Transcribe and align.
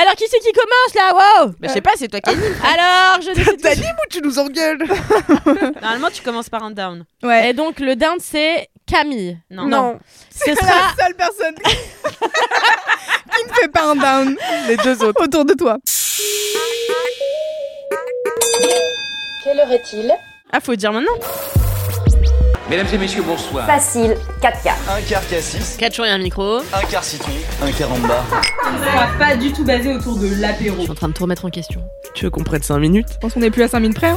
Alors, 0.00 0.14
qui 0.14 0.24
c'est 0.30 0.38
qui 0.38 0.52
commence 0.52 0.94
là? 0.94 1.12
Wow 1.42 1.46
Bah, 1.58 1.68
je 1.68 1.72
sais 1.72 1.80
pas, 1.80 1.90
c'est 1.96 2.06
toi 2.08 2.20
qui 2.20 2.30
anime. 2.30 2.54
Alors, 2.62 3.20
je 3.20 3.32
décide. 3.34 3.60
T'animes 3.60 3.96
ou 4.04 4.08
tu 4.08 4.20
nous 4.22 4.38
engueules 4.38 4.78
Normalement, 5.82 6.08
tu 6.12 6.22
commences 6.22 6.48
par 6.48 6.62
un 6.62 6.70
down. 6.70 7.04
Et 7.44 7.52
donc, 7.52 7.80
le 7.80 7.96
down, 7.96 8.18
c'est 8.20 8.68
Camille. 8.86 9.38
Non. 9.50 9.98
Ce 10.30 10.44
C'est 10.44 10.54
sera. 10.54 10.66
la 10.96 11.04
seule 11.04 11.14
personne 11.16 11.54
qui 11.64 13.48
ne 13.48 13.54
fait 13.54 13.68
pas 13.68 13.82
un 13.90 13.96
down 13.96 14.36
Les 14.68 14.76
deux 14.76 15.02
autres. 15.02 15.20
autour 15.24 15.44
de 15.44 15.54
toi. 15.54 15.78
Quelle 19.42 19.58
heure 19.60 19.72
est-il? 19.72 20.12
Ah, 20.52 20.60
faut 20.60 20.76
dire 20.76 20.92
maintenant. 20.92 21.12
Mesdames 22.68 22.86
et 22.92 22.98
messieurs, 22.98 23.22
bonsoir. 23.22 23.66
Facile, 23.66 24.16
4 24.42 24.62
quarts. 24.62 24.76
Un 24.90 25.00
quart 25.00 25.26
cassis, 25.28 25.76
4 25.78 25.94
jours 25.94 26.04
et 26.04 26.10
un 26.10 26.18
micro. 26.18 26.58
un 26.58 26.82
quart 26.90 27.02
citron, 27.02 27.32
un 27.62 27.72
quart 27.72 27.90
en 27.92 27.98
bas. 27.98 28.24
pas 29.18 29.36
du 29.36 29.52
tout 29.52 29.64
basé 29.64 29.94
autour 29.94 30.16
de 30.18 30.28
l'apéro. 30.40 30.76
Je 30.76 30.82
suis 30.82 30.90
en 30.90 30.94
train 30.94 31.08
de 31.08 31.14
tout 31.14 31.22
remettre 31.22 31.46
en 31.46 31.50
question. 31.50 31.80
Tu 32.14 32.24
veux 32.24 32.30
qu'on 32.30 32.44
prenne 32.44 32.62
5 32.62 32.78
minutes 32.78 33.08
Je 33.14 33.18
pense 33.18 33.32
qu'on 33.34 33.40
n'est 33.40 33.50
plus 33.50 33.62
à 33.62 33.68
5 33.68 33.80
minutes 33.80 33.96
près. 33.96 34.08
hein. 34.08 34.16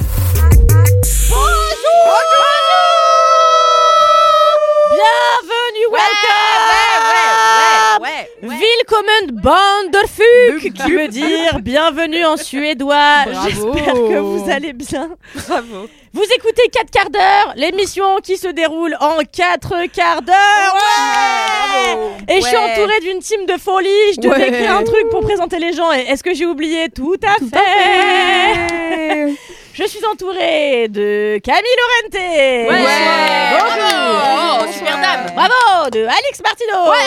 Bienvenue, 4.90 5.86
welcome 5.92 8.02
ouais, 8.02 8.24
ouais. 8.42 8.42
Willkommen 8.42 9.42
Banderfuk 9.42 10.74
qui 10.74 10.92
veut 10.92 11.08
dire 11.08 11.60
bienvenue 11.62 12.26
en 12.26 12.36
suédois. 12.38 13.26
Bravo. 13.26 13.50
J'espère 13.50 13.94
que 13.94 14.18
vous 14.20 14.50
allez 14.50 14.74
bien. 14.74 15.10
Bravo. 15.48 15.88
Vous 16.14 16.24
écoutez 16.36 16.64
4 16.74 16.92
quarts 16.92 17.10
d'heure, 17.10 17.54
l'émission 17.56 18.18
qui 18.22 18.36
se 18.36 18.50
déroule 18.50 18.98
en 19.00 19.20
4 19.32 19.86
quarts 19.94 20.22
d'heure. 20.22 20.76
Ouais 20.76 22.36
Et 22.36 22.42
je 22.42 22.46
suis 22.48 22.58
entourée 22.58 23.00
d'une 23.02 23.20
team 23.20 23.46
de 23.46 23.54
folie. 23.58 23.88
Je 24.16 24.20
devais 24.22 24.36
Ouais. 24.36 24.48
écrire 24.50 24.76
un 24.76 24.84
truc 24.84 25.10
pour 25.10 25.22
présenter 25.22 25.58
les 25.60 25.72
gens. 25.72 25.90
Et 25.94 26.02
est-ce 26.02 26.22
que 26.22 26.34
j'ai 26.34 26.46
oublié 26.46 26.90
Tout 26.90 27.16
à 27.24 27.36
fait. 27.36 29.34
Je 29.74 29.86
suis 29.86 30.06
entourée 30.06 30.90
de 30.90 31.40
Camille 31.42 31.64
Laurente. 31.80 32.14
Ouais. 32.14 32.86
Bonjour. 33.58 34.22
Oh, 34.26 34.66
super 34.74 34.98
dame. 34.98 35.32
Bravo. 35.34 35.90
De 35.90 36.00
Alex 36.02 36.42
Martino. 36.44 36.92
Ouais. 36.92 36.98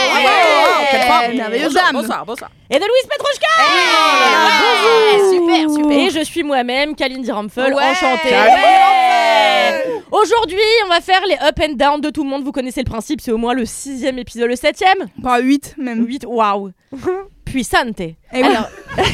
Quelle 0.90 1.60
Bonsoir, 1.68 1.84
dame. 1.84 1.92
bonsoir, 2.00 2.24
bonsoir. 2.24 2.50
Et 2.70 2.76
de 2.78 2.80
Louise 2.80 3.06
Petrouchka. 3.10 3.46
Ouais, 3.58 5.18
Bonjour. 5.20 5.32
super, 5.32 5.70
super. 5.70 5.98
Et 5.98 6.10
je 6.10 6.24
suis 6.24 6.42
moi-même, 6.42 6.96
Kalindi 6.96 7.30
Ramphel, 7.30 7.74
Ouais. 7.74 7.82
enchantée. 7.82 8.30
Ouais. 8.30 10.02
Aujourd'hui, 10.10 10.56
on 10.86 10.88
va 10.88 11.00
faire 11.02 11.20
les 11.28 11.36
up 11.46 11.58
and 11.60 11.74
down 11.74 12.00
de 12.00 12.08
tout 12.10 12.24
le 12.24 12.30
monde. 12.30 12.42
Vous 12.42 12.52
connaissez 12.52 12.80
le 12.80 12.90
principe, 12.90 13.20
c'est 13.20 13.32
au 13.32 13.36
moins 13.36 13.52
le 13.54 13.66
sixième 13.66 14.18
épisode, 14.18 14.48
le 14.48 14.56
septième? 14.56 15.08
Pas 15.22 15.40
8 15.40 15.74
même. 15.76 16.06
8, 16.06 16.24
waouh 16.26 16.70
Puissante 17.44 18.00
Eh 18.00 18.14
oui. 18.32 18.42
Alors, 18.42 18.68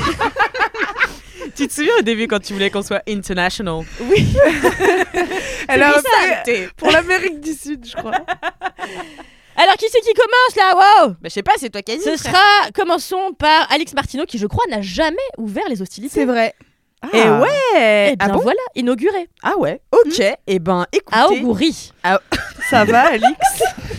Tu 1.57 1.67
te 1.67 1.73
souviens 1.73 1.95
au 1.99 2.03
début 2.03 2.29
quand 2.29 2.39
tu 2.39 2.53
voulais 2.53 2.71
qu'on 2.71 2.83
soit 2.83 3.03
international? 3.09 3.83
Elle 5.69 5.83
a 5.83 5.93
pour 6.77 6.91
l'Amérique 6.93 7.41
du 7.41 7.53
Sud, 7.55 7.85
je 7.87 7.97
crois. 7.97 8.13
Alors 9.63 9.75
qui 9.77 9.87
c'est 9.91 10.01
qui 10.01 10.13
commence 10.15 10.57
là? 10.57 10.75
Waouh 10.77 11.09
Bah, 11.13 11.17
je 11.25 11.29
sais 11.31 11.43
pas, 11.43 11.53
c'est 11.59 11.71
toi 11.71 11.83
qui. 11.83 12.01
Ce 12.01 12.17
frère. 12.17 12.19
sera, 12.19 12.71
commençons 12.75 13.33
par 13.39 13.71
Alex 13.73 13.93
Martino, 13.95 14.25
qui 14.27 14.39
je 14.39 14.47
crois 14.47 14.65
n'a 14.71 14.81
jamais 14.83 15.17
ouvert 15.39 15.65
les 15.69 15.81
hostilités. 15.83 16.15
C'est 16.15 16.25
vrai. 16.25 16.55
Et 17.15 17.23
ouais 17.23 17.49
Eh 17.77 18.15
Ah 18.19 18.27
bien 18.27 18.35
bon? 18.35 18.41
voilà, 18.43 18.61
inauguré. 18.75 19.29
Ah 19.43 19.57
ouais 19.57 19.81
Ok, 19.93 20.21
et 20.47 20.59
ben 20.59 20.85
écoutez, 20.93 21.17
À 21.19 21.29
Augury. 21.29 21.93
ça 22.71 22.85
va 22.85 23.07
Alix 23.07 23.27
Fait- 23.57 23.90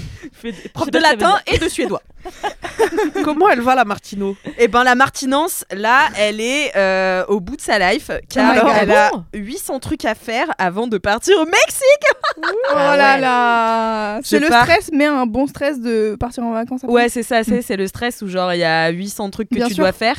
Prof 0.74 0.90
de 0.92 1.00
latin 1.00 1.40
et 1.48 1.58
de 1.58 1.68
suédois. 1.70 2.02
Comment 3.24 3.50
elle 3.50 3.62
va 3.62 3.76
la 3.76 3.86
Martino? 3.86 4.36
Et 4.58 4.68
ben 4.68 4.84
la 4.84 4.96
Martinance, 4.96 5.66
là, 5.72 6.10
elle 6.18 6.40
est 6.40 6.72
euh, 6.76 7.26
au 7.28 7.40
bout 7.40 7.56
de 7.56 7.62
sa 7.62 7.80
life, 7.80 8.12
car 8.30 8.54
God. 8.56 8.74
elle 8.82 8.92
Ah 8.92 9.08
a 9.08 9.12
bon 9.12 9.26
800 9.34 9.80
trucs 9.80 10.06
à 10.06 10.14
faire 10.16 10.48
avant 10.58 10.88
de 10.88 10.98
partir 10.98 11.38
au 11.40 11.46
Mexique. 11.46 12.06
Oh 12.38 12.46
là 12.76 13.18
là. 13.18 14.20
C'est 14.24 14.40
le 14.40 14.48
stress, 14.48 14.90
mais 14.94 15.06
un 15.06 15.26
bon 15.26 15.48
stress 15.48 15.80
de 15.80 16.16
partir 16.20 16.44
en 16.44 16.52
vacances. 16.54 16.84
après. 16.84 16.94
Ouais, 16.94 17.10
c'est 17.10 17.24
ça, 17.24 17.44
c'est 17.44 17.62
c'est 17.62 17.78
le 17.78 17.88
stress 17.88 18.22
où 18.22 18.28
genre 18.28 18.54
il 18.54 18.60
y 18.60 18.64
a 18.64 18.90
800 18.90 19.30
trucs 19.32 19.50
que 19.50 19.56
Bien 19.56 19.68
tu 19.68 19.74
sûr. 19.76 19.84
dois 19.84 19.92
faire. 19.94 20.18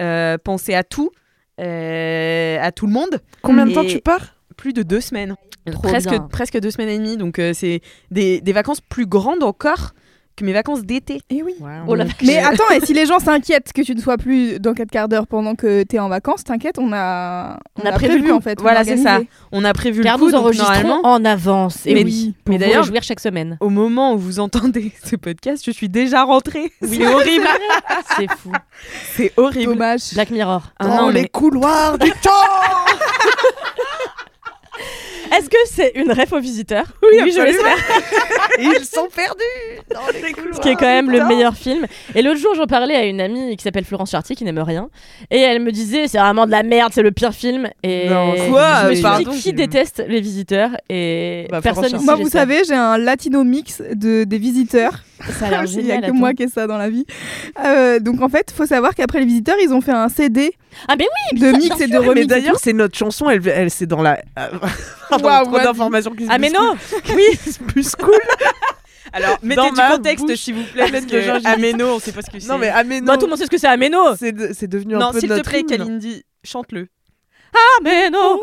Euh, 0.00 0.38
penser 0.38 0.74
à 0.74 0.84
tout, 0.84 1.10
euh, 1.60 2.58
à 2.60 2.72
tout 2.72 2.86
le 2.86 2.92
monde. 2.92 3.20
Combien 3.42 3.64
de 3.66 3.70
Et- 3.70 3.74
temps 3.74 3.84
tu 3.84 4.00
pars? 4.00 4.34
Plus 4.58 4.74
de 4.74 4.82
deux 4.82 5.00
semaines. 5.00 5.34
Trop 5.70 5.80
presque, 5.88 6.10
bien. 6.10 6.28
presque 6.30 6.58
deux 6.60 6.70
semaines 6.70 6.88
et 6.90 6.98
demie. 6.98 7.16
Donc 7.16 7.38
euh, 7.38 7.52
c'est 7.54 7.80
des, 8.10 8.40
des 8.42 8.52
vacances 8.52 8.80
plus 8.82 9.06
grandes 9.06 9.42
encore 9.42 9.92
que 10.36 10.44
mes 10.44 10.52
vacances 10.52 10.82
d'été. 10.82 11.20
Eh 11.30 11.42
oui. 11.42 11.54
Oh 11.88 11.96
Mais 12.22 12.38
attends, 12.38 12.70
et 12.72 12.78
si 12.80 12.92
les 12.94 13.06
gens 13.06 13.18
s'inquiètent 13.18 13.72
que 13.72 13.82
tu 13.82 13.92
ne 13.96 14.00
sois 14.00 14.16
plus 14.18 14.60
dans 14.60 14.72
4 14.72 14.88
quarts 14.88 15.08
d'heure 15.08 15.26
pendant 15.26 15.56
que 15.56 15.82
t'es 15.82 15.98
en 15.98 16.08
vacances, 16.08 16.44
t'inquiète, 16.44 16.78
on 16.78 16.92
a, 16.92 17.58
On 17.82 17.84
a 17.84 17.90
prévu 17.90 18.20
le 18.20 18.28
coup. 18.30 18.36
en 18.36 18.40
fait. 18.40 18.56
on 18.60 18.62
Voilà, 18.62 18.84
c'est 18.84 18.98
ça. 18.98 19.18
on 19.50 19.64
a 19.64 19.72
prévu 19.72 20.00
Car 20.00 20.16
le 20.16 20.22
coup, 20.24 20.30
nous 20.30 20.36
enregistrons 20.36 20.68
normalement, 20.70 21.00
en 21.02 21.24
avance. 21.24 21.84
Et 21.86 21.94
Mais- 21.94 22.04
oui, 22.04 22.34
mais 22.46 22.52
pour 22.52 22.58
d'ailleurs- 22.60 22.76
vous 22.76 22.82
réjouir 22.84 23.02
chaque 23.02 23.18
semaine. 23.18 23.56
au 23.60 23.68
moment 23.68 24.12
où 24.14 24.18
vous 24.18 24.38
entendez 24.38 24.92
ce 25.04 25.16
podcast, 25.16 25.64
je 25.66 25.72
suis 25.72 25.88
déjà 25.88 26.22
rentrée. 26.22 26.70
C'est 26.82 27.04
horrible. 27.04 27.46
C'est 28.16 28.30
fou. 28.30 28.52
C'est 29.16 29.32
horrible. 29.36 29.72
Dommage. 29.72 30.14
Black 30.14 30.30
Mirror. 30.30 30.62
Ah 30.78 30.86
Dans 30.86 30.96
non, 31.02 31.08
les 31.08 31.22
mais- 31.22 31.28
couloirs 31.28 31.98
du 31.98 32.10
temps 32.22 32.30
Est-ce 35.36 35.48
que 35.48 35.56
c'est 35.66 35.92
une 35.94 36.10
ref 36.12 36.32
aux 36.32 36.40
visiteurs 36.40 36.86
Oui, 37.02 37.32
je 37.32 37.40
l'espère. 37.40 37.76
Ils 38.58 38.84
sont 38.84 39.08
perdus 39.14 39.42
dans 39.92 40.00
les 40.12 40.32
couloirs 40.32 40.54
Ce 40.56 40.60
qui 40.60 40.68
est 40.68 40.74
quand 40.76 40.86
même 40.86 41.06
du 41.06 41.18
le 41.18 41.24
meilleur 41.26 41.54
film. 41.54 41.86
Et 42.14 42.22
l'autre 42.22 42.40
jour, 42.40 42.54
j'en 42.54 42.66
parlais 42.66 42.94
à 42.94 43.04
une 43.04 43.20
amie 43.20 43.56
qui 43.56 43.62
s'appelle 43.62 43.84
Florence 43.84 44.10
Chartier, 44.10 44.34
qui 44.36 44.44
n'aime 44.44 44.58
rien. 44.58 44.88
Et 45.30 45.38
elle 45.38 45.60
me 45.62 45.72
disait, 45.72 46.08
c'est 46.08 46.18
vraiment 46.18 46.46
de 46.46 46.50
la 46.50 46.62
merde, 46.62 46.92
c'est 46.94 47.02
le 47.02 47.12
pire 47.12 47.32
film. 47.32 47.68
Et 47.82 48.08
Non, 48.08 48.34
quoi 48.50 48.82
je 48.84 48.88
me 48.88 48.94
suis 48.94 49.02
Pardon, 49.02 49.30
dit, 49.30 49.40
qui 49.40 49.52
déteste 49.52 50.04
les 50.08 50.20
visiteurs 50.20 50.70
Et 50.88 51.46
Bah, 51.50 51.60
personne 51.60 52.00
Moi, 52.02 52.14
vous 52.16 52.28
savez, 52.28 52.62
j'ai 52.66 52.74
un 52.74 52.98
latino 52.98 53.44
mix 53.44 53.82
de, 53.94 54.24
des 54.24 54.38
visiteurs. 54.38 55.02
Ça 55.38 55.46
a 55.46 55.50
l'air 55.50 55.64
Il 55.66 55.70
n'y 55.70 55.78
a 55.78 55.82
génial. 55.82 56.00
que 56.00 56.04
attends. 56.06 56.14
moi 56.14 56.34
qui 56.34 56.42
ai 56.44 56.48
ça 56.48 56.66
dans 56.66 56.78
la 56.78 56.90
vie. 56.90 57.04
Euh, 57.64 57.98
donc 58.00 58.20
en 58.22 58.28
fait, 58.28 58.50
faut 58.50 58.66
savoir 58.66 58.94
qu'après 58.94 59.20
les 59.20 59.26
visiteurs, 59.26 59.56
ils 59.62 59.72
ont 59.72 59.80
fait 59.80 59.92
un 59.92 60.08
CD 60.08 60.52
Ah, 60.88 60.94
oui 60.98 61.40
de 61.40 61.52
mix 61.56 61.80
et 61.80 61.86
de 61.88 61.96
remix. 61.98 62.14
Mais 62.14 62.26
d'ailleurs, 62.26 62.58
c'est 62.60 62.72
notre 62.72 62.96
chanson, 62.96 63.28
elle, 63.30 63.46
elle 63.48 63.70
c'est 63.70 63.86
dans 63.86 64.02
la. 64.02 64.20
euh, 64.38 64.48
Pardon, 65.10 65.24
Waouh, 65.26 65.44
trop 65.44 65.52
vas-y. 65.54 65.64
d'informations 65.64 66.10
qui 66.12 66.26
se 66.26 66.30
Ah, 66.30 66.38
mais 66.38 66.50
non 66.50 66.74
Oui 67.14 67.24
Plus 67.68 67.94
cool. 67.96 68.14
Alors, 69.12 69.38
mettez 69.42 69.56
Dans 69.56 69.70
du 69.70 69.76
ma 69.76 69.90
contexte, 69.96 70.36
s'il 70.36 70.54
vous 70.54 70.64
plaît, 70.64 70.90
parce 70.90 71.06
que. 71.06 71.46
Ameno, 71.46 71.94
on 71.94 71.98
sait 71.98 72.12
pas 72.12 72.20
ce 72.22 72.30
que 72.30 72.38
c'est. 72.38 72.48
Non, 72.48 72.58
mais 72.58 72.68
Ameno. 72.68 73.06
Bah, 73.06 73.16
tout 73.16 73.24
le 73.24 73.30
monde 73.30 73.38
sait 73.38 73.46
ce 73.46 73.50
que 73.50 73.56
c'est 73.58 73.66
Ameno 73.66 74.14
c'est 74.18 74.32
de- 74.32 74.50
c'est 74.52 74.66
devenu 74.68 74.96
un 74.96 74.98
Non, 74.98 75.12
peu 75.12 75.20
s'il 75.20 75.30
te 75.30 75.40
plaît. 75.40 75.62
Kalindi, 75.64 76.24
chante-le. 76.44 76.88
Ameno 77.80 78.40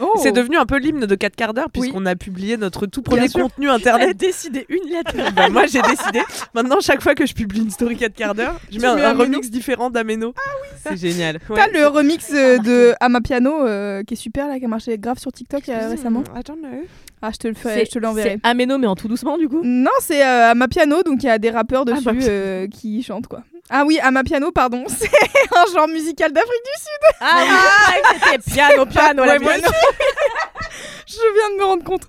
Oh. 0.00 0.12
C'est 0.22 0.32
devenu 0.32 0.56
un 0.56 0.66
peu 0.66 0.78
l'hymne 0.78 1.06
de 1.06 1.14
4 1.14 1.36
quarts 1.36 1.54
d'heure 1.54 1.70
puisqu'on 1.70 2.04
a 2.06 2.16
publié 2.16 2.56
notre 2.56 2.86
tout 2.86 3.02
premier 3.02 3.28
contenu 3.28 3.70
internet. 3.70 4.16
décidé 4.16 4.66
une 4.68 4.90
lettre. 4.90 5.14
Bah, 5.36 5.48
moi 5.48 5.66
j'ai 5.66 5.82
décidé. 5.82 6.22
Maintenant 6.54 6.80
chaque 6.80 7.02
fois 7.02 7.14
que 7.14 7.26
je 7.26 7.34
publie 7.34 7.60
une 7.60 7.70
story 7.70 7.96
4 7.96 8.14
quarts 8.14 8.34
d'heure, 8.34 8.58
je 8.70 8.78
mets 8.78 8.86
un, 8.86 9.14
remix 9.14 9.50
différent 9.50 9.90
d'Ameno. 9.90 10.34
Ah 10.36 10.40
oui, 10.62 10.68
C'est 10.82 10.96
génial. 10.96 11.38
T'as 11.54 11.68
le 11.68 11.86
remix 11.86 12.30
euh, 12.32 12.58
de 12.58 12.94
Amapiano 13.00 13.66
euh, 13.66 14.02
qui 14.02 14.14
est 14.14 14.16
super 14.16 14.48
là, 14.48 14.58
qui 14.58 14.64
a 14.64 14.68
marché 14.68 14.96
grave 14.98 15.18
sur 15.18 15.32
TikTok 15.32 15.68
euh, 15.68 15.88
récemment. 15.88 16.24
I 16.34 16.42
don't 16.44 16.58
know. 16.58 16.84
Ah, 17.26 17.30
je 17.32 17.38
te 17.38 17.48
le 17.48 17.54
ferai, 17.54 17.84
je 17.84 17.90
te 17.90 17.98
l'enverrai. 17.98 18.38
C'est 18.42 18.48
Ameno, 18.48 18.78
mais 18.78 18.86
en 18.86 18.94
tout 18.94 19.08
doucement, 19.08 19.36
du 19.36 19.48
coup. 19.48 19.60
Non, 19.64 19.90
c'est 20.00 20.22
euh, 20.24 20.50
Amapiano, 20.52 21.02
donc 21.02 21.22
il 21.22 21.26
y 21.26 21.30
a 21.30 21.38
des 21.38 21.50
rappeurs 21.50 21.84
dessus 21.84 22.06
Amapiano. 22.08 22.28
euh, 22.30 22.66
qui 22.68 23.02
chantent 23.02 23.26
quoi. 23.26 23.40
Ah 23.68 23.82
oui, 23.84 23.98
Amapiano, 24.00 24.52
pardon, 24.52 24.84
c'est 24.88 25.08
un 25.08 25.72
genre 25.74 25.88
musical 25.88 26.32
d'Afrique 26.32 26.52
du 26.64 26.80
Sud. 26.80 27.16
Ah 27.20 27.42
oui, 27.42 28.18
c'était 28.22 28.50
piano, 28.54 28.86
piano, 28.86 29.24
la 29.24 29.38
moi 29.40 29.54
piano. 29.54 29.68
Je 31.08 31.14
viens 31.34 31.50
de 31.56 31.60
me 31.60 31.64
rendre 31.64 31.84
compte. 31.84 32.02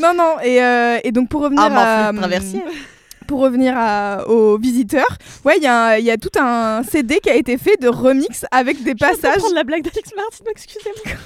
Non, 0.00 0.14
non, 0.14 0.36
et, 0.42 0.62
euh, 0.62 0.98
et 1.04 1.12
donc 1.12 1.28
pour 1.28 1.42
revenir 1.42 1.62
Ah, 1.62 2.06
à, 2.06 2.08
flûte 2.08 2.20
traversière. 2.20 2.62
pour 3.26 3.40
revenir 3.40 3.74
à- 3.76 4.26
aux 4.28 4.58
visiteurs, 4.58 5.18
ouais, 5.44 5.56
il 5.56 5.62
y, 5.62 6.02
y 6.04 6.10
a 6.10 6.16
tout 6.16 6.30
un 6.38 6.82
CD 6.84 7.20
qui 7.20 7.30
a 7.30 7.34
été 7.34 7.56
fait 7.58 7.76
de 7.80 7.88
remix 7.88 8.44
avec 8.50 8.82
des 8.82 8.90
Je 8.92 8.96
passages. 8.96 9.38
prendre 9.38 9.54
la 9.54 9.64
blague 9.64 9.82
d'Alex 9.82 10.10
Martin, 10.16 10.44
excusez-moi. 10.50 11.16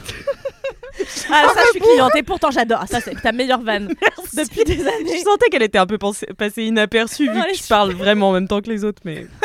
Ah, 1.31 1.47
ça, 1.55 1.61
je 1.67 1.71
suis 1.71 1.81
cliente. 1.81 2.15
Et 2.17 2.23
pourtant, 2.23 2.51
j'adore. 2.51 2.81
Ah, 2.83 2.87
Ça, 2.87 3.01
c'est 3.01 3.21
ta 3.21 3.33
meilleure 3.33 3.61
vanne 3.63 3.89
depuis 4.37 4.65
des 4.65 4.77
Je 4.77 4.81
années. 4.83 5.19
sentais 5.25 5.49
qu'elle 5.51 5.63
était 5.63 5.79
un 5.79 5.87
peu 5.87 5.99
pensée- 5.99 6.27
passée 6.37 6.65
inaperçue 6.65 7.25
vu 7.31 7.41
que 7.53 7.57
je 7.57 7.67
parle 7.69 7.93
vraiment 7.93 8.31
en 8.31 8.33
même 8.33 8.49
temps 8.49 8.61
que 8.61 8.71
les 8.71 8.85
autres, 8.85 9.03
mais 9.05 9.27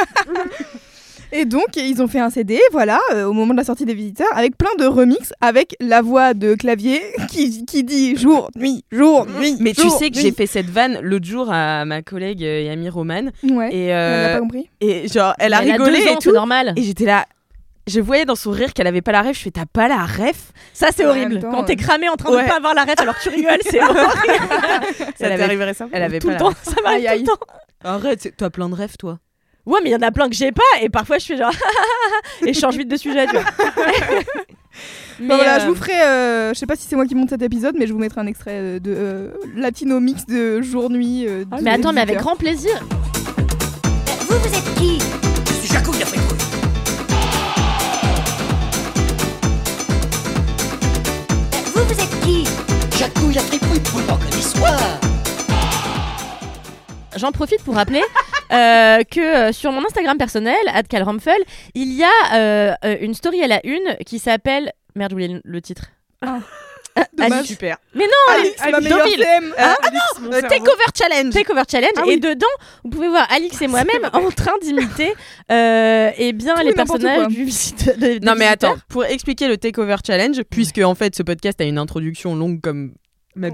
Et 1.35 1.45
donc, 1.45 1.65
ils 1.77 1.99
ont 1.99 2.07
fait 2.07 2.19
un 2.19 2.29
CD, 2.29 2.59
voilà, 2.71 2.99
euh, 3.11 3.23
au 3.25 3.33
moment 3.33 3.53
de 3.53 3.57
la 3.57 3.63
sortie 3.63 3.85
des 3.85 3.95
visiteurs, 3.95 4.27
avec 4.35 4.55
plein 4.55 4.69
de 4.77 4.85
remix, 4.85 5.33
avec 5.41 5.75
la 5.79 6.03
voix 6.03 6.35
de 6.35 6.53
clavier 6.53 7.01
qui, 7.29 7.65
qui 7.65 7.83
dit 7.83 8.15
jour, 8.15 8.51
nuit, 8.55 8.85
jour, 8.91 9.25
nuit. 9.25 9.55
mais 9.59 9.73
tu 9.73 9.89
sais 9.89 10.11
que 10.11 10.19
j'ai 10.19 10.31
fait 10.31 10.45
cette 10.45 10.69
vanne 10.69 10.99
l'autre 11.01 11.25
jour 11.25 11.51
à 11.51 11.85
ma 11.85 12.03
collègue 12.03 12.43
euh, 12.43 12.61
et 12.61 12.69
amie 12.69 12.87
Romane 12.89 13.31
Ouais. 13.49 13.73
et 13.73 13.85
Elle 13.85 13.95
n'a 13.95 14.27
euh, 14.29 14.33
pas 14.35 14.39
compris. 14.41 14.69
et 14.79 15.07
genre 15.07 15.33
elle 15.39 15.55
a 15.55 15.63
Elle 15.63 15.71
rigolé 15.71 16.01
deux 16.03 16.07
ans, 16.11 16.13
et 16.13 16.21
tout 16.21 16.31
normal. 16.33 16.73
et 16.77 16.83
j'étais 16.83 17.05
là 17.05 17.25
je 17.87 17.99
voyais 17.99 18.25
dans 18.25 18.35
son 18.35 18.51
rire 18.51 18.73
qu'elle 18.73 18.87
avait 18.87 19.01
pas 19.01 19.11
la 19.11 19.21
ref 19.23 19.37
je 19.37 19.43
fais 19.43 19.51
t'as 19.51 19.65
pas 19.65 19.87
la 19.87 20.05
ref? 20.05 20.51
Ça, 20.73 20.87
c'est 20.95 21.05
horrible. 21.05 21.39
temps, 21.39 21.51
Quand 21.51 21.63
t'es 21.63 21.75
cramé 21.75 22.07
en 22.09 22.15
train 22.15 22.31
Ouais. 22.33 22.43
de 22.43 22.47
pas 22.49 22.57
avoir 22.57 22.73
la 22.73 22.83
ref 22.83 22.93
alors 22.97 23.15
que 23.17 23.23
tu 23.23 23.29
rigoles, 23.29 23.59
c'est 23.69 23.81
horrible. 23.83 24.03
ça 25.17 25.27
Ça 25.27 25.33
arrivé 25.43 25.63
récemment 25.65 25.89
elle 25.93 26.03
avait 26.03 26.19
tout 26.19 26.27
pas 26.27 26.33
le 26.33 26.39
la 26.39 26.51
temps. 26.51 26.53
Ça 26.63 26.75
m'arrive 26.83 27.05
tout 27.09 27.19
le 27.19 27.25
temps. 27.25 27.39
arrête 27.83 28.33
t'as 28.37 28.49
plein 28.49 28.69
de 28.69 28.75
rêves 28.75 28.95
toi 28.97 29.19
Ouais, 29.65 29.79
mais 29.81 29.91
il 29.91 29.93
y 29.93 29.95
en 29.95 30.01
a 30.01 30.11
plein 30.11 30.27
que 30.27 30.35
j'ai 30.35 30.51
pas. 30.51 30.61
Et 30.81 30.89
parfois, 30.89 31.19
je 31.19 31.25
fais 31.25 31.37
genre. 31.37 31.53
et 32.45 32.53
je 32.53 32.59
change 32.59 32.75
vite 32.75 32.89
de 32.89 32.97
sujet, 32.97 33.25
tu 33.27 33.31
vois. 33.37 33.45
mais 35.19 35.27
Bon, 35.27 35.35
voilà, 35.37 35.55
euh, 35.55 35.59
je 35.61 35.67
vous 35.67 35.75
ferai, 35.75 36.01
euh, 36.01 36.53
je 36.53 36.59
sais 36.59 36.65
pas 36.65 36.75
si 36.75 36.85
c'est 36.85 36.97
moi 36.97 37.05
qui 37.05 37.15
monte 37.15 37.29
cet 37.29 37.41
épisode, 37.41 37.75
mais 37.79 37.87
je 37.87 37.93
vous 37.93 37.99
mettrai 37.99 38.19
un 38.19 38.27
extrait 38.27 38.57
euh, 38.59 38.79
de 38.79 38.93
euh, 38.93 39.31
Latino 39.55 40.01
Mix 40.01 40.25
de 40.25 40.61
jour-nuit. 40.61 41.25
euh, 41.29 41.45
Ah, 41.49 41.57
mais 41.61 41.71
attends, 41.71 41.93
mais 41.93 42.01
avec 42.01 42.17
grand 42.17 42.35
plaisir. 42.35 42.73
Vous, 44.27 44.37
vous 44.37 44.53
êtes 44.53 44.73
qui? 44.75 44.99
J'en 57.15 57.31
profite 57.31 57.61
pour 57.63 57.75
rappeler 57.75 58.01
euh, 58.51 59.03
que 59.03 59.19
euh, 59.19 59.51
sur 59.53 59.71
mon 59.71 59.85
Instagram 59.85 60.17
personnel, 60.17 60.55
@calromfel, 60.89 61.37
il 61.75 61.93
y 61.93 62.03
a 62.03 62.09
euh, 62.35 62.97
une 63.01 63.13
story 63.13 63.43
à 63.43 63.47
la 63.47 63.61
une 63.65 63.95
qui 64.05 64.17
s'appelle. 64.19 64.71
Merde, 64.95 65.11
j'ai 65.11 65.13
oublié 65.25 65.39
le- 65.43 65.61
titre. 65.61 65.85
Ah. 66.21 66.39
Dommage. 67.17 67.31
Alice- 67.39 67.47
Super. 67.47 67.77
Mais 67.95 68.05
non, 68.05 68.35
Alix, 68.35 68.55
ma 68.59 68.65
Alix 68.77 68.83
meilleure. 68.91 69.07
Hein 69.57 69.75
Mon 70.21 70.27
Euh, 70.27 70.31
cerveau. 70.41 70.47
Takeover 70.47 70.83
Challenge 70.95 71.33
Takeover 71.33 71.61
Challenge 71.69 71.91
Ah 71.97 72.03
et 72.07 72.17
dedans 72.17 72.45
vous 72.83 72.89
pouvez 72.91 73.09
voir 73.09 73.27
Alix 73.31 73.59
et 73.63 73.67
moi-même 73.67 74.09
en 74.13 74.29
train 74.29 74.51
d'imiter 74.61 75.11
euh, 75.51 76.11
eh 76.17 76.33
bien 76.33 76.53
Tout 76.55 76.65
les 76.67 76.73
personnages 76.73 77.17
quoi. 77.17 77.27
du 77.27 77.45
visite- 77.45 77.91
non 78.21 78.35
mais 78.37 78.45
attends 78.45 78.75
pour 78.89 79.05
expliquer 79.05 79.47
le 79.47 79.57
Takeover 79.57 79.95
Challenge 80.05 80.39
puisque 80.51 80.77
en 80.79 80.93
fait 80.93 81.15
ce 81.15 81.23
podcast 81.23 81.59
a 81.61 81.63
une 81.63 81.79
introduction 81.79 82.35
longue 82.35 82.61
comme 82.61 82.93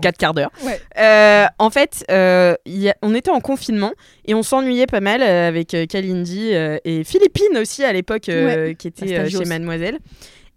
4 0.01 0.17
quarts 0.17 0.33
d'heure 0.33 0.51
Ouais. 0.65 0.79
Euh, 0.99 1.45
en 1.57 1.69
fait, 1.69 2.03
euh, 2.11 2.55
il 2.65 2.79
y 2.79 2.89
a- 2.89 2.95
on 3.01 3.13
était 3.15 3.31
en 3.31 3.39
confinement 3.39 3.91
et 4.25 4.33
on 4.35 4.43
s'ennuyait 4.43 4.87
pas 4.87 4.99
mal 5.01 5.21
euh, 5.21 5.47
avec 5.47 5.75
Kalindi 5.89 6.51
et 6.51 7.03
Philippine 7.03 7.57
aussi 7.57 7.83
à 7.83 7.93
l'époque 7.93 8.29
qui 8.77 8.87
était 8.87 9.29
chez 9.29 9.45
Mademoiselle. 9.45 9.99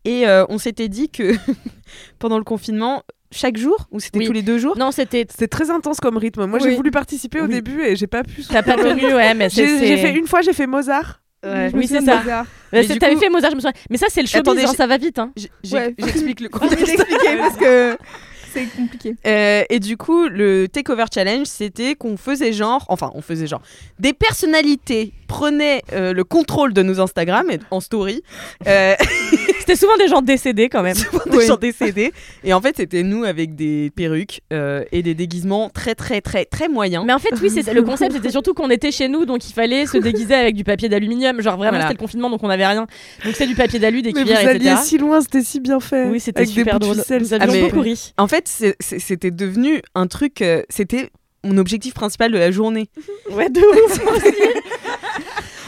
Et 0.04 0.24
on 0.48 0.58
s'était 0.58 0.88
dit 0.88 1.08
que 1.10 1.32
pendant 2.18 2.38
le 2.38 2.44
confinement, 2.44 3.02
chaque 3.30 3.56
jour, 3.56 3.86
ou 3.90 4.00
c'était 4.00 4.18
Oui. 4.18 4.26
tous 4.26 4.32
les 4.32 4.42
deux 4.42 4.58
jours, 4.58 4.76
non 4.76 4.90
c'était 4.90 5.24
C'était 5.30 5.48
très 5.48 5.70
intense 5.70 6.00
comme 6.00 6.16
rythme. 6.18 6.44
Moi, 6.46 6.58
Oui. 6.60 6.68
j'ai 6.70 6.76
voulu 6.76 6.90
participer 6.90 7.40
au 7.40 7.46
Oui. 7.46 7.54
début 7.54 7.82
et 7.82 7.96
j'ai 7.96 8.06
pas 8.06 8.22
pu. 8.24 8.42
t'as 8.44 8.62
pas 8.62 8.74
tenu 8.76 9.14
ouais 9.14 9.32
mais 9.34 9.48
c'est 9.48 9.66
J'ai 9.78 9.96
fait 9.96 10.12
une 10.14 10.26
fois, 10.26 10.42
j'ai 10.42 10.52
fait 10.52 10.66
Mozart. 10.66 11.20
Ouais. 11.44 11.70
Oui, 11.74 11.86
c'est 11.88 12.00
ça. 12.02 12.22
T'avais 12.70 13.14
coup- 13.14 13.20
fait 13.20 13.28
Mozart 13.30 13.50
je 13.50 13.56
me 13.56 13.60
souviens 13.60 13.72
mais 13.90 13.96
ça 13.96 14.06
c'est 14.10 14.20
le 14.20 14.28
showbiz 14.28 14.48
Attendez, 14.48 14.64
hein, 14.64 14.74
ça 14.76 14.86
va 14.86 14.96
vite 14.96 15.18
hein. 15.18 15.32
j- 15.36 15.48
j'ai- 15.64 15.74
Ouais. 15.76 15.94
j'explique 15.98 16.40
le 16.40 16.48
contexte. 16.50 16.96
parce 17.38 17.56
que 17.56 17.96
c'est 18.52 18.66
compliqué. 18.66 19.14
Euh, 19.26 19.64
et 19.68 19.80
du 19.80 19.96
coup, 19.96 20.28
le 20.28 20.68
Takeover 20.68 21.04
Challenge, 21.12 21.46
c'était 21.46 21.94
qu'on 21.94 22.16
faisait 22.16 22.52
genre, 22.52 22.84
enfin, 22.88 23.10
on 23.14 23.22
faisait 23.22 23.46
genre, 23.46 23.62
des 23.98 24.12
personnalités 24.12 25.12
prenaient 25.28 25.82
euh, 25.92 26.12
le 26.12 26.24
contrôle 26.24 26.72
de 26.74 26.82
nos 26.82 27.00
Instagram 27.00 27.46
en 27.70 27.80
story. 27.80 28.22
Euh, 28.66 28.94
c'était 29.74 29.86
souvent 29.86 29.96
des 29.96 30.08
gens 30.08 30.22
décédés 30.22 30.68
quand 30.68 30.82
même 30.82 30.94
souvent 30.96 31.22
des 31.30 31.38
Oui. 31.38 31.46
gens 31.46 31.56
décédés. 31.56 32.12
Et 32.44 32.52
en 32.52 32.60
fait, 32.60 32.76
c'était 32.76 33.02
nous 33.02 33.24
avec 33.24 33.54
des 33.54 33.90
perruques 33.94 34.40
euh, 34.52 34.84
et 34.92 35.02
des 35.02 35.14
déguisements 35.14 35.68
très, 35.70 35.94
très, 35.94 36.20
très, 36.20 36.44
très 36.44 36.68
moyens. 36.68 37.04
mais 37.06 37.12
en 37.12 37.18
fait 37.18 37.30
oui 37.42 37.50
c'est 37.50 37.72
le 37.74 37.82
concept 37.82 38.12
c'était 38.12 38.30
surtout 38.30 38.54
qu'on 38.54 38.70
était 38.70 38.90
chez 38.92 39.08
nous 39.08 39.24
donc 39.26 39.48
il 39.48 39.52
fallait 39.52 39.86
se 39.86 39.98
déguiser 39.98 40.34
avec 40.34 40.54
du 40.54 40.64
papier 40.64 40.88
d'aluminium 40.88 41.40
genre 41.40 41.56
vraiment 41.56 41.70
Voilà. 41.72 41.84
c'était 41.84 41.94
le 41.94 41.98
confinement 41.98 42.30
donc 42.30 42.42
on 42.42 42.50
avait 42.50 42.66
rien 42.66 42.86
donc 43.24 43.34
c'est 43.34 43.46
du 43.46 43.54
papier 43.54 43.78
d'alu 43.78 44.02
des 44.02 44.12
Mais 44.12 44.20
vous 44.20 44.26
cuillères 44.26 44.50
etc 44.50 44.68
alliez 44.70 44.82
si 44.84 44.98
loin, 44.98 45.20
c'était 45.20 45.42
si 45.42 45.60
bien 45.60 45.80
fait. 45.80 46.06
oui 46.08 46.20
c'était 46.20 46.46
super 46.46 46.78
drôle 46.78 46.96
nous 46.96 47.32
avions 47.34 47.38
Ah, 47.40 47.46
mais- 47.46 47.60
beaucoup 47.62 47.80
ri 47.80 48.12
En 48.18 48.28
fait, 48.28 48.48
c'était 48.80 49.30
devenu 49.30 49.80
un 49.94 50.06
truc. 50.06 50.42
euh, 50.42 50.62
c'était 50.68 51.10
mon 51.44 51.58
objectif 51.58 51.94
principal 51.94 52.30
de 52.30 52.38
la 52.38 52.50
journée. 52.50 52.88
Ouais, 53.32 53.48
de 53.48 53.60
ouf 53.60 54.06
aussi. 54.16 54.32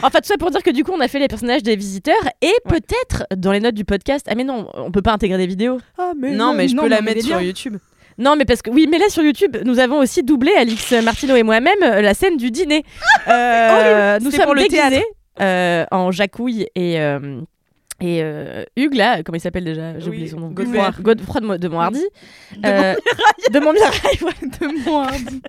Enfin, 0.07 0.19
tout 0.21 0.27
ça 0.29 0.37
pour 0.39 0.51
dire 0.51 0.63
que 0.63 0.71
du 0.71 0.85
coup, 0.85 0.93
on 0.95 1.01
a 1.01 1.09
fait 1.09 1.19
les 1.19 1.29
personnages 1.29 1.63
des 1.63 1.77
visiteurs 1.77 2.23
et 2.43 2.53
peut-être 2.69 3.27
dans 3.37 3.53
les 3.53 3.61
notes 3.61 3.75
du 3.75 3.85
podcast. 3.85 4.27
Ah, 4.29 4.35
mais 4.37 4.45
non, 4.45 4.69
on 4.75 4.91
peut 4.91 5.03
pas 5.03 5.13
intégrer 5.13 5.39
des 5.39 5.47
vidéos. 5.47 5.79
Ah, 5.99 6.13
mais 6.19 6.33
non, 6.33 6.53
mais 6.55 6.69
je 6.69 6.75
non, 6.75 6.83
peux 6.83 6.89
mais 6.89 6.97
la 6.97 7.03
mettre 7.03 7.25
sur. 7.25 7.41
YouTube. 7.41 7.77
Non, 8.19 8.37
mais 8.37 8.45
parce 8.45 8.63
que 8.63 8.71
oui, 8.71 8.87
mais 8.89 8.99
là 8.99 9.09
sur 9.09 9.23
YouTube, 9.25 9.57
nous 9.65 9.79
avons 9.81 9.99
aussi 9.99 10.23
doublé 10.23 10.53
Alix 10.57 10.93
Martineau 11.03 11.35
et 11.35 11.43
moi-même 11.43 11.83
euh, 11.83 12.01
la 12.01 12.15
scène 12.15 12.37
du 12.37 12.51
dîner. 12.51 12.85
Euh, 13.29 14.19
nous 14.21 14.31
sommes 14.31 14.45
pour 14.45 14.55
le 14.55 14.63
déguisés 14.63 15.05
euh, 15.41 15.85
en 15.91 16.11
Jacouille 16.13 16.67
et. 16.77 17.01
euh, 17.01 17.41
et 18.01 18.21
euh, 18.23 18.65
Hugues, 18.77 18.95
là, 18.97 19.23
comment 19.23 19.37
il 19.37 19.41
s'appelle 19.41 19.65
déjà? 19.65 19.99
J'ai 19.99 20.07
Oui, 20.07 20.17
oublié 20.17 20.29
son 20.29 20.41
nom. 20.41 20.49
Godefroy. 20.49 20.91
Godefroy 21.01 21.41
de, 21.41 21.57
de 21.57 21.69
Monthardy. 21.69 22.05
Euh, 22.65 22.95
de 23.53 23.59
Montmirail. 23.61 24.19
De 24.61 24.67
Monthardy. 24.91 25.41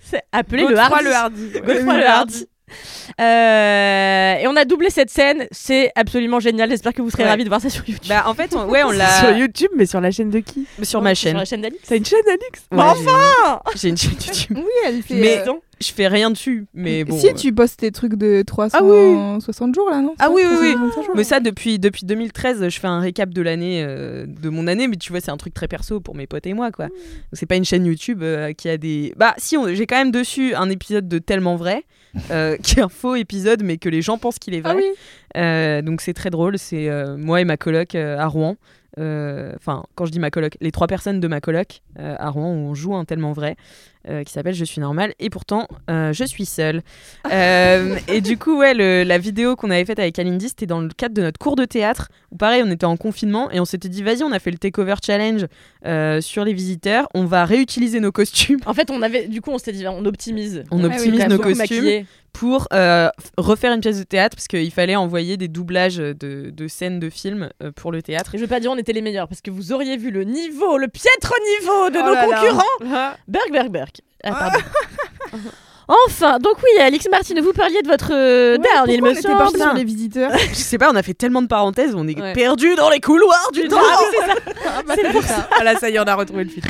C'est 0.00 0.22
appelé 0.32 0.62
le 0.62 0.68
Godefroy 0.68 0.96
Hardy. 0.98 1.04
le 1.04 1.14
Hardy. 1.14 1.50
Godefroy 1.60 1.96
le 1.96 2.06
Hardy. 2.06 2.46
Euh, 3.20 4.34
et 4.40 4.46
on 4.46 4.54
a 4.56 4.64
doublé 4.64 4.90
cette 4.90 5.10
scène, 5.10 5.46
c'est 5.50 5.90
absolument 5.96 6.40
génial. 6.40 6.70
J'espère 6.70 6.92
que 6.92 7.02
vous 7.02 7.10
serez 7.10 7.24
Ouais. 7.24 7.28
ravis 7.30 7.44
de 7.44 7.48
voir 7.48 7.60
ça 7.60 7.68
sur 7.70 7.86
YouTube. 7.88 8.08
Bah, 8.08 8.24
en 8.26 8.34
fait, 8.34 8.54
on- 8.54 8.66
ouais, 8.68 8.82
on 8.84 8.90
l'a 8.92 9.08
Sur 9.10 9.36
YouTube, 9.36 9.70
mais 9.76 9.86
sur 9.86 10.00
la 10.00 10.10
chaîne 10.10 10.30
de 10.30 10.38
qui 10.40 10.66
sur 10.82 11.02
ma 11.02 11.14
Sur 11.14 11.28
chaîne. 11.30 11.36
la 11.36 11.44
chaîne 11.44 11.62
d'Alix. 11.62 11.82
T'as 11.88 11.96
une 11.96 12.04
chaîne, 12.04 12.20
Alix 12.26 12.60
Ouais, 12.70 12.76
Mais 12.78 12.82
enfin 12.82 13.60
J'ai 13.74 13.88
une 13.88 13.96
chaîne 13.96 14.12
YouTube. 14.26 14.56
Oui, 14.58 14.64
elle 14.86 15.02
fait. 15.02 15.14
Mais 15.14 15.38
euh, 15.48 15.52
je 15.80 15.92
fais 15.92 16.06
rien 16.08 16.30
dessus. 16.30 16.66
Mais 16.74 17.04
bon. 17.04 17.18
si 17.18 17.28
euh, 17.28 17.32
tu 17.34 17.52
postes 17.52 17.80
tes 17.80 17.90
trucs 17.90 18.14
de 18.14 18.42
360 18.46 18.80
Ah 18.80 19.64
oui. 19.64 19.74
jours 19.74 19.90
là, 19.90 20.00
non 20.00 20.14
Ah 20.18 20.28
oui, 20.30 20.42
oui, 20.48 20.56
oui. 20.60 20.72
365 20.74 21.02
jours. 21.06 21.14
Mais 21.16 21.24
ça, 21.24 21.40
depuis, 21.40 21.78
depuis 21.78 22.04
2013, 22.06 22.68
je 22.68 22.78
fais 22.80 22.86
un 22.86 23.00
récap 23.00 23.30
de 23.30 23.42
l'année, 23.42 23.82
euh, 23.86 24.26
de 24.28 24.48
mon 24.48 24.66
année, 24.68 24.86
mais 24.88 24.96
tu 24.96 25.10
vois, 25.12 25.20
c'est 25.20 25.30
un 25.30 25.36
truc 25.36 25.54
très 25.54 25.68
perso 25.68 26.00
pour 26.00 26.14
mes 26.14 26.26
potes 26.26 26.46
et 26.46 26.54
moi, 26.54 26.70
quoi. 26.70 26.86
Donc, 26.86 26.94
C'est 27.32 27.46
pas 27.46 27.56
une 27.56 27.64
chaîne 27.64 27.84
YouTube 27.86 28.22
euh, 28.22 28.52
qui 28.52 28.68
a 28.68 28.76
des. 28.76 29.12
Bah, 29.16 29.34
si, 29.38 29.56
on- 29.56 29.72
j'ai 29.74 29.86
quand 29.86 29.96
même 29.96 30.10
dessus 30.12 30.54
un 30.54 30.70
épisode 30.70 31.08
de 31.08 31.18
Tellement 31.18 31.56
Vrai, 31.56 31.84
euh, 32.30 32.56
qui 32.56 32.78
est 32.78 32.82
un 32.82 32.88
faux 32.88 33.14
épisode, 33.16 33.62
mais 33.62 33.78
que 33.78 33.88
les 33.88 34.02
gens 34.02 34.18
pensent 34.18 34.38
qu'il 34.38 34.54
est 34.54 34.60
vrai. 34.60 34.72
Ah 34.72 34.76
oui. 34.76 34.84
Euh, 35.36 35.82
donc 35.82 36.00
c'est 36.00 36.14
très 36.14 36.30
drôle, 36.30 36.58
c'est 36.58 36.88
euh, 36.88 37.16
moi 37.16 37.40
et 37.40 37.44
ma 37.44 37.56
coloc 37.56 37.94
à 37.94 38.26
Rouen. 38.26 38.56
Enfin, 38.96 39.84
quand 39.94 40.06
je 40.06 40.10
dis 40.10 40.18
ma 40.18 40.30
coloc, 40.30 40.56
les 40.60 40.72
trois 40.72 40.88
personnes 40.88 41.20
de 41.20 41.28
ma 41.28 41.40
coloc 41.40 41.82
à 41.96 42.30
Rouen 42.30 42.48
on 42.48 42.74
joue 42.74 42.96
un 42.96 43.04
tellement 43.04 43.32
vrai 43.32 43.56
euh, 44.08 44.24
qui 44.24 44.32
s'appelle 44.32 44.54
Je 44.54 44.64
suis 44.64 44.80
normale 44.80 45.14
et 45.18 45.30
pourtant 45.30 45.66
euh, 45.90 46.12
je 46.12 46.24
suis 46.24 46.46
seule. 46.46 46.82
Euh, 47.30 47.96
et 48.08 48.20
du 48.20 48.38
coup, 48.38 48.58
ouais, 48.58 48.72
le- 48.74 49.02
la 49.04 49.18
vidéo 49.18 49.54
qu'on 49.54 49.70
avait 49.70 49.84
faite 49.84 49.98
avec 49.98 50.18
Alindy, 50.18 50.48
c'était 50.48 50.66
dans 50.66 50.80
le 50.80 50.88
cadre 50.88 51.14
de 51.14 51.22
notre 51.22 51.38
cours 51.38 51.56
de 51.56 51.64
théâtre 51.66 52.08
où 52.32 52.36
pareil, 52.36 52.62
on 52.64 52.70
était 52.70 52.86
en 52.86 52.96
confinement 52.96 53.50
et 53.50 53.60
on 53.60 53.64
s'était 53.64 53.88
dit 53.88 54.02
vas-y, 54.02 54.22
on 54.22 54.32
a 54.32 54.38
fait 54.38 54.50
le 54.50 54.56
takeover 54.58 54.94
challenge 55.04 55.46
sur 56.22 56.44
les 56.44 56.52
visiteurs, 56.54 57.08
on 57.14 57.24
va 57.26 57.44
réutiliser 57.44 58.00
nos 58.00 58.12
costumes 58.12 58.60
En 58.66 58.74
fait, 58.74 58.90
on 58.90 59.02
avait, 59.02 59.28
du 59.28 59.40
coup, 59.40 59.50
on 59.50 59.58
s'était 59.58 59.72
dit, 59.72 59.86
on 59.86 60.04
optimise. 60.06 60.64
On 60.70 60.82
Ah 60.84 60.86
optimise 60.86 61.26
nos 61.28 61.38
costumes. 61.38 61.58
maquillé. 61.58 62.06
pour 62.32 62.68
euh, 62.72 63.08
refaire 63.36 63.72
une 63.74 63.80
pièce 63.80 63.98
de 63.98 64.04
théâtre 64.04 64.36
parce 64.36 64.46
qu'il 64.48 64.70
fallait 64.70 64.96
envoyer 64.96 65.36
des 65.36 65.48
doublages 65.48 65.96
de, 65.96 66.14
de 66.50 66.68
scènes 66.68 67.00
de 67.00 67.10
films 67.10 67.50
euh, 67.62 67.72
pour 67.74 67.92
le 67.92 68.02
théâtre. 68.02 68.34
Et 68.34 68.38
je 68.38 68.42
veux 68.44 68.48
pas 68.48 68.60
dire 68.60 68.70
on 68.70 68.76
était 68.78 68.92
les 68.92 69.02
meilleurs 69.02 69.28
parce 69.28 69.40
que 69.42 69.50
vous 69.50 69.72
auriez 69.72 69.96
vu 69.96 70.10
le 70.10 70.24
niveau, 70.24 70.78
le 70.78 70.88
piètre 70.88 71.32
niveau 71.60 71.90
de 71.90 71.98
Oh 72.02 72.06
nos 72.06 72.14
là 72.14 72.26
là. 72.26 72.40
concurrents. 72.40 73.10
Berg, 73.28 73.50
Berg, 73.52 73.70
Berg. 73.70 73.90
Ah, 74.24 74.32
pardon. 74.32 74.58
enfin, 76.06 76.38
donc 76.38 76.54
oui, 76.58 76.80
Alix 76.80 77.06
Martine, 77.10 77.40
vous 77.40 77.52
parliez 77.52 77.80
de 77.82 77.88
votre 77.88 78.10
euh, 78.12 78.56
Ouais, 78.56 78.64
down, 78.76 78.86
il 78.88 79.02
me 79.02 79.08
on 79.08 79.12
était 79.12 79.22
parti 79.28 79.52
semble. 79.58 79.62
sur 79.70 79.74
les 79.74 79.84
visiteurs 79.84 80.30
Je 80.50 80.54
sais 80.54 80.78
pas, 80.78 80.90
on 80.90 80.96
a 80.96 81.02
fait 81.02 81.14
tellement 81.14 81.42
de 81.42 81.46
parenthèses, 81.46 81.94
on 81.94 82.06
est 82.08 82.20
Ouais. 82.20 82.32
perdu 82.32 82.74
dans 82.74 82.90
les 82.90 83.00
couloirs 83.00 83.50
du 83.52 83.62
Ah 83.66 83.68
temps. 83.68 83.78
oui, 83.80 84.06
c'est 84.12 84.26
ça. 84.26 84.34
Ah 84.78 84.82
bah, 84.86 84.94
C'est 84.96 85.12
pour 85.12 85.22
ça. 85.22 85.48
Ah 85.58 85.64
là, 85.64 85.76
ça 85.76 85.88
y 85.90 85.94
est, 85.96 85.98
on 86.00 86.04
a 86.04 86.14
retrouvé 86.14 86.44
le 86.44 86.50
fil. 86.50 86.62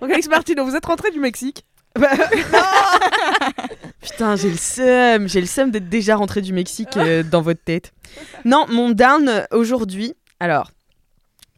Donc, 0.00 0.10
Alex 0.10 0.28
Martino, 0.28 0.64
vous 0.64 0.76
êtes 0.76 0.86
rentré 0.86 1.10
du 1.10 1.18
Mexique. 1.20 1.64
Putain, 4.00 4.36
j'ai 4.36 4.50
le 4.50 4.56
seum, 4.56 5.28
j'ai 5.28 5.40
le 5.40 5.46
seum 5.46 5.70
d'être 5.70 5.88
déjà 5.88 6.16
rentré 6.16 6.40
du 6.40 6.52
Mexique 6.52 6.96
euh, 6.96 7.22
dans 7.22 7.42
votre 7.42 7.62
tête. 7.62 7.92
Non, 8.44 8.66
mon 8.68 8.90
down 8.90 9.28
euh, 9.28 9.42
aujourd'hui, 9.50 10.14
alors, 10.40 10.70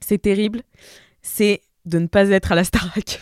c'est 0.01 0.19
terrible, 0.23 0.63
c'est 1.23 1.61
de 1.85 1.99
ne 1.99 2.07
pas 2.07 2.29
être 2.31 2.53
à 2.53 2.55
la 2.55 2.65
Starac. 2.65 3.21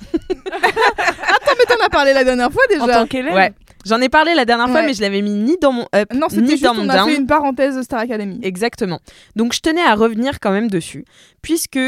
T'en 1.68 1.84
as 1.84 1.88
parlé 1.90 2.12
la 2.12 2.24
dernière 2.24 2.50
fois 2.52 2.62
déjà. 2.68 2.84
En 2.84 2.86
tant 2.86 3.06
qu'élève 3.06 3.34
Ouais, 3.34 3.52
j'en 3.86 4.00
ai 4.00 4.08
parlé 4.08 4.34
la 4.34 4.44
dernière 4.44 4.68
fois, 4.68 4.80
Ouais. 4.80 4.86
mais 4.86 4.94
je 4.94 5.00
l'avais 5.02 5.22
mis 5.22 5.34
ni 5.34 5.56
dans 5.60 5.72
mon 5.72 5.86
up, 5.94 6.12
Non, 6.14 6.26
ni 6.32 6.50
juste 6.50 6.62
dans 6.64 6.74
mon 6.74 6.86
on 6.86 6.88
a 6.88 6.96
down. 6.96 7.10
fait 7.10 7.16
une 7.16 7.26
parenthèse 7.26 7.80
Star 7.82 8.00
Academy. 8.00 8.38
Exactement. 8.42 9.00
Donc 9.36 9.52
je 9.52 9.60
tenais 9.60 9.82
à 9.82 9.94
revenir 9.94 10.40
quand 10.40 10.50
même 10.50 10.68
dessus, 10.70 11.04
puisque 11.42 11.78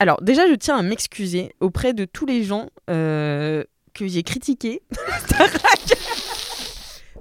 alors 0.00 0.20
déjà, 0.22 0.46
je 0.48 0.54
tiens 0.54 0.76
à 0.76 0.82
m'excuser 0.82 1.54
auprès 1.60 1.92
de 1.94 2.04
tous 2.04 2.26
les 2.26 2.42
gens 2.44 2.68
euh, 2.90 3.62
que 3.94 4.06
j'ai 4.08 4.22
critiqués. 4.22 4.82
Starac. 5.26 5.93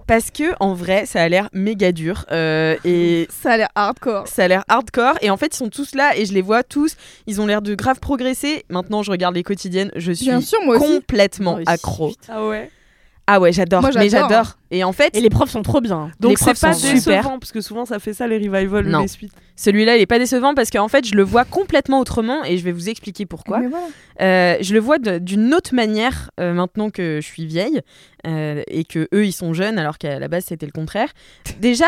Parce 0.07 0.31
que 0.31 0.53
en 0.59 0.73
vrai, 0.73 1.05
ça 1.05 1.21
a 1.21 1.29
l'air 1.29 1.49
méga 1.53 1.91
dur 1.91 2.25
euh, 2.31 2.75
et 2.83 3.27
Ça 3.41 3.53
a 3.53 3.57
l'air 3.57 3.69
hardcore. 3.75 4.27
ça 4.27 4.43
a 4.43 4.47
l'air 4.47 4.63
hardcore. 4.67 5.15
Et 5.21 5.29
en 5.29 5.37
fait, 5.37 5.53
ils 5.55 5.57
sont 5.57 5.69
tous 5.69 5.95
là 5.95 6.15
et 6.17 6.25
je 6.25 6.33
les 6.33 6.41
vois 6.41 6.63
tous. 6.63 6.95
Ils 7.27 7.39
ont 7.41 7.45
l'air 7.45 7.61
de 7.61 7.75
grave 7.75 7.99
progresser. 7.99 8.65
Maintenant, 8.69 9.03
je 9.03 9.11
regarde 9.11 9.35
les 9.35 9.43
quotidiennes. 9.43 9.91
Je 9.95 10.11
suis 10.11 10.25
Bien 10.25 10.41
sûr, 10.41 10.59
moi 10.65 10.77
aussi. 10.77 10.85
complètement 10.99 11.55
aussi, 11.55 11.63
accro. 11.67 12.11
Ah 12.29 12.45
ouais. 12.47 12.69
Ah 13.25 13.39
ouais, 13.39 13.53
j'adore. 13.53 13.81
Moi, 13.81 13.91
Mais 13.95 14.09
j'adore. 14.09 14.29
j'adore. 14.29 14.57
Et 14.69 14.83
en 14.83 14.91
fait, 14.91 15.15
Et 15.15 15.21
les 15.21 15.29
profs 15.29 15.49
sont 15.49 15.61
trop 15.61 15.79
bien. 15.79 16.11
Les 16.19 16.27
Donc 16.27 16.37
c'est 16.37 16.45
profs 16.45 16.59
pas 16.59 16.73
sont 16.73 16.91
décevant 16.91 16.99
super. 17.21 17.39
parce 17.39 17.51
que 17.53 17.61
souvent 17.61 17.85
ça 17.85 17.99
fait 17.99 18.13
ça 18.13 18.27
les 18.27 18.35
revivals 18.37 18.85
Non. 18.87 18.99
ou 18.99 19.01
les 19.03 19.07
suites. 19.07 19.31
celui-là, 19.55 19.95
il 19.95 20.01
est 20.01 20.05
pas 20.05 20.19
décevant 20.19 20.53
parce 20.53 20.69
qu'en 20.69 20.89
fait, 20.89 21.05
je 21.07 21.15
le 21.15 21.23
vois 21.23 21.45
complètement 21.45 21.99
autrement 22.01 22.43
et 22.43 22.57
je 22.57 22.63
vais 22.65 22.73
vous 22.73 22.89
expliquer 22.89 23.25
pourquoi. 23.25 23.59
Mais 23.59 23.67
voilà. 23.67 23.85
Euh, 24.21 24.57
je 24.61 24.73
le 24.73 24.79
vois 24.81 24.97
de- 24.99 25.19
d'une 25.19 25.53
autre 25.53 25.73
manière 25.73 26.31
euh, 26.41 26.53
maintenant 26.53 26.89
que 26.89 27.19
je 27.21 27.25
suis 27.25 27.45
vieille 27.45 27.79
euh, 28.27 28.61
et 28.67 28.83
que 28.83 29.07
eux 29.13 29.25
ils 29.25 29.31
sont 29.31 29.53
jeunes 29.53 29.79
alors 29.79 29.97
qu'à 29.97 30.19
la 30.19 30.27
base 30.27 30.43
c'était 30.47 30.65
le 30.65 30.71
contraire. 30.73 31.09
Déjà, 31.61 31.87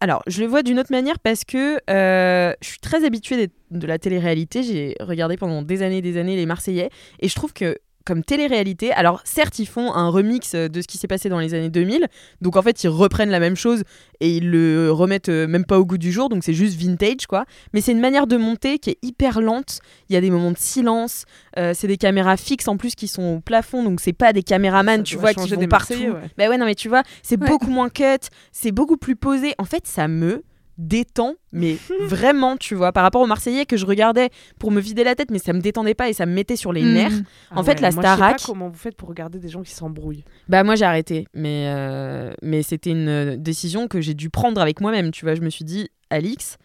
alors 0.00 0.22
je 0.28 0.40
le 0.40 0.46
vois 0.46 0.62
d'une 0.62 0.78
autre 0.78 0.92
manière 0.92 1.18
parce 1.18 1.44
que 1.44 1.78
euh, 1.90 2.52
je 2.62 2.68
suis 2.68 2.78
très 2.78 3.04
habituée 3.04 3.48
des- 3.48 3.52
de 3.72 3.86
la 3.88 3.98
télé-réalité. 3.98 4.62
J'ai 4.62 4.94
regardé 5.00 5.36
pendant 5.36 5.62
des 5.62 5.82
années 5.82 5.98
et 5.98 6.02
des 6.02 6.16
années 6.16 6.36
les 6.36 6.46
Marseillais 6.46 6.90
et 7.18 7.28
je 7.28 7.34
trouve 7.34 7.52
que 7.52 7.76
comme 8.06 8.22
télé-réalité, 8.24 8.92
alors 8.92 9.20
certes 9.24 9.58
ils 9.58 9.66
font 9.66 9.92
un 9.92 10.08
remix 10.08 10.54
euh, 10.54 10.68
de 10.68 10.80
ce 10.80 10.86
qui 10.86 10.96
s'est 10.96 11.08
passé 11.08 11.28
dans 11.28 11.38
les 11.40 11.52
années 11.54 11.68
2000, 11.68 12.06
donc 12.40 12.56
en 12.56 12.62
fait 12.62 12.82
ils 12.84 12.88
reprennent 12.88 13.30
la 13.30 13.40
même 13.40 13.56
chose 13.56 13.82
et 14.20 14.30
ils 14.36 14.50
le 14.50 14.90
remettent 14.92 15.28
euh, 15.28 15.46
même 15.46 15.64
pas 15.66 15.78
au 15.78 15.84
goût 15.84 15.98
du 15.98 16.12
jour, 16.12 16.28
donc 16.28 16.44
c'est 16.44 16.54
juste 16.54 16.78
vintage 16.78 17.26
quoi. 17.28 17.44
Mais 17.74 17.80
c'est 17.82 17.92
une 17.92 18.00
manière 18.00 18.26
de 18.26 18.36
monter 18.36 18.78
qui 18.78 18.90
est 18.90 18.98
hyper 19.02 19.40
lente. 19.40 19.80
Il 20.08 20.14
y 20.14 20.16
a 20.16 20.20
des 20.20 20.30
moments 20.30 20.52
de 20.52 20.56
silence. 20.58 21.24
euh, 21.58 21.72
c'est 21.74 21.88
des 21.88 21.96
caméras 21.98 22.36
fixes 22.36 22.68
en 22.68 22.76
plus 22.76 22.94
qui 22.94 23.08
sont 23.08 23.36
au 23.36 23.40
plafond, 23.40 23.82
donc 23.82 24.00
c'est 24.00 24.12
pas 24.12 24.32
des 24.32 24.42
caméramans, 24.42 24.98
Ça 24.98 25.02
tu 25.02 25.16
vois, 25.16 25.34
qui 25.34 25.48
vont 25.50 25.60
des 25.60 25.66
partout. 25.68 25.94
Ouais. 25.94 26.30
Bah 26.38 26.48
ouais, 26.48 26.56
non 26.58 26.64
mais 26.66 26.74
tu 26.76 26.88
vois, 26.88 27.02
c'est 27.22 27.38
Ouais. 27.40 27.48
beaucoup 27.48 27.70
moins 27.70 27.88
cut, 27.90 28.04
c'est 28.52 28.72
beaucoup 28.72 28.96
plus 28.96 29.16
posé. 29.16 29.52
En 29.58 29.64
fait, 29.64 29.86
ça 29.86 30.06
me 30.08 30.42
détend, 30.78 31.34
mais 31.52 31.76
vraiment, 32.00 32.56
tu 32.56 32.74
vois, 32.74 32.92
par 32.92 33.02
rapport 33.02 33.22
aux 33.22 33.26
Marseillais 33.26 33.64
que 33.66 33.76
je 33.76 33.86
regardais 33.86 34.30
pour 34.58 34.70
me 34.70 34.80
vider 34.80 35.04
la 35.04 35.14
tête, 35.14 35.30
mais 35.30 35.38
ça 35.38 35.52
me 35.52 35.60
détendait 35.60 35.94
pas 35.94 36.08
et 36.08 36.12
ça 36.12 36.26
me 36.26 36.32
mettait 36.32 36.56
sur 36.56 36.72
les 36.72 36.82
Mhm. 36.82 36.92
nerfs. 36.92 37.12
Ah 37.50 37.58
En 37.58 37.62
fait, 37.64 37.80
la 37.80 37.90
moi, 37.90 38.02
je 38.02 38.08
sais 38.08 38.14
Starac- 38.14 38.32
pas 38.38 38.42
comment 38.46 38.68
vous 38.68 38.78
faites 38.78 38.96
pour 38.96 39.08
regarder 39.08 39.38
des 39.38 39.48
gens 39.48 39.62
qui 39.62 39.72
s'embrouillent. 39.72 40.24
Bah 40.48 40.62
moi 40.64 40.74
j'ai 40.76 40.84
arrêté, 40.84 41.26
mais, 41.34 41.66
euh, 41.74 42.32
mais 42.42 42.62
c'était 42.62 42.90
une 42.90 43.08
euh, 43.08 43.36
décision 43.36 43.88
que 43.88 44.00
j'ai 44.00 44.14
dû 44.14 44.30
prendre 44.30 44.60
avec 44.60 44.80
moi-même, 44.80 45.10
tu 45.10 45.24
vois. 45.24 45.34
Je 45.34 45.40
me 45.40 45.50
suis 45.50 45.64
dit, 45.64 45.88
Alix, 46.10 46.56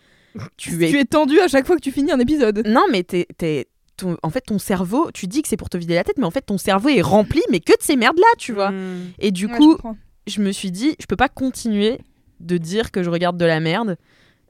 tu 0.58 0.72
es... 0.86 0.90
Tu 0.90 1.00
es 1.00 1.06
tendu 1.06 1.40
à 1.40 1.48
chaque 1.48 1.66
fois 1.66 1.76
que 1.76 1.82
tu 1.82 1.92
finis 1.92 2.12
un 2.12 2.20
épisode. 2.20 2.64
Non 2.68 2.84
mais 2.92 3.04
t'es... 3.04 3.28
t'es- 3.38 3.68
ton- 3.98 4.18
En 4.24 4.30
fait, 4.30 4.42
ton 4.42 4.58
cerveau, 4.60 5.10
tu 5.14 5.28
dis 5.28 5.42
que 5.42 5.48
c'est 5.48 5.58
pour 5.58 5.70
te 5.70 5.78
vider 5.78 5.94
la 5.96 6.04
tête, 6.04 6.18
mais 6.18 6.26
en 6.26 6.32
fait, 6.32 6.42
ton 6.42 6.58
cerveau 6.58 6.90
est 6.90 7.02
rempli, 7.02 7.42
mais 7.52 7.60
que 7.60 7.72
de 7.74 7.82
ces 7.84 7.96
merdes-là, 7.96 8.28
tu 8.38 8.52
vois. 8.54 8.72
Hmm. 8.72 9.12
Et 9.20 9.32
du 9.32 9.46
Ouais, 9.46 9.52
je 9.54 9.58
coup, 9.58 9.72
comprends. 9.76 9.98
je 10.28 10.42
me 10.42 10.52
suis 10.52 10.72
dit, 10.72 10.96
je 11.00 11.06
peux 11.06 11.16
pas 11.16 11.30
continuer 11.30 12.00
de 12.42 12.58
dire 12.58 12.92
que 12.92 13.04
je 13.04 13.10
regarde 13.10 13.38
de 13.38 13.46
la 13.46 13.60
merde 13.60 13.98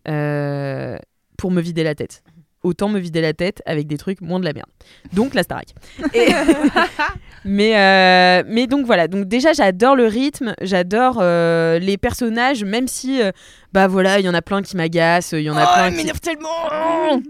euh, 0.07 0.98
pour 1.38 1.51
me 1.51 1.62
vider 1.62 1.83
la 1.83 1.95
tête. 1.95 2.24
Autant 2.63 2.89
me 2.89 3.00
vider 3.00 3.22
la 3.22 3.34
tête 3.34 3.62
avec 3.65 3.88
des 3.88 3.98
trucs 3.98 4.22
moins 4.22 4.39
de 4.39 4.46
la 4.46 4.53
merde. 4.53 4.70
Donc 5.13 5.34
la 5.34 5.41
Starac. 5.44 5.70
Et- 6.13 6.27
mais, 7.46 7.75
euh, 7.77 8.44
mais 8.48 8.68
donc 8.68 8.86
voilà. 8.86 9.08
Donc 9.08 9.25
déjà, 9.25 9.53
j'adore 9.53 9.96
le 9.96 10.06
rythme, 10.06 10.53
j'adore 10.62 11.18
euh, 11.22 11.80
les 11.80 11.98
personnages, 11.98 12.63
même 12.63 12.88
si, 12.88 13.22
euh, 13.22 13.32
bah 13.74 13.88
voilà, 13.88 14.20
il 14.20 14.25
y 14.25 14.30
en 14.30 14.34
a 14.36 14.41
plein 14.44 14.62
qui 14.62 14.77
m'agacent, 14.77 15.32
il 15.32 15.41
y 15.41 15.50
en 15.50 15.58
a 15.58 15.65
plein 15.65 15.91
qui... 15.91 16.20
tellement 16.20 16.50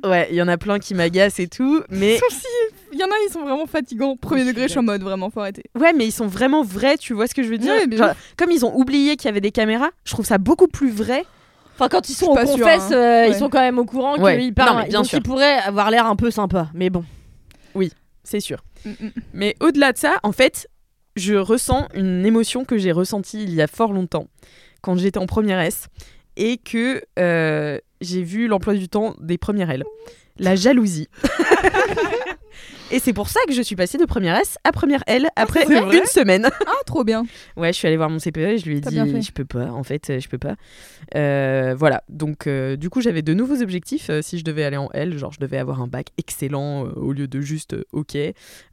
Ouais, 0.04 0.28
il 0.32 0.36
y 0.36 0.42
en 0.42 0.48
a 0.50 0.58
plein 0.58 0.80
qui 0.80 0.94
m'agacent 0.96 1.40
et 1.40 1.48
tout. 1.48 1.82
Mais 1.90 2.20
Il 2.94 3.00
y 3.00 3.04
en 3.04 3.08
a, 3.08 3.12
ils 3.28 3.32
sont 3.32 3.44
vraiment 3.44 3.68
fatigants. 3.68 4.18
Premier 4.18 4.44
degré, 4.44 4.64
je 4.64 4.72
suis 4.72 4.80
en 4.80 4.84
mode 4.84 5.02
vraiment, 5.02 5.30
faut 5.30 5.40
arrêter. 5.40 5.64
Ouais, 5.80 5.94
mais 5.94 6.06
ils 6.06 6.12
sont 6.12 6.28
vraiment 6.28 6.62
vrais, 6.62 6.98
tu 6.98 7.14
vois 7.14 7.28
ce 7.28 7.34
que 7.34 7.42
je 7.42 7.48
veux 7.48 7.58
dire? 7.58 7.72
Ouais, 7.74 7.88
mais 7.88 7.96
Genre, 7.96 8.12
Comme 8.38 8.52
ils 8.52 8.66
ont 8.66 8.76
oublié 8.76 9.16
qu'il 9.16 9.28
y 9.28 9.30
avait 9.30 9.40
des 9.42 9.52
caméras, 9.52 9.92
je 10.04 10.12
trouve 10.12 10.26
ça 10.26 10.38
beaucoup 10.38 10.68
plus 10.68 10.92
vrai. 10.92 11.24
Enfin, 11.82 11.90
quand 11.90 12.10
ils 12.10 12.14
sont 12.14 12.28
Je 12.28 12.32
au 12.32 12.46
suis 12.46 12.46
pas 12.46 12.56
sûre, 12.58 12.66
confesse, 12.66 12.92
hein. 12.92 12.96
euh, 12.96 13.26
ils 13.28 13.34
sont 13.36 13.50
quand 13.50 13.60
même 13.60 13.80
au 13.80 13.86
courant 13.86 14.16
Ouais. 14.20 14.38
qu'ils 14.38 14.54
parlent. 14.54 14.88
Bien 14.88 15.00
donc 15.00 15.08
sûr. 15.08 15.18
ils 15.18 15.24
pourraient 15.24 15.58
avoir 15.58 15.90
l'air 15.90 16.06
un 16.06 16.16
peu 16.16 16.30
sympa. 16.30 16.70
Mais 16.76 16.90
bon. 16.92 17.04
C'est 18.24 18.40
sûr. 18.40 18.64
Mm, 18.86 18.90
mm. 19.00 19.10
Mais 19.34 19.56
au-delà 19.62 19.94
de 19.94 19.98
ça, 19.98 20.20
en 20.22 20.32
fait, 20.32 20.68
je 21.16 21.34
ressens 21.34 21.88
une 21.96 22.24
émotion 22.24 22.66
que 22.66 22.78
j'ai 22.78 22.92
ressentie 22.92 23.42
il 23.42 23.54
y 23.56 23.62
a 23.64 23.68
fort 23.68 23.94
longtemps, 23.94 24.28
quand 24.82 24.96
j'étais 24.96 25.18
en 25.18 25.26
première 25.26 25.60
S, 25.60 25.88
et 26.38 26.58
que 26.58 27.02
euh, 27.18 27.80
j'ai 28.00 28.22
vu 28.22 28.48
l'emploi 28.48 28.76
du 28.76 28.88
temps 28.90 29.16
des 29.20 29.40
premières 29.40 29.72
L. 29.72 29.84
La 30.38 30.56
jalousie. 30.56 31.08
et 32.92 33.00
c'est 33.00 33.14
pour 33.14 33.30
ça 33.30 33.40
que 33.48 33.54
je 33.54 33.62
suis 33.62 33.76
passée 33.76 33.98
de 33.98 34.06
première 34.06 34.36
S 34.36 34.58
à 34.64 34.72
première 34.72 35.04
L 35.08 35.30
après 35.36 35.66
c'est 35.66 35.80
vrai 35.80 35.98
une 35.98 36.06
semaine. 36.06 36.50
Ah, 36.68 36.74
trop 36.86 37.04
bien. 37.04 37.24
Ouais, 37.58 37.72
je 37.74 37.78
suis 37.78 37.88
allée 37.88 37.98
voir 37.98 38.10
mon 38.10 38.18
CPE 38.20 38.38
et 38.38 38.58
je 38.58 38.66
lui 38.66 38.78
ai 38.78 38.82
dit 38.82 38.96
je 39.22 39.32
peux 39.32 39.46
pas, 39.46 39.72
en 39.72 39.84
fait, 39.84 40.20
je 40.20 40.28
peux 40.28 40.38
pas. 40.38 40.56
Euh, 41.16 41.76
voilà, 41.78 42.04
donc 42.10 42.48
euh, 42.48 42.76
du 42.76 42.90
coup, 42.90 43.02
j'avais 43.02 43.22
de 43.22 43.34
nouveaux 43.34 43.62
objectifs 43.62 44.10
euh, 44.10 44.22
si 44.22 44.38
je 44.38 44.44
devais 44.44 44.64
aller 44.64 44.78
en 44.78 44.90
L, 44.94 45.18
genre 45.18 45.32
je 45.34 45.40
devais 45.40 45.58
avoir 45.58 45.82
un 45.82 45.88
bac 45.88 46.08
excellent 46.18 46.84
au 46.84 47.12
lieu 47.14 47.28
de 47.28 47.42
juste 47.42 47.76
OK. 47.92 48.14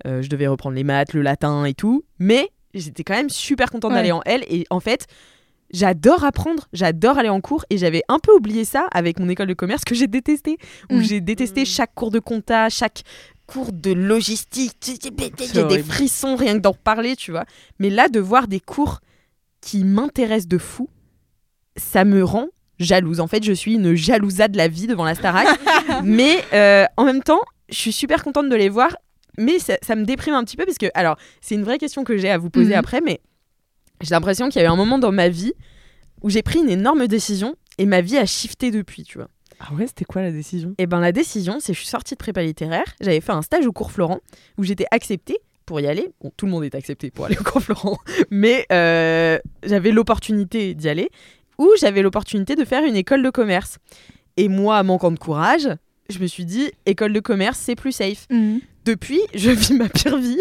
Je 0.05 0.29
devais 0.29 0.47
reprendre 0.47 0.77
les 0.77 0.85
maths, 0.85 1.13
le 1.15 1.23
latin 1.23 1.65
et 1.65 1.75
tout, 1.75 2.05
mais 2.19 2.51
j'étais 2.75 3.05
quand 3.05 3.15
même 3.15 3.31
super 3.31 3.71
contente 3.71 3.91
Ouais. 3.93 3.97
d'aller 3.99 4.13
en 4.13 4.23
L 4.25 4.45
et 4.49 4.65
en 4.71 4.81
fait, 4.81 5.07
J'adore 5.71 6.25
apprendre, 6.25 6.67
j'adore 6.73 7.19
aller 7.19 7.29
en 7.29 7.43
cours 7.43 7.67
et 7.69 7.77
j'avais 7.77 8.01
un 8.09 8.19
peu 8.19 8.33
oublié 8.33 8.65
ça 8.65 8.87
avec 8.91 9.21
mon 9.21 9.29
école 9.29 9.49
de 9.49 9.53
commerce 9.53 9.85
que 9.85 9.95
j'ai 9.95 10.07
détesté, 10.07 10.57
où 10.91 10.95
Mm. 10.97 11.03
j'ai 11.03 11.21
détesté 11.21 11.61
Mm. 11.61 11.67
chaque 11.67 11.95
cours 11.95 12.11
de 12.11 12.21
compta, 12.21 12.71
chaque 12.71 13.03
cours 13.49 13.73
de 13.73 13.91
logistique. 13.93 14.77
J'ai 15.55 15.65
des 15.65 15.83
frissons 15.83 16.37
rien 16.37 16.55
que 16.55 16.61
d'en 16.61 16.75
parler, 16.75 17.17
tu 17.17 17.31
vois. 17.33 17.45
Mais 17.81 17.91
là, 17.91 18.09
de 18.09 18.21
voir 18.21 18.47
des 18.47 18.61
cours 18.61 19.01
qui 19.61 19.83
m'intéressent 19.85 20.47
de 20.49 20.59
fou, 20.59 20.89
ça 21.77 22.05
me 22.05 22.23
rend 22.23 22.49
jalouse. 22.79 23.19
En 23.21 23.27
fait, 23.27 23.43
je 23.43 23.53
suis 23.53 23.75
une 23.75 23.95
jalousa 23.95 24.47
de 24.49 24.57
la 24.57 24.69
vie 24.69 24.87
devant 24.87 25.05
la 25.05 25.15
Starac. 25.15 25.49
mais 26.05 26.45
euh, 26.53 26.85
en 26.97 27.05
même 27.05 27.23
temps, 27.23 27.41
je 27.71 27.77
suis 27.77 27.93
super 27.93 28.23
contente 28.23 28.49
de 28.49 28.55
les 28.55 28.69
voir. 28.69 28.95
Mais 29.39 29.59
ça, 29.59 29.77
ça 29.83 29.95
me 29.97 30.05
déprime 30.05 30.35
un 30.35 30.45
petit 30.45 30.57
peu 30.57 30.65
parce 30.65 30.79
que, 30.79 30.87
alors, 30.95 31.17
c'est 31.41 31.55
une 31.55 31.65
vraie 31.65 31.79
question 31.79 32.05
que 32.05 32.17
j'ai 32.17 32.31
à 32.31 32.39
vous 32.39 32.51
poser 32.51 32.73
Mhm. 32.75 32.79
après, 32.79 33.01
mais 33.01 33.21
j'ai 34.01 34.11
l'impression 34.11 34.49
qu'il 34.49 34.61
y 34.61 34.65
a 34.65 34.69
eu 34.69 34.71
un 34.71 34.77
moment 34.77 34.99
dans 34.99 35.13
ma 35.13 35.29
vie 35.29 35.53
où 36.23 36.31
j'ai 36.31 36.43
pris 36.43 36.59
une 36.59 36.69
énorme 36.71 37.07
décision 37.07 37.55
et 37.79 37.87
ma 37.87 38.01
vie 38.01 38.19
a 38.19 38.27
shifté 38.27 38.71
depuis, 38.71 39.05
tu 39.05 39.19
vois. 39.19 39.29
Ah 39.61 39.75
ouais, 39.75 39.87
c'était 39.87 40.05
quoi 40.05 40.23
la 40.23 40.31
décision? 40.31 40.75
Et 40.79 40.87
ben 40.87 41.01
la 41.01 41.13
décision, 41.13 41.59
c'est 41.61 41.73
que 41.73 41.77
je 41.77 41.81
suis 41.81 41.89
sortie 41.89 42.15
de 42.15 42.19
prépa 42.19 42.43
littéraire, 42.43 42.85
j'avais 43.01 43.21
fait 43.21 43.33
un 43.33 43.43
stage 43.43 43.67
au 43.67 43.73
cours 43.73 43.91
Florent 43.93 44.21
où 44.57 44.65
j'étais 44.65 44.87
acceptée 44.91 45.39
pour 45.67 45.81
y 45.81 45.87
aller. 45.87 46.09
Bon, 46.23 46.33
tout 46.37 46.47
le 46.47 46.53
monde 46.53 46.65
est 46.65 46.75
accepté 46.75 47.11
pour 47.11 47.27
aller 47.27 47.37
au 47.39 47.43
cours 47.43 47.63
Florent, 47.63 47.99
mais 48.31 48.67
euh, 48.73 49.39
j'avais 49.65 49.91
l'opportunité 49.91 50.75
d'y 50.75 50.89
aller, 50.89 51.11
où 51.59 51.69
j'avais 51.81 52.03
l'opportunité 52.03 52.55
de 52.55 52.65
faire 52.65 52.85
une 52.85 52.97
école 52.97 53.23
de 53.23 53.31
commerce. 53.31 53.79
Et 54.37 54.49
moi, 54.49 54.83
manquant 54.83 55.11
de 55.11 55.19
courage, 55.19 55.69
je 56.09 56.19
me 56.21 56.27
suis 56.27 56.45
dit, 56.45 56.71
école 56.87 57.13
de 57.13 57.21
commerce, 57.21 57.59
c'est 57.59 57.75
plus 57.75 57.93
safe. 57.93 58.27
Mhm. 58.31 58.61
Depuis, 58.85 59.21
je 59.35 59.51
vis 59.51 59.75
ma 59.75 59.89
pire 59.89 60.17
vie 60.17 60.41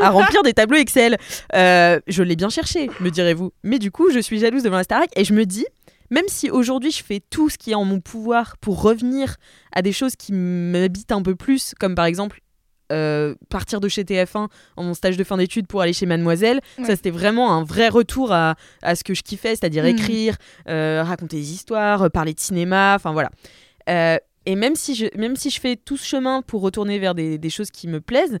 à 0.00 0.10
remplir 0.10 0.42
des 0.42 0.52
tableaux 0.52 0.78
Excel. 0.78 1.16
Euh, 1.54 1.98
je 2.06 2.22
l'ai 2.22 2.36
bien 2.36 2.48
cherché, 2.48 2.88
me 3.00 3.10
direz-vous. 3.10 3.52
Mais 3.64 3.78
du 3.80 3.90
coup, 3.90 4.10
je 4.12 4.20
suis 4.20 4.38
jalouse 4.38 4.62
devant 4.62 4.76
la 4.76 4.84
Starac 4.84 5.10
et 5.16 5.24
je 5.24 5.34
me 5.34 5.44
dis, 5.44 5.66
même 6.10 6.24
si 6.28 6.50
aujourd'hui 6.50 6.90
je 6.90 7.02
fais 7.02 7.20
tout 7.30 7.48
ce 7.48 7.58
qui 7.58 7.72
est 7.72 7.74
en 7.74 7.84
mon 7.84 8.00
pouvoir 8.00 8.56
pour 8.58 8.82
revenir 8.82 9.36
à 9.72 9.82
des 9.82 9.92
choses 9.92 10.16
qui 10.16 10.32
m'habitent 10.32 11.12
un 11.12 11.22
peu 11.22 11.34
plus, 11.34 11.74
comme 11.78 11.94
par 11.94 12.04
exemple 12.06 12.40
euh, 12.90 13.34
partir 13.50 13.80
de 13.80 13.88
chez 13.88 14.02
TF1 14.04 14.48
en 14.76 14.82
mon 14.82 14.94
stage 14.94 15.18
de 15.18 15.24
fin 15.24 15.36
d'études 15.36 15.66
pour 15.66 15.82
aller 15.82 15.92
chez 15.92 16.06
Mademoiselle, 16.06 16.60
Ouais. 16.78 16.84
ça 16.86 16.96
c'était 16.96 17.10
vraiment 17.10 17.52
un 17.52 17.62
vrai 17.62 17.88
retour 17.90 18.32
à, 18.32 18.54
à 18.80 18.94
ce 18.94 19.04
que 19.04 19.12
je 19.12 19.22
kiffais, 19.22 19.50
c'est-à-dire 19.50 19.82
Mhm. 19.84 19.90
écrire, 19.90 20.36
euh, 20.70 21.02
raconter 21.04 21.36
des 21.36 21.52
histoires, 21.52 22.04
euh, 22.04 22.08
parler 22.08 22.32
de 22.32 22.40
cinéma, 22.40 22.94
enfin 22.96 23.12
voilà. 23.12 23.30
Euh, 23.90 24.16
et 24.46 24.56
même 24.56 24.74
si, 24.76 24.94
je, 24.94 25.04
même 25.18 25.36
si 25.36 25.50
je 25.50 25.60
fais 25.60 25.76
tout 25.76 25.98
ce 25.98 26.06
chemin 26.06 26.40
pour 26.40 26.62
retourner 26.62 26.98
vers 26.98 27.14
des, 27.14 27.36
des 27.36 27.50
choses 27.50 27.70
qui 27.70 27.86
me 27.88 28.00
plaisent, 28.00 28.38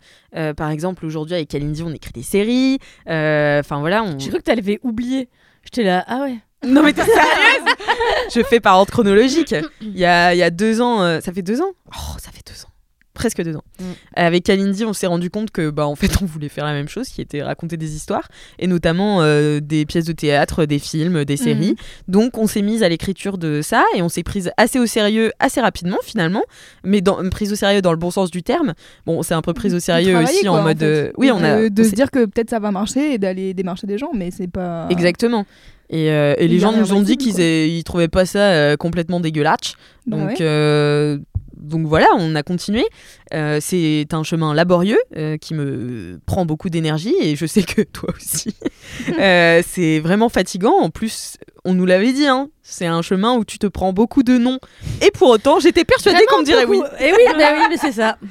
par 0.56 0.70
exemple 0.70 1.04
aujourd'hui 1.04 1.34
avec 1.34 1.48
Kalindi 1.48 1.82
on 1.82 1.90
écrit 1.92 2.12
des 2.12 2.22
séries, 2.22 2.78
enfin 3.04 3.80
voilà, 3.80 4.02
on... 4.04 4.18
J'ai 4.18 4.30
cru 4.30 4.38
que 4.38 4.44
t'avais 4.44 4.78
oublié. 4.82 5.28
J'étais 5.64 5.82
là, 5.84 6.02
ah 6.06 6.22
ouais. 6.22 6.38
Non 6.66 6.82
mais 6.82 6.92
t'es 6.92 7.04
sérieuse? 7.04 7.74
Je 8.34 8.42
fais 8.42 8.60
par 8.60 8.78
ordre 8.78 8.90
chronologique. 8.92 9.54
Il 9.80 9.96
y 9.96 10.04
a, 10.04 10.34
il 10.34 10.38
y 10.38 10.42
a 10.42 10.50
deux 10.50 10.80
ans, 10.80 11.02
euh, 11.02 11.20
ça 11.20 11.32
fait 11.32 11.42
deux 11.42 11.60
ans? 11.60 11.70
Oh, 11.88 12.16
ça 12.18 12.30
fait 12.32 12.42
deux 12.46 12.64
ans. 12.64 12.68
Presque 13.14 13.42
deux 13.42 13.56
ans. 13.56 13.64
Mm. 13.80 13.84
Avec 14.14 14.44
Kalindi, 14.44 14.84
on 14.84 14.92
s'est 14.92 15.08
rendu 15.08 15.28
compte 15.28 15.50
que, 15.50 15.70
bah, 15.70 15.88
en 15.88 15.96
fait, 15.96 16.10
on 16.22 16.24
voulait 16.24 16.48
faire 16.48 16.64
la 16.64 16.72
même 16.72 16.88
chose, 16.88 17.08
qui 17.08 17.20
était 17.20 17.42
raconter 17.42 17.76
des 17.76 17.96
histoires, 17.96 18.28
et 18.60 18.68
notamment 18.68 19.22
euh, 19.22 19.58
des 19.60 19.86
pièces 19.86 20.04
de 20.04 20.12
théâtre, 20.12 20.66
des 20.66 20.78
films, 20.78 21.24
des 21.24 21.36
séries. 21.36 21.74
Donc, 22.06 22.38
on 22.38 22.46
s'est 22.46 22.62
mise 22.62 22.84
à 22.84 22.88
l'écriture 22.88 23.36
de 23.36 23.60
ça, 23.60 23.84
et 23.96 24.02
on 24.02 24.08
s'est 24.08 24.22
prise 24.22 24.52
assez 24.56 24.78
au 24.78 24.86
sérieux, 24.86 25.32
assez 25.40 25.60
rapidement, 25.60 25.98
finalement, 26.04 26.42
mais 26.84 27.00
dans, 27.00 27.28
prise 27.28 27.52
au 27.52 27.56
sérieux 27.56 27.82
dans 27.82 27.90
le 27.92 27.98
bon 27.98 28.12
sens 28.12 28.30
du 28.30 28.44
terme. 28.44 28.74
Bon, 29.04 29.22
c'est 29.24 29.34
un 29.34 29.42
peu 29.42 29.52
prise 29.52 29.74
au 29.74 29.80
sérieux 29.80 30.16
aussi 30.18 30.42
quoi, 30.44 30.60
en 30.60 30.62
mode. 30.62 30.78
fait. 30.78 30.84
euh, 30.84 31.12
oui, 31.16 31.32
on 31.32 31.42
a. 31.42 31.62
De, 31.62 31.68
de 31.68 31.82
se 31.82 31.90
dire 31.96 32.12
que 32.12 32.24
peut-être 32.24 32.50
ça 32.50 32.60
va 32.60 32.70
marcher 32.70 33.14
et 33.14 33.18
d'aller 33.18 33.52
démarcher 33.52 33.88
des 33.88 33.98
gens, 33.98 34.10
mais 34.14 34.30
c'est 34.30 34.46
pas. 34.48 34.86
Exactement. 34.90 35.44
Et, 35.90 36.10
euh, 36.10 36.34
et 36.38 36.48
les 36.48 36.58
gens 36.58 36.72
nous 36.72 36.92
ont 36.92 37.00
dit 37.02 37.16
qu'ils 37.16 37.40
ils 37.40 37.84
trouvaient 37.84 38.08
pas 38.08 38.26
ça 38.26 38.50
euh, 38.52 38.76
complètement 38.76 39.20
dégueulasse. 39.20 39.74
Bah 40.06 40.16
ouais. 40.16 40.34
euh, 40.40 41.18
donc 41.56 41.86
voilà, 41.86 42.06
on 42.16 42.34
a 42.34 42.42
continué. 42.42 42.84
C'est 43.32 44.06
un 44.12 44.22
chemin 44.22 44.54
laborieux 44.54 45.00
qui 45.40 45.54
me 45.54 46.20
prend 46.26 46.46
beaucoup 46.46 46.70
d'énergie 46.70 47.14
et 47.20 47.36
je 47.36 47.46
sais 47.46 47.62
que 47.62 47.82
toi 47.92 48.10
aussi. 48.16 48.54
C'est 49.66 50.00
vraiment 50.00 50.28
fatigant. 50.28 50.74
En 50.78 50.90
plus, 50.90 51.36
on 51.64 51.74
nous 51.74 51.86
l'avait 51.86 52.12
dit, 52.12 52.26
hein, 52.26 52.48
c'est 52.62 52.86
un 52.86 53.02
chemin 53.02 53.34
où 53.34 53.44
tu 53.44 53.58
te 53.58 53.66
prends 53.66 53.92
beaucoup 53.92 54.22
de 54.22 54.38
noms. 54.38 54.58
Et 55.02 55.10
pour 55.10 55.28
autant, 55.28 55.58
j'étais 55.58 55.84
persuadée 55.84 56.24
qu'on 56.28 56.40
me 56.40 56.44
dirait 56.44 56.64
oui. 56.64 56.80
Et 57.00 57.12
oui, 57.12 57.22
bah 57.36 57.50
oui, 57.56 57.64
mais 57.68 57.76
c'est 57.76 57.92
ça. 57.92 58.18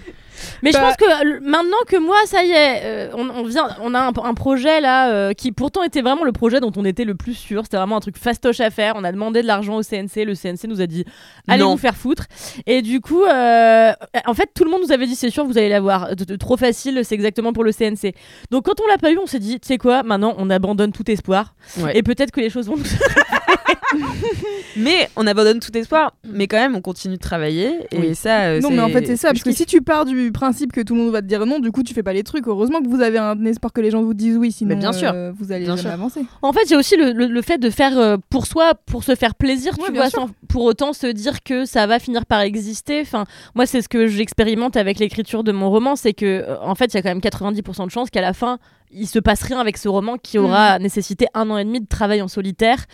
Mais 0.63 0.71
je 0.71 0.77
Bah- 0.77 0.83
pense 0.83 0.95
que 0.97 1.05
euh, 1.35 1.39
maintenant 1.41 1.77
que 1.87 1.97
moi, 1.97 2.17
ça 2.25 2.43
y 2.43 2.51
est, 2.51 2.81
euh, 2.83 3.09
on, 3.13 3.29
on 3.29 3.43
vient, 3.43 3.67
on 3.81 3.93
a 3.93 3.99
un, 3.99 4.11
un 4.23 4.33
projet 4.33 4.81
là 4.81 5.11
euh, 5.11 5.33
qui 5.33 5.51
pourtant 5.51 5.83
était 5.83 6.01
vraiment 6.01 6.23
le 6.23 6.31
projet 6.31 6.59
dont 6.59 6.71
on 6.75 6.85
était 6.85 7.05
le 7.05 7.15
plus 7.15 7.33
sûr. 7.33 7.63
C'était 7.63 7.77
vraiment 7.77 7.97
un 7.97 8.01
truc 8.01 8.17
fastoche 8.17 8.59
à 8.59 8.69
faire. 8.69 8.93
On 8.95 9.03
a 9.03 9.11
demandé 9.11 9.41
de 9.41 9.47
l'argent 9.47 9.75
au 9.75 9.83
CNC. 9.83 10.25
Le 10.25 10.35
CNC 10.35 10.67
nous 10.67 10.81
a 10.81 10.87
dit 10.87 11.05
allez 11.47 11.63
Non. 11.63 11.71
vous 11.71 11.77
faire 11.77 11.95
foutre. 11.95 12.23
Et 12.65 12.81
du 12.81 13.01
coup, 13.01 13.23
euh, 13.23 13.91
en 14.25 14.33
fait, 14.33 14.49
tout 14.55 14.63
le 14.63 14.71
monde 14.71 14.81
nous 14.83 14.91
avait 14.91 15.05
dit 15.07 15.15
c'est 15.15 15.29
sûr, 15.29 15.45
vous 15.45 15.57
allez 15.57 15.69
l'avoir. 15.69 16.09
Trop 16.39 16.57
facile, 16.57 17.01
c'est 17.03 17.15
exactement 17.15 17.53
pour 17.53 17.63
le 17.63 17.71
CNC. 17.71 18.13
Donc 18.51 18.65
quand 18.65 18.79
on 18.81 18.87
l'a 18.87 18.97
pas 18.97 19.11
eu, 19.11 19.17
on 19.17 19.25
s'est 19.25 19.39
dit 19.39 19.59
tu 19.59 19.67
sais 19.67 19.77
quoi, 19.77 20.03
maintenant 20.03 20.33
on 20.37 20.49
abandonne 20.49 20.91
tout 20.91 21.09
espoir. 21.09 21.53
Ouais. 21.79 21.97
Et 21.97 22.03
peut-être 22.03 22.31
que 22.31 22.39
les 22.39 22.49
choses 22.49 22.67
vont 22.67 22.77
nous 22.77 22.83
Mais 24.75 25.09
on 25.15 25.25
abandonne 25.25 25.59
tout 25.59 25.75
espoir. 25.77 26.13
Mais 26.31 26.47
quand 26.47 26.57
même, 26.57 26.75
on 26.75 26.81
continue 26.81 27.15
de 27.15 27.21
travailler. 27.21 27.71
Et 27.91 27.97
Oui. 27.97 28.15
ça. 28.15 28.41
euh, 28.45 28.59
Non, 28.61 28.69
mais 28.69 28.81
en 28.81 28.89
fait, 28.89 29.05
c'est 29.05 29.15
ça. 29.17 29.29
Parce 29.29 29.43
que 29.43 29.51
si 29.51 29.65
tu 29.65 29.81
pars 29.81 30.05
du 30.05 30.31
principe 30.31 30.71
que 30.71 30.81
tout 30.81 30.93
le 30.95 31.01
monde 31.01 31.11
va 31.11 31.21
te 31.21 31.27
dire 31.27 31.45
non, 31.45 31.59
du 31.59 31.71
coup, 31.71 31.83
tu 31.83 31.93
fais 31.93 32.03
pas 32.03 32.13
les 32.13 32.23
trucs. 32.23 32.47
Heureusement 32.47 32.81
que 32.81 32.87
vous 32.87 33.01
avez 33.01 33.17
un 33.17 33.43
espoir 33.45 33.73
que 33.73 33.81
les 33.81 33.91
gens 33.91 34.03
vous 34.03 34.13
disent 34.13 34.37
oui, 34.37 34.51
sinon 34.51 34.69
Mais 34.69 34.75
bien 34.75 34.93
sûr. 34.93 35.11
euh, 35.13 35.31
vous 35.35 35.51
allez 35.51 35.65
Bien 35.65 35.75
jamais 35.75 35.81
sûr. 35.81 35.91
avancer. 35.91 36.25
En 36.41 36.53
fait, 36.53 36.63
il 36.65 36.71
y 36.71 36.73
a 36.75 36.77
aussi 36.77 36.95
le, 36.95 37.11
le- 37.11 37.27
le 37.27 37.41
fait 37.41 37.57
de 37.57 37.69
faire 37.69 37.97
euh, 37.97 38.17
pour 38.29 38.45
soi, 38.45 38.73
pour 38.85 39.03
se 39.03 39.15
faire 39.15 39.35
plaisir, 39.35 39.73
Ouais, 39.79 39.85
tu 39.87 39.93
vois, 39.93 40.09
sans 40.09 40.29
pour 40.47 40.63
autant 40.63 40.93
se 40.93 41.07
dire 41.07 41.43
que 41.43 41.65
ça 41.65 41.87
va 41.87 41.99
finir 41.99 42.25
par 42.25 42.41
exister. 42.41 43.01
Enfin, 43.01 43.25
moi, 43.55 43.65
c'est 43.65 43.81
ce 43.81 43.89
que 43.89 44.07
j'expérimente 44.07 44.77
avec 44.77 44.99
l'écriture 44.99 45.43
de 45.43 45.51
mon 45.51 45.69
roman, 45.69 45.95
c'est 45.95 46.13
que, 46.13 46.45
en 46.61 46.75
fait, 46.75 46.93
il 46.93 46.95
y 46.95 46.97
a 46.97 47.01
quand 47.01 47.09
même 47.09 47.19
90% 47.19 47.85
de 47.85 47.91
chances 47.91 48.09
qu'à 48.09 48.21
la 48.21 48.33
fin, 48.33 48.59
il 48.91 49.07
se 49.07 49.19
passe 49.19 49.43
rien 49.43 49.59
avec 49.59 49.77
ce 49.77 49.87
roman 49.89 50.17
qui 50.17 50.37
aura 50.37 50.79
nécessité 50.79 51.27
un 51.33 51.49
an 51.49 51.57
et 51.57 51.65
demi 51.65 51.81
de 51.81 51.87
travail 51.87 52.21
en 52.21 52.27
solitaire. 52.27 52.85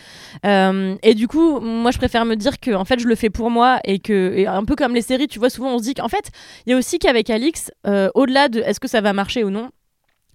Euh, 0.44 0.96
et 1.02 1.14
du 1.14 1.28
coup, 1.28 1.60
moi, 1.60 1.90
je 1.90 1.98
préfère 1.98 2.24
me 2.24 2.34
dire 2.34 2.60
que, 2.60 2.72
en 2.72 2.84
fait, 2.84 2.98
je 2.98 3.06
le 3.06 3.14
fais 3.14 3.30
pour 3.30 3.50
moi 3.50 3.78
et 3.84 3.98
que, 3.98 4.34
et 4.34 4.46
un 4.46 4.64
peu 4.64 4.76
comme 4.76 4.94
les 4.94 5.02
séries, 5.02 5.28
tu 5.28 5.38
vois, 5.38 5.50
souvent 5.50 5.74
on 5.74 5.78
se 5.78 5.84
dit 5.84 5.94
qu'en 5.94 6.08
fait, 6.08 6.30
il 6.66 6.70
y 6.70 6.72
a 6.74 6.76
aussi 6.76 6.98
qu'avec 6.98 7.30
Alix, 7.30 7.70
euh, 7.86 8.08
au-delà 8.14 8.48
de 8.48 8.60
est-ce 8.60 8.80
que 8.80 8.88
ça 8.88 9.00
va 9.00 9.12
marcher 9.12 9.44
ou 9.44 9.50
non. 9.50 9.70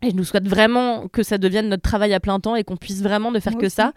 Et 0.01 0.11
je 0.11 0.15
nous 0.15 0.23
souhaite 0.23 0.47
vraiment 0.47 1.07
que 1.09 1.23
ça 1.23 1.37
devienne 1.37 1.67
notre 1.67 1.81
travail 1.83 2.13
à 2.13 2.21
plein 2.21 2.39
temps 2.39 2.55
et 2.55 2.63
qu'on 2.63 2.77
puisse 2.77 3.01
vraiment 3.01 3.31
ne 3.31 3.39
faire 3.41 3.51
Moi 3.53 3.61
que 3.61 3.65
aussi. 3.65 3.75
ça. 3.75 3.91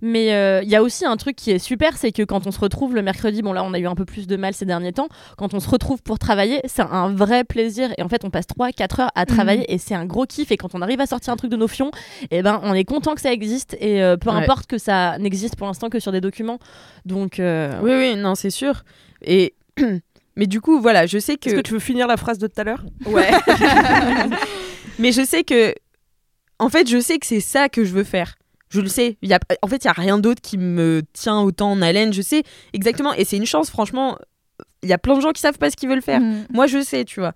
Mais 0.00 0.32
euh, 0.32 0.62
il 0.62 0.70
y 0.70 0.76
a 0.76 0.82
aussi 0.82 1.04
un 1.04 1.16
truc 1.18 1.36
qui 1.36 1.50
est 1.50 1.58
super, 1.58 1.96
c'est 1.98 2.10
que 2.10 2.22
quand 2.22 2.46
on 2.46 2.50
se 2.50 2.58
retrouve 2.58 2.94
le 2.94 3.02
mercredi, 3.02 3.42
bon 3.42 3.52
là 3.52 3.62
on 3.62 3.74
a 3.74 3.78
eu 3.78 3.86
un 3.86 3.94
peu 3.94 4.06
plus 4.06 4.26
de 4.26 4.36
mal 4.36 4.54
ces 4.54 4.64
derniers 4.64 4.92
temps, 4.92 5.08
quand 5.36 5.52
on 5.52 5.60
se 5.60 5.68
retrouve 5.68 6.02
pour 6.02 6.18
travailler, 6.18 6.60
c'est 6.64 6.82
un 6.82 7.10
vrai 7.12 7.44
plaisir. 7.44 7.90
Et 7.98 8.02
en 8.02 8.08
fait 8.08 8.24
on 8.24 8.30
passe 8.30 8.46
3-4 8.46 9.02
heures 9.02 9.10
à 9.14 9.26
travailler 9.26 9.70
et 9.72 9.76
c'est 9.78 9.94
un 9.94 10.06
gros 10.06 10.24
kiff. 10.24 10.50
Et 10.52 10.56
quand 10.56 10.74
on 10.74 10.80
arrive 10.80 11.00
à 11.00 11.06
sortir 11.06 11.32
un 11.32 11.36
truc 11.36 11.50
de 11.50 11.56
nos 11.56 11.68
fions, 11.68 11.90
et 12.30 12.42
ben 12.42 12.58
on 12.64 12.72
est 12.72 12.84
content 12.84 13.14
que 13.14 13.20
ça 13.20 13.32
existe 13.32 13.76
et 13.78 14.02
euh, 14.02 14.16
peu 14.16 14.30
Ouais. 14.30 14.36
importe 14.36 14.66
que 14.66 14.78
ça 14.78 15.18
n'existe 15.18 15.56
pour 15.56 15.66
l'instant 15.66 15.90
que 15.90 16.00
sur 16.00 16.12
des 16.12 16.22
documents. 16.22 16.58
Donc 17.04 17.38
euh, 17.38 17.78
Oui, 17.82 17.92
oui, 17.94 18.16
non, 18.16 18.34
c'est 18.34 18.50
sûr. 18.50 18.84
Et. 19.22 19.54
Mais 20.34 20.46
du 20.46 20.62
coup, 20.62 20.80
voilà, 20.80 21.04
je 21.04 21.18
sais 21.18 21.36
que. 21.36 21.50
Est-ce 21.50 21.56
que 21.56 21.60
tu 21.60 21.74
veux 21.74 21.78
finir 21.78 22.06
la 22.06 22.16
phrase 22.16 22.38
de 22.38 22.46
tout 22.46 22.58
à 22.58 22.64
l'heure? 22.64 22.82
Ouais. 23.04 23.28
Mais 24.98 25.12
je 25.12 25.24
sais 25.24 25.44
que. 25.44 25.74
En 26.58 26.68
fait, 26.68 26.88
je 26.88 27.00
sais 27.00 27.18
que 27.18 27.26
c'est 27.26 27.40
ça 27.40 27.68
que 27.68 27.84
je 27.84 27.92
veux 27.92 28.04
faire. 28.04 28.36
Je 28.68 28.80
le 28.80 28.88
sais. 28.88 29.16
Y 29.22 29.32
a... 29.34 29.40
En 29.62 29.66
fait, 29.66 29.84
il 29.84 29.86
n'y 29.86 29.90
a 29.90 29.94
rien 29.94 30.18
d'autre 30.18 30.40
qui 30.40 30.58
me 30.58 31.02
tient 31.12 31.40
autant 31.40 31.72
en 31.72 31.82
haleine. 31.82 32.12
Je 32.12 32.22
sais 32.22 32.42
exactement. 32.72 33.12
Et 33.14 33.24
c'est 33.24 33.36
une 33.36 33.46
chance, 33.46 33.70
franchement. 33.70 34.18
Il 34.82 34.88
y 34.88 34.92
a 34.92 34.98
plein 34.98 35.16
de 35.16 35.20
gens 35.20 35.32
qui 35.32 35.40
savent 35.40 35.58
pas 35.58 35.70
ce 35.70 35.76
qu'ils 35.76 35.88
veulent 35.88 36.02
faire. 36.02 36.20
Mm. 36.20 36.46
Moi, 36.50 36.66
je 36.66 36.82
sais, 36.82 37.04
tu 37.04 37.20
vois. 37.20 37.32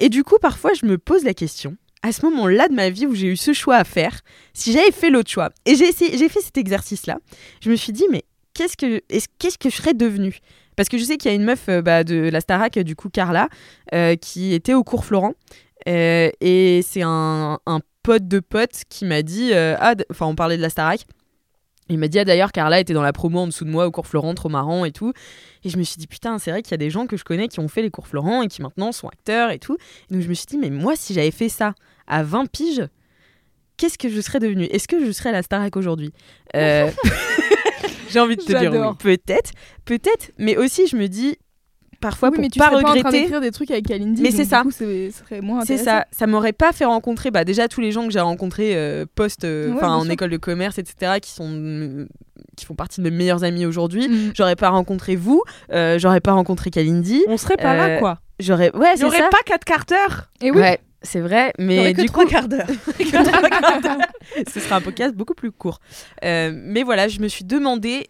Et 0.00 0.08
du 0.08 0.24
coup, 0.24 0.36
parfois, 0.40 0.72
je 0.74 0.86
me 0.86 0.96
pose 0.96 1.24
la 1.24 1.34
question, 1.34 1.76
à 2.02 2.12
ce 2.12 2.24
moment-là 2.26 2.68
de 2.68 2.74
ma 2.74 2.90
vie 2.90 3.06
où 3.06 3.14
j'ai 3.14 3.26
eu 3.26 3.36
ce 3.36 3.52
choix 3.52 3.76
à 3.76 3.84
faire, 3.84 4.20
si 4.54 4.72
j'avais 4.72 4.92
fait 4.92 5.10
l'autre 5.10 5.30
choix, 5.30 5.50
et 5.66 5.74
j'ai 5.74 5.92
fait 5.92 6.40
cet 6.40 6.56
exercice-là, 6.56 7.18
je 7.60 7.70
me 7.70 7.76
suis 7.76 7.92
dit, 7.92 8.04
mais 8.10 8.24
qu'est-ce 8.54 8.76
que, 8.76 9.02
est-ce, 9.08 9.26
qu'est-ce 9.38 9.58
que 9.58 9.70
je 9.70 9.76
serais 9.76 9.94
devenue? 9.94 10.38
Parce 10.76 10.88
que 10.88 10.96
je 10.96 11.04
sais 11.04 11.16
qu'il 11.16 11.30
y 11.30 11.34
a 11.34 11.34
une 11.34 11.44
meuf 11.44 11.68
euh, 11.68 11.82
bah, 11.82 12.04
de 12.04 12.14
la 12.14 12.40
Starac, 12.40 12.78
du 12.78 12.94
coup, 12.94 13.08
Carla, 13.08 13.48
euh, 13.92 14.14
qui 14.14 14.54
était 14.54 14.74
au 14.74 14.84
cours 14.84 15.04
Florent, 15.04 15.34
euh, 15.86 16.30
et 16.40 16.80
c'est 16.82 17.02
un, 17.02 17.58
un 17.66 17.80
pote 18.02 18.26
de 18.26 18.40
pote 18.40 18.82
qui 18.88 19.04
m'a 19.04 19.22
dit, 19.22 19.52
euh, 19.52 19.76
ah, 19.78 19.94
enfin, 20.10 20.26
on 20.26 20.34
parlait 20.34 20.56
de 20.56 20.62
la 20.62 20.70
Starac, 20.70 21.06
il 21.90 21.98
m'a 21.98 22.08
dit, 22.08 22.18
ah, 22.18 22.24
d'ailleurs, 22.24 22.52
Carla 22.52 22.80
était 22.80 22.92
dans 22.92 23.02
la 23.02 23.12
promo 23.12 23.40
en 23.40 23.46
dessous 23.46 23.64
de 23.64 23.70
moi 23.70 23.86
au 23.86 23.90
cours 23.90 24.06
Florent, 24.06 24.34
trop 24.34 24.48
marrant 24.48 24.84
et 24.84 24.92
tout. 24.92 25.12
Et 25.64 25.70
je 25.70 25.78
me 25.78 25.82
suis 25.82 25.96
dit, 25.96 26.06
putain, 26.06 26.38
c'est 26.38 26.50
vrai 26.50 26.62
qu'il 26.62 26.72
y 26.72 26.74
a 26.74 26.78
des 26.78 26.90
gens 26.90 27.06
que 27.06 27.16
je 27.16 27.24
connais 27.24 27.48
qui 27.48 27.60
ont 27.60 27.68
fait 27.68 27.82
les 27.82 27.90
cours 27.90 28.06
Florent 28.06 28.42
et 28.42 28.48
qui 28.48 28.60
maintenant 28.62 28.92
sont 28.92 29.08
acteurs 29.08 29.50
et 29.50 29.58
tout. 29.58 29.76
Et 30.10 30.14
donc 30.14 30.22
je 30.22 30.28
me 30.28 30.34
suis 30.34 30.46
dit, 30.46 30.58
mais 30.58 30.70
moi, 30.70 30.96
si 30.96 31.14
j'avais 31.14 31.30
fait 31.30 31.48
ça 31.48 31.74
à 32.06 32.22
20 32.22 32.46
piges, 32.50 32.86
qu'est-ce 33.78 33.96
que 33.96 34.08
je 34.10 34.20
serais 34.20 34.38
devenue? 34.38 34.64
Est-ce 34.64 34.86
que 34.86 35.04
je 35.04 35.10
serais 35.12 35.32
la 35.32 35.42
Starac 35.42 35.76
aujourd'hui? 35.76 36.12
Euh, 36.54 36.90
J'ai 38.10 38.20
envie 38.20 38.36
de 38.36 38.42
te 38.42 38.58
dire 38.58 38.72
oui. 38.72 38.94
Peut-être, 38.98 39.52
peut-être. 39.84 40.32
Mais 40.38 40.56
aussi, 40.56 40.86
je 40.86 40.96
me 40.96 41.08
dis, 41.08 41.36
parfois, 42.00 42.28
oui, 42.28 42.34
pour 42.36 42.42
mais 42.42 42.48
tu 42.50 42.58
pas 42.58 42.70
serais 42.70 42.74
pas 42.82 42.88
en 42.88 42.92
train 42.92 42.94
regretter. 42.98 43.20
d'écrire 43.22 43.40
des 43.40 43.50
trucs 43.50 43.70
avec 43.70 43.86
Kalindi. 43.86 44.22
Mais 44.22 44.30
c'est 44.30 44.44
ça. 44.44 44.62
c'est- 44.70 45.10
ça, 45.78 46.04
ça 46.10 46.26
m'aurait 46.26 46.52
pas 46.52 46.72
fait 46.72 46.84
rencontrer 46.84 47.30
bah, 47.30 47.44
déjà 47.44 47.68
tous 47.68 47.80
les 47.80 47.92
gens 47.92 48.06
que 48.06 48.12
j'ai 48.12 48.20
rencontrés 48.20 48.76
euh, 48.76 49.04
post, 49.14 49.44
euh, 49.44 49.72
Ouais, 49.72 49.82
en 49.82 50.02
sûr. 50.04 50.12
école 50.12 50.30
de 50.30 50.36
commerce, 50.36 50.78
etc., 50.78 51.14
qui 51.20 51.30
sont 51.30 52.06
qui 52.56 52.66
font 52.66 52.74
partie 52.74 53.00
de 53.00 53.08
mes 53.08 53.16
meilleurs 53.16 53.44
amis 53.44 53.66
aujourd'hui. 53.66 54.08
Mm. 54.08 54.32
J'aurais 54.34 54.56
pas 54.56 54.68
rencontré 54.70 55.14
vous, 55.16 55.42
euh, 55.72 55.98
j'aurais 55.98 56.20
pas 56.20 56.32
rencontré 56.32 56.70
Kalindi, 56.70 57.22
On 57.28 57.36
serait 57.36 57.56
pas 57.56 57.74
là, 57.76 57.98
quoi. 57.98 58.18
j'aurais 58.40 58.74
ouais 58.76 58.96
c'est 58.96 59.08
ça. 59.10 59.28
pas 59.30 59.38
4 59.46 59.64
quarts 59.64 59.84
d'heure. 59.86 60.28
Et 60.40 60.50
oui, 60.50 60.58
Ouais, 60.58 60.80
c'est 61.02 61.20
vrai, 61.20 61.52
mais 61.58 61.94
que 61.94 62.00
du 62.00 62.06
trois 62.08 62.24
coup, 62.24 62.30
quarts 62.30 62.48
d'heure. 62.48 62.66
ce 64.52 64.60
sera 64.60 64.76
un 64.76 64.80
podcast 64.80 65.14
beaucoup 65.14 65.34
plus 65.34 65.52
court. 65.52 65.80
Mais 66.22 66.82
voilà, 66.84 67.08
je 67.08 67.20
me 67.20 67.28
suis 67.28 67.44
demandé, 67.44 68.08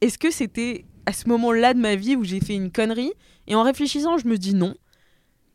est-ce 0.00 0.18
que 0.18 0.30
c'était 0.30 0.84
à 1.08 1.12
ce 1.14 1.26
moment-là 1.28 1.72
de 1.72 1.78
ma 1.80 1.94
vie 1.96 2.16
où 2.16 2.22
j'ai 2.24 2.38
fait 2.40 2.54
une 2.54 2.70
connerie 2.70 3.12
Et 3.46 3.54
en 3.54 3.62
réfléchissant, 3.62 4.18
je 4.18 4.28
me 4.28 4.36
dis 4.36 4.54
non. 4.54 4.74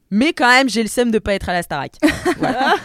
Mais 0.09 0.33
quand 0.33 0.47
même, 0.47 0.67
j'ai 0.69 0.81
le 0.83 0.89
seum 0.89 1.11
de 1.11 1.19
pas 1.19 1.33
être 1.35 1.49
à 1.49 1.53
la 1.53 1.61
Starac. 1.63 1.93
Voilà. 2.37 2.75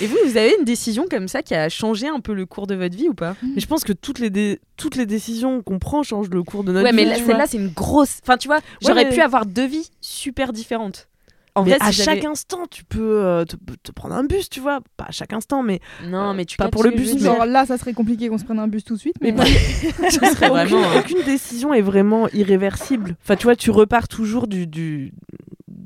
Et 0.00 0.06
vous, 0.06 0.16
vous 0.26 0.36
avez 0.36 0.54
une 0.58 0.64
décision 0.64 1.06
comme 1.10 1.26
ça 1.28 1.42
qui 1.42 1.54
a 1.54 1.68
changé 1.70 2.06
un 2.08 2.20
peu 2.20 2.34
le 2.34 2.44
cours 2.46 2.66
de 2.66 2.74
votre 2.74 2.94
vie 2.96 3.08
ou 3.08 3.14
pas? 3.14 3.34
Mais 3.42 3.60
je 3.60 3.66
pense 3.66 3.82
que 3.84 3.92
toutes 3.94 4.18
les, 4.18 4.28
dé- 4.30 4.60
toutes 4.76 4.96
les 4.96 5.06
décisions 5.06 5.62
qu'on 5.62 5.78
prend 5.78 6.02
changent 6.02 6.28
le 6.30 6.42
cours 6.42 6.64
de 6.64 6.72
notre 6.72 6.84
Ouais, 6.86 6.92
mais 6.92 7.04
vie. 7.04 7.08
là- 7.10 7.16
tu 7.16 7.22
vois. 7.22 7.32
celle-là, 7.32 7.46
c'est 7.46 7.56
une 7.56 7.68
grosse. 7.72 8.18
Enfin, 8.22 8.36
tu 8.36 8.48
vois, 8.48 8.60
j'aurais 8.82 9.04
mais- 9.04 9.14
pu 9.14 9.20
avoir 9.22 9.46
deux 9.46 9.66
vies 9.66 9.90
super 10.02 10.52
différentes. 10.52 11.08
En 11.56 11.64
Mais 11.64 11.70
vrai, 11.70 11.78
à 11.80 11.90
si 11.90 12.02
chaque 12.02 12.24
instant, 12.24 12.66
tu 12.70 12.84
peux 12.84 13.24
euh, 13.24 13.44
te, 13.44 13.56
te 13.82 13.90
prendre 13.90 14.14
un 14.14 14.24
bus, 14.24 14.48
tu 14.50 14.60
vois. 14.60 14.80
Pas 14.96 15.06
à 15.08 15.10
chaque 15.10 15.32
instant, 15.32 15.62
mais 15.62 15.80
Non, 16.04 16.34
mais 16.34 16.44
tu 16.44 16.56
pas 16.58 16.68
pour 16.68 16.84
le 16.84 16.90
bus, 16.90 17.14
mais- 17.14 17.20
genre 17.20 17.46
là, 17.46 17.64
ça 17.66 17.78
serait 17.78 17.94
compliqué 17.94 18.28
qu'on 18.28 18.36
se 18.38 18.44
prenne 18.44 18.58
un 18.58 18.68
bus 18.68 18.84
tout 18.84 18.94
de 18.94 19.00
suite. 19.00 19.16
Mais, 19.22 19.32
Mais 19.32 19.44
Ce 20.10 20.20
serait 20.20 20.50
vraiment. 20.50 20.80
aucune, 20.80 20.98
aucune 21.16 21.22
décision 21.24 21.72
est 21.72 21.80
vraiment 21.80 22.28
irréversible. 22.28 23.16
Enfin, 23.24 23.36
tu 23.36 23.44
vois, 23.44 23.56
tu 23.56 23.70
repars 23.70 24.06
toujours 24.06 24.46
du, 24.46 24.66
du 24.66 25.12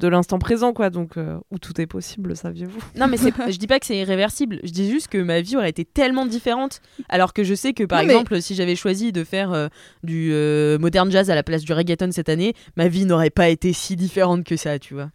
de 0.00 0.08
l'instant 0.08 0.38
présent, 0.38 0.72
quoi. 0.72 0.90
Donc, 0.90 1.16
euh, 1.16 1.36
où 1.50 1.58
tout 1.58 1.80
est 1.80 1.86
possible, 1.86 2.34
saviez-vous? 2.36 2.78
Non, 2.98 3.06
mais 3.08 3.16
c'est- 3.16 3.32
je 3.48 3.56
dis 3.56 3.66
pas 3.66 3.78
que 3.78 3.86
c'est 3.86 3.96
irréversible. 3.98 4.58
Je 4.64 4.70
dis 4.70 4.90
juste 4.90 5.08
que 5.08 5.18
ma 5.18 5.40
vie 5.40 5.56
aurait 5.56 5.70
été 5.70 5.84
tellement 5.84 6.26
différente. 6.26 6.80
Alors 7.08 7.32
que 7.32 7.44
je 7.44 7.54
sais 7.54 7.72
que, 7.72 7.84
par 7.84 8.00
Non, 8.00 8.06
mais- 8.06 8.12
exemple, 8.14 8.40
si 8.42 8.54
j'avais 8.54 8.76
choisi 8.76 9.12
de 9.12 9.22
faire 9.24 9.52
euh, 9.52 9.68
du 10.02 10.30
euh, 10.32 10.78
modern 10.78 11.10
jazz 11.10 11.30
à 11.30 11.34
la 11.34 11.42
place 11.42 11.62
du 11.62 11.72
reggaeton 11.72 12.10
cette 12.12 12.28
année, 12.28 12.54
ma 12.76 12.88
vie 12.88 13.04
n'aurait 13.04 13.30
pas 13.30 13.48
été 13.48 13.72
si 13.72 13.96
différente 13.96 14.44
que 14.44 14.56
ça, 14.56 14.78
tu 14.78 14.94
vois. 14.94 15.10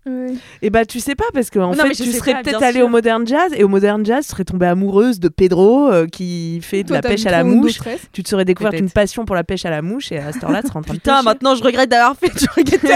Et 0.62 0.70
bah, 0.70 0.86
tu 0.86 1.00
sais 1.00 1.16
pas, 1.16 1.26
parce 1.34 1.50
que 1.50 1.60
en 1.60 1.72
Non, 1.76 1.84
fait, 1.84 1.92
tu 1.92 2.12
serais 2.12 2.34
peut-être 2.42 2.60
bien 2.60 2.68
allé 2.68 2.78
sûr. 2.80 2.86
au 2.86 2.90
modern 2.90 3.26
jazz, 3.28 3.52
et 3.56 3.64
au 3.64 3.68
modern 3.68 4.06
jazz, 4.06 4.26
tu 4.26 4.32
serais 4.32 4.44
tombée 4.46 4.66
amoureuse 4.68 5.20
de 5.20 5.28
Pedro 5.30 5.90
euh, 5.92 6.08
qui 6.08 6.60
fait 6.62 6.84
de 6.84 6.90
Toi, 6.90 6.98
la 6.98 7.02
pêche 7.02 7.26
à 7.26 7.32
la 7.32 7.44
mouche. 7.44 7.80
Tu 8.12 8.24
te 8.24 8.30
serais 8.30 8.46
découvert 8.46 8.72
Peut-être. 8.72 8.84
une 8.84 8.90
passion 8.92 9.26
pour 9.26 9.36
la 9.36 9.44
pêche 9.44 9.66
à 9.66 9.70
la 9.70 9.82
mouche, 9.82 10.12
et 10.12 10.18
à 10.18 10.32
cette 10.32 10.44
heure-là, 10.44 10.62
tu 10.62 10.68
serais 10.68 10.80
en 10.80 10.82
train 10.82 10.94
de 10.94 10.98
Putain, 11.00 11.14
pêcher. 11.16 11.26
maintenant 11.26 11.56
je 11.56 11.64
regrette 11.64 11.90
d'avoir 11.90 12.16
fait 12.18 12.30
du 12.38 12.46
reggaeton. 12.56 12.88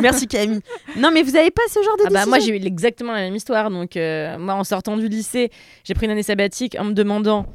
Merci 0.00 0.26
Camille. 0.26 0.60
Non, 0.96 1.10
mais 1.12 1.22
vous 1.22 1.35
avez 1.36 1.50
pas 1.50 1.62
ce 1.68 1.82
genre 1.82 1.96
de 1.96 2.04
Ah 2.06 2.10
bah 2.10 2.26
moi 2.26 2.38
j'ai 2.38 2.56
eu 2.56 2.64
exactement 2.64 3.12
la 3.12 3.20
même 3.20 3.34
histoire 3.34 3.70
donc 3.70 3.96
euh, 3.96 4.38
moi 4.38 4.54
en 4.54 4.64
sortant 4.64 4.96
du 4.96 5.08
lycée 5.08 5.50
j'ai 5.84 5.94
pris 5.94 6.06
une 6.06 6.12
année 6.12 6.22
sabbatique 6.22 6.76
en 6.78 6.84
me 6.84 6.92
demandant 6.92 7.46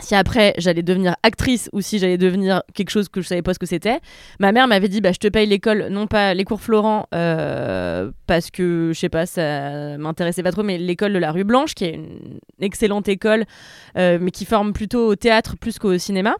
si 0.00 0.14
après 0.14 0.54
j'allais 0.58 0.82
devenir 0.82 1.16
actrice 1.22 1.68
ou 1.72 1.80
si 1.80 1.98
j'allais 1.98 2.18
devenir 2.18 2.62
quelque 2.74 2.90
chose 2.90 3.08
que 3.08 3.20
je 3.20 3.28
savais 3.28 3.42
pas 3.42 3.54
ce 3.54 3.58
que 3.58 3.66
c'était. 3.66 4.00
Ma 4.38 4.52
mère 4.52 4.66
m'avait 4.66 4.88
dit 4.88 5.00
bah 5.00 5.12
je 5.12 5.18
te 5.18 5.28
paye 5.28 5.46
l'école, 5.46 5.88
non 5.90 6.06
pas 6.06 6.34
les 6.34 6.44
cours 6.44 6.60
Florent 6.60 7.06
euh, 7.14 8.10
parce 8.26 8.50
que 8.50 8.92
je 8.94 8.98
sais 8.98 9.08
pas 9.08 9.26
ça 9.26 9.98
m'intéressait 9.98 10.42
pas 10.42 10.52
trop 10.52 10.62
mais 10.62 10.78
l'école 10.78 11.12
de 11.12 11.18
la 11.18 11.32
rue 11.32 11.44
Blanche 11.44 11.74
qui 11.74 11.84
est 11.84 11.94
une 11.94 12.38
excellente 12.60 13.08
école 13.08 13.44
euh, 13.96 14.18
mais 14.20 14.30
qui 14.30 14.44
forme 14.44 14.72
plutôt 14.72 15.06
au 15.06 15.16
théâtre 15.16 15.56
plus 15.58 15.78
qu'au 15.78 15.96
cinéma. 15.98 16.36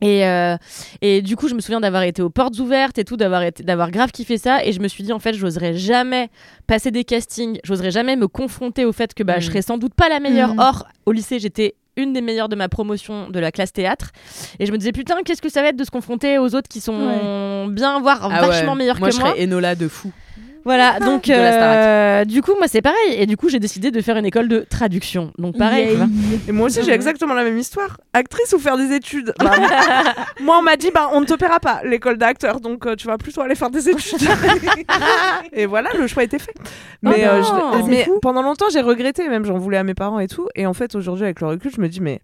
Et, 0.00 0.26
euh, 0.26 0.56
et 1.00 1.22
du 1.22 1.36
coup, 1.36 1.48
je 1.48 1.54
me 1.54 1.60
souviens 1.60 1.80
d'avoir 1.80 2.02
été 2.02 2.20
aux 2.20 2.28
portes 2.30 2.58
ouvertes 2.58 2.98
et 2.98 3.04
tout, 3.04 3.16
d'avoir 3.16 3.42
été- 3.42 3.62
d'avoir 3.62 3.90
grave 3.90 4.10
kiffé 4.10 4.36
ça. 4.38 4.64
Et 4.64 4.72
je 4.72 4.80
me 4.80 4.88
suis 4.88 5.02
dit, 5.04 5.12
en 5.12 5.18
fait, 5.18 5.32
j'oserais 5.34 5.74
jamais 5.74 6.28
passer 6.66 6.90
des 6.90 7.04
castings, 7.04 7.58
j'oserais 7.64 7.90
jamais 7.90 8.16
me 8.16 8.28
confronter 8.28 8.84
au 8.84 8.92
fait 8.92 9.14
que 9.14 9.22
bah, 9.22 9.38
je 9.38 9.46
Mm. 9.46 9.50
serais 9.50 9.62
sans 9.62 9.78
doute 9.78 9.94
pas 9.94 10.08
la 10.08 10.20
meilleure. 10.20 10.54
Mm. 10.54 10.58
Or, 10.58 10.86
au 11.06 11.12
lycée, 11.12 11.38
j'étais 11.38 11.74
une 11.96 12.12
des 12.12 12.20
meilleures 12.22 12.48
de 12.48 12.56
ma 12.56 12.68
promotion 12.68 13.30
de 13.30 13.38
la 13.38 13.52
classe 13.52 13.72
théâtre. 13.72 14.10
Et 14.58 14.66
je 14.66 14.72
me 14.72 14.78
disais, 14.78 14.90
putain, 14.92 15.22
qu'est-ce 15.24 15.40
que 15.40 15.48
ça 15.48 15.62
va 15.62 15.68
être 15.68 15.76
de 15.76 15.84
se 15.84 15.92
confronter 15.92 16.38
aux 16.38 16.54
autres 16.56 16.68
qui 16.68 16.80
sont 16.80 17.68
bien, 17.68 18.00
voire 18.00 18.28
Ah 18.32 18.42
ouais. 18.42 18.48
vachement 18.48 18.74
meilleurs 18.74 18.98
moi, 18.98 19.08
que 19.10 19.14
je 19.14 19.20
moi? 19.20 19.30
serais 19.30 19.44
Enola 19.44 19.74
de 19.76 19.86
fou. 19.86 20.10
Voilà, 20.64 20.98
donc 20.98 21.24
De 21.26 21.32
la 21.32 22.20
euh, 22.20 22.24
du 22.24 22.40
coup, 22.40 22.52
moi 22.56 22.68
c'est 22.68 22.80
pareil. 22.80 23.14
Et 23.18 23.26
du 23.26 23.36
coup, 23.36 23.48
j'ai 23.48 23.58
décidé 23.60 23.90
de 23.90 24.00
faire 24.00 24.16
une 24.16 24.24
école 24.26 24.48
de 24.48 24.60
traduction. 24.60 25.32
Donc 25.38 25.58
pareil. 25.58 25.98
Et 26.48 26.52
moi 26.52 26.66
aussi, 26.68 26.82
j'ai 26.82 26.92
exactement 26.92 27.34
la 27.34 27.44
même 27.44 27.58
histoire. 27.58 27.98
Actrice 28.14 28.52
ou 28.54 28.58
faire 28.58 28.76
des 28.78 28.92
études 28.94 29.34
Bah, 29.40 29.52
Moi, 30.40 30.56
on 30.58 30.62
m'a 30.62 30.76
dit, 30.76 30.90
bah, 30.94 31.10
on 31.12 31.20
ne 31.20 31.26
te 31.26 31.34
paiera 31.34 31.60
pas 31.60 31.80
l'école 31.84 32.16
d'acteur, 32.16 32.60
donc 32.60 32.86
euh, 32.86 32.96
tu 32.96 33.06
vas 33.06 33.18
plutôt 33.18 33.42
aller 33.42 33.54
faire 33.54 33.70
des 33.70 33.88
études. 33.90 34.26
et 35.52 35.66
voilà, 35.66 35.90
le 35.98 36.06
choix 36.06 36.24
était 36.24 36.38
fait. 36.38 36.54
Mais, 37.02 37.24
Oh 37.24 37.26
euh, 37.26 37.42
je- 37.42 37.82
c'est 37.84 37.90
mais 37.90 38.08
pendant 38.22 38.42
longtemps, 38.42 38.66
j'ai 38.72 38.80
regretté, 38.80 39.28
même 39.28 39.44
j'en 39.44 39.58
voulais 39.58 39.78
à 39.78 39.84
mes 39.84 39.94
parents 39.94 40.18
et 40.20 40.28
tout. 40.28 40.48
Et 40.54 40.66
en 40.66 40.74
fait, 40.74 40.94
aujourd'hui, 40.94 41.24
avec 41.24 41.40
le 41.40 41.48
recul, 41.48 41.70
je 41.74 41.80
me 41.80 41.88
dis, 41.88 42.00
mais 42.00 42.20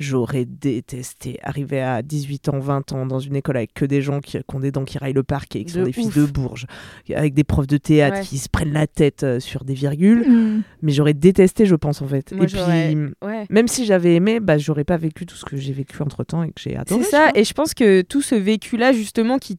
j'aurais 0.00 0.44
détesté 0.46 1.38
arriver 1.42 1.80
à 1.80 2.02
18 2.02 2.48
ans, 2.48 2.58
20 2.58 2.92
ans 2.92 3.06
dans 3.06 3.18
une 3.20 3.36
école 3.36 3.58
avec 3.58 3.74
que 3.74 3.84
des 3.84 4.02
gens 4.02 4.20
qui, 4.20 4.38
qui 4.38 4.44
ont 4.56 4.60
des 4.60 4.72
dents 4.72 4.84
qui 4.84 4.98
raillent 4.98 5.12
le 5.12 5.22
parquet, 5.22 5.64
qui 5.64 5.72
sont 5.74 5.80
De 5.80 5.84
des 5.84 5.92
fils 5.92 6.12
de 6.14 6.24
Bourges, 6.24 6.66
avec 7.14 7.34
des 7.34 7.44
profs 7.44 7.66
de 7.66 7.76
théâtre 7.76 8.16
Ouais. 8.18 8.24
qui 8.24 8.38
se 8.38 8.48
prennent 8.48 8.72
la 8.72 8.86
tête 8.86 9.22
euh, 9.22 9.38
sur 9.40 9.64
des 9.64 9.74
virgules. 9.74 10.26
Mm. 10.28 10.62
Mais 10.82 10.92
j'aurais 10.92 11.14
détesté, 11.14 11.66
je 11.66 11.74
pense, 11.76 12.02
en 12.02 12.08
fait. 12.08 12.32
Moi, 12.32 12.44
et 12.44 12.48
puis. 12.48 12.58
Ouais. 13.22 13.46
Même 13.50 13.68
si 13.68 13.84
j'avais 13.84 14.14
aimé, 14.14 14.40
bah, 14.40 14.58
j'aurais 14.58 14.84
pas 14.84 14.96
vécu 14.96 15.26
tout 15.26 15.36
ce 15.36 15.44
que 15.44 15.56
j'ai 15.56 15.72
vécu 15.72 16.02
entre 16.02 16.24
temps 16.24 16.42
et 16.42 16.48
que 16.48 16.60
j'ai 16.60 16.76
adoré. 16.76 17.02
C'est 17.04 17.10
ça, 17.10 17.28
et 17.34 17.44
je 17.44 17.52
pense 17.52 17.74
que 17.74 18.02
tout 18.02 18.22
ce 18.22 18.34
vécu-là, 18.34 18.92
justement, 18.92 19.38
qui 19.38 19.58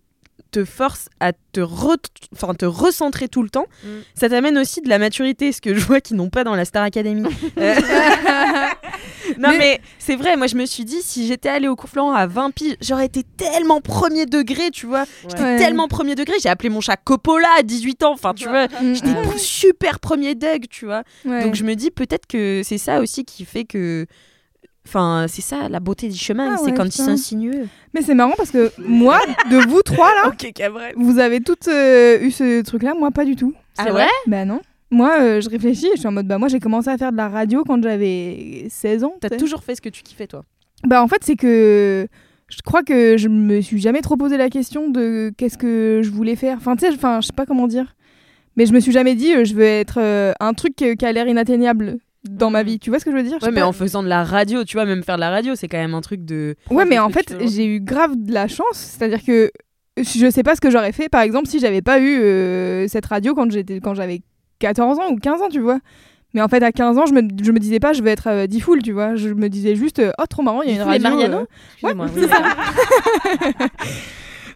te 0.51 0.65
force 0.65 1.08
à 1.21 1.32
te, 1.32 1.62
re- 1.62 1.95
te 2.58 2.65
recentrer 2.65 3.30
tout 3.30 3.41
le 3.43 3.49
temps, 3.49 3.67
Mm. 3.86 3.88
ça 4.15 4.27
t'amène 4.27 4.58
aussi 4.58 4.82
de 4.82 4.89
la 4.89 4.97
maturité, 4.99 5.51
ce 5.54 5.62
que 5.62 5.73
je 5.73 5.80
vois 5.86 6.01
qu'ils 6.01 6.17
n'ont 6.17 6.30
pas 6.30 6.43
dans 6.43 6.56
la 6.56 6.65
Star 6.65 6.84
Academy. 6.84 7.23
Euh, 7.58 7.75
non, 9.39 9.50
mais, 9.50 9.58
Mais- 9.58 9.82
c'est 10.00 10.15
vrai, 10.15 10.36
moi 10.38 10.48
je 10.48 10.56
me 10.56 10.65
suis 10.65 10.86
dit, 10.86 11.02
si 11.02 11.28
j'étais 11.28 11.50
allée 11.50 11.67
au 11.67 11.76
cours 11.76 11.89
Florent 11.89 12.13
à 12.13 12.28
20 12.28 12.52
piges, 12.52 12.76
j'aurais 12.82 13.06
été 13.06 13.24
tellement 13.24 13.82
premier 13.82 14.26
degré, 14.26 14.72
tu 14.72 14.86
vois. 14.86 15.06
J'étais 15.28 15.58
tellement 15.58 15.88
premier 15.88 16.15
degré, 16.15 16.34
j'ai 16.41 16.50
appelé 16.50 16.70
mon 16.70 16.82
chat 16.82 16.98
Coppola 16.98 17.48
à 17.60 17.63
18 17.63 18.04
ans, 18.04 18.13
enfin, 18.13 18.34
tu 18.34 18.48
vois. 18.48 18.67
J'étais 18.94 19.38
super 19.38 20.00
premier 20.00 20.36
deg, 20.36 20.67
tu 20.70 20.86
vois. 20.86 21.04
Ouais. 21.26 21.44
Donc 21.44 21.56
je 21.56 21.63
me 21.63 21.76
dis 21.76 21.91
peut-être 21.91 22.28
que 22.28 22.62
c'est 22.63 22.78
ça 22.78 23.00
aussi 23.00 23.26
qui 23.26 23.46
fait 23.46 23.63
que. 23.65 24.06
Enfin, 24.88 25.28
c'est 25.30 25.44
ça, 25.44 25.70
la 25.70 25.80
beauté 25.80 26.10
du 26.10 26.17
chemin, 26.17 26.54
Ah 26.54 26.58
c'est 26.58 26.72
ouais, 26.72 26.74
quand 26.74 26.86
putain. 26.86 27.06
c'est 27.06 27.12
insinueux. 27.12 27.67
Mais 27.94 28.02
c'est 28.02 28.15
marrant 28.15 28.34
parce 28.36 28.50
que 28.50 28.72
moi, 28.80 29.20
de 29.52 29.58
vous 29.70 29.84
trois 29.84 30.10
là, 30.15 30.28
Ok, 30.30 30.52
Cabrel. 30.56 30.94
vous 30.98 31.20
avez 31.20 31.39
toutes 31.39 31.67
euh, 31.67 32.20
eu 32.20 32.32
ce 32.32 32.62
truc-là, 32.63 32.96
moi 32.98 33.12
pas 33.12 33.24
du 33.24 33.36
tout. 33.36 33.54
C'est 33.76 33.84
Ah 33.88 33.91
vrai 33.91 34.08
Bah 34.26 34.44
non. 34.44 34.60
Moi, 34.91 35.17
euh, 35.21 35.41
je 35.41 35.49
réfléchis 35.49 35.88
et 35.88 35.91
je 35.95 35.99
suis 35.99 36.08
en 36.08 36.12
mode, 36.12 36.27
bah 36.27 36.38
moi 36.38 36.47
j'ai 36.49 36.60
commencé 36.60 36.89
à 36.89 36.97
faire 36.97 37.12
de 37.12 37.17
la 37.17 37.30
radio 37.30 37.63
quand 37.65 37.82
j'avais 37.82 38.65
16 38.69 39.04
ans. 39.06 39.13
T'as 39.21 39.30
toujours 39.38 39.63
fait 39.63 39.75
ce 39.75 39.82
que 39.82 39.89
tu 39.89 40.04
kiffais, 40.04 40.27
toi. 40.27 40.43
Bah 40.86 41.01
en 41.01 41.08
fait, 41.08 41.23
c'est 41.23 41.36
que 41.36 42.08
je 42.49 42.58
crois 42.65 42.84
que 42.84 43.15
je 43.17 43.30
me 43.30 43.62
suis 43.62 43.80
jamais 43.80 44.01
trop 44.01 44.17
posé 44.17 44.36
la 44.38 44.49
question 44.49 44.89
de 44.89 45.32
qu'est-ce 45.38 45.58
que 45.58 46.01
je 46.04 46.10
voulais 46.12 46.36
faire. 46.36 46.58
Enfin, 46.58 46.75
tu 46.75 46.86
sais, 46.86 46.93
enfin, 46.93 47.21
je 47.21 47.27
sais 47.27 47.34
pas 47.34 47.45
comment 47.45 47.67
dire. 47.67 47.95
Mais 48.58 48.65
je 48.65 48.73
me 48.73 48.82
suis 48.82 48.91
jamais 48.91 49.15
dit, 49.15 49.34
euh, 49.34 49.45
je 49.45 49.54
veux 49.54 49.63
être 49.63 49.97
euh, 49.97 50.34
un 50.41 50.54
truc 50.54 50.75
qui 50.75 51.06
a 51.06 51.12
l'air 51.13 51.25
inatteignable 51.27 51.99
dans 52.30 52.49
ma 52.49 52.63
Mhm. 52.63 52.69
vie. 52.69 52.80
Tu 52.80 52.89
vois 52.89 52.99
ce 52.99 53.06
que 53.06 53.12
je 53.12 53.15
veux 53.15 53.23
dire? 53.23 53.38
Ouais, 53.41 53.49
mais 53.51 53.62
pas. 53.62 53.67
en 53.67 53.71
faisant 53.71 54.04
de 54.04 54.10
la 54.10 54.25
radio, 54.25 54.65
tu 54.65 54.75
vois, 54.75 54.86
même 54.86 55.04
faire 55.04 55.15
de 55.15 55.21
la 55.21 55.30
radio, 55.30 55.56
c'est 55.56 55.69
quand 55.69 55.77
même 55.77 55.93
un 55.93 56.01
truc 56.01 56.25
de. 56.25 56.56
Ouais, 56.69 56.84
mais 56.86 56.99
en 56.99 57.10
fait, 57.10 57.34
j'ai 57.47 57.65
eu 57.65 57.80
grave 57.80 58.12
de 58.17 58.34
la 58.34 58.49
chance. 58.49 58.73
C'est-à-dire 58.73 59.23
que 59.25 59.51
je 59.97 60.30
sais 60.30 60.43
pas 60.43 60.56
ce 60.56 60.62
que 60.62 60.69
j'aurais 60.69 60.91
fait, 60.91 61.08
par 61.08 61.21
exemple, 61.21 61.47
si 61.47 61.60
j'avais 61.60 61.82
pas 61.82 61.99
eu 62.01 62.19
euh, 62.19 62.88
cette 62.89 63.06
radio 63.06 63.34
quand 63.34 63.49
j'étais 63.49 63.80
quand 63.80 63.93
j'avais 63.95 64.21
14 64.62 65.00
ans 65.00 65.10
ou 65.12 65.17
15 65.17 65.41
ans, 65.41 65.50
tu 65.50 65.60
vois. 65.60 65.80
Mais 66.34 66.41
en 66.41 66.47
fait, 66.47 66.63
à 66.63 66.71
15 66.71 66.97
ans, 66.97 67.06
je 67.06 67.13
me, 67.13 67.21
je 67.43 67.52
me 67.52 67.60
disais 67.60 67.80
pas, 67.80 67.91
je 67.91 68.02
vais 68.02 68.12
être 68.12 68.28
euh, 68.30 68.47
Diffoul, 68.47 68.82
tu 68.82 68.93
vois. 68.93 69.15
Je 69.15 69.30
me 69.30 69.50
disais 69.50 69.76
juste, 69.76 70.00
euh, 70.00 70.12
oh, 70.17 70.26
trop 70.30 70.43
marrant, 70.43 70.62
il 70.62 70.69
y 70.69 70.71
a 70.71 70.76
une 70.76 70.82
radio. 70.82 71.10
Mariano 71.10 71.38
euh, 71.39 71.45
Excusez-moi, 71.74 72.08
c'est 72.13 72.28
ça. 72.30 72.41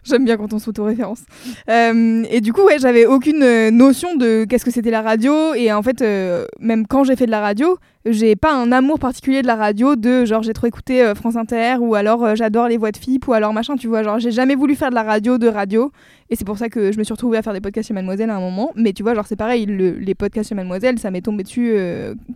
J'aime 0.06 0.24
bien 0.24 0.36
quand 0.36 0.52
on 0.52 0.58
s'auto-référence. 0.58 1.20
Euh, 1.68 2.24
et 2.30 2.40
du 2.40 2.52
coup, 2.52 2.62
ouais, 2.62 2.78
j'avais 2.78 3.06
aucune 3.06 3.42
euh, 3.42 3.70
notion 3.70 4.14
de 4.16 4.44
qu'est-ce 4.44 4.64
que 4.64 4.70
c'était 4.70 4.90
la 4.90 5.02
radio. 5.02 5.54
Et 5.54 5.72
en 5.72 5.82
fait, 5.82 6.00
euh, 6.02 6.46
même 6.60 6.86
quand 6.86 7.04
j'ai 7.04 7.16
fait 7.16 7.26
de 7.26 7.30
la 7.30 7.40
radio, 7.40 7.76
j'ai 8.04 8.36
pas 8.36 8.54
un 8.54 8.70
amour 8.70 9.00
particulier 9.00 9.42
de 9.42 9.48
la 9.48 9.56
radio, 9.56 9.96
de 9.96 10.24
genre 10.24 10.42
j'ai 10.44 10.52
trop 10.52 10.68
écouté 10.68 11.02
euh, 11.02 11.14
France 11.16 11.34
Inter, 11.34 11.76
ou 11.80 11.96
alors 11.96 12.36
j'adore 12.36 12.68
les 12.68 12.76
voix 12.76 12.92
de 12.92 12.96
FIP, 12.96 13.26
ou 13.26 13.32
alors 13.32 13.52
machin, 13.52 13.74
tu 13.76 13.88
vois. 13.88 14.02
Genre, 14.04 14.18
j'ai 14.20 14.30
jamais 14.30 14.54
voulu 14.54 14.76
faire 14.76 14.90
de 14.90 14.94
la 14.94 15.02
radio, 15.02 15.38
de 15.38 15.48
radio. 15.48 15.90
Et 16.30 16.36
c'est 16.36 16.44
pour 16.44 16.58
ça 16.58 16.68
que 16.68 16.92
je 16.92 16.98
me 16.98 17.04
suis 17.04 17.12
retrouvée 17.12 17.38
à 17.38 17.42
faire 17.42 17.52
des 17.52 17.60
podcasts 17.60 17.88
chez 17.88 17.94
Mademoiselle 17.94 18.30
à 18.30 18.36
un 18.36 18.40
moment. 18.40 18.70
Mais 18.76 18.92
tu 18.92 19.02
vois, 19.02 19.14
genre, 19.14 19.26
c'est 19.26 19.36
pareil, 19.36 19.66
le- 19.66 19.92
les 19.98 20.14
podcasts 20.14 20.48
chez 20.48 20.54
Mademoiselle, 20.54 20.98
ça 21.00 21.10
m'est 21.10 21.20
tombé 21.22 21.42
dessus 21.42 21.74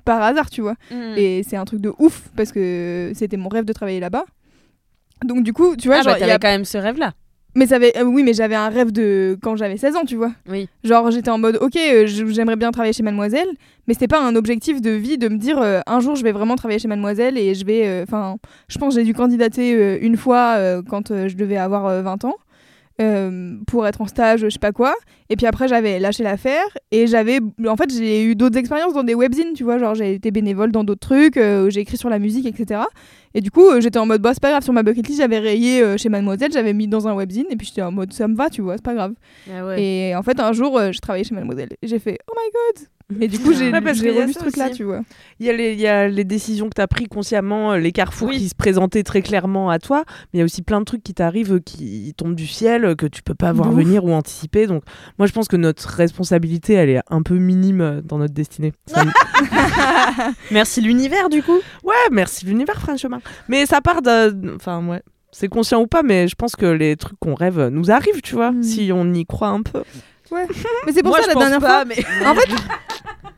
par 0.04 0.22
hasard, 0.22 0.50
tu 0.50 0.60
vois. 0.60 0.74
Mm. 0.90 1.14
Et 1.16 1.42
c'est 1.48 1.56
un 1.56 1.64
truc 1.64 1.80
de 1.80 1.92
ouf, 1.98 2.22
parce 2.36 2.50
que 2.52 3.12
c'était 3.14 3.36
mon 3.36 3.48
rêve 3.48 3.64
de 3.64 3.72
travailler 3.72 4.00
là-bas. 4.00 4.24
Donc 5.24 5.42
du 5.42 5.52
coup, 5.52 5.76
tu 5.76 5.88
vois, 5.88 5.98
Ah, 5.98 6.02
genre, 6.02 6.12
bah, 6.14 6.18
il 6.20 6.26
y 6.28 6.30
a 6.30 6.38
quand 6.38 6.48
même 6.48 6.64
ce 6.64 6.78
rêve-là. 6.78 7.12
Mais 7.54 7.66
ça 7.66 7.76
avait, 7.76 7.96
euh, 7.96 8.04
oui, 8.04 8.22
mais 8.22 8.32
j'avais 8.32 8.54
un 8.54 8.68
rêve 8.68 8.92
de 8.92 9.38
quand 9.42 9.56
j'avais 9.56 9.76
16 9.76 9.96
ans, 9.96 10.04
tu 10.06 10.16
vois. 10.16 10.32
Oui. 10.48 10.68
Genre, 10.84 11.10
j'étais 11.10 11.30
en 11.30 11.38
mode, 11.38 11.58
ok, 11.60 11.76
euh, 11.76 12.06
j'aimerais 12.06 12.56
bien 12.56 12.70
travailler 12.70 12.92
chez 12.92 13.02
Mademoiselle, 13.02 13.48
mais 13.86 13.94
c'était 13.94 14.08
pas 14.08 14.22
un 14.22 14.36
objectif 14.36 14.80
de 14.80 14.90
vie 14.90 15.18
de 15.18 15.28
me 15.28 15.36
dire 15.36 15.58
euh, 15.60 15.80
un 15.86 16.00
jour 16.00 16.14
je 16.14 16.22
vais 16.22 16.32
vraiment 16.32 16.56
travailler 16.56 16.78
chez 16.78 16.88
Mademoiselle 16.88 17.36
et 17.38 17.54
je 17.54 17.64
vais. 17.64 18.02
Enfin, 18.02 18.36
je 18.68 18.78
pense 18.78 18.94
j'ai 18.94 19.04
dû 19.04 19.14
candidater 19.14 19.98
une 20.00 20.16
fois 20.16 20.82
quand 20.88 21.08
je 21.28 21.34
devais 21.36 21.56
avoir 21.56 21.86
euh, 21.86 22.02
20 22.02 22.24
ans. 22.24 22.36
Euh, 23.00 23.56
pour 23.66 23.86
être 23.86 24.00
en 24.00 24.06
stage, 24.06 24.40
je 24.40 24.48
sais 24.48 24.58
pas 24.58 24.72
quoi. 24.72 24.94
Et 25.28 25.36
puis 25.36 25.46
après, 25.46 25.68
j'avais 25.68 25.98
lâché 25.98 26.22
l'affaire 26.22 26.64
et 26.90 27.06
j'avais. 27.06 27.40
En 27.66 27.76
fait, 27.76 27.90
j'ai 27.92 28.24
eu 28.24 28.34
d'autres 28.34 28.58
expériences 28.58 28.94
dans 28.94 29.02
des 29.02 29.14
webzines, 29.14 29.52
tu 29.54 29.64
vois. 29.64 29.78
Genre, 29.78 29.94
j'ai 29.94 30.14
été 30.14 30.30
bénévole 30.30 30.72
dans 30.72 30.84
d'autres 30.84 31.06
trucs, 31.06 31.36
euh, 31.36 31.70
j'ai 31.70 31.80
écrit 31.80 31.96
sur 31.96 32.10
la 32.10 32.18
musique, 32.18 32.46
etc. 32.46 32.82
Et 33.34 33.40
du 33.40 33.50
coup, 33.50 33.68
euh, 33.68 33.80
j'étais 33.80 33.98
en 33.98 34.06
mode, 34.06 34.22
bah, 34.22 34.32
c'est 34.34 34.42
pas 34.42 34.50
grave, 34.50 34.64
sur 34.64 34.72
ma 34.72 34.82
bucket 34.82 35.06
list, 35.06 35.18
j'avais 35.18 35.38
rayé 35.38 35.96
chez 35.98 36.08
Mademoiselle, 36.08 36.52
j'avais 36.52 36.72
mis 36.72 36.88
dans 36.88 37.08
un 37.08 37.14
webzine, 37.14 37.46
et 37.50 37.56
puis 37.56 37.66
j'étais 37.66 37.82
en 37.82 37.92
mode, 37.92 38.12
ça 38.12 38.28
me 38.28 38.34
va, 38.34 38.50
tu 38.50 38.60
vois, 38.60 38.76
c'est 38.76 38.84
pas 38.84 38.94
grave. 38.94 39.14
Ah 39.50 39.78
Et 39.78 40.14
en 40.16 40.22
fait, 40.22 40.40
un 40.40 40.52
jour, 40.52 40.78
je 40.92 40.98
travaillais 40.98 41.24
chez 41.24 41.34
Mademoiselle, 41.34 41.70
et 41.80 41.86
j'ai 41.86 41.98
fait, 41.98 42.18
oh 42.28 42.34
my 42.36 42.50
god 42.52 42.88
Et 43.20 43.28
du 43.28 43.38
coup, 43.38 43.52
j'ai 43.52 43.70
Ouais, 43.72 43.78
relu 43.78 44.32
ce 44.32 44.38
truc-là, 44.38 44.70
tu 44.70 44.84
vois. 44.84 45.00
Il 45.40 45.46
y, 45.46 45.50
a 45.50 45.52
les, 45.52 45.72
il 45.72 45.80
y 45.80 45.86
a 45.86 46.06
les 46.08 46.24
décisions 46.24 46.68
que 46.68 46.74
tu 46.74 46.80
as 46.80 46.86
prises 46.86 47.08
consciemment, 47.08 47.72
euh, 47.72 47.78
les 47.78 47.92
carrefours 47.92 48.30
qui 48.30 48.48
se 48.48 48.54
présentaient 48.54 49.02
très 49.02 49.22
clairement 49.22 49.70
à 49.70 49.78
toi, 49.78 50.04
mais 50.06 50.34
il 50.34 50.38
y 50.38 50.42
a 50.42 50.44
aussi 50.44 50.62
plein 50.62 50.80
de 50.80 50.84
trucs 50.84 51.02
qui 51.02 51.14
t'arrivent, 51.14 51.54
euh, 51.54 51.60
qui 51.60 52.12
tombent 52.16 52.34
du 52.34 52.46
ciel, 52.46 52.84
euh, 52.84 52.94
que 52.94 53.06
tu 53.06 53.22
peux 53.22 53.34
pas 53.34 53.52
voir 53.52 53.70
ouf. 53.70 53.76
venir 53.76 54.04
ou 54.04 54.12
anticiper. 54.12 54.66
Donc, 54.66 54.82
moi, 55.18 55.26
je 55.26 55.32
pense 55.32 55.48
que 55.48 55.56
notre 55.56 55.88
responsabilité, 55.88 56.74
elle 56.74 56.90
est 56.90 57.00
un 57.10 57.22
peu 57.22 57.34
minime 57.36 58.02
dans 58.04 58.18
notre 58.18 58.34
destinée. 58.34 58.72
Ça 58.86 59.04
Merci 60.50 60.80
l'univers, 60.80 61.28
du 61.28 61.42
coup. 61.42 61.58
ouais, 61.84 61.94
merci 62.12 62.44
l'univers, 62.46 62.80
franchement. 62.80 63.20
Mais 63.48 63.66
ça 63.66 63.80
part 63.80 64.02
de. 64.02 64.54
Enfin, 64.56 64.84
ouais. 64.86 65.02
C'est 65.32 65.48
conscient 65.48 65.80
ou 65.80 65.86
pas, 65.86 66.02
mais 66.02 66.26
je 66.26 66.34
pense 66.34 66.56
que 66.56 66.66
les 66.66 66.96
trucs 66.96 67.18
qu'on 67.20 67.34
rêve 67.34 67.68
nous 67.68 67.90
arrivent, 67.92 68.20
tu 68.20 68.34
vois, 68.34 68.50
Mm. 68.50 68.62
si 68.64 68.90
on 68.92 69.12
y 69.12 69.24
croit 69.24 69.48
un 69.48 69.62
peu. 69.62 69.82
Mais 70.86 70.92
c'est 70.92 71.02
pour 71.02 71.10
Moi, 71.10 71.22
ça, 71.22 71.28
la 71.28 71.34
dernière 71.34 71.60
pas, 71.60 71.66
fois, 71.66 71.84
mais. 71.84 71.96
En 72.26 72.34
fait, 72.34 72.48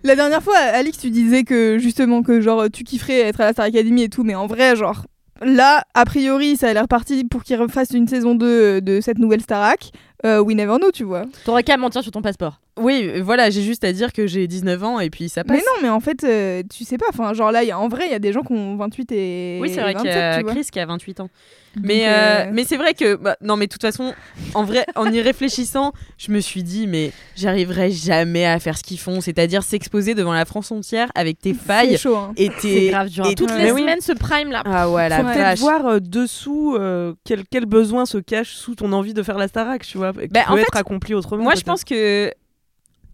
la 0.04 0.16
dernière 0.16 0.42
fois, 0.42 0.56
Alix, 0.56 0.98
tu 0.98 1.10
disais 1.10 1.44
que 1.44 1.78
justement 1.78 2.22
que 2.22 2.40
genre 2.40 2.64
tu 2.72 2.84
kifferais 2.84 3.20
être 3.20 3.40
à 3.40 3.46
la 3.46 3.52
Star 3.52 3.66
Academy 3.66 4.04
et 4.04 4.08
tout, 4.08 4.24
mais 4.24 4.34
en 4.34 4.46
vrai, 4.46 4.76
genre 4.76 5.04
là, 5.40 5.84
a 5.94 6.04
priori, 6.04 6.56
ça 6.56 6.68
a 6.68 6.72
l'air 6.72 6.88
parti 6.88 7.24
pour 7.24 7.44
qu'ils 7.44 7.56
refassent 7.56 7.92
une 7.92 8.08
saison 8.08 8.34
2 8.34 8.80
de 8.80 9.00
cette 9.00 9.18
nouvelle 9.18 9.40
Starac. 9.40 9.90
Euh, 10.24 10.40
we 10.40 10.54
never 10.54 10.76
know, 10.76 10.90
tu 10.92 11.04
vois. 11.04 11.24
T'aurais 11.44 11.64
qu'à 11.64 11.76
mentir 11.76 12.02
sur 12.02 12.12
ton 12.12 12.22
passeport. 12.22 12.60
Oui, 12.78 13.20
voilà, 13.20 13.50
j'ai 13.50 13.60
juste 13.62 13.84
à 13.84 13.92
dire 13.92 14.12
que 14.14 14.26
j'ai 14.26 14.46
19 14.46 14.82
ans 14.82 14.98
et 14.98 15.10
puis 15.10 15.28
ça 15.28 15.44
passe. 15.44 15.58
Mais 15.58 15.62
non, 15.62 15.82
mais 15.82 15.88
en 15.90 16.00
fait, 16.00 16.24
euh, 16.24 16.62
tu 16.74 16.84
sais 16.84 16.96
pas. 16.96 17.04
Enfin, 17.10 17.34
genre 17.34 17.52
là, 17.52 17.62
il 17.62 17.68
y 17.68 17.70
a- 17.70 17.78
en 17.78 17.88
vrai, 17.88 18.04
il 18.06 18.12
y 18.12 18.14
a 18.14 18.18
des 18.18 18.32
gens 18.32 18.40
qui 18.42 18.52
ont 18.54 18.76
28 18.76 19.12
et. 19.12 19.58
Oui, 19.60 19.68
c'est 19.68 19.82
vrai 19.82 19.92
qu'il 19.94 20.06
y 20.06 20.14
27, 20.14 20.22
a. 20.38 20.42
Chris 20.50 20.66
qui 20.72 20.80
a 20.80 20.86
28 20.86 21.20
ans. 21.20 21.28
Donc, 21.76 21.86
Mais, 21.86 22.06
euh, 22.06 22.10
euh, 22.10 22.50
mais 22.52 22.64
c'est 22.64 22.76
vrai 22.76 22.92
que, 22.94 23.14
bah, 23.16 23.36
non, 23.42 23.56
mais 23.56 23.66
de 23.66 23.72
toute 23.72 23.80
façon, 23.82 24.12
en 24.54 24.64
vrai, 24.64 24.84
en 24.94 25.10
y 25.10 25.20
réfléchissant, 25.22 25.92
je 26.18 26.30
me 26.30 26.40
suis 26.40 26.62
dit, 26.62 26.86
mais 26.86 27.12
j'arriverai 27.36 27.90
jamais 27.90 28.44
à 28.46 28.58
faire 28.58 28.76
ce 28.76 28.82
qu'ils 28.82 28.98
font, 28.98 29.20
c'est-à-dire 29.22 29.62
s'exposer 29.62 30.14
devant 30.14 30.34
la 30.34 30.44
France 30.44 30.70
entière 30.70 31.08
avec 31.14 31.38
tes 31.40 31.54
c'est 31.54 31.58
failles 31.58 31.96
chaud. 31.98 32.16
hein. 32.16 32.32
et 32.36 32.50
C'est 32.58 32.68
tes. 32.68 32.88
grave 32.90 33.08
dur. 33.08 33.24
hein. 33.24 33.30
et- 33.30 33.34
Toutes 33.34 33.54
les 33.56 33.70
oui. 33.72 33.80
semaines, 33.82 34.00
ce 34.02 34.12
prime 34.12 34.50
là. 34.50 34.62
Ah 34.66 34.90
ouais, 34.90 35.08
la 35.08 35.18
Faut 35.18 35.22
Peut-être 35.24 35.58
voir 35.60 35.86
euh, 35.86 35.98
dessous 36.00 36.76
euh, 36.78 37.14
quel, 37.24 37.44
quel 37.50 37.64
besoin 37.66 38.04
se 38.06 38.18
cache 38.18 38.52
sous 38.54 38.74
ton 38.74 38.92
envie 38.92 39.14
de 39.14 39.22
faire 39.22 39.38
la 39.38 39.48
Starac, 39.48 39.82
tu 39.86 39.96
vois, 39.98 40.12
Bah, 40.12 40.20
peut 40.30 40.38
en 40.52 40.56
être 40.58 40.72
fait, 40.72 40.78
accompli 40.78 41.14
autrement. 41.14 41.42
Moi, 41.42 41.54
je 41.54 41.62
pense 41.62 41.84
que 41.84 42.30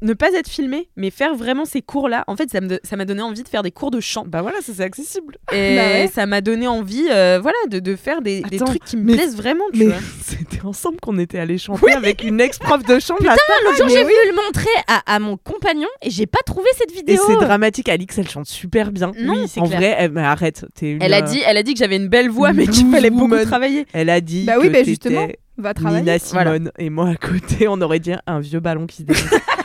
ne 0.00 0.12
pas 0.12 0.30
être 0.34 0.48
filmé, 0.48 0.88
mais 0.96 1.11
faire 1.11 1.34
vraiment 1.34 1.64
ces 1.64 1.82
cours-là, 1.82 2.24
en 2.28 2.37
fait, 2.37 2.50
ça 2.50 2.61
me- 2.61 2.78
ça 2.84 2.96
m'a 2.96 3.04
donné 3.04 3.20
envie 3.22 3.42
de 3.42 3.48
faire 3.48 3.62
des 3.62 3.70
cours 3.72 3.90
de 3.90 4.00
chant. 4.00 4.24
Bah 4.26 4.42
voilà, 4.42 4.61
ça 4.61 4.72
c'est 4.76 4.82
accessible. 4.84 5.37
Et 5.52 5.76
Bah 5.76 5.82
ouais. 5.82 6.11
ça 6.12 6.26
m'a 6.26 6.40
donné 6.40 6.66
envie, 6.68 7.06
euh, 7.11 7.38
voilà, 7.42 7.56
de, 7.68 7.78
de 7.80 7.96
faire 7.96 8.22
des, 8.22 8.42
des 8.42 8.56
Attends, 8.56 8.66
trucs 8.66 8.84
qui 8.84 8.96
me 8.96 9.02
mais- 9.04 9.14
plaisent 9.14 9.37
vraiment, 9.37 9.64
tu 9.72 9.84
Mais 9.87 9.94
c'était 10.22 10.64
ensemble 10.64 10.98
qu'on 11.00 11.18
était 11.18 11.38
allé 11.38 11.58
chanter 11.58 11.92
avec 11.92 12.22
une 12.22 12.40
ex-prof 12.40 12.84
de 12.84 12.98
chant 13.00 13.16
Ah, 13.26 13.34
L'autre 13.64 13.76
jour, 13.78 13.88
j'ai 13.88 13.96
oui. 13.96 14.02
voulu 14.02 14.30
le 14.30 14.37
montrer 14.44 14.70
à, 14.87 15.14
à 15.14 15.18
mon 15.18 15.37
compagnon 15.37 15.88
et 16.02 16.11
j'ai 16.11 16.26
pas 16.26 16.38
trouvé 16.46 16.68
cette 16.76 16.92
Et 16.92 16.94
vidéo. 16.94 17.22
c'est 17.26 17.34
dramatique, 17.37 17.88
Alix, 17.88 18.16
elle 18.18 18.28
chante 18.28 18.46
super 18.46 18.92
bien. 18.92 19.12
Non, 19.18 19.34
Oui, 19.42 19.48
c'est 19.48 19.61
en 19.61 19.66
clair. 19.66 19.78
vrai, 19.80 19.96
elle- 19.98 20.12
mais 20.12 20.20
arrête, 20.22 20.64
t'es 20.74 20.92
une, 20.92 21.02
Elle 21.02 21.14
a 21.14 21.22
dit, 21.22 21.40
elle 21.46 21.56
a 21.56 21.62
dit 21.62 21.72
que 21.74 21.78
j'avais 21.80 21.96
une 21.96 22.08
belle 22.08 22.30
voix, 22.30 22.52
mais 22.52 22.66
qu'il 22.66 22.88
fallait 22.90 23.11
beaucoup 23.11 23.37
travailler. 23.44 23.87
Elle 23.92 24.11
a 24.11 24.20
dit 24.20 24.44
Bah 24.44 24.54
oui, 24.61 24.68
que 24.68 24.72
bah 24.74 24.82
justement, 24.84 25.26
Va 25.61 25.74
travailler. 25.74 26.02
Nina 26.02 26.18
Voilà. 26.30 26.52
Simone 26.54 26.70
et 26.78 26.88
moi 26.88 27.08
à 27.08 27.16
côté, 27.16 27.66
on 27.66 27.80
aurait 27.80 27.98
dit 27.98 28.12
un 28.28 28.38
vieux 28.38 28.61
ballon 28.61 28.87
qui 28.87 28.98
se 28.98 29.02
dégonfle. 29.02 29.34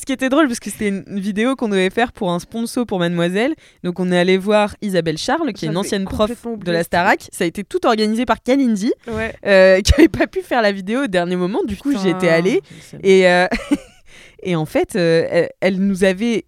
Ce 0.00 0.06
qui 0.06 0.12
était 0.14 0.30
drôle, 0.30 0.46
parce 0.46 0.60
que 0.60 0.70
c'était 0.70 0.88
une 0.88 1.20
vidéo 1.20 1.56
qu'on 1.56 1.68
devait 1.68 1.90
faire 1.90 2.12
pour 2.12 2.32
un 2.32 2.38
sponsor 2.38 2.86
pour 2.86 2.98
Mademoiselle. 2.98 3.54
Donc, 3.84 4.00
on 4.00 4.10
est 4.10 4.18
allé 4.18 4.38
voir 4.38 4.74
Isabelle 4.80 5.18
Charles, 5.18 5.52
qui 5.52 5.66
est 5.66 5.68
une 5.68 5.76
ancienne 5.76 6.06
prof 6.06 6.30
de 6.56 6.72
la. 6.72 6.84
Starac. 6.84 7.28
Ça 7.32 7.44
a 7.44 7.46
été 7.46 7.64
tout 7.64 7.84
organisé 7.84 8.24
par 8.24 8.42
Kalindi, 8.42 8.94
Ouais. 9.06 9.34
euh, 9.44 9.80
qui 9.82 9.92
avait 9.98 10.08
pas 10.08 10.26
pu 10.26 10.40
faire 10.40 10.62
la 10.62 10.72
vidéo 10.72 11.04
au 11.04 11.06
dernier 11.06 11.36
moment. 11.36 11.60
Du 11.66 11.76
coup, 11.76 11.92
j'y 11.98 12.08
étais 12.08 12.30
allée. 12.30 12.62
Et, 13.02 13.28
euh, 13.28 13.46
et 14.42 14.56
en 14.56 14.64
fait, 14.64 14.96
euh, 14.96 15.46
elle, 15.60 15.78
nous 15.78 16.02
avait. 16.02 16.46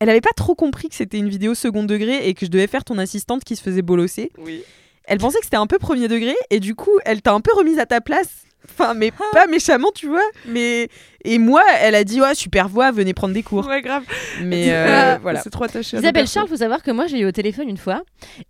Elle 0.00 0.08
avait 0.08 0.22
pas 0.22 0.32
trop 0.34 0.54
compris 0.54 0.88
que 0.88 0.94
c'était 0.94 1.18
une 1.18 1.28
vidéo 1.28 1.54
second 1.54 1.84
degré 1.84 2.26
et 2.26 2.32
que 2.32 2.46
je 2.46 2.50
devais 2.50 2.68
faire 2.68 2.84
ton 2.84 2.96
assistante 2.96 3.44
qui 3.44 3.54
se 3.54 3.62
faisait 3.62 3.82
bolosser. 3.82 4.32
Oui. 4.38 4.62
Elle 5.04 5.18
pensait 5.18 5.38
que 5.40 5.44
c'était 5.44 5.56
un 5.58 5.66
peu 5.66 5.78
premier 5.78 6.08
degré 6.08 6.34
et 6.48 6.58
du 6.58 6.74
coup, 6.74 6.98
elle 7.04 7.20
t'a 7.20 7.34
un 7.34 7.40
peu 7.42 7.52
remise 7.52 7.78
à 7.78 7.84
ta 7.84 8.00
place. 8.00 8.28
Enfin, 8.70 8.94
mais 8.94 9.12
pas 9.32 9.46
méchamment, 9.46 9.90
tu 9.94 10.06
vois. 10.06 10.26
Mais 10.46 10.88
et 11.24 11.38
moi, 11.38 11.62
elle 11.80 11.94
a 11.94 12.04
dit 12.04 12.20
ouais, 12.20 12.34
super 12.34 12.68
voix, 12.68 12.90
venez 12.92 13.14
prendre 13.14 13.34
des 13.34 13.42
cours. 13.42 13.66
Ouais, 13.66 13.82
grave. 13.82 14.02
Mais 14.42 14.66
euh, 14.70 15.14
Ah, 15.14 15.18
voilà. 15.20 15.40
C'est 15.42 15.50
trop 15.50 15.64
attaché. 15.64 15.96
à 15.96 16.00
Isabelle 16.00 16.26
Charles, 16.26 16.48
faut 16.48 16.56
savoir 16.56 16.82
que 16.82 16.90
moi 16.90 17.06
j'ai 17.06 17.20
eu 17.20 17.26
au 17.26 17.32
téléphone 17.32 17.68
une 17.68 17.76
fois 17.76 18.02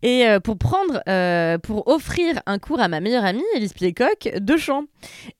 et 0.03 0.27
euh, 0.27 0.41
pour 0.41 0.59
prendre, 0.59 1.01
euh, 1.09 1.59
pour 1.59 1.89
offrir 1.89 2.41
un 2.47 2.59
cours 2.59 2.81
à 2.81 2.89
ma 2.89 3.01
meilleure 3.01 3.25
amie 3.25 3.43
Elise 3.57 3.73
Piecock 3.73 4.29
de 4.39 4.57
chant. 4.57 4.85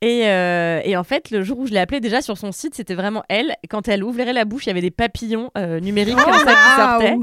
Et, 0.01 0.23
euh, 0.27 0.81
et 0.85 0.97
en 0.97 1.05
fait, 1.05 1.31
le 1.31 1.43
jour 1.43 1.59
où 1.59 1.67
je 1.67 1.73
l'ai 1.73 1.81
appelée 1.81 2.01
déjà 2.01 2.23
sur 2.23 2.39
son 2.39 2.53
site, 2.53 2.75
c'était 2.75 2.95
vraiment 2.95 3.25
elle. 3.29 3.55
Quand 3.69 3.89
elle 3.89 4.03
ouvrait 4.05 4.33
la 4.33 4.45
bouche, 4.45 4.67
il 4.67 4.69
y 4.69 4.73
avait 4.73 4.81
des 4.81 4.91
papillons 4.91 5.51
euh, 5.57 5.81
numériques 5.81 6.17
comme 6.17 6.33
ça 6.33 6.55
qui 6.55 6.81
sortaient. 6.81 7.17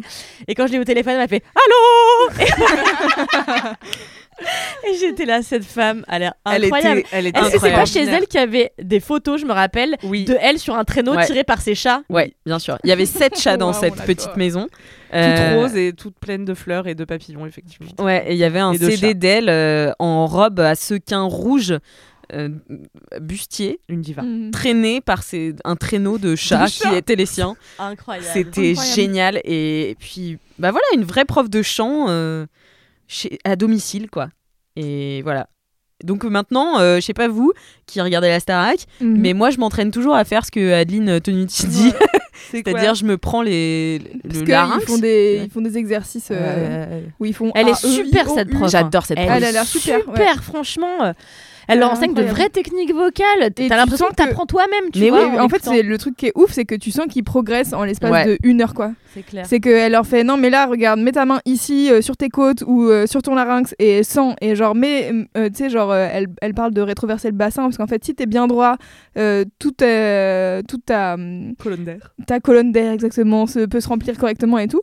Et 0.48 0.56
quand 0.56 0.68
je 0.68 0.72
l'ai 0.74 0.78
eu 0.78 0.82
au 0.82 0.86
téléphone, 0.86 1.14
elle 1.14 1.20
m'a 1.20 1.28
fait 1.28 1.44
Allô 1.56 3.76
Et 4.90 4.96
j'étais 5.00 5.24
là, 5.26 5.42
cette 5.42 5.64
femme 5.64 6.04
a 6.10 6.20
l'air 6.20 6.34
Elle 6.46 6.66
incroyable. 6.66 7.00
était, 7.00 7.10
elle 7.14 7.28
était 7.28 7.40
Est-ce 7.40 7.52
que 7.54 7.60
c'est 7.60 7.72
pas 7.72 7.86
chez 7.86 8.04
elle 8.04 8.28
qu'il 8.28 8.42
y 8.42 8.44
avait 8.44 8.74
des 8.82 9.00
photos, 9.00 9.40
je 9.40 9.46
me 9.46 9.54
rappelle, 9.54 9.96
Oui. 10.06 10.26
de 10.26 10.36
elle 10.42 10.60
sur 10.60 10.76
un 10.76 10.84
traîneau 10.84 11.16
Ouais. 11.16 11.26
tiré 11.26 11.44
par 11.44 11.62
ses 11.62 11.76
chats 11.76 12.02
Ouais, 12.10 12.34
bien 12.46 12.60
sûr. 12.60 12.78
Il 12.84 12.90
y 12.90 12.94
avait 12.94 13.06
sept 13.06 13.40
chats 13.40 13.58
dans 13.58 13.74
cette 13.74 13.96
petite 14.06 14.36
maison. 14.38 14.64
Toute 14.68 15.14
Euh, 15.22 15.62
rose 15.62 15.76
et 15.76 15.94
toute 15.94 16.18
pleine 16.20 16.44
de 16.46 16.54
fleurs 16.54 16.88
et 16.88 16.96
de 16.96 17.06
papillons, 17.06 17.46
effectivement. 17.46 17.90
Ouais, 18.00 18.26
et 18.28 18.34
il 18.34 18.38
y 18.38 18.44
avait 18.44 18.60
un 18.60 18.74
CD 18.74 19.14
d'elle 19.14 19.50
euh, 19.50 19.92
en 20.00 20.26
robe 20.28 20.60
à 20.60 20.76
sequins 20.76 21.24
rouge, 21.24 21.74
euh, 22.34 22.50
bustier, 23.22 23.80
Une 23.88 24.02
diva. 24.02 24.24
Mm. 24.24 24.52
traîné 24.52 25.00
par 25.00 25.24
ses- 25.24 25.56
un 25.64 25.76
traîneau 25.76 26.18
de 26.18 26.36
chats 26.36 26.66
qui 26.68 26.88
étaient 26.96 27.16
les 27.16 27.26
siens. 27.28 27.56
Incroyable. 27.80 28.28
C'était 28.34 28.76
génial. 28.76 29.40
Et 29.46 29.96
puis, 30.00 30.38
bah 30.60 30.72
voilà, 30.72 30.86
une 30.96 31.04
vraie 31.04 31.26
prof 31.26 31.50
de 31.50 31.62
chant 31.62 32.08
euh, 32.10 32.46
chez, 33.08 33.38
à 33.46 33.56
domicile, 33.56 34.10
quoi. 34.10 34.30
Et 34.76 35.22
voilà. 35.22 35.48
Donc 36.04 36.24
maintenant, 36.26 36.80
euh, 36.80 36.98
je 36.98 37.02
sais 37.02 37.14
pas 37.14 37.28
vous 37.30 37.54
qui 37.86 38.02
regardez 38.02 38.28
la 38.28 38.40
Starac, 38.40 38.80
Mhm. 39.00 39.18
mais 39.18 39.34
moi 39.34 39.50
je 39.50 39.58
m'entraîne 39.60 39.92
toujours 39.92 40.16
à 40.16 40.26
faire 40.26 40.46
ce 40.46 40.52
que 40.52 40.74
Adeline 40.74 41.20
Tonucci 41.22 41.68
dit. 41.68 41.94
C'est-à-dire, 42.52 42.94
je 42.96 43.06
me 43.06 43.18
prends 43.18 43.42
les, 43.42 44.02
Parce 44.28 44.40
le 44.42 44.46
larynx. 44.46 44.86
font 44.86 44.98
des, 44.98 45.42
ils 45.46 45.50
font 45.50 45.62
des 45.62 45.78
exercices 45.78 46.28
euh, 46.32 46.86
Ouais. 46.86 47.04
où 47.20 47.26
ils 47.26 47.34
font. 47.34 47.52
Elle 47.56 47.68
A, 47.68 47.72
est 47.72 47.86
E, 47.86 47.88
super 47.88 48.30
O, 48.30 48.36
cette 48.36 48.50
prof. 48.52 48.70
J'adore 48.70 49.06
cette 49.06 49.18
Elle, 49.18 49.26
prof. 49.26 49.38
Elle 49.38 49.44
a 49.46 49.52
l'air 49.54 49.64
super, 49.66 50.00
ouais. 50.10 50.26
franchement. 50.44 51.14
Elle 51.68 51.80
leur 51.80 51.92
enseigne 51.92 52.14
de 52.14 52.24
vraies 52.24 52.50
techniques 52.50 52.94
vocales. 52.94 53.26
T'as 53.40 53.64
tu 53.64 53.68
l'impression 53.70 54.06
sens 54.06 54.10
que 54.16 54.16
t'apprends 54.24 54.46
toi-même, 54.46 54.92
tu 54.92 55.00
Mais 55.00 55.10
vois. 55.10 55.28
Oui, 55.28 55.40
en 55.40 55.50
fait, 55.50 55.64
c'est 55.64 55.82
le 55.84 55.98
truc 55.98 56.16
qui 56.16 56.28
est 56.28 56.32
ouf, 56.36 56.52
c'est 56.52 56.66
que 56.66 56.76
tu 56.76 56.92
sens 56.92 57.06
qu'ils 57.10 57.24
progressent 57.24 57.74
en 57.74 57.84
l'espace 57.84 58.12
Ouais. 58.12 58.26
de 58.26 58.38
une 58.44 58.62
heure, 58.62 58.74
quoi. 58.74 58.92
c'est 59.14 59.24
clair. 59.24 59.46
C'est 59.48 59.60
qu'elle 59.60 59.92
leur 59.92 60.06
fait 60.06 60.24
non, 60.24 60.38
mais 60.38 60.50
là, 60.50 60.66
regarde, 60.68 61.00
mets 61.00 61.12
ta 61.14 61.26
main 61.26 61.40
ici 61.46 61.90
euh, 61.92 62.02
sur 62.02 62.16
tes 62.18 62.30
côtes 62.30 62.64
ou 62.68 62.84
euh, 62.84 63.08
sur 63.08 63.22
ton 63.22 63.36
larynx 63.36 63.74
et 63.80 64.04
sans. 64.04 64.36
Et 64.42 64.56
genre, 64.56 64.76
mets, 64.76 65.12
euh, 65.38 65.50
tu 65.50 65.56
sais, 65.56 65.70
genre, 65.70 65.92
euh, 65.92 66.08
elle, 66.12 66.28
elle 66.42 66.54
parle 66.54 66.74
de 66.74 66.82
rétroverser 66.82 67.30
le 67.30 67.36
bassin 67.36 67.64
parce 67.64 67.78
qu'en 67.78 67.88
fait, 67.88 68.04
si 68.06 68.14
t'es 68.16 68.26
bien 68.26 68.48
droit, 68.48 68.76
euh, 69.18 69.44
toute, 69.60 69.82
euh, 69.82 70.62
toute 70.68 70.86
ta, 70.86 71.16
Colonne 71.60 71.84
d'air. 71.86 72.14
ta 72.28 72.40
colonne 72.40 72.72
d'air 72.72 72.92
exactement 72.92 73.48
se, 73.48 73.66
peut 73.66 73.80
se 73.80 73.88
remplir 73.88 74.18
correctement 74.18 74.58
et 74.60 74.68
tout. 74.68 74.82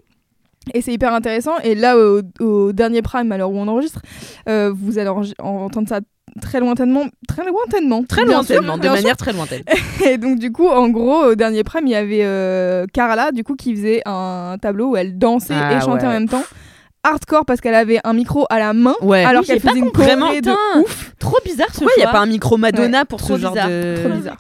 Et 0.75 0.81
c'est 0.81 0.93
hyper 0.93 1.13
intéressant. 1.13 1.59
Et 1.65 1.75
là, 1.75 1.97
au, 1.99 2.21
au 2.41 2.73
dernier 2.73 3.03
prime, 3.03 3.33
alors 3.33 3.51
où 3.53 3.57
on 3.57 3.67
enregistre, 3.67 4.01
euh, 4.49 4.73
vous 4.73 4.99
allez 4.99 5.11
entendre 5.41 5.89
ça 5.89 6.01
très 6.41 6.61
lointainement, 6.61 7.05
très 7.29 7.45
lointainement, 7.45 8.05
Très 8.05 8.25
lointainement, 8.25 8.79
de 8.79 8.89
manière 8.89 9.17
très 9.17 9.33
lointaine. 9.33 9.63
Et 10.07 10.19
donc 10.19 10.39
du 10.39 10.53
coup, 10.53 10.69
en 10.69 10.89
gros, 10.89 11.25
au 11.25 11.35
dernier 11.35 11.65
prime, 11.65 11.87
il 11.87 11.93
y 11.93 11.95
avait 11.95 12.25
euh, 12.25 12.87
Carla, 12.93 13.33
du 13.33 13.45
coup, 13.45 13.55
qui 13.55 13.75
faisait 13.75 14.03
un 14.07 14.57
tableau 14.61 14.91
où 14.91 14.97
elle 14.97 15.19
dansait 15.19 15.55
Ah 15.55 15.77
et 15.77 15.81
chantait 15.81 16.03
ouais. 16.03 16.09
en 16.09 16.13
même 16.13 16.29
temps. 16.29 16.45
Hardcore 17.05 17.45
parce 17.45 17.61
qu'elle 17.61 17.75
avait 17.75 17.99
un 18.05 18.13
micro 18.13 18.47
à 18.49 18.59
la 18.61 18.73
main, 18.73 18.95
Ouais. 19.03 19.25
alors 19.25 19.41
Oui, 19.43 19.47
qu'elle 19.49 19.61
faisait 19.61 19.79
une 19.81 19.91
choré 19.91 20.41
de 20.41 20.53
ouf. 20.81 21.13
Trop 21.19 21.37
bizarre 21.45 21.67
ce 21.73 21.79
Pourquoi 21.81 21.93
il 21.97 22.01
n'y 22.01 22.07
a 22.07 22.13
pas 22.13 22.21
un 22.21 22.27
micro 22.27 22.57
Madonna 22.57 23.01
Ouais, 23.01 23.05
pour 23.05 23.19
trop 23.19 23.35
ce 23.37 23.41
genre 23.41 23.53
bizarre, 23.53 23.69
de. 23.69 23.97
trop 24.01 24.09
bizarre. 24.11 24.39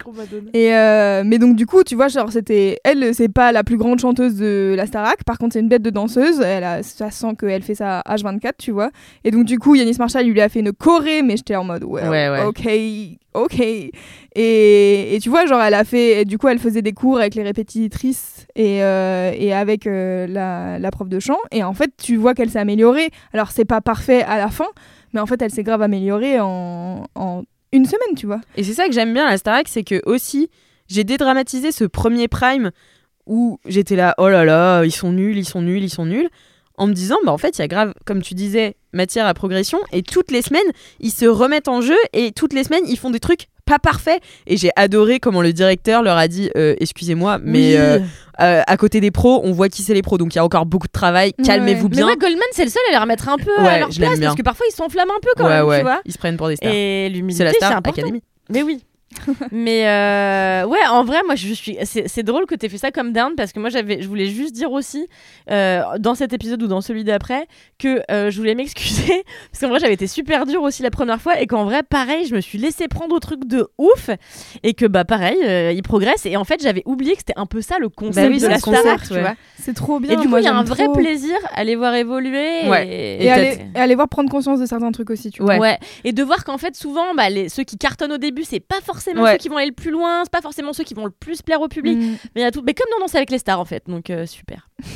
Et 0.55 0.75
euh, 0.75 1.23
mais 1.25 1.39
donc 1.39 1.57
du 1.57 1.67
coup, 1.67 1.83
tu 1.83 1.97
vois, 1.97 2.07
genre 2.09 2.31
c'était 2.31 2.79
elle, 2.85 3.15
c'est 3.15 3.29
pas 3.29 3.51
la 3.53 3.65
plus 3.65 3.77
grande 3.77 3.99
chanteuse 3.99 4.37
de 4.37 4.75
la 4.77 4.87
Starac. 4.87 5.25
Par 5.25 5.39
contre, 5.39 5.55
c'est 5.55 5.61
une 5.61 5.69
bête 5.69 5.83
de 5.83 5.91
danseuse. 5.91 6.41
Elle 6.41 6.63
a, 6.65 6.83
ça 6.85 7.11
sent 7.11 7.35
qu'elle 7.39 7.63
fait 7.63 7.75
ça 7.75 8.03
H24, 8.09 8.53
tu 8.59 8.71
vois. 8.71 8.91
Et 9.25 9.31
donc 9.33 9.45
du 9.45 9.59
coup, 9.59 9.75
Yanis 9.75 9.97
Marshall 9.99 10.27
il 10.27 10.33
lui 10.33 10.41
a 10.41 10.49
fait 10.49 10.61
une 10.61 10.73
choré, 10.73 11.23
mais 11.23 11.37
j'étais 11.37 11.57
en 11.57 11.65
mode 11.65 11.83
ouais, 11.85 12.07
Ouais, 12.09 12.29
ouais. 12.31 12.45
ok, 12.45 12.65
ok. 13.35 13.61
Et, 13.61 15.15
et 15.15 15.19
tu 15.21 15.29
vois, 15.29 15.47
genre 15.47 15.61
elle 15.61 15.75
a 15.75 15.85
fait, 15.85 16.25
du 16.25 16.39
coup, 16.39 16.49
elle 16.49 16.59
faisait 16.59 16.83
des 16.83 16.93
cours 16.93 17.19
avec 17.19 17.35
les 17.35 17.43
répétitrices 17.43 18.47
et, 18.55 18.83
euh, 18.83 19.33
et 19.37 19.53
avec 19.53 19.87
euh, 19.87 20.27
la, 20.27 20.91
prof 20.91 21.09
de 21.09 21.21
chant. 21.21 21.39
Et 21.51 21.63
en 21.63 21.75
fait, 21.75 21.91
tu 21.97 22.17
vois 22.17 22.35
qu'elle 22.35 22.51
s'est 22.51 22.59
améliorée. 22.59 23.11
Alors 23.33 23.51
c'est 23.51 23.65
pas 23.65 23.81
parfait 23.81 24.23
à 24.23 24.39
la 24.39 24.49
fin, 24.49 24.69
mais 25.13 25.21
en 25.21 25.27
fait, 25.27 25.41
elle 25.43 25.51
s'est 25.51 25.63
grave 25.63 25.83
améliorée 25.83 26.41
en, 26.41 27.05
en 27.15 27.43
une 27.73 27.87
semaine, 27.87 28.15
tu 28.17 28.27
vois. 28.27 28.41
Et 28.57 28.65
c'est 28.65 28.75
ça 28.75 28.87
que 28.87 28.93
j'aime 28.93 29.13
bien 29.13 29.27
à 29.27 29.37
Starac, 29.37 29.69
c'est 29.69 29.85
que 29.85 30.03
aussi, 30.07 30.51
j'ai 30.89 31.05
dédramatisé 31.05 31.73
ce 31.73 31.85
premier 31.85 32.29
prime 32.29 32.71
où 33.27 33.59
j'étais 33.67 33.97
là, 33.97 34.15
oh 34.19 34.29
là 34.29 34.45
là, 34.45 34.85
ils 34.85 34.93
sont 34.93 35.13
nuls, 35.13 35.39
ils 35.39 35.45
sont 35.45 35.63
nuls, 35.63 35.83
ils 35.83 35.91
sont 35.91 36.07
nuls, 36.07 36.29
en 36.83 36.87
me 36.89 36.93
disant, 36.93 37.17
bah 37.25 37.31
en 37.33 37.39
fait, 37.39 37.57
il 37.59 37.61
y 37.61 37.65
a 37.65 37.69
grave, 37.69 37.95
comme 38.05 38.23
tu 38.23 38.35
disais, 38.35 38.75
matière 38.93 39.27
à 39.27 39.35
progression, 39.35 39.79
et 39.93 40.03
toutes 40.03 40.31
les 40.33 40.43
semaines, 40.43 40.61
ils 41.01 41.11
se 41.13 41.25
remettent 41.27 41.69
en 41.69 41.81
jeu, 41.81 41.97
et 42.13 42.33
toutes 42.33 42.53
les 42.53 42.65
semaines, 42.65 42.83
ils 42.89 42.99
font 42.99 43.11
des 43.11 43.21
trucs 43.21 43.47
pas 43.65 43.79
parfaits. 43.79 44.21
Et 44.49 44.57
j'ai 44.57 44.71
adoré 44.75 45.21
comment 45.21 45.41
le 45.43 45.53
directeur 45.53 46.03
leur 46.03 46.17
a 46.17 46.27
dit, 46.27 46.51
euh, 46.57 46.75
excusez-moi, 46.81 47.39
mais 47.43 47.59
Oui. 47.69 47.77
euh, 47.77 47.99
euh, 48.41 48.63
à 48.67 48.77
côté 48.77 49.01
des 49.01 49.13
pros, 49.13 49.41
on 49.45 49.53
voit 49.53 49.69
qui 49.69 49.83
c'est 49.83 49.95
les 49.95 50.03
pros, 50.03 50.19
donc 50.19 50.35
il 50.35 50.37
y 50.37 50.41
a 50.41 50.45
encore 50.45 50.67
beaucoup 50.67 50.89
de 50.89 50.93
travail, 50.93 51.33
Ouais. 51.39 51.45
calmez-vous 51.45 51.89
Mais 51.89 51.97
bien. 51.97 52.07
ouais, 52.09 52.17
Goldman, 52.17 52.43
c'est 52.51 52.65
le 52.65 52.71
seul 52.71 52.83
à 52.89 52.93
les 52.93 52.99
remettre 52.99 53.29
un 53.29 53.37
peu 53.37 53.57
à 53.59 53.79
leur 53.79 53.89
place 53.91 54.19
parce 54.19 54.35
que 54.35 54.43
parfois 54.43 54.67
ils 54.69 54.75
s'enflamment 54.75 55.15
un 55.17 55.21
peu 55.21 55.31
quand 55.37 55.49
même, 55.49 55.65
tu 55.79 55.83
vois. 55.83 56.01
ils 56.05 56.13
se 56.13 56.19
prennent 56.19 56.37
pour 56.37 56.49
des 56.49 56.57
stars. 56.57 56.73
Et 56.75 57.13
C'est 57.31 57.45
la 57.45 57.51
c'est 57.53 57.57
Star. 57.59 57.81
Mais 58.51 58.63
oui. 58.63 58.83
Mais 59.53 59.87
euh, 59.89 60.67
ouais, 60.67 60.79
en 60.91 61.05
vrai, 61.05 61.19
moi, 61.27 61.35
je 61.35 61.53
suis. 61.53 61.77
C'est 61.85 62.09
c'est 62.09 62.23
drôle 62.23 62.47
que 62.47 62.55
tu 62.55 62.67
aies 62.67 62.69
fait 62.69 62.79
ça 62.79 62.91
comme 62.91 63.13
down 63.13 63.35
parce 63.37 63.53
que 63.53 63.61
moi, 63.61 63.71
j'avais, 63.71 64.03
je 64.03 64.09
voulais 64.09 64.27
juste 64.27 64.53
dire 64.55 64.73
aussi 64.73 65.07
euh, 65.51 65.83
dans 65.99 66.15
cet 66.15 66.33
épisode 66.33 66.63
ou 66.63 66.67
dans 66.67 66.81
celui 66.81 67.05
d'après 67.05 67.47
que 67.79 68.03
euh, 68.11 68.31
je 68.31 68.39
voulais 68.39 68.55
m'excuser 68.57 69.23
parce 69.51 69.61
qu'en 69.61 69.69
vrai, 69.69 69.79
j'avais 69.81 69.95
été 69.95 70.07
super 70.07 70.47
dure 70.47 70.63
aussi 70.63 70.83
la 70.83 70.91
première 70.91 71.21
fois 71.21 71.41
et 71.41 71.47
qu'en 71.47 71.65
vrai, 71.65 71.83
pareil, 71.83 72.27
je 72.27 72.35
me 72.35 72.41
suis 72.41 72.59
laissé 72.59 72.89
prendre 72.89 73.15
au 73.15 73.21
truc 73.21 73.47
de 73.47 73.67
ouf 73.79 74.11
et 74.63 74.75
que 74.75 74.87
bah 74.87 75.05
pareil, 75.05 75.37
euh, 75.45 75.73
il 75.73 75.83
progresse 75.83 76.27
et 76.27 76.37
en 76.37 76.45
fait, 76.45 76.63
j'avais 76.63 76.83
oublié 76.87 77.13
que 77.13 77.19
c'était 77.19 77.33
un 77.37 77.47
peu 77.47 77.61
ça 77.61 77.79
le 77.79 77.89
concept 77.89 78.17
Bah 78.27 78.33
oui, 78.33 78.41
de 78.41 78.47
la 78.47 78.57
le 78.57 78.61
concept, 78.61 78.83
Starac, 78.83 79.07
tu 79.09 79.13
ouais. 79.15 79.21
vois. 79.21 79.35
C'est 79.59 79.75
trop 79.75 80.01
bien. 80.01 80.13
Et 80.13 80.17
du 80.17 80.29
coup, 80.29 80.37
il 80.39 80.45
y 80.45 80.49
a 80.49 80.55
un 80.55 80.65
vrai 80.65 80.85
trop. 80.85 80.95
plaisir 80.95 81.37
à 81.55 81.65
les 81.65 81.77
voir 81.77 81.95
évoluer. 81.95 82.69
Ouais. 82.69 82.87
Et, 82.89 83.23
Et, 83.23 83.25
Et 83.27 83.31
aller, 83.31 83.57
peut-être- 83.57 83.67
et 83.77 83.79
aller 83.79 83.95
voir 83.95 84.09
prendre 84.09 84.31
conscience 84.31 84.59
de 84.61 84.67
certains 84.67 84.91
trucs 84.93 85.11
aussi, 85.11 85.31
tu 85.31 85.43
vois. 85.43 85.55
Ouais. 85.55 85.61
Ouais. 85.61 85.79
Et 86.05 86.13
de 86.13 86.23
voir 86.23 86.45
qu'en 86.45 86.59
fait, 86.59 86.75
souvent, 86.75 87.15
bah, 87.17 87.29
les, 87.31 87.49
ceux 87.49 87.63
qui 87.63 87.79
cartonnent 87.79 88.13
au 88.13 88.19
début, 88.19 88.43
c'est 88.45 88.61
pas 88.61 88.81
forcément 88.85 89.02
Ouais. 89.11 89.33
ceux 89.33 89.39
qui 89.39 89.49
vont 89.49 89.57
aller 89.57 89.69
le 89.69 89.75
plus 89.75 89.91
loin, 89.91 90.23
c'est 90.25 90.31
pas 90.33 90.41
forcément 90.41 90.73
ceux 90.73 90.85
qui 90.85 90.95
vont 90.95 91.05
le 91.05 91.11
plus 91.11 91.43
plaire 91.43 91.61
au 91.61 91.69
public. 91.69 91.99
Mm. 91.99 92.17
Mais, 92.35 92.41
y 92.43 92.45
a 92.45 92.51
tout... 92.51 92.63
mais 92.65 92.75
comme 92.75 92.87
dans 92.93 93.01
Danse 93.01 93.15
avec 93.15 93.31
les 93.31 93.39
stars, 93.39 93.61
en 93.61 93.65
fait. 93.65 93.85
Donc, 93.87 94.11
euh, 94.11 94.27
super. 94.27 94.69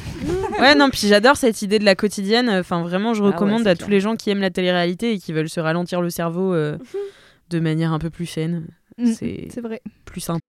Ouais, 0.59 0.75
non, 0.75 0.89
puis 0.89 1.07
j'adore 1.07 1.37
cette 1.37 1.61
idée 1.61 1.79
de 1.79 1.85
la 1.85 1.95
quotidienne. 1.95 2.49
Enfin, 2.49 2.83
vraiment, 2.83 3.13
je 3.13 3.21
Ah 3.23 3.27
ouais, 3.27 3.33
recommande 3.33 3.63
c'est 3.65 3.69
à 3.69 3.75
clair. 3.75 3.87
tous 3.87 3.91
les 3.91 4.01
gens 4.01 4.17
qui 4.17 4.31
aiment 4.31 4.41
la 4.41 4.51
télé-réalité 4.51 5.13
et 5.13 5.19
qui 5.19 5.33
veulent 5.35 5.51
se 5.51 5.61
ralentir 5.61 6.01
le 6.01 6.09
cerveau 6.09 6.55
euh, 6.55 6.79
de 7.51 7.61
manière 7.61 7.93
un 7.93 7.99
peu 7.99 8.09
plus 8.11 8.27
saine. 8.27 8.67
Mm. 8.97 9.13
C'est 9.13 9.49
C'est 9.53 9.61
vrai. 9.61 9.83
plus 10.07 10.21
simple. 10.23 10.41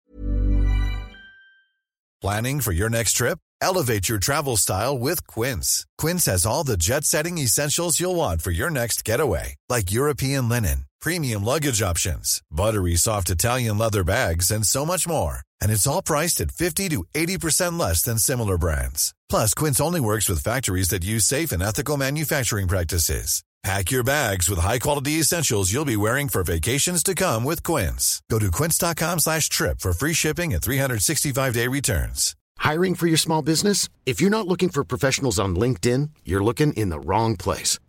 Planning 2.22 2.62
for 2.62 2.72
your 2.74 2.90
next 2.90 3.16
trip? 3.18 3.38
Elevate 3.62 4.08
your 4.08 4.20
travel 4.20 4.56
style 4.58 4.98
with 4.98 5.26
Quince. 5.28 5.86
Quince 5.98 6.26
has 6.28 6.46
all 6.46 6.64
the 6.64 6.78
jet 6.80 7.04
setting 7.04 7.38
essentials 7.38 8.00
you'll 8.00 8.16
want 8.16 8.42
for 8.42 8.52
your 8.52 8.70
next 8.72 9.04
getaway, 9.04 9.56
like 9.70 9.92
European 9.92 10.48
linen, 10.48 10.86
premium 11.00 11.44
luggage 11.44 11.82
options, 11.82 12.42
buttery 12.52 12.96
soft 12.96 13.30
Italian 13.30 13.78
leather 13.78 14.04
bags, 14.04 14.52
and 14.52 14.66
so 14.66 14.86
much 14.86 15.08
more. 15.08 15.42
And 15.62 15.72
it's 15.72 15.88
all 15.88 16.02
priced 16.02 16.42
at 16.42 16.52
50 16.52 16.90
to 16.90 17.06
80% 17.16 17.80
less 17.80 18.02
than 18.02 18.18
similar 18.18 18.58
brands. 18.58 19.14
Plus, 19.30 19.54
Quince 19.54 19.80
only 19.80 20.02
works 20.02 20.28
with 20.28 20.44
factories 20.44 20.90
that 20.90 21.06
use 21.06 21.26
safe 21.26 21.52
and 21.52 21.64
ethical 21.64 21.96
manufacturing 21.98 22.68
practices. 22.68 23.44
Pack 23.64 23.92
your 23.92 24.04
bags 24.04 24.50
with 24.50 24.60
high-quality 24.60 25.14
essentials 25.14 25.74
you'll 25.74 25.84
be 25.84 25.98
wearing 25.98 26.30
for 26.30 26.44
vacations 26.44 27.02
to 27.04 27.16
come 27.16 27.44
with 27.44 27.64
Quince. 27.64 28.22
Go 28.30 28.40
to 28.40 28.52
quince.com 28.52 29.20
slash 29.20 29.50
trip 29.50 29.80
for 29.80 29.94
free 29.94 30.14
shipping 30.14 30.54
and 30.54 30.62
365-day 30.62 31.68
returns. 31.68 32.36
Hiring 32.60 32.96
for 32.96 33.08
your 33.08 33.18
small 33.18 33.42
business? 33.42 33.90
If 34.06 34.22
you're 34.22 34.30
not 34.30 34.48
looking 34.48 34.70
for 34.70 34.84
professionals 34.84 35.40
on 35.40 35.56
LinkedIn, 35.56 36.12
you're 36.24 36.44
looking 36.44 36.74
in 36.74 36.90
the 36.90 37.00
wrong 37.00 37.36
place. 37.36 37.80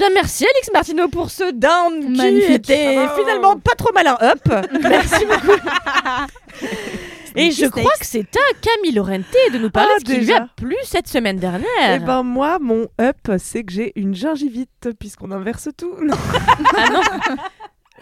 Bien, 0.00 0.08
merci 0.14 0.44
Alex 0.46 0.70
Martineau 0.72 1.08
pour 1.08 1.30
ce 1.30 1.52
down 1.52 2.00
qui 2.00 2.16
Magnifique. 2.16 2.50
était 2.70 2.94
Bravo. 2.96 3.20
finalement 3.20 3.56
pas 3.58 3.74
trop 3.76 3.92
mal 3.92 4.06
un 4.06 4.16
up. 4.22 4.66
Merci 4.82 5.26
beaucoup. 5.26 5.58
Et 7.36 7.50
je 7.50 7.66
crois 7.66 7.92
que 8.00 8.06
c'est 8.06 8.26
à 8.34 8.54
Camille 8.62 8.92
Lorente 8.94 9.24
de 9.52 9.58
nous 9.58 9.68
parler 9.68 9.90
Ah, 9.96 9.98
de 10.02 10.08
ce 10.08 10.12
qui 10.14 10.20
lui 10.24 10.32
a 10.32 10.46
plu 10.56 10.74
cette 10.84 11.06
semaine 11.06 11.36
dernière. 11.36 11.66
Eh 11.96 11.98
ben 11.98 12.22
moi, 12.22 12.58
mon 12.58 12.86
up, 12.98 13.30
c'est 13.38 13.62
que 13.62 13.72
j'ai 13.72 13.92
une 13.94 14.14
gingivite, 14.14 14.88
puisqu'on 14.98 15.30
inverse 15.32 15.68
tout. 15.76 15.94
Non, 16.02 16.14
Ah 16.78 16.88
non 16.90 17.00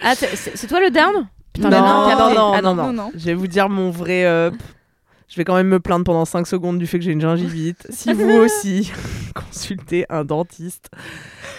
Ah, 0.00 0.14
c'est- 0.14 0.36
c'est 0.54 0.68
toi 0.68 0.78
le 0.80 0.90
down? 0.90 1.26
Putain, 1.52 1.68
non, 1.68 1.76
mais 2.06 2.14
non, 2.14 2.34
non, 2.34 2.52
Ah 2.54 2.62
non, 2.62 2.74
non, 2.76 2.92
non. 2.92 3.10
Je 3.16 3.24
vais 3.26 3.34
vous 3.34 3.48
dire 3.48 3.68
mon 3.68 3.90
vrai 3.90 4.24
up. 4.24 4.54
Je 5.28 5.36
vais 5.36 5.44
quand 5.44 5.54
même 5.54 5.68
me 5.68 5.78
plaindre 5.78 6.04
pendant 6.04 6.24
5 6.24 6.46
secondes 6.46 6.78
du 6.78 6.86
fait 6.86 6.98
que 6.98 7.04
j'ai 7.04 7.12
une 7.12 7.20
gingivite. 7.20 7.86
Si 7.90 8.12
vous 8.14 8.30
aussi, 8.30 8.90
consultez 9.34 10.06
un 10.08 10.24
dentiste. 10.24 10.88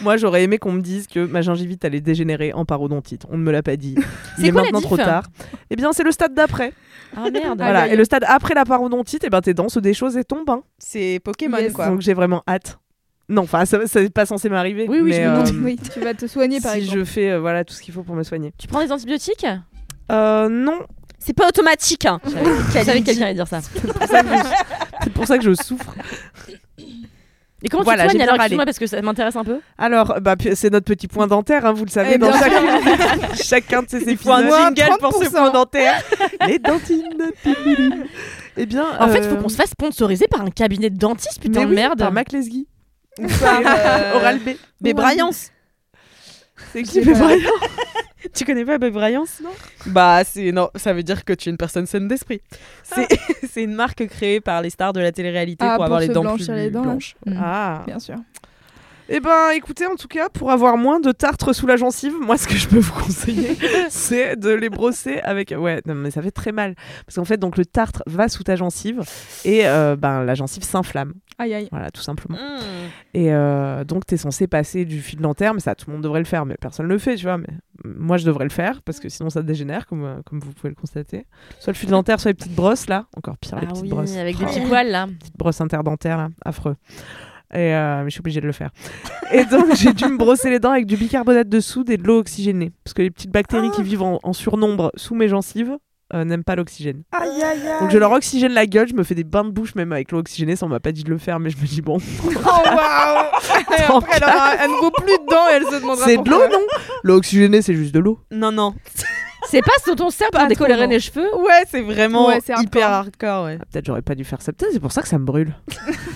Moi, 0.01 0.17
j'aurais 0.17 0.43
aimé 0.43 0.57
qu'on 0.57 0.71
me 0.71 0.81
dise 0.81 1.05
que 1.07 1.23
ma 1.25 1.41
gingivite 1.41 1.85
allait 1.85 2.01
dégénérer 2.01 2.51
en 2.53 2.65
parodontite. 2.65 3.25
On 3.29 3.37
ne 3.37 3.43
me 3.43 3.51
l'a 3.51 3.61
pas 3.61 3.75
dit. 3.77 3.95
Il 4.37 4.41
C'est 4.43 4.47
est 4.47 4.51
quoi 4.51 4.61
la 4.61 4.65
maintenant 4.67 4.79
diff 4.79 4.87
trop 4.87 4.97
tard. 4.97 5.23
Eh 5.69 5.75
bien, 5.75 5.91
c'est 5.93 6.03
le 6.03 6.11
stade 6.11 6.33
d'après. 6.33 6.73
Ah 7.15 7.29
merde. 7.31 7.57
Voilà. 7.59 7.87
Et 7.91 7.95
le 7.95 8.03
stade 8.05 8.23
après 8.27 8.53
la 8.55 8.65
parodontite, 8.65 9.23
eh 9.23 9.29
ben, 9.29 9.41
tes 9.41 9.53
dents 9.53 9.69
se 9.69 9.79
déchaussent 9.79 10.15
et 10.15 10.23
tombent. 10.23 10.49
hein. 10.49 10.63
C'est 10.79 11.19
Pokémon, 11.23 11.57
Yes. 11.57 11.73
quoi. 11.73 11.87
Donc 11.87 12.01
j'ai 12.01 12.13
vraiment 12.13 12.43
hâte. 12.47 12.79
Non, 13.27 13.43
enfin, 13.43 13.65
ça, 13.65 13.85
ça 13.85 14.01
n'est 14.01 14.09
pas 14.09 14.25
censé 14.25 14.49
m'arriver. 14.49 14.87
Oui, 14.89 14.99
oui, 15.01 15.11
mais, 15.11 15.23
je 15.45 15.53
me 15.53 15.59
euh, 15.61 15.63
Oui, 15.65 15.77
tu 15.93 15.99
vas 15.99 16.15
te 16.15 16.25
soigner 16.25 16.59
par 16.61 16.71
si 16.73 16.79
exemple. 16.79 16.97
je 16.99 17.03
fais 17.05 17.29
euh, 17.31 17.39
voilà 17.39 17.63
tout 17.63 17.73
ce 17.75 17.81
qu'il 17.83 17.93
faut 17.93 18.01
pour 18.01 18.15
me 18.15 18.23
soigner. 18.23 18.51
Tu 18.57 18.67
prends 18.67 18.83
des 18.83 18.91
antibiotiques? 18.91 19.45
Euh, 20.11 20.49
non, 20.49 20.79
C'est 21.19 21.33
pas 21.33 21.47
automatique, 21.47 22.05
hein. 22.05 22.19
Je 22.25 22.79
savais 22.83 23.01
que 23.01 23.05
quelqu'un 23.05 23.25
allait 23.25 23.33
dire 23.35 23.47
ça. 23.47 23.59
c'est 23.61 25.13
pour 25.13 25.27
ça 25.27 25.37
que 25.37 25.43
je, 25.43 25.53
souffre. 25.53 25.93
Et 27.61 27.67
comment 27.67 27.83
Voilà, 27.83 28.03
tu 28.03 28.11
j'ai 28.11 28.17
soignes 28.17 28.29
alors? 28.29 28.35
excuse-moi 28.41 28.65
parce 28.65 28.79
que 28.79 28.87
ça 28.87 29.01
m'intéresse 29.01 29.35
un 29.35 29.43
peu. 29.43 29.59
Alors, 29.77 30.15
bah, 30.21 30.35
c'est 30.55 30.69
notre 30.71 30.85
petit 30.85 31.09
point 31.09 31.27
dentaire, 31.27 31.65
hein, 31.65 31.73
vous 31.73 31.83
le 31.83 31.89
savez, 31.89 32.17
dans 32.17 32.31
chacun, 32.31 32.61
chacun 33.43 33.81
de 33.83 33.89
ces 33.89 33.97
Il 34.11 34.17
faut 34.17 34.31
un 34.31 34.43
épisodes. 34.43 34.77
jingle 34.77 34.97
pour 34.99 35.13
ce 35.13 35.25
30%. 35.25 35.31
point 35.31 35.51
dentaire. 35.51 36.01
Les 36.47 36.57
dentines. 36.57 37.31
eh 38.55 38.65
bien, 38.65 38.85
En 38.99 39.09
fait, 39.09 39.25
euh, 39.25 39.29
faut 39.29 39.41
qu'on 39.41 39.49
se 39.49 39.57
fasse 39.57 39.71
sponsoriser 39.71 40.25
par 40.27 40.41
un 40.41 40.51
cabinet 40.51 40.89
de 40.89 40.97
dentiste, 40.97 41.41
putain 41.41 41.59
mais 41.61 41.65
de 41.65 41.69
oui, 41.71 41.75
merde. 41.75 41.99
Par 41.99 42.13
Mac 42.13 42.31
Lesguy. 42.31 42.65
Par, 43.41 43.59
euh, 43.65 44.15
Oral 44.15 44.39
B. 44.39 44.51
Mais 44.81 44.93
Bryance. 44.93 45.51
C'est 46.71 46.83
qui 46.83 47.01
Brian 47.01 47.37
Tu 48.33 48.43
connais 48.43 48.65
pas 48.65 48.77
Babe 48.77 48.93
Bryance 48.93 49.39
non? 49.41 49.49
Bah 49.87 50.23
c'est 50.25 50.51
non, 50.51 50.69
ça 50.75 50.93
veut 50.93 51.03
dire 51.03 51.23
que 51.23 51.31
tu 51.33 51.47
es 51.47 51.51
une 51.51 51.57
personne 51.57 51.85
saine 51.85 52.07
d'esprit. 52.07 52.41
C'est 52.83 53.07
c'est 53.51 53.63
une 53.63 53.73
marque 53.73 54.05
créée 54.07 54.41
par 54.41 54.61
les 54.61 54.69
stars 54.69 54.91
de 54.93 54.99
la 54.99 55.11
télé-réalité 55.11 55.65
Ah, 55.67 55.75
pour 55.75 55.85
avoir 55.85 55.99
les 56.01 56.09
dents 56.09 56.35
plus 56.35 56.49
les 56.49 56.69
dents, 56.69 56.81
là. 56.83 56.89
blanches. 56.89 57.15
Mm. 57.25 57.33
Ah. 57.41 57.83
Bien 57.87 57.99
sûr. 57.99 58.15
Eh 59.11 59.19
ben, 59.21 59.49
écoutez, 59.55 59.87
en 59.87 59.95
tout 59.95 60.07
cas, 60.07 60.29
pour 60.29 60.51
avoir 60.51 60.77
moins 60.77 60.99
de 60.99 61.11
tartre 61.11 61.51
sous 61.53 61.65
la 61.65 61.77
gencive, 61.77 62.13
moi, 62.21 62.37
ce 62.37 62.47
que 62.47 62.53
je 62.55 62.67
peux 62.67 62.77
vous 62.77 62.93
conseiller, 62.93 63.57
c'est 63.89 64.35
de 64.35 64.51
les 64.51 64.69
brosser 64.69 65.19
avec. 65.21 65.51
Ouais, 65.57 65.81
non, 65.87 65.95
mais 65.95 66.11
ça 66.11 66.21
fait 66.21 66.29
très 66.29 66.51
mal. 66.51 66.75
Parce 67.07 67.15
qu'en 67.15 67.25
fait, 67.25 67.37
donc, 67.37 67.57
le 67.57 67.65
tartre 67.65 68.03
va 68.05 68.27
sous 68.29 68.43
ta 68.43 68.55
gencive 68.55 69.01
et 69.45 69.67
euh, 69.67 69.95
ben, 69.95 70.23
la 70.23 70.35
gencive 70.35 70.61
s'inflamme. 70.61 71.13
Aïe 71.39 71.55
aïe. 71.55 71.67
Voilà, 71.71 71.89
tout 71.89 72.01
simplement. 72.01 72.37
Mm. 72.37 72.59
Et 73.15 73.33
euh, 73.33 73.83
donc, 73.83 74.05
tu 74.05 74.13
es 74.13 74.17
censé 74.17 74.45
passer 74.45 74.85
du 74.85 75.01
fil 75.01 75.19
dentaire, 75.19 75.55
mais 75.55 75.59
ça, 75.59 75.73
tout 75.73 75.85
le 75.87 75.93
monde 75.93 76.03
devrait 76.03 76.19
le 76.19 76.25
faire, 76.25 76.45
mais 76.45 76.55
personne 76.61 76.85
ne 76.85 76.91
le 76.91 76.99
fait, 76.99 77.15
tu 77.15 77.23
vois. 77.23 77.39
Mais 77.39 77.47
moi, 77.83 78.17
je 78.17 78.25
devrais 78.27 78.43
le 78.43 78.51
faire 78.51 78.83
parce 78.83 78.99
que 78.99 79.09
sinon, 79.09 79.31
ça 79.31 79.41
dégénère, 79.41 79.87
comme, 79.87 80.03
euh, 80.03 80.21
comme 80.23 80.39
vous 80.39 80.51
pouvez 80.51 80.69
le 80.69 80.75
constater. 80.75 81.25
Soit 81.59 81.73
le 81.73 81.77
fil 81.77 81.89
dentaire, 81.89 82.19
soit 82.19 82.29
les 82.29 82.35
petites 82.35 82.53
brosses, 82.55 82.87
là. 82.87 83.05
Encore 83.17 83.37
pire, 83.39 83.55
les 83.55 83.63
Ah 83.65 83.69
petites 83.71 83.83
oui, 83.83 83.89
brosses. 83.89 84.15
avec 84.17 84.37
des 84.37 84.43
Oh 84.43 84.47
petits 84.47 84.61
poils 84.61 84.91
là. 84.91 85.07
petite 85.19 85.35
brosse 85.37 85.61
interdentaire 85.61 86.17
là, 86.17 86.27
affreux. 86.45 86.75
Et 87.53 87.73
euh, 87.73 88.03
mais 88.03 88.09
je 88.09 88.13
suis 88.13 88.19
obligée 88.19 88.41
de 88.41 88.45
le 88.45 88.51
faire. 88.51 88.69
Et 89.31 89.43
donc 89.45 89.73
j'ai 89.75 89.93
dû 89.93 90.05
me 90.05 90.17
brosser 90.17 90.49
les 90.49 90.59
dents 90.59 90.71
avec 90.71 90.85
du 90.85 90.97
bicarbonate 90.97 91.49
de 91.49 91.59
soude 91.59 91.89
et 91.89 91.97
de 91.97 92.03
l'eau 92.03 92.19
oxygénée. 92.19 92.71
Parce 92.83 92.93
que 92.93 93.01
les 93.01 93.11
petites 93.11 93.31
bactéries 93.31 93.71
qui 93.71 93.81
vivent 93.83 94.03
en, 94.03 94.19
en 94.23 94.33
surnombre 94.33 94.91
sous 94.95 95.15
mes 95.15 95.27
gencives 95.27 95.77
euh, 96.13 96.23
n'aiment 96.25 96.43
pas 96.43 96.55
l'oxygène. 96.55 97.03
Aïe 97.11 97.29
aïe 97.29 97.43
aïe. 97.43 97.79
Donc 97.81 97.91
je 97.91 97.97
leur 97.99 98.11
oxygène 98.11 98.53
la 98.53 98.65
gueule, 98.65 98.87
je 98.87 98.95
me 98.95 99.03
fais 99.03 99.13
des 99.15 99.23
bains 99.23 99.43
de 99.45 99.51
bouche 99.51 99.75
même 99.75 99.91
avec 99.93 100.11
l'eau 100.11 100.19
oxygénée, 100.19 100.55
ça 100.55 100.65
on 100.65 100.69
m'a 100.69 100.79
pas 100.79 100.91
dit 100.91 101.03
de 101.03 101.09
le 101.11 101.17
faire, 101.19 101.39
mais 101.39 101.49
je 101.51 101.57
me 101.57 101.65
dis 101.67 101.81
bon, 101.81 101.97
Oh 102.25 102.29
waouh. 102.45 103.25
Et 103.77 103.81
après, 103.83 104.17
elle, 104.17 104.23
aura- 104.23 104.55
elle 104.63 104.71
ne 104.71 104.75
vaut 104.77 104.91
plus 104.91 105.05
dedans 105.05 105.47
et 105.51 105.55
elle 105.55 105.65
se 105.65 105.79
demandera 105.81 106.05
c'est 106.05 106.17
de 106.17 106.29
l'eau 106.29 106.39
non? 106.51 106.59
L'eau 107.03 107.15
oxygénée 107.17 107.61
c'est 107.61 107.75
juste 107.75 107.93
de 107.93 107.99
l'eau. 107.99 108.19
Non 108.31 108.51
non. 108.51 108.73
C'est 109.49 109.61
pas 109.61 109.71
ce 109.85 109.91
dont 109.91 110.05
on 110.05 110.09
sert 110.09 110.29
pour 110.29 110.39
Pas 110.41 110.47
décolorer 110.47 110.87
les 110.87 110.99
cheveux 110.99 111.27
Ouais, 111.37 111.63
c'est 111.69 111.81
vraiment 111.81 112.27
Ouais, 112.27 112.39
hyper 112.61 112.87
hardcore, 112.89 113.45
ouais. 113.45 113.57
Ah, 113.59 113.65
Peut-être 113.71 113.85
j'aurais 113.85 114.01
pas 114.01 114.15
dû 114.15 114.23
faire 114.23 114.41
ça. 114.41 114.53
Peut-être 114.53 114.73
c'est 114.73 114.79
pour 114.79 114.91
ça 114.91 115.01
que 115.01 115.07
ça 115.07 115.17
me 115.17 115.25
brûle. 115.25 115.53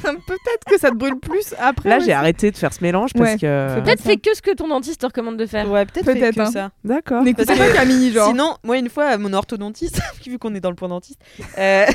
Peut-être 0.03 0.65
que 0.69 0.77
ça 0.79 0.89
te 0.89 0.95
brûle 0.95 1.19
plus 1.19 1.53
après. 1.59 1.89
Là 1.89 1.99
j'ai 1.99 2.13
arrêté 2.13 2.51
de 2.51 2.57
faire 2.57 2.73
ce 2.73 2.83
mélange 2.83 3.11
parce 3.13 3.31
Ouais, 3.31 3.37
que. 3.37 3.79
Peut-être 3.81 4.01
fais 4.01 4.17
que 4.17 4.35
ce 4.35 4.41
que 4.41 4.53
ton 4.53 4.67
dentiste 4.67 5.01
te 5.01 5.05
recommande 5.05 5.37
de 5.37 5.45
faire. 5.45 5.69
Ouais, 5.69 5.85
peut-être 5.85 6.05
Peut-être, 6.05 6.39
hein. 6.39 6.51
ça. 6.51 6.71
D'accord. 6.83 7.23
N'écoutez 7.23 7.45
Parce 7.45 7.59
pas 7.59 7.71
Camille, 7.73 8.11
genre. 8.11 8.29
Sinon, 8.29 8.55
moi 8.63 8.77
une 8.77 8.89
fois, 8.89 9.17
mon 9.17 9.33
orthodontiste, 9.33 9.99
vu 10.25 10.37
qu'on 10.37 10.53
est 10.55 10.59
dans 10.59 10.69
le 10.69 10.75
point 10.75 10.89
dentiste, 10.89 11.19
euh, 11.57 11.85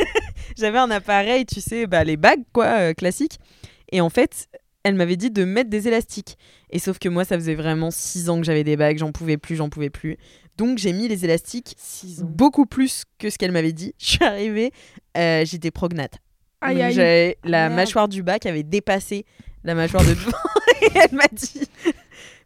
j'avais 0.56 0.78
un 0.78 0.90
appareil, 0.90 1.46
tu 1.46 1.60
sais, 1.60 1.86
bah, 1.86 2.04
les 2.04 2.16
bagues 2.16 2.44
quoi, 2.52 2.66
euh, 2.66 2.94
classiques. 2.94 3.38
Et 3.92 4.00
en 4.00 4.10
fait, 4.10 4.46
elle 4.84 4.94
m'avait 4.94 5.16
dit 5.16 5.30
de 5.30 5.44
mettre 5.44 5.70
des 5.70 5.88
élastiques. 5.88 6.36
Et 6.70 6.78
sauf 6.78 6.98
que 6.98 7.08
moi, 7.08 7.24
ça 7.24 7.36
faisait 7.36 7.54
vraiment 7.54 7.90
6 7.90 8.28
ans 8.30 8.38
que 8.38 8.44
j'avais 8.44 8.64
des 8.64 8.76
bagues, 8.76 8.98
j'en 8.98 9.12
pouvais 9.12 9.36
plus, 9.36 9.56
j'en 9.56 9.68
pouvais 9.68 9.90
plus. 9.90 10.16
Donc 10.56 10.78
j'ai 10.78 10.92
mis 10.92 11.06
les 11.08 11.24
élastiques 11.24 11.76
beaucoup 12.22 12.66
plus 12.66 13.04
que 13.18 13.28
ce 13.30 13.38
qu'elle 13.38 13.52
m'avait 13.52 13.72
dit. 13.72 13.94
Je 13.98 14.06
suis 14.06 14.24
arrivée, 14.24 14.72
euh, 15.16 15.44
j'étais 15.44 15.70
prognate. 15.70 16.14
Aïe 16.62 16.80
aïe. 16.82 16.94
j'avais- 16.94 17.38
la 17.44 17.68
Merde. 17.68 17.74
mâchoire 17.74 18.08
du 18.08 18.22
bas 18.22 18.38
qui 18.38 18.48
avait 18.48 18.62
dépassé 18.62 19.24
la 19.64 19.74
mâchoire 19.74 20.02
de 20.04 20.10
devant. 20.14 20.30
et 20.82 20.88
elle 20.94 21.14
m'a 21.16 21.26
dit 21.32 21.62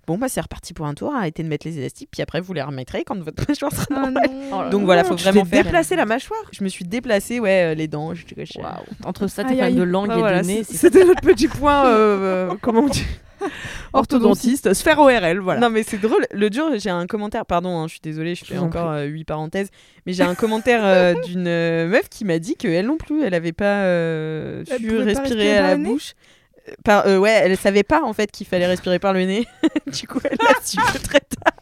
Bon, 0.07 0.19
bah, 0.19 0.29
c'est 0.29 0.41
reparti 0.41 0.75
pour 0.75 0.87
un 0.87 0.95
tour, 0.95 1.15
arrêtez 1.15 1.45
de 1.45 1.49
mettre 1.49 1.65
les 1.69 1.79
élastiques, 1.79 2.09
puis 2.11 2.21
après, 2.21 2.41
vous 2.41 2.53
les 2.53 2.63
remettrez 2.63 3.05
quand 3.05 3.17
votre 3.23 3.45
mâchoire 3.49 3.71
sera 3.73 3.87
Oh 3.91 3.95
normale. 3.95 4.31
non. 4.51 4.69
Donc 4.71 4.85
voilà, 4.85 5.05
faut 5.05 5.15
Tu 5.15 5.23
vraiment 5.23 5.45
faire. 5.45 5.63
déplacer 5.63 5.95
la 5.95 6.05
mâchoire? 6.07 6.41
Je 6.51 6.65
me 6.65 6.69
suis 6.69 6.85
déplacée, 6.85 7.39
ouais, 7.39 7.71
euh, 7.71 7.75
les 7.75 7.87
dents. 7.87 8.13
Je. 8.15 8.25
Entre 9.05 9.29
ça, 9.29 9.43
Aïe, 9.43 9.49
tes 9.49 9.55
problèmes 9.55 9.65
aïe. 9.67 9.75
de 9.77 9.83
langue 9.85 10.09
Ah, 10.11 10.17
et 10.17 10.19
voilà, 10.19 10.43
de 10.43 10.47
nez. 10.49 10.65
c'est- 10.65 10.73
c'est- 10.73 10.79
C'était 10.79 11.05
notre 11.05 11.21
petit 11.21 11.47
point, 11.47 11.87
euh, 11.87 12.49
euh, 12.51 12.55
comment 12.61 12.81
on 12.81 12.89
dit? 12.89 13.05
Orthodontiste, 13.93 14.75
sphère 14.75 14.99
ORL, 14.99 15.39
voilà. 15.39 15.61
Non 15.61 15.71
mais 15.71 15.83
c'est 15.83 15.99
drôle. 15.99 16.27
Le 16.33 16.51
jour, 16.51 16.71
j'ai 16.77 16.91
un 16.91 17.07
commentaire. 17.07 17.47
Pardon, 17.47 17.79
hein, 17.79 17.87
je 17.87 17.93
suis 17.93 18.01
désolée, 18.03 18.35
je 18.35 18.45
fais 18.45 18.59
encore 18.59 18.91
euh, 18.91 19.05
huit 19.05 19.25
parenthèses. 19.25 19.71
Mais 20.07 20.13
j'ai 20.13 20.23
un 20.23 20.35
commentaire 20.35 20.81
euh, 20.85 21.15
d'une 21.25 21.47
euh, 21.47 21.87
meuf 21.87 22.09
qui 22.09 22.25
m'a 22.25 22.39
dit 22.39 22.55
qu'elle 22.57 22.87
non 22.87 22.97
plus, 22.97 23.23
elle 23.23 23.35
avait 23.35 23.53
pas 23.53 23.83
euh, 23.85 24.65
su 24.65 24.99
respirer 24.99 25.57
à 25.57 25.63
la 25.63 25.77
bouche. 25.77 26.15
Par, 26.85 27.07
euh, 27.07 27.19
ouais, 27.19 27.31
elle 27.45 27.57
savait 27.57 27.83
pas 27.83 28.03
en 28.03 28.13
fait 28.13 28.31
qu'il 28.31 28.47
fallait 28.47 28.67
respirer 28.67 28.99
par 28.99 29.13
le 29.13 29.25
nez. 29.25 29.47
du 29.87 30.07
coup, 30.07 30.21
elle 30.25 30.37
l'a 30.41 30.55
su 30.65 30.77
très 31.03 31.21
tard. 31.21 31.55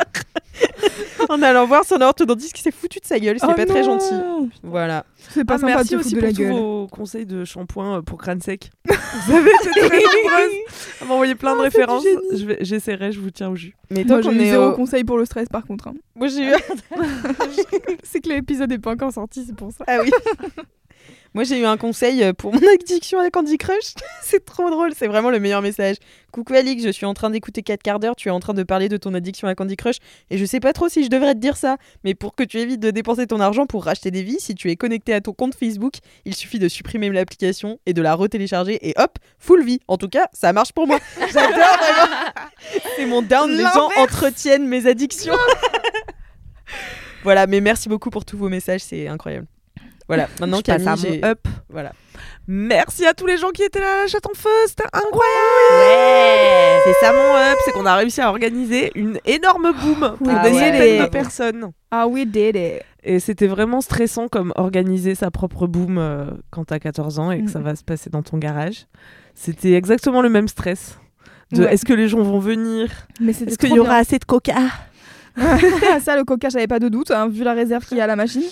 en 1.28 1.40
allant 1.42 1.66
voir 1.66 1.84
son 1.84 2.00
orthodontiste 2.00 2.52
qui 2.52 2.62
s'est 2.62 2.70
foutu 2.72 2.98
de 3.00 3.04
sa 3.06 3.18
gueule. 3.18 3.38
C'était 3.38 3.52
Oh 3.52 3.56
pas 3.56 3.66
très 3.66 3.82
non. 3.82 3.98
gentil. 3.98 4.14
Voilà. 4.62 5.04
C'est 5.30 5.44
pas 5.44 5.54
Ah, 5.54 5.58
sympa 5.58 5.74
merci 5.76 5.96
aussi 5.96 6.14
de 6.14 6.20
pour 6.20 6.28
tous 6.30 6.34
gueule. 6.36 6.52
vos 6.52 6.86
conseils 6.88 7.26
de 7.26 7.44
shampoing 7.44 7.98
euh, 7.98 8.02
pour 8.02 8.18
crâne 8.18 8.40
sec. 8.40 8.70
Vous 9.26 9.32
avez 9.34 9.50
été 9.50 9.70
très 9.70 9.82
nombreuses 10.02 10.56
à 11.00 11.04
m'envoyer 11.04 11.34
plein 11.34 11.52
de 11.54 11.62
c'est 11.62 11.68
du 11.70 11.76
références. 11.76 12.04
Je 12.32 12.54
J'essaierai, 12.60 13.12
je 13.12 13.20
vous 13.20 13.30
tiens 13.30 13.50
au 13.50 13.56
jus. 13.56 13.74
Mais 13.90 14.04
tant 14.04 14.20
j'ai 14.20 14.30
eu 14.30 14.40
est 14.40 14.50
zéro 14.50 14.68
au- 14.68 14.72
conseil 14.72 15.04
pour 15.04 15.16
le 15.18 15.24
stress 15.24 15.48
par 15.48 15.64
contre. 15.64 15.88
hein. 15.88 15.94
Moi 16.16 16.28
j'ai 16.28 16.42
eu. 16.50 16.52
c'est 18.02 18.20
que 18.20 18.28
l'épisode 18.28 18.70
est 18.72 18.78
pas 18.78 18.92
encore 18.92 19.12
sorti, 19.12 19.44
c'est 19.46 19.54
pour 19.56 19.70
ça. 19.72 19.84
Ah 19.86 19.98
oui. 20.02 20.10
Moi, 21.34 21.44
j'ai 21.44 21.60
eu 21.60 21.66
un 21.66 21.76
conseil 21.76 22.22
euh, 22.22 22.32
pour 22.32 22.52
mon 22.54 22.60
addiction 22.74 23.18
à 23.18 23.30
Candy 23.30 23.58
Crush. 23.58 23.94
c'est 24.22 24.44
trop 24.44 24.70
drôle, 24.70 24.92
c'est 24.94 25.06
vraiment 25.06 25.30
le 25.30 25.40
meilleur 25.40 25.62
message. 25.62 25.96
Coucou 26.32 26.54
Alix, 26.54 26.82
je 26.82 26.90
suis 26.90 27.06
en 27.06 27.14
train 27.14 27.30
d'écouter 27.30 27.62
4 27.62 27.82
quarts 27.82 27.98
d'heure, 27.98 28.16
tu 28.16 28.28
es 28.28 28.30
en 28.30 28.40
train 28.40 28.54
de 28.54 28.62
parler 28.62 28.88
de 28.88 28.96
ton 28.96 29.14
addiction 29.14 29.48
à 29.48 29.54
Candy 29.54 29.76
Crush 29.76 29.96
et 30.30 30.38
je 30.38 30.44
sais 30.44 30.60
pas 30.60 30.72
trop 30.72 30.88
si 30.88 31.04
je 31.04 31.10
devrais 31.10 31.34
te 31.34 31.40
dire 31.40 31.56
ça, 31.56 31.76
mais 32.04 32.14
pour 32.14 32.34
que 32.34 32.42
tu 32.42 32.58
évites 32.58 32.80
de 32.80 32.90
dépenser 32.90 33.26
ton 33.26 33.40
argent 33.40 33.66
pour 33.66 33.84
racheter 33.84 34.10
des 34.10 34.22
vies, 34.22 34.40
si 34.40 34.54
tu 34.54 34.70
es 34.70 34.76
connecté 34.76 35.14
à 35.14 35.20
ton 35.20 35.32
compte 35.32 35.54
Facebook, 35.54 35.94
il 36.24 36.34
suffit 36.34 36.58
de 36.58 36.68
supprimer 36.68 37.10
l'application 37.10 37.78
et 37.86 37.92
de 37.92 38.02
la 38.02 38.14
retélécharger 38.14 38.78
et 38.88 38.94
hop, 38.98 39.18
full 39.38 39.64
vie. 39.64 39.80
En 39.88 39.96
tout 39.96 40.08
cas, 40.08 40.28
ça 40.32 40.52
marche 40.52 40.72
pour 40.72 40.86
moi. 40.86 40.98
J'adore 41.32 41.50
vraiment. 41.52 42.32
C'est 42.96 43.06
mon 43.06 43.22
down, 43.22 43.50
les 43.50 43.62
gens 43.62 43.90
entretiennent 43.98 44.66
mes 44.66 44.86
addictions. 44.86 45.34
voilà, 47.22 47.46
mais 47.46 47.60
merci 47.60 47.88
beaucoup 47.88 48.10
pour 48.10 48.24
tous 48.24 48.36
vos 48.36 48.48
messages, 48.48 48.80
c'est 48.80 49.08
incroyable. 49.08 49.46
Voilà, 50.08 50.28
maintenant 50.40 50.58
je 50.58 50.62
passe 50.62 50.86
à 50.86 50.96
mon 50.96 51.24
up. 51.24 51.40
Voilà. 51.68 51.92
Merci 52.50 53.06
à 53.06 53.12
tous 53.12 53.26
les 53.26 53.36
gens 53.36 53.50
qui 53.50 53.62
étaient 53.62 53.78
là 53.80 53.98
à 53.98 54.02
la 54.02 54.06
chatte 54.08 54.26
en 54.26 54.34
feu, 54.34 54.48
c'était 54.66 54.84
incroyable. 54.92 56.82
C'est 56.84 57.06
ça 57.06 57.12
mon 57.12 57.36
up, 57.36 57.58
c'est 57.64 57.72
qu'on 57.72 57.86
a 57.86 57.94
réussi 57.96 58.20
à 58.20 58.30
organiser 58.30 58.90
une 58.94 59.18
énorme 59.26 59.72
boom 59.72 60.16
pour 60.18 60.28
Ah 60.30 60.48
des 60.48 60.54
ouais. 60.54 60.72
centaines 60.72 61.02
de 61.04 61.10
personnes. 61.10 61.70
Ah 61.90 62.06
we 62.08 62.26
did 62.26 62.56
it. 62.56 62.82
Et 63.04 63.20
c'était 63.20 63.46
vraiment 63.46 63.80
stressant 63.80 64.28
comme 64.28 64.52
organiser 64.56 65.14
sa 65.14 65.30
propre 65.30 65.66
boom 65.66 65.98
euh, 65.98 66.24
quand 66.50 66.64
t'as 66.64 66.78
14 66.78 67.18
ans 67.18 67.30
et 67.30 67.42
que 67.44 67.50
ça 67.50 67.58
Mhm. 67.58 67.64
va 67.66 67.76
se 67.76 67.84
passer 67.84 68.10
dans 68.10 68.22
ton 68.22 68.38
garage. 68.38 68.86
C'était 69.34 69.72
exactement 69.74 70.20
le 70.22 70.28
même 70.28 70.48
stress. 70.48 70.98
De 71.52 71.62
Ouais. 71.64 71.72
est-ce 71.74 71.84
que 71.84 71.92
les 71.94 72.08
gens 72.08 72.20
vont 72.22 72.40
venir? 72.40 72.90
Est-ce 73.26 73.56
qu'il 73.56 73.72
y 73.74 73.78
aura 73.78 73.90
bien. 73.90 73.98
assez 74.00 74.18
de 74.18 74.24
coca? 74.24 74.54
Ça, 76.04 76.16
le 76.16 76.24
coca, 76.24 76.48
j'avais 76.48 76.66
pas 76.66 76.78
de 76.80 76.88
doute, 76.88 77.10
hein, 77.10 77.28
vu 77.28 77.44
la 77.44 77.52
réserve 77.54 77.86
qu'il 77.86 77.96
y 77.96 78.00
a 78.00 78.04
à 78.04 78.08
la 78.08 78.16
machine. 78.16 78.42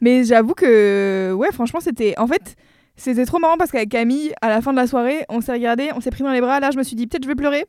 Mais 0.00 0.24
j'avoue 0.24 0.54
que, 0.54 1.32
ouais, 1.36 1.52
franchement, 1.52 1.80
c'était. 1.80 2.14
En 2.18 2.26
fait, 2.26 2.56
c'était 2.96 3.24
trop 3.24 3.38
marrant 3.38 3.56
parce 3.56 3.70
qu'avec 3.70 3.88
Camille, 3.88 4.32
à 4.40 4.48
la 4.48 4.60
fin 4.60 4.72
de 4.72 4.76
la 4.76 4.86
soirée, 4.86 5.24
on 5.28 5.40
s'est 5.40 5.52
regardé, 5.52 5.90
on 5.94 6.00
s'est 6.00 6.10
pris 6.10 6.24
dans 6.24 6.32
les 6.32 6.40
bras. 6.40 6.60
Là, 6.60 6.70
je 6.70 6.78
me 6.78 6.82
suis 6.82 6.96
dit, 6.96 7.06
peut-être 7.06 7.24
je 7.24 7.28
vais 7.28 7.34
pleurer. 7.34 7.66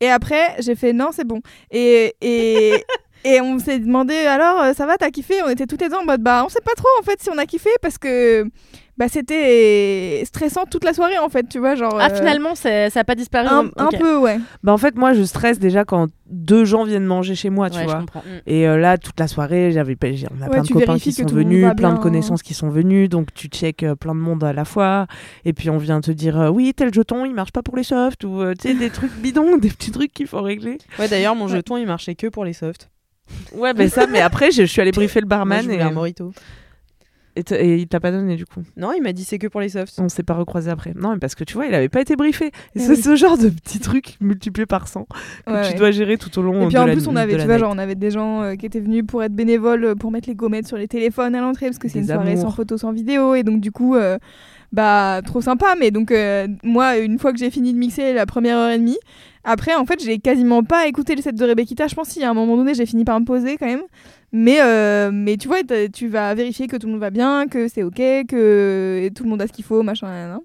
Et 0.00 0.08
après, 0.08 0.56
j'ai 0.60 0.74
fait, 0.74 0.92
non, 0.92 1.08
c'est 1.12 1.26
bon. 1.26 1.40
Et. 1.70 2.14
et... 2.20 2.84
Et 3.22 3.40
on 3.42 3.58
s'est 3.58 3.78
demandé 3.78 4.14
alors 4.14 4.62
euh, 4.62 4.72
ça 4.72 4.86
va 4.86 4.96
t'as 4.96 5.10
kiffé? 5.10 5.42
On 5.44 5.50
était 5.50 5.66
toutes 5.66 5.82
les 5.82 5.90
deux 5.90 5.96
en 5.96 6.06
mode 6.06 6.22
bah 6.22 6.42
on 6.42 6.48
sait 6.48 6.62
pas 6.64 6.72
trop 6.74 6.88
en 6.98 7.02
fait 7.02 7.22
si 7.22 7.28
on 7.28 7.36
a 7.36 7.44
kiffé 7.44 7.68
parce 7.82 7.98
que 7.98 8.46
bah 9.00 9.08
c'était 9.08 10.22
stressant 10.26 10.66
toute 10.70 10.84
la 10.84 10.92
soirée 10.92 11.16
en 11.16 11.30
fait 11.30 11.48
tu 11.48 11.58
vois 11.58 11.74
genre 11.74 11.96
Ah, 11.98 12.10
euh, 12.10 12.14
finalement, 12.14 12.54
ça 12.54 12.68
a 12.94 13.04
pas 13.04 13.14
disparu. 13.14 13.48
un, 13.48 13.88
peu 13.98 14.18
ouais 14.18 14.38
Bah 14.62 14.74
en 14.74 14.76
fait 14.76 14.94
moi 14.94 15.14
je 15.14 15.22
stresse 15.22 15.58
déjà 15.58 15.86
quand 15.86 16.08
deux 16.26 16.66
gens 16.66 16.84
viennent 16.84 17.06
manger 17.06 17.34
chez 17.34 17.48
moi, 17.48 17.70
tu 17.70 17.76
Ouais, 17.76 17.84
je 17.84 17.88
vois. 17.88 18.00
comprends. 18.00 18.20
Mm. 18.20 18.40
Et 18.46 18.68
euh, 18.68 18.76
là 18.76 18.98
toute 18.98 19.18
la 19.18 19.26
soirée, 19.26 19.72
j'avais 19.72 19.96
on 20.02 20.42
a 20.42 20.44
Ouais, 20.44 20.50
plein 20.50 20.62
de 20.62 20.68
copains 20.68 20.98
qui 20.98 21.12
sont 21.12 21.24
venus, 21.24 21.66
plein 21.78 21.94
de 21.94 21.98
connaissances 21.98 22.42
qui 22.42 22.52
sont 22.52 22.68
venus, 22.68 23.08
donc 23.08 23.32
tu 23.32 23.48
check 23.48 23.84
euh, 23.84 23.94
plein 23.94 24.14
de 24.14 24.20
monde 24.20 24.44
à 24.44 24.52
la 24.52 24.66
fois 24.66 25.06
et 25.46 25.54
puis 25.54 25.70
on 25.70 25.78
vient 25.78 26.02
te 26.02 26.10
dire 26.10 26.38
euh, 26.38 26.50
oui, 26.50 26.74
tel 26.76 26.92
jeton, 26.92 27.24
il 27.24 27.32
marche 27.34 27.52
pas 27.52 27.62
pour 27.62 27.78
les 27.78 27.84
softs 27.84 28.24
ou 28.24 28.42
euh, 28.42 28.52
tu 28.52 28.68
sais 28.68 28.74
des 28.74 28.90
trucs 28.90 29.14
bidons, 29.14 29.56
des 29.56 29.70
petits 29.70 29.92
trucs 29.92 30.12
qu'il 30.12 30.26
faut 30.26 30.42
régler. 30.42 30.76
Ouais, 30.98 31.08
d'ailleurs, 31.08 31.34
mon 31.34 31.48
jeton, 31.48 31.78
il 31.78 31.86
marchait 31.86 32.16
que 32.16 32.26
pour 32.26 32.44
les 32.44 32.52
softs. 32.52 32.90
Ouais, 33.54 33.72
mais 33.72 33.88
ça 33.88 34.06
mais 34.06 34.20
après 34.20 34.50
je, 34.50 34.62
je 34.62 34.66
suis 34.66 34.82
allée 34.82 34.92
briefer 34.92 35.20
le 35.20 35.26
Moi, 35.26 35.36
barman 35.38 35.62
je 35.64 35.70
et, 35.70 35.80
un 35.80 35.90
morito. 35.90 36.34
Et, 37.36 37.76
il 37.76 37.86
t'a 37.86 38.00
pas 38.00 38.10
donné 38.10 38.36
du 38.36 38.44
coup? 38.44 38.60
Non, 38.76 38.92
il 38.92 39.02
m'a 39.02 39.12
dit 39.12 39.24
c'est 39.24 39.38
que 39.38 39.46
pour 39.46 39.60
les 39.60 39.68
softs. 39.68 39.98
On 40.00 40.08
s'est 40.08 40.22
pas 40.22 40.34
recroisé 40.34 40.70
après. 40.70 40.92
Non, 40.94 41.12
mais 41.12 41.18
parce 41.18 41.34
que 41.34 41.44
tu 41.44 41.54
vois, 41.54 41.66
il 41.66 41.74
avait 41.74 41.88
pas 41.88 42.00
été 42.00 42.16
briefé. 42.16 42.50
Eh 42.74 42.80
c'est 42.80 42.96
ce 42.96 43.16
genre 43.16 43.38
de 43.38 43.48
petits 43.48 43.78
trucs 43.78 44.16
multipliés 44.20 44.66
par 44.66 44.88
100 44.88 45.04
que 45.04 45.52
Ouais, 45.52 45.62
tu 45.62 45.72
ouais. 45.72 45.74
dois 45.74 45.90
gérer 45.90 46.18
tout 46.18 46.36
au 46.38 46.42
long 46.42 46.62
Et 46.62 46.66
puis 46.66 46.74
de 46.74 46.80
en 46.80 46.86
la 46.86 46.92
plus, 46.92 47.06
on 47.08 47.16
avait, 47.16 47.36
tu 47.36 47.44
vois, 47.44 47.58
genre, 47.58 47.72
on 47.74 47.78
avait 47.78 47.94
des 47.94 48.10
gens 48.10 48.42
euh, 48.42 48.54
qui 48.56 48.66
étaient 48.66 48.80
venus 48.80 49.04
pour 49.06 49.22
être 49.22 49.34
bénévoles, 49.34 49.84
euh, 49.84 49.94
pour 49.94 50.10
mettre 50.10 50.28
les 50.28 50.34
gommettes 50.34 50.66
sur 50.66 50.76
les 50.76 50.88
téléphones 50.88 51.34
à 51.34 51.40
l'entrée, 51.40 51.66
parce 51.66 51.78
que 51.78 51.88
c'est 51.88 52.00
une 52.00 52.06
soirée 52.06 52.36
sans 52.36 52.50
photo, 52.50 52.76
sans 52.76 52.92
vidéo. 52.92 53.34
Et 53.34 53.42
donc, 53.42 53.60
du 53.60 53.70
coup, 53.70 53.94
euh, 53.96 54.18
bah, 54.72 55.20
trop 55.24 55.40
sympa. 55.40 55.74
Mais 55.78 55.90
donc, 55.90 56.10
euh, 56.10 56.46
moi, 56.62 56.98
une 56.98 57.18
fois 57.18 57.32
que 57.32 57.38
j'ai 57.38 57.50
fini 57.50 57.72
de 57.72 57.78
mixer 57.78 58.12
la 58.12 58.26
première 58.26 58.56
heure 58.56 58.70
et 58.70 58.78
demie, 58.78 58.98
après, 59.44 59.74
en 59.74 59.86
fait, 59.86 60.02
j'ai 60.04 60.18
quasiment 60.18 60.62
pas 60.62 60.86
écouté 60.86 61.14
le 61.14 61.22
set 61.22 61.34
de 61.34 61.44
Rebecca. 61.44 61.86
Je 61.86 61.94
pense 61.94 62.12
qu'à 62.14 62.28
un 62.28 62.34
moment 62.34 62.56
donné, 62.56 62.74
j'ai 62.74 62.86
fini 62.86 63.04
par 63.04 63.18
me 63.20 63.24
poser 63.24 63.56
quand 63.56 63.66
même. 63.66 63.82
Mais, 64.32 64.60
euh, 64.60 65.10
mais 65.12 65.36
tu 65.36 65.48
vois, 65.48 65.58
tu 65.92 66.08
vas 66.08 66.34
vérifier 66.34 66.66
que 66.66 66.76
tout 66.76 66.86
le 66.86 66.92
monde 66.92 67.00
va 67.00 67.10
bien, 67.10 67.46
que 67.48 67.66
c'est 67.68 67.82
ok, 67.82 67.96
que 68.28 69.08
tout 69.14 69.24
le 69.24 69.30
monde 69.30 69.42
a 69.42 69.46
ce 69.46 69.52
qu'il 69.52 69.64
faut, 69.64 69.82
machin, 69.82 70.06
nan, 70.08 70.30
nan. 70.30 70.40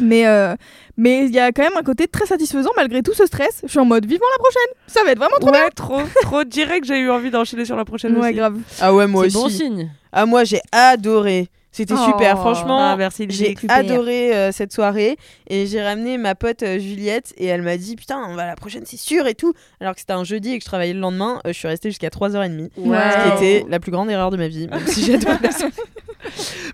Mais 0.00 0.26
euh, 0.26 0.54
mais 0.96 1.26
il 1.26 1.34
y 1.34 1.38
a 1.38 1.52
quand 1.52 1.62
même 1.62 1.76
un 1.78 1.82
côté 1.82 2.06
très 2.08 2.24
satisfaisant 2.24 2.70
malgré 2.76 3.02
tout 3.02 3.12
ce 3.12 3.26
stress. 3.26 3.60
Je 3.64 3.68
suis 3.68 3.78
en 3.78 3.84
mode 3.84 4.06
vivant 4.06 4.24
la 4.32 4.38
prochaine. 4.38 4.72
Ça 4.86 5.04
va 5.04 5.10
être 5.10 5.18
vraiment 5.18 5.36
trop 5.38 5.50
Ouais, 5.50 5.68
trop, 5.76 6.00
trop 6.22 6.44
direct, 6.44 6.86
j'ai 6.86 6.98
eu 6.98 7.10
envie 7.10 7.30
d'enchaîner 7.30 7.66
sur 7.66 7.76
la 7.76 7.84
prochaine 7.84 8.12
bien. 8.12 8.20
Ouais, 8.22 8.28
aussi. 8.28 8.36
grave. 8.38 8.58
Ah 8.80 8.94
ouais, 8.94 9.06
moi 9.06 9.24
C'est 9.28 9.36
aussi. 9.36 9.44
bon 9.44 9.48
signe. 9.50 9.90
Ah, 10.10 10.24
moi, 10.24 10.44
j'ai 10.44 10.60
adoré. 10.72 11.48
C'était 11.74 11.94
Oh. 11.96 12.04
super, 12.04 12.38
franchement. 12.38 12.78
Ah, 12.78 12.96
merci, 12.96 13.26
J'ai 13.30 13.56
adoré 13.68 14.34
euh, 14.36 14.52
cette 14.52 14.72
soirée 14.72 15.16
et 15.48 15.66
j'ai 15.66 15.82
ramené 15.82 16.18
ma 16.18 16.34
pote 16.34 16.62
euh, 16.62 16.78
Juliette 16.78 17.32
et 17.38 17.46
elle 17.46 17.62
m'a 17.62 17.76
dit 17.78 17.96
putain 17.96 18.22
on 18.28 18.34
va 18.34 18.42
à 18.42 18.46
la 18.46 18.56
prochaine 18.56 18.82
c'est 18.84 18.98
sûr 18.98 19.26
et 19.26 19.34
tout 19.34 19.54
alors 19.80 19.94
que 19.94 20.00
c'était 20.00 20.12
un 20.12 20.22
jeudi 20.24 20.52
et 20.52 20.58
que 20.58 20.64
je 20.64 20.68
travaillais 20.68 20.92
le 20.92 21.00
lendemain 21.00 21.40
euh, 21.46 21.52
je 21.52 21.58
suis 21.58 21.68
restée 21.68 21.88
jusqu'à 21.90 22.08
3h30 22.08 22.68
Ouais. 22.76 22.98
ce 22.98 23.28
qui 23.38 23.44
était 23.44 23.66
la 23.70 23.80
plus 23.80 23.90
grande 23.90 24.10
erreur 24.10 24.30
de 24.30 24.36
ma 24.36 24.48
vie 24.48 24.68
même 24.68 24.86
si 24.86 25.02
j'adore 25.04 25.32
la 25.42 25.50
soirée. 25.50 25.72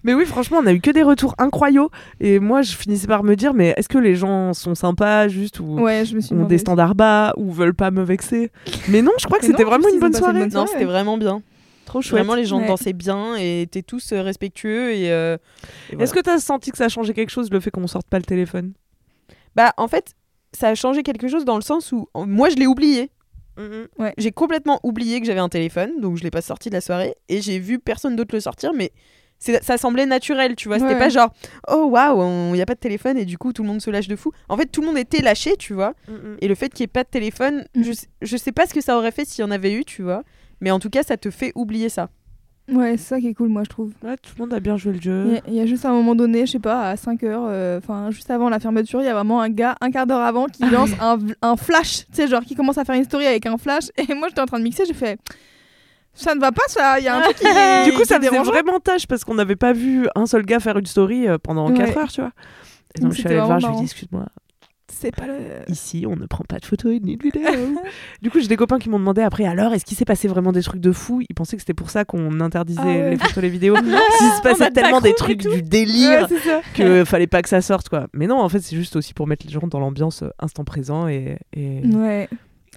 Mais 0.04 0.14
oui, 0.14 0.26
franchement, 0.26 0.58
on 0.62 0.66
a 0.66 0.72
eu 0.72 0.80
que 0.80 0.90
des 0.90 1.02
retours 1.02 1.34
incroyables. 1.38 1.88
Et 2.20 2.38
moi, 2.38 2.62
je 2.62 2.76
finissais 2.76 3.06
par 3.06 3.24
me 3.24 3.34
dire, 3.34 3.54
mais 3.54 3.74
est-ce 3.76 3.88
que 3.88 3.98
les 3.98 4.14
gens 4.14 4.52
sont 4.52 4.74
sympas 4.74 5.26
juste 5.28 5.58
ou 5.58 5.80
Ouais, 5.80 6.04
je 6.04 6.14
me 6.14 6.20
suis 6.20 6.34
ont 6.34 6.44
des 6.44 6.58
standards 6.58 6.94
bas 6.94 7.32
ou 7.36 7.50
veulent 7.50 7.74
pas 7.74 7.90
me 7.90 8.02
vexer? 8.02 8.50
Mais 8.88 9.00
non, 9.02 9.10
je 9.18 9.24
crois 9.26 9.38
que 9.38 9.46
c'était 9.46 9.64
vraiment 9.64 9.88
une 9.92 9.98
bonne 10.00 10.12
une 10.12 10.18
soirée. 10.18 10.32
bonne 10.40 10.44
non 10.48 10.50
soirée. 10.66 10.70
c'était 10.72 10.84
vraiment 10.84 11.16
bien 11.18 11.42
Trop 11.88 12.02
chouette. 12.02 12.20
vraiment 12.22 12.34
les 12.34 12.44
gens 12.44 12.60
Ouais. 12.60 12.66
dansaient 12.68 12.92
bien 12.92 13.36
et 13.36 13.62
étaient 13.62 13.82
tous 13.82 14.12
euh, 14.12 14.22
respectueux 14.22 14.92
et, 14.92 15.10
euh, 15.10 15.36
et 15.36 15.92
voilà. 15.96 16.04
Est-ce 16.04 16.14
que 16.14 16.20
tu 16.20 16.30
as 16.30 16.38
senti 16.38 16.70
que 16.70 16.76
ça 16.78 16.84
a 16.84 16.88
changé 16.88 17.14
quelque 17.14 17.30
chose 17.30 17.50
le 17.50 17.60
fait 17.60 17.70
qu'on 17.70 17.86
sorte 17.86 18.08
pas 18.08 18.18
le 18.18 18.24
téléphone? 18.24 18.72
Bah 19.56 19.72
en 19.76 19.88
fait 19.88 20.12
ça 20.52 20.68
a 20.68 20.74
changé 20.74 21.02
quelque 21.02 21.28
chose 21.28 21.44
dans 21.44 21.56
le 21.56 21.62
sens 21.62 21.90
où 21.92 22.06
moi 22.14 22.48
je 22.50 22.56
l'ai 22.56 22.66
oublié 22.66 23.10
j'ai 24.18 24.30
complètement 24.30 24.78
oublié 24.84 25.20
que 25.20 25.26
j'avais 25.26 25.40
un 25.40 25.48
téléphone, 25.48 26.00
donc 26.00 26.16
je 26.16 26.22
l'ai 26.22 26.30
pas 26.30 26.40
sorti 26.42 26.68
de 26.68 26.74
la 26.74 26.80
soirée, 26.80 27.16
et 27.28 27.40
j'ai 27.42 27.58
vu 27.58 27.80
personne 27.80 28.14
d'autre 28.14 28.32
le 28.32 28.40
sortir, 28.40 28.72
mais 28.72 28.92
c'est- 29.40 29.60
ça 29.64 29.76
semblait 29.78 30.06
naturel, 30.06 30.54
tu 30.54 30.68
vois. 30.68 30.78
C'était 30.78 30.92
Ouais, 30.92 30.98
pas 30.98 31.06
ouais. 31.06 31.10
genre, 31.10 31.30
oh 31.68 31.86
waouh, 31.90 32.50
il 32.50 32.52
n'y 32.52 32.62
a 32.62 32.66
pas 32.66 32.76
de 32.76 32.78
téléphone, 32.80 33.18
et 33.18 33.24
du 33.24 33.36
coup 33.36 33.52
tout 33.52 33.62
le 33.64 33.68
monde 33.68 33.80
se 33.82 33.90
lâche 33.90 34.06
de 34.06 34.14
fou. 34.14 34.30
En 34.48 34.56
fait, 34.56 34.66
tout 34.66 34.80
le 34.80 34.86
monde 34.86 34.96
était 34.98 35.22
lâché, 35.22 35.56
tu 35.56 35.74
vois, 35.74 35.94
et 36.40 36.46
le 36.46 36.54
fait 36.54 36.68
qu'il 36.68 36.84
n'y 36.84 36.84
ait 36.84 36.92
pas 36.92 37.02
de 37.02 37.08
téléphone, 37.08 37.64
Mm. 37.74 37.82
je, 37.82 37.92
je 38.22 38.36
sais 38.36 38.52
pas 38.52 38.66
ce 38.66 38.74
que 38.74 38.80
ça 38.80 38.96
aurait 38.96 39.10
fait 39.10 39.24
s'il 39.24 39.42
y 39.42 39.44
en 39.44 39.50
avait 39.50 39.72
eu, 39.72 39.84
tu 39.84 40.02
vois, 40.02 40.22
mais 40.60 40.70
en 40.70 40.78
tout 40.78 40.90
cas, 40.90 41.02
ça 41.02 41.16
te 41.16 41.30
fait 41.30 41.52
oublier 41.54 41.88
ça. 41.88 42.08
Ouais, 42.70 42.98
c'est 42.98 43.04
ça 43.04 43.20
qui 43.20 43.28
est 43.28 43.34
cool, 43.34 43.48
moi, 43.48 43.62
je 43.64 43.70
trouve. 43.70 43.92
Ouais, 44.02 44.16
tout 44.18 44.32
le 44.36 44.42
monde 44.44 44.52
a 44.52 44.60
bien 44.60 44.76
joué 44.76 44.92
le 44.92 45.00
jeu. 45.00 45.40
il 45.48 45.54
y, 45.54 45.60
a 45.60 45.64
juste 45.64 45.86
un 45.86 45.92
moment 45.92 46.14
donné, 46.14 46.44
je 46.44 46.52
sais 46.52 46.58
pas, 46.58 46.90
à 46.90 46.96
5 46.96 47.22
heures, 47.22 47.46
euh, 47.46 47.78
enfin, 47.78 48.10
juste 48.10 48.30
avant 48.30 48.50
la 48.50 48.60
fermeture, 48.60 49.00
il 49.00 49.06
y 49.06 49.08
a 49.08 49.14
vraiment 49.14 49.40
un 49.40 49.48
gars, 49.48 49.74
un 49.80 49.90
quart 49.90 50.06
d'heure 50.06 50.20
avant, 50.20 50.46
qui 50.46 50.68
lance 50.68 50.90
un, 51.00 51.18
un 51.40 51.56
flash, 51.56 52.00
tu 52.00 52.06
sais, 52.12 52.28
genre, 52.28 52.42
qui 52.42 52.54
commence 52.54 52.76
à 52.76 52.84
faire 52.84 52.94
une 52.94 53.04
story 53.04 53.26
avec 53.26 53.46
un 53.46 53.56
flash. 53.56 53.84
Et 53.96 54.12
moi, 54.12 54.28
j'étais 54.28 54.42
en 54.42 54.46
train 54.46 54.58
de 54.58 54.64
mixer, 54.64 54.84
j'ai 54.84 54.92
fait. 54.92 55.18
Ça 56.12 56.34
ne 56.34 56.40
va 56.40 56.52
pas, 56.52 56.62
ça. 56.66 56.98
Il 56.98 57.04
y 57.04 57.08
a 57.08 57.16
un 57.16 57.20
truc 57.22 57.36
qui. 57.36 57.44
Du 57.90 57.92
coup, 57.96 58.04
ça 58.04 58.18
faisait 58.20 58.38
vraiment 58.38 58.80
tâche 58.80 59.06
parce 59.06 59.24
qu'on 59.24 59.34
n'avait 59.34 59.56
pas 59.56 59.72
vu 59.72 60.06
un 60.14 60.26
seul 60.26 60.44
gars 60.44 60.58
faire 60.60 60.76
une 60.76 60.86
story 60.86 61.26
euh, 61.28 61.38
pendant 61.38 61.70
Ouais. 61.70 61.78
4 61.78 61.96
heures, 61.98 62.08
tu 62.12 62.20
vois. 62.20 62.32
Et 62.96 63.00
donc, 63.00 63.10
Donc, 63.10 63.12
je 63.12 63.20
suis 63.20 63.28
allée 63.28 63.40
voir, 63.40 63.60
je 63.60 63.66
lui 63.66 63.74
ai 63.74 63.76
dit 63.78 63.84
excuse-moi, 63.84 64.26
C'est 64.90 65.14
pas 65.14 65.26
le. 65.26 65.34
ici 65.68 66.04
on 66.08 66.16
ne 66.16 66.26
prend 66.26 66.44
pas 66.44 66.58
de 66.58 66.64
photos 66.64 66.98
ni 67.02 67.16
de 67.16 67.22
vidéos. 67.22 67.42
du 68.22 68.30
coup, 68.30 68.40
j'ai 68.40 68.48
des 68.48 68.56
copains 68.56 68.78
qui 68.78 68.88
m'ont 68.88 68.98
demandé 68.98 69.22
après 69.22 69.44
alors 69.44 69.74
est-ce 69.74 69.84
qu'il 69.84 69.96
s'est 69.96 70.04
passé 70.04 70.28
vraiment 70.28 70.52
des 70.52 70.62
trucs 70.62 70.80
de 70.80 70.92
fou? 70.92 71.20
Ils 71.28 71.34
pensaient 71.34 71.56
que 71.56 71.62
c'était 71.62 71.74
pour 71.74 71.90
ça 71.90 72.04
qu'on 72.04 72.40
interdisait 72.40 72.80
Ah 72.82 72.86
ouais. 72.86 73.10
les 73.10 73.16
photos, 73.18 73.42
les 73.42 73.48
vidéos. 73.50 73.76
S'il 74.18 74.30
se 74.30 74.42
passait 74.42 74.70
tellement 74.70 75.00
des 75.00 75.14
trucs 75.14 75.46
du 75.46 75.62
délire 75.62 76.28
Ouais, 76.30 76.60
que 76.74 77.04
fallait 77.04 77.26
pas 77.26 77.42
que 77.42 77.48
ça 77.48 77.60
sorte 77.60 77.88
quoi. 77.88 78.06
Mais 78.12 78.26
non, 78.26 78.40
en 78.40 78.48
fait, 78.48 78.60
c'est 78.60 78.76
juste 78.76 78.96
aussi 78.96 79.14
pour 79.14 79.26
mettre 79.26 79.46
les 79.46 79.52
gens 79.52 79.66
dans 79.66 79.80
l'ambiance 79.80 80.22
euh, 80.22 80.30
instant 80.38 80.64
présent 80.64 81.06
et, 81.08 81.38
et, 81.54 81.82
Ouais. 81.86 82.28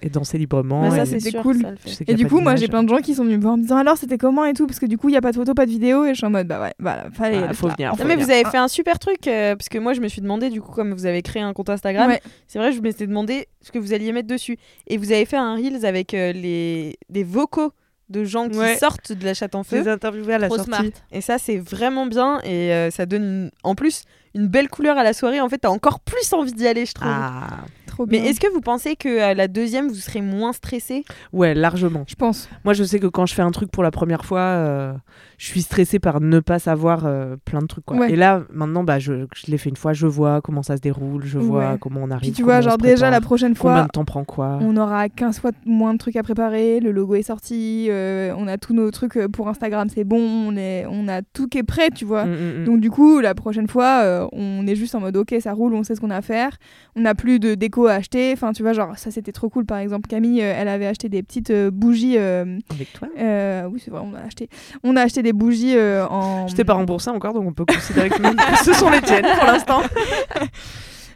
Et 0.02 0.10
danser 0.10 0.36
librement. 0.38 0.82
Mais 0.82 0.90
ça, 0.90 1.06
c'était 1.06 1.32
cool. 1.40 1.58
ça 1.62 1.68
Et 2.06 2.14
du 2.14 2.26
coup, 2.26 2.40
moi, 2.40 2.56
j'ai 2.56 2.68
plein 2.68 2.82
de 2.82 2.88
gens 2.88 2.98
qui 2.98 3.14
sont 3.14 3.24
venus 3.24 3.36
me 3.38 3.42
voir 3.42 3.54
en 3.54 3.56
me 3.56 3.62
disant 3.62 3.76
alors 3.76 3.96
c'était 3.96 4.18
comment 4.18 4.44
et 4.44 4.52
tout, 4.52 4.66
parce 4.66 4.78
que 4.78 4.86
du 4.86 4.98
coup, 4.98 5.08
il 5.08 5.12
y 5.14 5.16
a 5.16 5.20
pas 5.20 5.30
de 5.30 5.36
photo, 5.36 5.54
pas 5.54 5.64
de 5.66 5.70
vidéo, 5.70 6.04
et 6.04 6.10
je 6.10 6.14
suis 6.14 6.26
en 6.26 6.30
mode 6.30 6.46
bah 6.48 6.60
ouais, 6.60 6.72
voilà, 6.78 7.06
fallait. 7.12 7.40
Ah, 7.48 7.54
faut 7.54 7.68
venir, 7.68 7.92
En 7.92 7.96
faut 7.96 8.02
Non, 8.02 8.08
mais 8.08 8.14
venir. 8.14 8.26
vous 8.26 8.32
avez 8.32 8.44
fait 8.44 8.58
un 8.58 8.68
super 8.68 8.98
truc, 8.98 9.26
euh, 9.28 9.54
parce 9.56 9.68
que 9.68 9.78
moi 9.78 9.92
je 9.94 10.00
me 10.00 10.08
suis 10.08 10.20
demandé, 10.20 10.50
du 10.50 10.60
coup, 10.60 10.72
comme 10.72 10.92
vous 10.92 11.06
avez 11.06 11.22
créé 11.22 11.42
un 11.42 11.52
compte 11.52 11.70
Instagram, 11.70 12.08
Ouais. 12.10 12.20
c'est 12.48 12.58
vrai, 12.58 12.72
je 12.72 12.80
me 12.80 12.90
suis 12.90 13.06
demandé 13.06 13.46
ce 13.60 13.70
que 13.72 13.78
vous 13.78 13.92
alliez 13.94 14.12
mettre 14.12 14.28
dessus. 14.28 14.56
Et 14.88 14.96
vous 14.98 15.12
avez 15.12 15.24
fait 15.24 15.36
un 15.36 15.54
Reels 15.54 15.86
avec 15.86 16.14
euh, 16.14 16.32
les... 16.32 16.98
des 17.08 17.24
vocaux 17.24 17.72
de 18.08 18.24
gens 18.24 18.46
qui 18.48 18.58
Ouais. 18.58 18.76
sortent 18.76 19.12
de 19.12 19.24
la 19.24 19.32
chatte 19.32 19.54
en 19.54 19.60
les 19.60 19.64
feu. 19.64 19.86
ai 19.86 19.88
interviewés 19.88 20.34
à 20.34 20.38
la 20.38 20.48
Trop 20.48 20.56
sortie. 20.58 20.70
smart. 20.70 20.84
Et 21.12 21.20
ça, 21.22 21.38
c'est 21.38 21.56
vraiment 21.56 22.04
bien. 22.04 22.40
Et 22.44 22.72
euh, 22.74 22.90
ça 22.90 23.06
donne 23.06 23.22
une- 23.22 23.50
en 23.62 23.74
plus 23.74 24.02
une 24.34 24.48
belle 24.48 24.68
couleur 24.68 24.98
à 24.98 25.02
la 25.02 25.14
soirée. 25.14 25.40
En 25.40 25.48
fait, 25.48 25.58
t'as 25.58 25.70
encore 25.70 26.00
plus 26.00 26.30
envie 26.34 26.52
d'y 26.52 26.66
aller, 26.66 26.84
je 26.84 26.92
trouve. 26.92 27.08
Ah, 27.10 27.60
Trop 27.92 28.06
Mais 28.08 28.18
est-ce 28.18 28.40
que 28.40 28.50
vous 28.50 28.62
pensez 28.62 28.96
que 28.96 29.20
à 29.20 29.34
la 29.34 29.48
deuxième, 29.48 29.88
vous 29.88 29.94
serez 29.96 30.22
moins 30.22 30.54
stressé 30.54 31.04
ouais, 31.34 31.52
largement. 31.52 32.04
Je 32.08 32.14
pense. 32.14 32.48
Moi, 32.64 32.72
je 32.72 32.84
sais 32.84 32.98
que 32.98 33.06
quand 33.06 33.26
je 33.26 33.34
fais 33.34 33.42
un 33.42 33.50
truc 33.50 33.70
pour 33.70 33.82
la 33.82 33.90
première 33.90 34.24
fois, 34.24 34.40
euh, 34.40 34.94
je 35.36 35.46
suis 35.46 35.60
stressée 35.60 35.98
par 35.98 36.22
ne 36.22 36.40
pas 36.40 36.58
savoir 36.58 37.04
euh, 37.04 37.36
plein 37.44 37.60
de 37.60 37.66
trucs. 37.66 37.84
Quoi. 37.84 37.98
Ouais. 37.98 38.12
Et 38.12 38.16
là, 38.16 38.44
maintenant, 38.50 38.82
bah, 38.82 38.98
je, 38.98 39.26
je 39.34 39.50
l'ai 39.50 39.58
fait 39.58 39.68
une 39.68 39.76
fois, 39.76 39.92
je 39.92 40.06
vois 40.06 40.40
comment 40.40 40.62
ça 40.62 40.76
se 40.76 40.80
déroule, 40.80 41.24
je 41.26 41.38
vois 41.38 41.72
Ouais. 41.72 41.78
comment 41.78 42.00
on 42.02 42.10
arrive. 42.10 42.30
Puis 42.30 42.32
tu 42.32 42.42
vois, 42.44 42.62
genre 42.62 42.78
déjà 42.78 43.10
la 43.10 43.20
prochaine 43.20 43.54
Combien 43.54 43.76
fois, 43.76 43.82
de 43.84 43.88
temps 43.88 44.04
prend 44.06 44.24
quoi 44.24 44.58
on 44.62 44.76
aura 44.76 45.08
15 45.10 45.40
fois 45.40 45.50
moins 45.66 45.92
de 45.92 45.98
trucs 45.98 46.16
à 46.16 46.22
préparer, 46.22 46.80
le 46.80 46.92
logo 46.92 47.14
est 47.14 47.22
sorti, 47.22 47.88
euh, 47.90 48.32
on 48.38 48.46
a 48.48 48.56
tous 48.56 48.72
nos 48.72 48.90
trucs 48.90 49.16
euh, 49.16 49.28
pour 49.28 49.48
Instagram, 49.48 49.88
c'est 49.94 50.04
bon, 50.04 50.20
on, 50.20 50.56
est, 50.56 50.86
on 50.88 51.08
a 51.08 51.20
tout 51.20 51.46
qui 51.48 51.58
est 51.58 51.62
prêt, 51.62 51.90
tu 51.90 52.04
vois. 52.04 52.24
Mm, 52.24 52.30
mm, 52.30 52.60
mm. 52.60 52.64
Donc 52.64 52.80
du 52.80 52.90
coup, 52.90 53.20
la 53.20 53.34
prochaine 53.34 53.68
fois, 53.68 54.00
euh, 54.02 54.26
on 54.32 54.66
est 54.66 54.76
juste 54.76 54.94
en 54.94 55.00
mode 55.00 55.16
ok, 55.16 55.34
ça 55.40 55.52
roule, 55.52 55.74
on 55.74 55.82
sait 55.82 55.94
ce 55.94 56.00
qu'on 56.00 56.10
a 56.10 56.16
à 56.16 56.22
faire. 56.22 56.56
On 56.96 57.02
n'a 57.02 57.14
plus 57.14 57.38
de 57.38 57.54
déco 57.54 57.81
à 57.86 57.94
acheter. 57.94 58.32
Enfin, 58.32 58.52
tu 58.52 58.62
vois, 58.62 58.72
genre 58.72 58.96
ça 58.96 59.10
c'était 59.10 59.32
trop 59.32 59.48
cool. 59.48 59.64
Par 59.64 59.78
exemple, 59.78 60.08
Camille, 60.08 60.42
euh, 60.42 60.54
elle 60.56 60.68
avait 60.68 60.86
acheté 60.86 61.08
des 61.08 61.22
petites 61.22 61.50
euh, 61.50 61.70
bougies. 61.70 62.16
euh, 62.18 62.58
Avec 62.70 62.92
toi 62.92 63.08
oui, 63.68 63.80
c'est 63.84 63.90
vrai, 63.90 64.00
on 64.04 64.14
a 64.14 64.20
acheté. 64.20 64.48
On 64.82 64.96
a 64.96 65.02
acheté 65.02 65.22
des 65.22 65.32
bougies 65.32 65.76
en. 65.78 66.48
Je 66.48 66.54
t'ai 66.54 66.64
pas 66.64 66.74
remboursé 66.74 67.10
encore, 67.10 67.32
donc 67.34 67.46
on 67.46 67.52
peut 67.52 67.64
considérer 67.66 68.10
que 68.10 68.16
ce 68.64 68.72
sont 68.72 68.90
les 68.90 69.00
tiennes 69.00 69.26
pour 69.38 69.46
l'instant. 69.46 69.82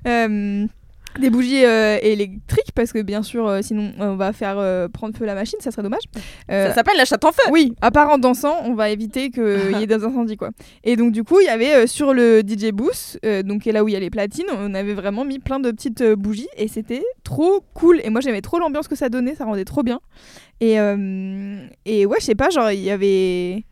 Euh, 1.17 1.21
des 1.21 1.31
bougies 1.31 1.65
euh, 1.65 1.99
électriques 2.03 2.73
parce 2.75 2.93
que 2.93 3.01
bien 3.03 3.23
sûr 3.23 3.47
euh, 3.47 3.61
sinon 3.63 3.93
on 3.99 4.17
va 4.17 4.33
faire 4.33 4.57
euh, 4.59 4.89
prendre 4.89 5.17
feu 5.17 5.25
la 5.25 5.35
machine 5.35 5.59
ça 5.61 5.71
serait 5.71 5.83
dommage. 5.83 6.03
Euh, 6.51 6.69
Ça 6.69 6.75
s'appelle 6.75 6.97
la 6.97 7.05
chatte 7.05 7.25
en 7.25 7.33
feu. 7.33 7.43
oui 7.51 7.75
à 7.81 7.91
part 7.91 8.11
en 8.11 8.19
dansant 8.19 8.55
on 8.65 8.75
va 8.75 8.91
éviter 8.91 9.31
qu'il 9.31 9.43
y 9.79 9.83
ait 9.83 9.87
des 9.87 10.05
incendies 10.05 10.37
quoi. 10.37 10.51
Et 10.85 10.97
donc 10.97 11.13
du 11.13 11.25
coup 11.25 11.41
il 11.41 11.47
y 11.47 11.49
avait 11.49 11.75
euh, 11.75 11.87
sur 11.87 12.13
le 12.15 12.41
DJ 12.47 12.71
booth 12.73 13.19
euh, 13.25 13.43
donc 13.43 13.67
et 13.67 13.73
là 13.73 13.83
où 13.85 13.89
il 13.89 13.93
y 13.93 13.97
a 13.97 14.01
les 14.01 14.11
platines 14.11 14.47
on 14.57 14.75
avait 14.75 14.95
vraiment 14.95 15.25
mis 15.25 15.39
plein 15.39 15.59
de 15.61 15.71
petites 15.71 16.01
euh, 16.03 16.17
bougies 16.17 16.49
et 16.57 16.69
c'était 16.69 17.03
trop 17.25 17.63
cool. 17.75 18.01
Et 18.05 18.11
moi 18.11 18.21
j'aimais 18.21 18.43
trop 18.43 18.59
l'ambiance 18.59 18.89
que 18.89 18.97
ça 18.97 19.09
donnait 19.09 19.35
ça 19.35 19.45
rendait 19.45 19.65
trop 19.65 19.83
bien. 19.83 20.01
Et 20.61 20.79
euh, 20.81 21.67
et 21.85 22.07
ouais 22.07 22.17
je 22.21 22.25
sais 22.27 22.35
pas 22.35 22.51
genre 22.51 22.71
il 22.71 22.81
y 22.81 22.91
avait 22.91 23.65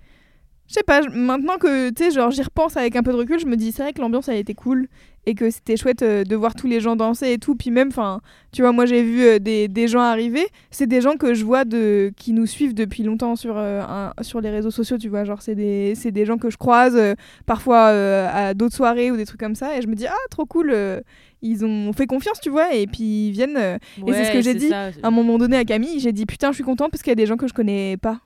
je 0.66 0.72
sais 0.72 0.82
pas, 0.82 1.02
maintenant 1.12 1.58
que 1.58 1.90
tu 1.90 2.04
sais, 2.04 2.10
genre 2.10 2.30
j'y 2.30 2.42
repense 2.42 2.78
avec 2.78 2.96
un 2.96 3.02
peu 3.02 3.12
de 3.12 3.18
recul, 3.18 3.38
je 3.38 3.44
me 3.44 3.54
dis 3.54 3.70
c'est 3.70 3.82
vrai 3.82 3.92
que 3.92 4.00
l'ambiance 4.00 4.28
elle 4.28 4.38
était 4.38 4.54
cool 4.54 4.88
et 5.26 5.34
que 5.34 5.50
c'était 5.50 5.76
chouette 5.76 6.02
euh, 6.02 6.24
de 6.24 6.36
voir 6.36 6.54
tous 6.54 6.66
les 6.66 6.80
gens 6.80 6.96
danser 6.96 7.32
et 7.32 7.38
tout. 7.38 7.54
Puis 7.54 7.70
même, 7.70 7.88
enfin, 7.88 8.20
tu 8.52 8.62
vois, 8.62 8.72
moi 8.72 8.84
j'ai 8.86 9.02
vu 9.02 9.22
euh, 9.22 9.38
des, 9.38 9.68
des 9.68 9.88
gens 9.88 10.00
arriver, 10.00 10.46
c'est 10.70 10.86
des 10.86 11.00
gens 11.00 11.16
que 11.16 11.32
je 11.34 11.44
vois 11.44 11.64
de, 11.64 12.12
qui 12.16 12.32
nous 12.32 12.46
suivent 12.46 12.74
depuis 12.74 13.02
longtemps 13.02 13.34
sur, 13.36 13.54
euh, 13.56 13.80
un- 13.82 14.12
sur 14.22 14.40
les 14.40 14.50
réseaux 14.50 14.70
sociaux, 14.70 14.98
tu 14.98 15.08
vois. 15.08 15.24
Genre, 15.24 15.40
c'est 15.42 15.54
des, 15.54 15.94
c'est 15.94 16.10
des 16.12 16.26
gens 16.26 16.36
que 16.36 16.50
je 16.50 16.56
croise 16.56 16.96
euh, 16.96 17.14
parfois 17.46 17.88
euh, 17.88 18.28
à 18.32 18.54
d'autres 18.54 18.76
soirées 18.76 19.10
ou 19.10 19.16
des 19.16 19.24
trucs 19.26 19.40
comme 19.40 19.54
ça 19.54 19.76
et 19.78 19.82
je 19.82 19.86
me 19.88 19.94
dis 19.94 20.06
ah, 20.06 20.14
trop 20.30 20.44
cool, 20.46 20.70
euh, 20.72 21.00
ils 21.42 21.64
ont 21.64 21.92
fait 21.92 22.06
confiance, 22.06 22.40
tu 22.40 22.50
vois, 22.50 22.74
et 22.74 22.86
puis 22.86 23.28
ils 23.28 23.32
viennent. 23.32 23.56
euh, 23.56 23.76
et 24.06 24.12
c'est 24.14 24.24
ce 24.24 24.30
que 24.32 24.40
j'ai 24.42 24.54
dit 24.54 24.68
ça. 24.68 24.90
à 25.02 25.08
un 25.08 25.10
moment 25.10 25.38
donné 25.38 25.56
à 25.56 25.64
Camille, 25.64 26.00
j'ai 26.00 26.12
dit 26.12 26.26
putain, 26.26 26.50
je 26.50 26.56
suis 26.56 26.64
contente 26.64 26.90
parce 26.90 27.02
qu'il 27.02 27.10
y 27.10 27.12
a 27.12 27.16
des 27.16 27.26
gens 27.26 27.36
que 27.36 27.46
je 27.48 27.52
connais 27.54 27.96
pas. 27.96 28.20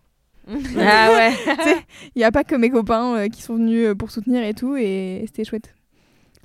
Ah 0.79 1.11
ouais. 1.13 1.31
Il 2.15 2.19
n'y 2.19 2.25
a 2.25 2.33
pas 2.33 2.43
que 2.45 2.55
mes 2.55 2.71
copains 2.71 3.17
euh, 3.17 3.29
qui 3.29 3.43
sont 3.43 3.57
venus 3.57 3.89
euh, 3.89 3.95
pour 3.95 4.11
soutenir 4.11 4.43
et 4.45 4.55
tout, 4.55 4.77
et 4.77 5.23
c'était 5.27 5.45
chouette. 5.45 5.75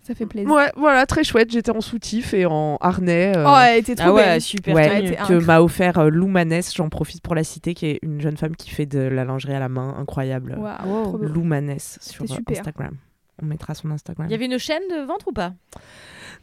Ça 0.06 0.14
fait 0.14 0.26
plaisir. 0.26 0.52
Ouais, 0.52 0.70
voilà, 0.76 1.06
très 1.06 1.24
chouette. 1.24 1.50
J'étais 1.50 1.72
en 1.72 1.80
soutif 1.80 2.34
et 2.34 2.46
en 2.46 2.78
harnais. 2.82 3.32
euh, 3.38 3.46
Oh, 3.48 3.56
elle 3.66 3.80
était 3.80 3.96
trop 3.96 4.10
Ah 4.10 4.14
ouais, 4.14 4.24
belle. 4.26 4.42
super 4.42 4.76
ouais, 4.76 5.18
que 5.28 5.34
m'a 5.46 5.62
offert 5.62 5.98
euh, 5.98 6.10
Lou 6.10 6.28
Manès, 6.28 6.76
j'en 6.76 6.90
profite 6.90 7.22
pour 7.24 7.36
la 7.36 7.44
citer, 7.46 7.74
qui 7.74 7.86
est 7.86 8.00
une 8.02 8.20
jeune 8.20 8.36
femme 8.36 8.56
qui 8.58 8.70
fait 8.70 8.86
de 8.86 9.00
la 9.00 9.24
lingerie 9.24 9.54
à 9.54 9.60
la 9.60 9.70
main, 9.70 9.96
incroyable. 9.98 10.56
Waouh, 10.60 11.04
trop 11.04 11.18
beau. 11.18 11.24
Lou 11.24 11.44
Manès 11.44 11.98
sur 12.02 12.26
euh, 12.26 12.28
super. 12.28 12.60
Instagram. 12.60 12.98
On 13.42 13.46
mettra 13.46 13.74
son 13.76 13.92
Instagram. 13.92 14.28
Il 14.30 14.32
y 14.32 14.36
avait 14.36 14.46
une 14.46 14.60
chaîne 14.60 14.84
de 14.92 15.06
ventre 15.06 15.30
ou 15.30 15.32
pas? 15.32 15.54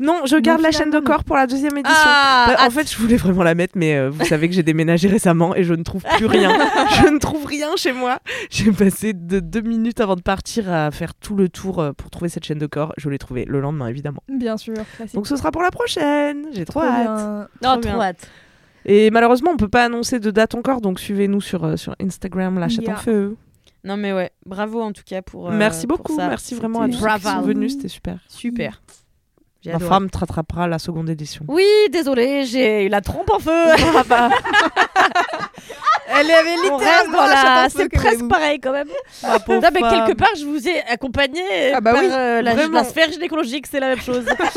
Non, 0.01 0.23
je 0.25 0.37
garde 0.37 0.63
la 0.63 0.71
chaîne 0.73 0.91
de 0.91 0.99
corps 0.99 1.23
pour 1.25 1.37
la 1.37 1.47
deuxième 1.47 1.77
édition. 1.77 1.95
Ah, 2.07 2.47
Bah, 2.57 2.67
en 2.67 2.71
fait, 2.71 2.91
je 2.91 2.97
voulais 2.97 3.17
vraiment 3.17 3.43
la 3.43 3.55
mettre, 3.55 3.75
mais 3.77 3.95
euh, 3.97 4.09
vous 4.11 4.25
savez 4.25 4.49
que 4.49 4.55
j'ai 4.55 4.63
déménagé 4.63 5.07
récemment 5.17 5.55
et 5.55 5.63
je 5.63 5.75
ne 5.75 5.83
trouve 5.83 6.03
plus 6.17 6.25
rien. 6.27 6.51
je 7.05 7.09
ne 7.11 7.19
trouve 7.19 7.45
rien 7.45 7.69
chez 7.77 7.93
moi. 7.93 8.19
J'ai 8.51 8.73
passé 8.73 9.13
de 9.13 9.41
deux 9.41 9.61
minutes 9.61 10.01
avant 10.01 10.17
de 10.17 10.23
partir 10.23 10.73
à 10.73 10.91
faire 10.91 11.15
tout 11.15 11.37
le 11.37 11.49
tour 11.51 11.81
euh, 11.81 11.93
pour 11.93 12.11
trouver 12.11 12.31
cette 12.31 12.45
chaîne 12.45 12.59
de 12.59 12.67
corps. 12.67 12.93
Je 12.97 13.09
l'ai 13.11 13.19
trouvée 13.19 13.45
le 13.45 13.61
lendemain, 13.61 13.89
évidemment. 13.89 14.23
Bien 14.29 14.57
sûr, 14.57 14.75
classique. 14.97 15.15
Donc 15.15 15.27
ce 15.27 15.37
sera 15.37 15.51
pour 15.53 15.63
la 15.63 15.71
prochaine. 15.71 16.47
J'ai 16.53 16.65
trop, 16.65 16.81
Trop 16.81 16.89
hâte. 16.89 17.05
bien. 17.05 17.49
Non, 17.63 17.81
Trop 17.81 18.01
hâte. 18.01 18.29
Et 18.87 19.11
malheureusement, 19.11 19.51
on 19.53 19.59
peut 19.59 19.69
pas 19.69 19.85
annoncer 19.85 20.19
de 20.19 20.31
date 20.31 20.55
encore, 20.55 20.81
donc 20.81 20.99
suivez-nous 20.99 21.43
sur, 21.43 21.65
euh, 21.65 21.77
sur 21.77 21.95
Instagram, 22.03 22.59
la 22.59 22.71
chatte 22.71 22.85
Yeah. 22.87 22.95
en 22.95 22.99
feu. 22.99 23.37
Non 23.85 23.97
mais 23.97 24.13
ouais, 24.13 24.31
bravo 24.45 24.81
en 24.83 24.93
tout 24.93 25.03
cas 25.07 25.23
pour. 25.23 25.49
euh, 25.51 25.57
Merci 25.57 25.87
pour 25.87 25.99
beaucoup, 25.99 26.15
ça. 26.17 26.29
merci 26.29 26.55
vraiment 26.55 26.81
à 26.83 26.87
C'était 26.87 26.99
tous 26.99 27.03
ceux 27.03 27.15
qui 27.17 27.23
sont 27.23 27.31
Bravo. 27.31 27.47
venus, 27.47 27.73
c'était 27.73 27.89
super. 27.89 28.19
Super. 28.29 28.83
Ma 29.67 29.75
adoré. 29.75 29.89
femme 29.89 30.11
te 30.11 30.19
rattrapera 30.19 30.67
la 30.69 30.79
seconde 30.79 31.11
édition. 31.11 31.45
Oui, 31.49 31.65
désolé, 31.93 32.45
j'ai 32.47 32.87
eu 32.87 32.89
la 32.89 33.01
trompe 33.03 33.31
en 33.31 33.39
feu. 33.39 33.51
Elle 36.13 36.29
avait 36.31 36.55
On 36.71 36.77
reste 36.77 36.89
littéralement 37.07 37.19
dans 37.19 37.27
la 37.27 37.35
la... 37.63 37.69
feu, 37.69 37.79
C'est 37.83 37.89
que 37.89 37.97
presque 37.97 38.27
pareil 38.29 38.59
quand 38.59 38.73
même. 38.73 38.89
Non, 39.23 39.69
mais 39.73 39.81
quelque 39.81 40.15
part, 40.17 40.35
je 40.39 40.45
vous 40.45 40.67
ai 40.69 40.81
accompagné 40.89 41.73
Ah 41.73 41.81
bah 41.81 41.93
par 41.93 42.03
oui, 42.03 42.09
euh, 42.11 42.43
la, 42.43 42.55
la 42.67 42.85
sphère 42.85 43.11
gynécologique, 43.13 43.67
c'est 43.69 43.79
la 43.81 43.89
même 43.91 44.01
chose. 44.01 44.25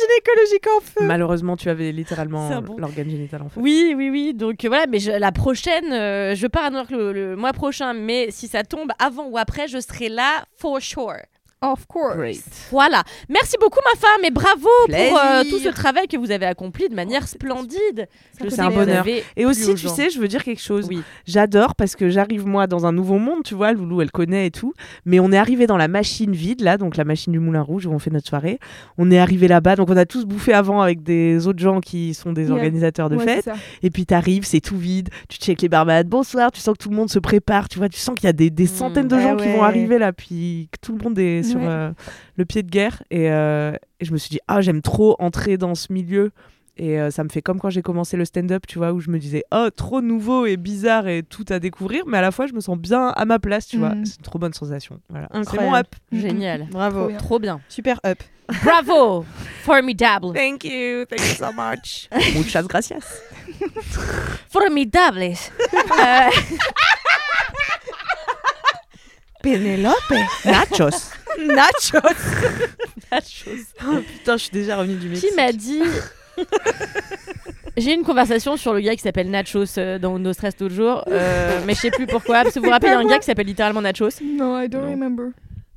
gynécologique 0.00 0.66
en 0.76 0.80
feu. 0.80 1.06
Malheureusement, 1.06 1.56
tu 1.56 1.70
avais 1.70 1.92
littéralement 1.92 2.60
bon. 2.60 2.76
l'organe 2.78 3.08
génital 3.10 3.42
en 3.42 3.48
fait. 3.48 3.60
oui, 3.60 3.94
oui, 3.96 4.10
oui. 4.10 4.34
Donc 4.34 4.64
euh, 4.64 4.68
voilà, 4.68 4.84
mais 4.88 4.98
je- 4.98 5.10
la 5.12 5.32
prochaine, 5.32 5.92
euh, 5.92 6.34
je 6.34 6.46
pars 6.46 6.64
à 6.64 6.70
New 6.70 6.76
York 6.76 6.90
le, 6.90 7.12
le 7.12 7.36
mois 7.36 7.52
prochain, 7.52 7.92
mais 7.94 8.28
si 8.30 8.48
ça 8.48 8.62
tombe 8.64 8.90
avant 8.98 9.26
ou 9.28 9.38
après, 9.38 9.68
je 9.68 9.78
serai 9.80 10.08
là 10.08 10.44
for 10.58 10.80
sure. 10.80 11.14
Of 11.62 11.86
course. 11.86 12.40
Voilà. 12.70 13.02
Merci 13.28 13.56
beaucoup, 13.60 13.80
ma 13.84 14.00
femme, 14.00 14.24
et 14.24 14.30
bravo 14.30 14.66
pour 14.86 14.94
euh, 14.96 15.42
tout 15.44 15.58
ce 15.58 15.68
travail 15.68 16.08
que 16.08 16.16
vous 16.16 16.30
avez 16.30 16.46
accompli 16.46 16.88
de 16.88 16.94
manière 16.94 17.28
splendide. 17.28 18.08
Fait 18.38 18.48
sais 18.48 18.56
que 18.56 18.62
un 18.62 18.70
bonheur. 18.70 19.04
Et 19.36 19.44
aussi, 19.44 19.74
tu 19.74 19.82
gens. 19.82 19.94
sais, 19.94 20.08
je 20.08 20.18
veux 20.18 20.26
dire 20.28 20.42
quelque 20.42 20.62
chose. 20.62 20.86
Oui. 20.88 21.02
J'adore 21.26 21.74
parce 21.74 21.96
que 21.96 22.08
j'arrive 22.08 22.46
moi 22.46 22.66
dans 22.66 22.86
un 22.86 22.92
nouveau 22.92 23.18
monde, 23.18 23.42
tu 23.44 23.54
vois, 23.54 23.72
Loulou 23.74 24.00
elle 24.00 24.10
connaît 24.10 24.46
et 24.46 24.50
tout, 24.50 24.72
mais 25.04 25.20
on 25.20 25.32
est 25.32 25.36
arrivé 25.36 25.66
dans 25.66 25.76
la 25.76 25.86
machine 25.88 26.32
vide 26.32 26.62
là, 26.62 26.78
donc 26.78 26.96
la 26.96 27.04
machine 27.04 27.34
du 27.34 27.38
Moulin 27.40 27.60
Rouge 27.60 27.84
où 27.84 27.90
on 27.92 27.98
fait 27.98 28.10
notre 28.10 28.26
soirée. 28.28 28.58
On 28.96 29.10
est 29.10 29.18
arrivé 29.18 29.46
là-bas, 29.46 29.76
donc 29.76 29.90
on 29.90 29.96
a 29.98 30.06
tous 30.06 30.24
bouffé 30.24 30.54
avant 30.54 30.80
avec 30.80 31.02
des 31.02 31.46
autres 31.46 31.58
gens 31.60 31.80
qui 31.80 32.14
sont 32.14 32.32
des 32.32 32.44
Yeah. 32.46 32.54
organisateurs 32.54 33.10
de 33.10 33.16
Ouais, 33.16 33.24
fêtes. 33.26 33.44
c'est. 33.44 33.86
Et 33.86 33.90
puis 33.90 34.06
t'arrives, 34.06 34.44
c'est 34.46 34.60
tout 34.62 34.78
vide, 34.78 35.10
tu 35.28 35.36
checkes 35.36 35.60
les 35.60 35.68
barmads, 35.68 36.04
bonsoir, 36.04 36.50
tu 36.52 36.60
sens 36.60 36.74
que 36.78 36.82
tout 36.84 36.88
le 36.88 36.96
monde 36.96 37.10
se 37.10 37.18
prépare, 37.18 37.68
tu 37.68 37.76
vois, 37.78 37.90
tu 37.90 37.98
sens 37.98 38.14
qu'il 38.14 38.24
y 38.24 38.30
a 38.30 38.32
des, 38.32 38.48
des 38.48 38.66
centaines 38.66 39.08
de 39.08 39.16
Ah 39.16 39.20
gens 39.20 39.36
qui 39.36 39.48
vont 39.52 39.62
arriver 39.62 39.98
là, 39.98 40.14
puis 40.14 40.70
que 40.72 40.78
tout 40.80 40.96
le 40.96 41.04
monde 41.04 41.18
est 41.18 41.49
sur 41.50 41.60
Ouais. 41.60 41.66
euh, 41.68 41.90
le 42.36 42.44
pied 42.44 42.62
de 42.62 42.70
guerre. 42.70 43.02
Et, 43.10 43.30
euh, 43.30 43.72
et 44.00 44.04
je 44.04 44.12
me 44.12 44.18
suis 44.18 44.30
dit, 44.30 44.40
ah, 44.48 44.60
j'aime 44.60 44.82
trop 44.82 45.16
entrer 45.18 45.56
dans 45.56 45.74
ce 45.74 45.92
milieu. 45.92 46.30
Et 46.76 46.98
euh, 46.98 47.10
ça 47.10 47.24
me 47.24 47.28
fait 47.28 47.42
comme 47.42 47.58
quand 47.60 47.68
j'ai 47.68 47.82
commencé 47.82 48.16
le 48.16 48.24
stand-up, 48.24 48.64
tu 48.66 48.78
vois, 48.78 48.92
où 48.92 49.00
je 49.00 49.10
me 49.10 49.18
disais, 49.18 49.44
oh, 49.52 49.68
trop 49.74 50.00
nouveau 50.00 50.46
et 50.46 50.56
bizarre 50.56 51.08
et 51.08 51.22
tout 51.22 51.44
à 51.50 51.58
découvrir, 51.58 52.04
mais 52.06 52.16
à 52.16 52.22
la 52.22 52.30
fois, 52.30 52.46
je 52.46 52.54
me 52.54 52.60
sens 52.60 52.78
bien 52.78 53.08
à 53.08 53.24
ma 53.26 53.38
place, 53.38 53.66
tu 53.66 53.76
vois. 53.76 53.90
Mm. 53.90 54.04
C'est 54.06 54.16
une 54.16 54.22
trop 54.22 54.38
bonne 54.38 54.54
sensation. 54.54 54.98
Voilà. 55.10 55.28
C'est 55.42 55.60
mon 55.60 55.74
up. 55.74 55.88
Génial. 56.10 56.68
Bravo. 56.70 57.00
Trop 57.00 57.08
bien. 57.08 57.18
Trop 57.18 57.38
bien. 57.38 57.60
Super 57.68 58.00
up. 58.06 58.18
Bravo. 58.64 59.26
Formidable. 59.62 60.32
Thank 60.32 60.64
you, 60.64 61.04
thank 61.04 61.20
you 61.20 61.34
so 61.36 61.52
much. 61.52 62.08
Muchas 62.34 62.66
gracias. 62.66 63.20
Formidable. 64.48 65.34
Euh, 65.74 66.30
Pénélope. 69.42 70.14
Nachos. 70.46 71.12
Nachos. 71.46 71.98
Oh, 73.86 73.98
putain, 74.06 74.36
je 74.36 74.42
suis 74.42 74.50
déjà 74.52 74.76
revenue 74.76 74.96
du 74.96 75.08
Mexique. 75.08 75.30
qui 75.30 75.36
m'a 75.36 75.52
dit 75.52 75.82
J'ai 77.76 77.92
eu 77.92 77.94
une 77.94 78.02
conversation 78.04 78.56
sur 78.56 78.74
le 78.74 78.80
gars 78.80 78.94
qui 78.94 79.02
s'appelle 79.02 79.30
Nachos 79.30 79.78
euh, 79.78 79.98
dans 79.98 80.18
No 80.18 80.32
Stress 80.32 80.54
l'autre 80.60 80.74
jour, 80.74 81.04
euh, 81.08 81.60
mais 81.66 81.74
je 81.74 81.80
sais 81.80 81.90
plus 81.90 82.06
pourquoi. 82.06 82.42
Parce 82.42 82.54
que 82.54 82.58
vous 82.60 82.66
vous 82.66 82.70
rappelez, 82.70 82.92
un 82.92 83.04
gars 83.06 83.18
qui 83.18 83.26
s'appelle 83.26 83.46
littéralement 83.46 83.80
Nachos. 83.80 84.08
No, 84.22 84.58
I 84.60 84.68
don't 84.68 84.82
Non. 84.84 84.90
remember. 84.90 85.26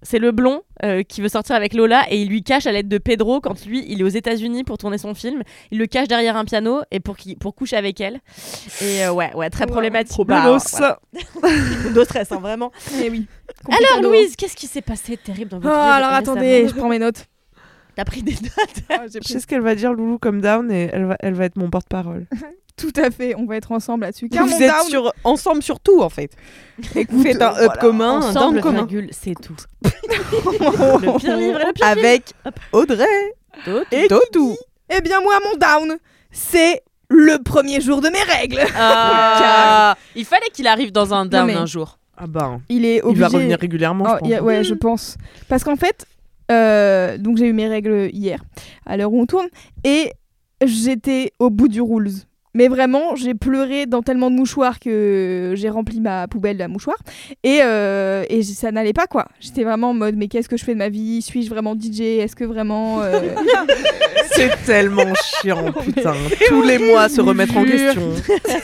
C'est 0.03 0.19
le 0.19 0.31
blond 0.31 0.61
euh, 0.83 1.01
qui 1.03 1.21
veut 1.21 1.29
sortir 1.29 1.55
avec 1.55 1.73
Lola 1.73 2.05
et 2.09 2.21
il 2.21 2.29
lui 2.29 2.43
cache 2.43 2.65
à 2.67 2.71
l'aide 2.71 2.87
de 2.87 2.97
Pedro 2.97 3.41
quand 3.41 3.65
lui 3.65 3.83
il 3.87 4.01
est 4.01 4.03
aux 4.03 4.07
États-Unis 4.09 4.63
pour 4.63 4.77
tourner 4.77 4.97
son 4.97 5.13
film. 5.13 5.41
Il 5.71 5.79
le 5.79 5.87
cache 5.87 6.07
derrière 6.07 6.35
un 6.37 6.45
piano 6.45 6.81
et 6.91 6.99
pour, 6.99 7.17
qu'il 7.17 7.37
pour 7.37 7.55
coucher 7.55 7.77
avec 7.77 7.99
elle. 8.01 8.19
Et 8.81 9.03
euh, 9.05 9.11
ouais, 9.13 9.33
ouais, 9.33 9.49
très 9.49 9.65
problématique. 9.65 10.17
Bah, 10.27 10.41
Problémos. 10.41 10.75
voilà. 10.77 10.99
Stress, 12.05 12.31
hein, 12.31 12.39
vraiment. 12.39 12.71
Eh 13.01 13.09
oui. 13.09 13.25
Alors. 13.67 14.01
Louise, 14.03 14.35
qu'est-ce 14.35 14.55
qui 14.55 14.67
s'est 14.67 14.81
passé 14.81 15.13
de 15.15 15.21
terrible 15.21 15.49
dans 15.51 15.57
Oh, 15.57 15.61
votre 15.61 15.73
vie 15.75 15.89
alors 15.91 16.11
attendez, 16.13 16.67
je 16.67 16.73
prends 16.75 16.89
mes 16.89 16.99
notes. 16.99 17.27
T'as 17.95 18.05
pris 18.05 18.23
des 18.23 18.33
notes 18.33 19.11
Je 19.23 19.27
sais 19.27 19.39
ce 19.39 19.47
qu'elle 19.47 19.61
va 19.61 19.75
dire, 19.75 19.93
Loulou, 19.93 20.17
comme 20.17 20.41
down, 20.41 20.71
et 20.71 20.89
elle 20.91 21.05
va, 21.05 21.15
elle 21.19 21.33
va 21.35 21.45
être 21.45 21.57
mon 21.57 21.69
porte-parole. 21.69 22.25
Tout 22.75 22.91
à 22.95 23.11
fait, 23.11 23.35
on 23.35 23.45
va 23.45 23.55
être 23.57 23.71
ensemble 23.71 24.03
là-dessus. 24.05 24.29
Car 24.29 24.45
Vous 24.45 24.53
êtes 24.53 24.71
down, 24.71 24.87
sur, 24.89 25.13
ensemble 25.23 25.61
sur 25.61 25.79
tout 25.79 26.01
en 26.01 26.09
fait. 26.09 26.31
Vous 27.09 27.21
faites 27.23 27.41
un 27.41 27.49
up 27.51 27.55
voilà. 27.57 27.75
commun, 27.81 28.15
un 28.21 28.29
Ensemble, 28.29 28.55
down 28.55 28.61
commun. 28.63 28.77
virgule, 28.85 29.09
c'est 29.11 29.35
tout. 29.39 29.55
le 29.83 31.17
pire 31.19 31.37
livre 31.37 31.61
et 31.61 31.65
le 31.67 31.73
pire 31.73 31.85
Avec 31.87 32.33
Audrey 32.71 33.05
et 33.91 34.07
Totou. 34.07 34.55
Eh 34.89 35.01
bien 35.01 35.21
moi, 35.21 35.35
mon 35.43 35.57
down, 35.57 35.97
c'est 36.31 36.81
le 37.09 37.37
premier 37.43 37.79
jour 37.79 38.01
de 38.01 38.09
mes 38.09 38.21
règles. 38.23 38.61
Ah, 38.75 39.95
il 40.15 40.25
fallait 40.25 40.49
qu'il 40.51 40.67
arrive 40.67 40.91
dans 40.91 41.13
un 41.13 41.25
down 41.25 41.45
mais- 41.47 41.53
un 41.55 41.65
jour. 41.65 41.99
Ah 42.17 42.27
bah, 42.27 42.59
Il 42.69 42.85
est 42.85 42.97
il 42.97 43.03
obligé. 43.05 43.21
va 43.21 43.27
revenir 43.27 43.59
régulièrement, 43.59 44.05
Oh, 44.07 44.13
je 44.15 44.19
pense. 44.19 44.29
y 44.29 44.35
a- 44.35 44.43
ouais, 44.43 44.63
je 44.63 44.73
pense. 44.75 45.17
Parce 45.47 45.63
qu'en 45.63 45.75
fait, 45.75 46.05
euh, 46.51 47.17
donc 47.17 47.37
j'ai 47.37 47.47
eu 47.47 47.53
mes 47.53 47.67
règles 47.67 48.09
hier, 48.13 48.43
à 48.85 48.97
l'heure 48.97 49.11
où 49.11 49.19
on 49.21 49.25
tourne, 49.25 49.47
et 49.83 50.11
j'étais 50.63 51.31
au 51.39 51.49
bout 51.49 51.67
du 51.67 51.81
rules. 51.81 52.11
Mais 52.55 52.67
vraiment, 52.67 53.15
j'ai 53.15 53.33
pleuré 53.33 53.85
dans 53.87 54.01
tellement 54.03 54.29
de 54.29 54.35
mouchoirs 54.35 54.79
que 54.79 55.53
j'ai 55.55 55.69
rempli 55.69 55.99
ma 55.99 56.27
poubelle 56.27 56.61
à 56.61 56.67
mouchoirs. 56.67 56.99
Et, 57.43 57.59
euh, 57.63 58.23
et 58.29 58.43
ça 58.43 58.71
n'allait 58.71 58.93
pas, 58.93 59.07
quoi. 59.07 59.25
J'étais 59.39 59.63
vraiment 59.63 59.89
en 59.89 59.93
mode, 59.93 60.15
mais 60.15 60.27
qu'est-ce 60.27 60.47
que 60.49 60.57
je 60.57 60.63
fais 60.63 60.73
de 60.73 60.79
ma 60.79 60.89
vie? 60.89 61.21
Suis-je 61.21 61.49
vraiment 61.49 61.73
DJ 61.75 62.01
Est-ce 62.01 62.35
que 62.35 62.43
vraiment... 62.43 63.01
euh, 63.01 63.11
C'est 64.35 64.51
tellement 64.65 65.13
chiant, 65.41 65.71
putain. 65.83 66.13
Tous 66.47 66.61
les 66.63 66.79
mois 66.79 67.09
se 67.09 67.21
remettre 67.21 67.57
en 67.57 67.63
question. 67.65 68.01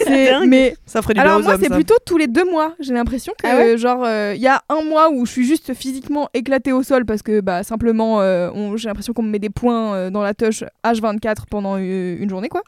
c'est- 0.06 0.40
mais 0.48 0.76
Ça 0.86 1.02
ferait 1.02 1.14
du 1.14 1.20
bien 1.20 1.30
Alors 1.30 1.40
aux 1.40 1.44
moi 1.44 1.58
c'est 1.60 1.70
plutôt 1.70 1.96
tous 2.06 2.18
les 2.18 2.28
deux 2.28 2.46
mois. 2.50 2.74
J'ai 2.80 2.94
l'impression 2.94 3.34
que 3.38 3.48
Ah 3.48 3.56
ouais? 3.58 3.78
genre 3.78 4.04
il 4.34 4.42
y 4.42 4.48
a 4.48 4.62
un 4.70 4.84
mois 4.84 5.10
où 5.12 5.26
je 5.26 5.32
suis 5.32 5.46
juste 5.46 5.74
physiquement 5.76 6.28
éclatée 6.34 6.72
au 6.72 6.82
sol 6.82 7.06
parce 7.06 7.22
que 7.22 7.42
bah 7.42 7.62
simplement 7.64 8.22
euh, 8.22 8.50
on- 8.54 8.78
j'ai 8.78 8.88
l'impression 8.88 9.14
qu'on 9.14 9.22
me 9.22 9.30
met 9.30 9.38
des 9.40 9.50
points 9.52 9.94
euh, 9.94 10.10
dans 10.10 10.22
la 10.24 10.34
touche 10.34 10.64
H24 10.84 11.44
pendant 11.52 11.76
euh, 11.78 12.18
une 12.20 12.30
journée 12.30 12.50
quoi. 12.50 12.64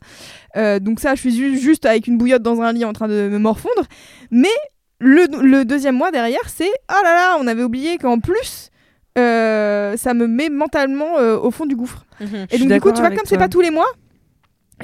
Euh, 0.58 0.80
donc 0.80 1.00
ça 1.00 1.11
je 1.16 1.22
suis 1.22 1.36
ju- 1.36 1.58
juste 1.58 1.86
avec 1.86 2.08
une 2.08 2.18
bouillotte 2.18 2.42
dans 2.44 2.62
un 2.62 2.72
lit 2.74 2.86
en 2.86 2.94
train 2.94 3.08
de 3.08 3.30
me 3.30 3.38
morfondre. 3.38 3.84
Mais 4.32 4.48
le, 5.00 5.26
le 5.42 5.66
deuxième 5.66 5.96
mois 5.96 6.12
derrière 6.12 6.48
c'est 6.48 6.72
ah 6.88 7.00
là 7.04 7.14
là 7.16 7.38
on 7.40 7.48
avait 7.48 7.64
oublié 7.64 7.98
qu'en 7.98 8.20
plus 8.20 8.70
euh, 9.18 9.98
ça 9.98 10.14
me 10.14 10.28
met 10.28 10.50
mentalement 10.50 11.18
euh, 11.20 11.38
au 11.38 11.52
fond 11.52 11.66
du 11.66 11.76
gouffre. 11.76 12.06
Mhm. 12.20 12.46
Et 12.52 12.58
donc 12.60 12.68
du 12.72 12.80
coup, 12.82 12.92
tu 12.92 13.02
vois, 13.02 13.10
comme 13.10 13.26
c'est 13.26 13.38
pas 13.38 13.50
tous 13.50 13.60
les 13.62 13.72
mois, 13.72 13.88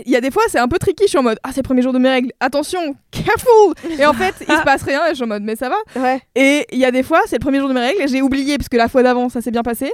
il 0.05 0.11
y 0.11 0.15
a 0.15 0.21
des 0.21 0.29
fois, 0.31 0.43
c'est 0.49 0.59
un 0.59 0.67
peu 0.67 0.77
tricky. 0.77 1.03
Je 1.05 1.09
suis 1.09 1.17
en 1.17 1.23
mode, 1.23 1.39
ah, 1.43 1.49
c'est 1.51 1.61
le 1.61 1.63
premier 1.63 1.81
jour 1.81 1.91
de 1.93 1.97
mes 1.97 2.09
règles. 2.09 2.31
Attention, 2.39 2.95
careful. 3.09 3.73
Et 3.99 4.05
en 4.05 4.13
fait, 4.13 4.35
il 4.41 4.53
se 4.55 4.61
passe 4.63 4.83
rien. 4.83 5.05
Et 5.07 5.09
je 5.11 5.15
suis 5.15 5.23
en 5.23 5.27
mode, 5.27 5.41
mais 5.43 5.55
ça 5.55 5.69
va. 5.69 5.77
Ouais. 5.95 6.21
Et 6.35 6.65
il 6.71 6.77
y 6.77 6.85
a 6.85 6.91
des 6.91 7.01
fois, 7.03 7.21
c'est 7.25 7.37
le 7.37 7.39
premier 7.39 7.57
jour 7.59 7.67
de 7.69 7.73
mes 7.73 7.79
règles. 7.79 8.01
et 8.03 8.07
J'ai 8.07 8.21
oublié 8.21 8.57
parce 8.57 8.69
que 8.69 8.77
la 8.77 8.89
fois 8.89 9.01
d'avant, 9.01 9.29
ça 9.29 9.41
s'est 9.41 9.49
bien 9.49 9.63
passé. 9.63 9.91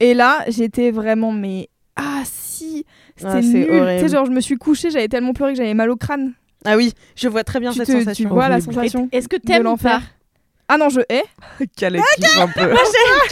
Et 0.00 0.14
là, 0.14 0.38
j'étais 0.48 0.90
vraiment, 0.90 1.30
mais 1.30 1.68
ah 1.94 2.22
c'était 3.16 3.28
Ah, 3.30 3.42
c'est 3.42 3.66
nul. 3.70 3.96
Tu 3.98 4.00
sais, 4.00 4.08
genre, 4.08 4.26
je 4.26 4.30
me 4.30 4.40
suis 4.40 4.56
couchée, 4.56 4.90
j'avais 4.90 5.08
tellement 5.08 5.32
pleuré 5.32 5.52
que 5.52 5.58
j'avais 5.58 5.74
mal 5.74 5.90
au 5.90 5.96
crâne. 5.96 6.32
Ah 6.64 6.76
oui, 6.76 6.92
je 7.16 7.28
vois 7.28 7.44
très 7.44 7.60
bien 7.60 7.72
tu, 7.72 7.78
cette 7.78 7.86
te- 7.88 7.92
tu 7.92 7.98
sensation. 8.00 8.28
vois 8.30 8.48
la 8.48 8.60
sensation 8.60 9.08
Est-ce 9.12 9.28
que 9.28 9.36
de 9.36 9.42
t'aimes 9.42 9.64
l'enfer. 9.64 10.00
Ah 10.66 10.78
non, 10.78 10.88
je 10.88 11.00
hais. 11.10 11.22
Quelle 11.76 11.96
équipe 11.96 12.38
un 12.40 12.48
peu. 12.48 12.70
Moi, 12.70 12.80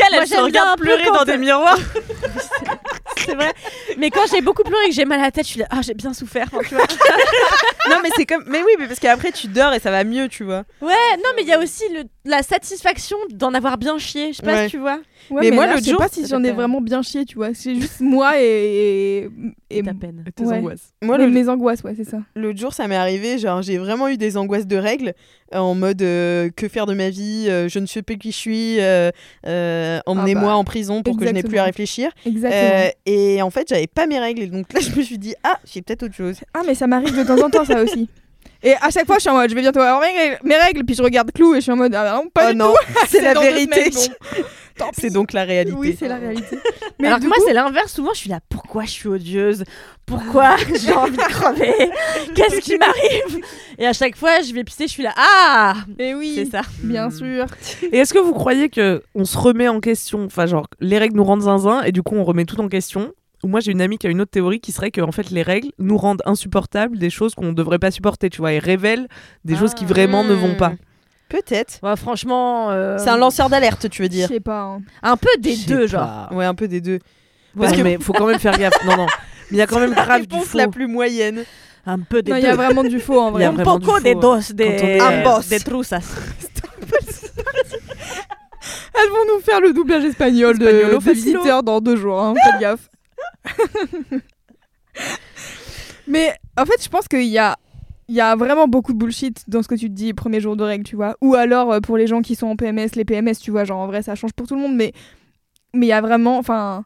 j'aime 0.04 0.26
bien 0.26 0.42
regarde 0.44 0.78
pleurer 0.78 1.06
dans 1.06 1.24
des 1.24 1.38
miroirs. 1.38 1.78
C'est 3.26 3.34
vrai. 3.34 3.52
Mais 3.98 4.10
quand 4.10 4.22
j'ai 4.32 4.40
beaucoup 4.40 4.62
pleuré 4.62 4.84
et 4.86 4.88
que 4.88 4.94
j'ai 4.94 5.04
mal 5.04 5.20
à 5.20 5.24
la 5.24 5.30
tête, 5.30 5.44
je 5.46 5.50
suis 5.50 5.60
là, 5.60 5.66
ah, 5.70 5.80
j'ai 5.82 5.94
bien 5.94 6.12
souffert. 6.14 6.46
Enfin, 6.52 6.60
tu 6.68 6.74
vois. 6.74 6.84
non 7.90 7.96
mais 8.02 8.10
c'est 8.16 8.26
comme 8.26 8.44
mais 8.46 8.58
oui 8.62 8.72
mais 8.78 8.86
parce 8.86 9.00
qu'après 9.00 9.32
tu 9.32 9.48
dors 9.48 9.72
et 9.74 9.80
ça 9.80 9.90
va 9.90 10.04
mieux 10.04 10.28
tu 10.28 10.44
vois. 10.44 10.64
Ouais, 10.80 10.92
non, 11.18 11.30
mais 11.36 11.42
il 11.42 11.48
y 11.48 11.52
a 11.52 11.58
aussi 11.58 11.82
le- 11.92 12.04
la 12.24 12.42
satisfaction 12.42 13.16
d'en 13.30 13.52
avoir 13.54 13.76
bien 13.78 13.98
chié. 13.98 14.32
Je 14.32 14.36
sais 14.38 14.42
pas 14.42 14.52
Ouais. 14.52 14.64
si 14.66 14.70
tu 14.72 14.78
vois. 14.78 15.00
Ouais, 15.30 15.42
Mais 15.42 15.50
mais, 15.50 15.56
moi, 15.56 15.66
là, 15.66 15.72
l'autre 15.72 15.80
je 15.80 15.84
sais 15.86 15.90
jour, 15.92 16.00
pas 16.00 16.08
si 16.08 16.22
ça 16.22 16.28
j'en 16.36 16.44
ai 16.44 16.52
vraiment 16.52 16.80
bien 16.80 17.02
chié, 17.02 17.24
tu 17.24 17.36
vois. 17.36 17.54
C'est 17.54 17.74
juste 17.74 18.00
moi 18.00 18.40
et. 18.40 19.28
et, 19.70 19.78
et 19.78 19.82
ta 19.82 19.94
peine. 19.94 20.24
Tes 20.34 20.44
Ouais. 20.44 20.56
angoisses. 20.58 20.90
Moi 21.02 21.18
mes, 21.18 21.26
le- 21.26 21.30
mes 21.32 21.48
angoisses, 21.48 21.82
ouais, 21.82 21.94
c'est 21.96 22.04
ça. 22.08 22.18
l'autre 22.36 22.58
jour 22.58 22.72
ça 22.72 22.86
m'est 22.88 22.96
arrivé 22.96 23.38
genre 23.38 23.62
j'ai 23.62 23.78
vraiment 23.78 24.08
eu 24.08 24.16
des 24.16 24.36
angoisses 24.36 24.66
de 24.66 24.76
règles 24.76 25.14
en 25.52 25.74
mode 25.74 26.02
euh, 26.02 26.50
que 26.54 26.68
faire 26.68 26.86
de 26.86 26.94
ma 26.94 27.10
vie 27.10 27.46
euh, 27.48 27.68
je 27.68 27.78
ne 27.78 27.86
sais 27.86 28.02
plus 28.02 28.18
qui 28.18 28.32
je 28.32 28.36
suis 28.36 28.80
euh, 28.80 29.10
euh, 29.46 30.00
emmenez-moi 30.06 30.48
bah, 30.48 30.56
en 30.56 30.64
prison 30.64 31.02
pour 31.02 31.16
que 31.16 31.26
je 31.26 31.30
n'ai 31.30 31.42
plus 31.42 31.58
à 31.58 31.64
réfléchir 31.64 32.10
Exactement. 32.26 32.90
Et 33.06 33.42
en 33.42 33.50
fait 33.50 33.68
j'avais 33.68 33.86
pas 33.86 34.06
mes 34.06 34.18
règles 34.18 34.42
et 34.42 34.46
donc 34.46 34.72
là 34.72 34.80
je 34.82 34.96
me 34.96 35.02
suis 35.02 35.18
dit 35.18 35.34
ah 35.44 35.58
j'ai 35.64 35.82
peut-être 35.82 36.04
autre 36.04 36.14
chose. 36.14 36.36
Ah, 36.54 36.62
mais 36.66 36.74
ça 36.74 36.86
m'arrive 36.86 37.16
de 37.16 37.24
temps 37.24 37.42
en 37.44 37.50
temps, 37.50 37.64
ça 37.64 37.82
aussi. 37.82 38.08
Et 38.64 38.74
à 38.74 38.90
chaque 38.90 39.06
fois, 39.06 39.16
je 39.16 39.22
suis 39.22 39.30
en 39.30 39.34
mode, 39.34 39.50
je 39.50 39.54
vais 39.56 39.60
bientôt 39.60 39.80
avoir 39.80 40.00
mes 40.00 40.16
règles, 40.16 40.38
mes 40.44 40.56
règles, 40.56 40.84
puis 40.84 40.94
je 40.94 41.02
regarde 41.02 41.32
Clou 41.32 41.54
et 41.54 41.56
je 41.56 41.62
suis 41.62 41.72
en 41.72 41.76
mode, 41.76 41.94
ah 41.96 42.14
non, 42.16 42.28
pas 42.32 42.48
oh 42.48 42.52
du 42.52 42.58
non 42.58 42.74
c'est 43.08 43.20
la 43.20 43.34
vérité. 43.34 43.90
semaines, 43.90 44.14
c'est 44.94 45.08
pis. 45.08 45.12
donc 45.12 45.32
la 45.32 45.44
réalité. 45.44 45.76
Oui, 45.78 45.96
c'est 45.98 46.08
la 46.08 46.16
réalité. 46.16 46.58
Mais 47.00 47.08
Alors 47.08 47.20
que 47.20 47.26
moi, 47.26 47.36
coup- 47.36 47.42
c'est 47.46 47.52
l'inverse. 47.54 47.92
Souvent, 47.92 48.12
je 48.14 48.18
suis 48.18 48.30
là, 48.30 48.40
pourquoi 48.48 48.84
je 48.84 48.90
suis 48.90 49.08
odieuse? 49.08 49.64
Pourquoi 50.06 50.56
j'ai 50.80 50.92
envie 50.92 51.16
de 51.16 51.22
crever? 51.22 51.72
Qu'est-ce 52.34 52.60
qui 52.60 52.76
m'arrive? 52.76 53.44
Et 53.78 53.86
à 53.86 53.92
chaque 53.92 54.16
fois, 54.16 54.40
je 54.40 54.52
vais 54.52 54.64
pisser, 54.64 54.86
je 54.86 54.92
suis 54.92 55.02
là, 55.02 55.12
ah 55.16 55.74
Et 55.98 56.14
oui, 56.14 56.32
C'est 56.36 56.50
ça. 56.50 56.62
bien 56.82 57.08
Hmm. 57.08 57.12
sûr. 57.12 57.46
Et 57.90 57.98
est-ce 57.98 58.12
que 58.14 58.18
vous 58.18 58.32
croyez 58.34 58.68
que 58.68 59.02
on 59.14 59.24
se 59.24 59.36
remet 59.38 59.68
en 59.68 59.80
question? 59.80 60.24
Enfin, 60.24 60.46
genre, 60.46 60.66
les 60.80 60.98
règles 60.98 61.16
nous 61.16 61.24
rendent 61.24 61.42
zinzin 61.42 61.82
et 61.82 61.92
du 61.92 62.02
coup, 62.02 62.14
on 62.14 62.24
remet 62.24 62.44
tout 62.44 62.60
en 62.60 62.68
question 62.68 63.12
Ou 63.44 63.48
moi, 63.48 63.60
j'ai 63.60 63.72
une 63.72 63.80
amie 63.80 63.98
qui 63.98 64.06
a 64.06 64.10
une 64.10 64.20
autre 64.20 64.30
théorie 64.30 64.60
qui 64.60 64.70
serait 64.72 64.90
que 64.92 65.00
en 65.00 65.10
fait, 65.12 65.30
les 65.30 65.42
règles 65.42 65.70
nous 65.78 65.96
rendent 65.96 66.22
insupportables 66.26 66.98
des 66.98 67.10
choses 67.10 67.34
qu'on 67.34 67.46
ne 67.46 67.52
devrait 67.52 67.78
pas 67.80 67.90
supporter, 67.90 68.30
tu 68.30 68.38
vois, 68.38 68.52
et 68.52 68.58
révèlent 68.60 69.08
des 69.44 69.56
choses 69.56 69.74
qui 69.74 69.84
vraiment 69.84 70.22
ne 70.24 70.34
vont 70.34 70.54
pas. 70.54 70.72
Peut-être. 71.32 71.78
Ouais, 71.82 71.96
Franchement, 71.96 72.70
euh, 72.70 72.98
C'est 72.98 73.08
un 73.08 73.16
lanceur 73.16 73.48
d'alerte 73.48 73.88
tu 73.88 74.02
veux 74.02 74.08
Je 74.08 74.12
dire. 74.12 74.28
sais 74.28 74.40
pas. 74.40 74.60
hein. 74.62 74.82
un 75.02 75.16
peu 75.16 75.30
des 75.40 75.54
Je 75.54 75.60
sais 75.60 75.66
deux, 75.66 75.80
pas. 75.82 75.86
genre. 75.86 76.28
Ouais 76.32 76.44
un 76.44 76.54
peu 76.54 76.68
des 76.68 76.80
deux. 76.82 76.98
Parce 77.56 77.68
Parce 77.68 77.76
que- 77.78 77.82
mais 77.82 77.96
faut 78.00 78.12
quand 78.12 78.26
même 78.26 78.38
faire 78.38 78.56
gaffe. 78.58 78.74
Non, 78.84 78.96
non. 78.96 79.06
Mais 79.50 79.56
il 79.56 79.56
y 79.58 79.62
a 79.62 79.66
quand 79.66 79.80
même 79.80 79.94
La 79.94 80.04
grave 80.04 80.26
du 80.26 80.40
faux. 80.40 80.58
la 80.58 80.68
plus 80.68 80.86
moyenne. 80.86 81.44
Un 81.86 81.98
peu 81.98 82.22
des 82.22 82.30
Non, 82.32 82.36
il 82.36 82.44
y 82.44 82.46
a 82.46 82.54
vraiment 82.54 82.84
du 82.84 83.00
faux 83.00 83.18
en 83.20 83.36
Il 83.36 83.42
y 83.42 83.44
a 83.44 83.50
vrai. 83.50 83.64
vraiment 83.64 83.76
un 83.76 83.80
poco 83.80 83.96
du 83.98 84.04
des 84.04 84.12
faux, 84.14 84.20
dos, 84.20 84.36
Quand 84.36 84.54
on 84.58 84.86
est- 84.86 85.00
Ambos. 85.00 85.48
des 85.48 85.58
trusas. 85.60 86.00
Elles 88.94 89.08
vont 89.10 89.34
nous 89.34 89.40
faire 89.40 89.60
le 89.60 89.72
doublage 89.72 90.04
espagnol 90.04 90.58
de, 90.58 90.66
Espagnolo 90.66 90.98
des 90.98 91.04
facilo. 91.04 91.14
visiteurs 91.40 91.62
dans 91.62 91.80
deux 91.80 91.96
jours. 91.96 92.20
Hein. 92.22 92.34
Faites 92.44 92.60
gaffe. 92.60 92.88
Mais 96.06 96.34
en 96.58 96.64
fait, 96.66 96.82
je 96.82 96.88
pense 96.88 97.08
qu'il 97.08 97.24
y 97.24 97.38
a, 97.38 97.56
il 98.12 98.16
y 98.16 98.20
a 98.20 98.36
vraiment 98.36 98.68
beaucoup 98.68 98.92
de 98.92 98.98
bullshit 98.98 99.42
dans 99.48 99.62
ce 99.62 99.68
que 99.68 99.74
tu 99.74 99.88
te 99.88 99.94
dis 99.94 100.12
premier 100.12 100.38
jour 100.38 100.54
de 100.54 100.62
règle, 100.62 100.84
tu 100.84 100.96
vois. 100.96 101.16
Ou 101.22 101.34
alors 101.34 101.72
euh, 101.72 101.80
pour 101.80 101.96
les 101.96 102.06
gens 102.06 102.20
qui 102.20 102.34
sont 102.34 102.46
en 102.46 102.56
PMS, 102.56 102.90
les 102.94 103.06
PMS, 103.06 103.36
tu 103.40 103.50
vois, 103.50 103.64
genre 103.64 103.78
en 103.78 103.86
vrai, 103.86 104.02
ça 104.02 104.14
change 104.14 104.34
pour 104.34 104.46
tout 104.46 104.54
le 104.54 104.60
monde. 104.60 104.76
Mais 104.76 104.92
mais 105.72 105.86
il 105.86 105.88
y 105.88 105.94
a 105.94 106.02
vraiment, 106.02 106.36
enfin, 106.36 106.84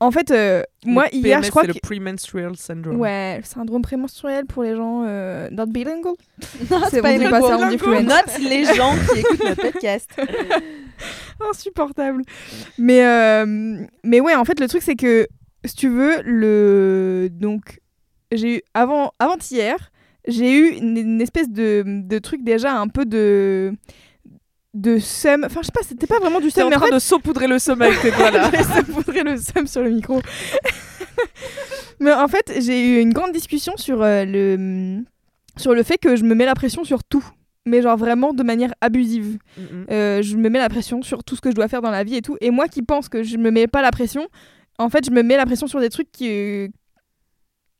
en 0.00 0.10
fait, 0.10 0.30
euh, 0.30 0.62
moi 0.84 1.06
hier, 1.12 1.42
je 1.42 1.48
crois 1.48 1.62
c'est 1.62 1.68
que 1.68 1.72
le 1.72 1.80
premenstrual 1.80 2.54
syndrome. 2.56 2.96
Ouais, 2.96 3.38
le 3.38 3.44
syndrome 3.44 3.80
prémenstruel 3.80 4.44
pour 4.44 4.64
les 4.64 4.76
gens 4.76 5.04
euh, 5.06 5.48
not 5.50 5.66
bilingual. 5.66 6.12
Non, 6.70 6.82
C'est 6.90 7.00
pas 7.00 7.18
pas 7.30 7.40
ça, 7.40 7.56
on 7.58 7.70
dit. 7.70 8.04
Note 8.04 8.38
les 8.38 8.64
gens 8.66 8.92
qui 9.10 9.18
écoutent 9.20 9.44
notre 9.44 9.62
podcast. 9.62 10.10
insupportable. 11.50 12.22
Mais, 12.76 13.02
euh, 13.02 13.86
mais 14.04 14.20
ouais, 14.20 14.34
en 14.34 14.44
fait, 14.44 14.60
le 14.60 14.68
truc, 14.68 14.82
c'est 14.82 14.96
que, 14.96 15.26
si 15.64 15.74
tu 15.74 15.88
veux, 15.88 16.20
le. 16.22 17.28
Donc, 17.30 17.80
j'ai 18.30 18.58
eu. 18.58 18.60
Avant, 18.74 19.12
avant-hier, 19.18 19.90
j'ai 20.26 20.52
eu 20.52 20.68
une, 20.76 20.96
une 20.96 21.20
espèce 21.20 21.48
de, 21.48 21.82
de 21.86 22.18
truc 22.18 22.42
déjà 22.42 22.78
un 22.78 22.88
peu 22.88 23.04
de. 23.04 23.72
de 24.74 24.98
seum. 24.98 25.44
Enfin, 25.44 25.60
je 25.62 25.66
sais 25.66 25.72
pas, 25.72 25.82
c'était 25.82 26.06
pas 26.06 26.18
vraiment 26.18 26.40
du 26.40 26.46
T'es 26.52 26.60
seum, 26.60 26.68
mais 26.70 26.76
en 26.76 26.80
train 26.80 26.88
fait. 26.88 26.94
de 26.94 26.98
saupoudrer 26.98 27.46
le 27.46 27.58
sommeil, 27.58 27.92
t'es 28.02 28.10
quoi 28.10 28.30
là 28.30 28.50
Je 28.56 28.62
saupoudrais 28.62 29.22
le 29.22 29.36
seum 29.36 29.66
sur 29.66 29.82
le 29.82 29.90
micro. 29.90 30.20
mais 32.00 32.12
en 32.12 32.28
fait, 32.28 32.52
j'ai 32.60 32.88
eu 32.98 33.00
une 33.00 33.12
grande 33.12 33.32
discussion 33.32 33.76
sur, 33.76 34.02
euh, 34.02 34.24
le, 34.24 35.02
sur 35.56 35.74
le 35.74 35.82
fait 35.82 35.98
que 35.98 36.16
je 36.16 36.24
me 36.24 36.34
mets 36.34 36.44
la 36.46 36.54
pression 36.54 36.84
sur 36.84 37.04
tout. 37.04 37.24
Mais 37.68 37.82
genre 37.82 37.96
vraiment 37.96 38.32
de 38.32 38.44
manière 38.44 38.72
abusive. 38.80 39.38
Mhm. 39.56 39.86
Euh, 39.90 40.22
je 40.22 40.36
me 40.36 40.48
mets 40.48 40.60
la 40.60 40.68
pression 40.68 41.02
sur 41.02 41.24
tout 41.24 41.34
ce 41.34 41.40
que 41.40 41.50
je 41.50 41.56
dois 41.56 41.66
faire 41.66 41.82
dans 41.82 41.90
la 41.90 42.04
vie 42.04 42.14
et 42.16 42.22
tout. 42.22 42.36
Et 42.40 42.50
moi 42.50 42.68
qui 42.68 42.82
pense 42.82 43.08
que 43.08 43.24
je 43.24 43.36
me 43.38 43.50
mets 43.50 43.66
pas 43.66 43.82
la 43.82 43.90
pression, 43.90 44.28
en 44.78 44.88
fait, 44.88 45.04
je 45.04 45.10
me 45.10 45.22
mets 45.22 45.36
la 45.36 45.46
pression 45.46 45.66
sur 45.66 45.80
des 45.80 45.88
trucs 45.88 46.12
qui, 46.12 46.28
euh, 46.30 46.68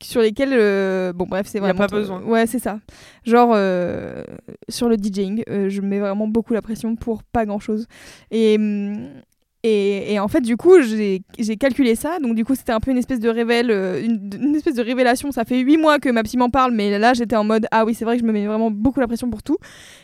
sur 0.03 0.21
lesquels. 0.21 0.53
euh, 0.53 1.13
bon, 1.13 1.27
bref, 1.29 1.47
c'est 1.49 1.59
Y 1.59 1.61
a 1.61 1.65
vraiment. 1.65 1.79
pas 1.79 1.87
besoin. 1.89 2.23
Ouais, 2.23 2.47
c'est 2.47 2.59
ça. 2.59 2.81
Genre, 3.25 3.53
euh, 3.55 4.23
sur 4.69 4.89
le 4.89 4.97
DJing, 4.97 5.43
euh, 5.49 5.69
je 5.69 5.81
mets 5.81 6.01
vraiment 6.01 6.29
beaucoup 6.29 6.53
la 6.55 6.63
pression 6.63 6.97
pour 6.97 7.23
pas 7.23 7.47
grand 7.47 7.59
chose. 7.61 7.87
Et. 8.31 8.57
hum, 8.57 9.09
et, 9.69 10.13
et 10.13 10.21
en 10.21 10.29
fait, 10.29 10.43
du 10.43 10.57
coup, 10.57 10.81
j'ai 10.81 11.23
calculé 11.59 11.97
ça. 11.97 12.21
Donc, 12.21 12.37
du 12.37 12.45
coup, 12.45 12.55
c'était 12.55 12.71
un 12.71 12.79
peu 12.79 12.93
une 12.93 12.99
espèce 12.99 13.19
de 13.19 13.29
révèle, 13.29 13.73
euh, 13.73 14.01
une, 14.01 14.31
une 14.41 14.55
espèce 14.55 14.77
de 14.77 14.83
révélation. 14.83 15.33
Ça 15.33 15.45
fait 15.45 15.59
huit 15.59 15.77
mois 15.77 15.99
que 15.99 16.09
ma 16.09 16.23
psy 16.23 16.37
m'en 16.37 16.51
parle, 16.51 16.71
mais 16.73 16.97
là, 17.01 17.15
j'étais 17.15 17.35
en 17.35 17.43
mode 17.43 17.67
ah 17.73 17.85
oui, 17.85 17.93
c'est 17.93 18.05
vrai 18.05 18.15
que 18.17 18.21
je 18.23 18.27
me 18.27 18.33
mets 18.33 18.47
vraiment 18.47 18.71
beaucoup 18.71 19.01
la 19.01 19.09
pression 19.09 19.29
pour 19.29 19.43
tout. 19.43 19.57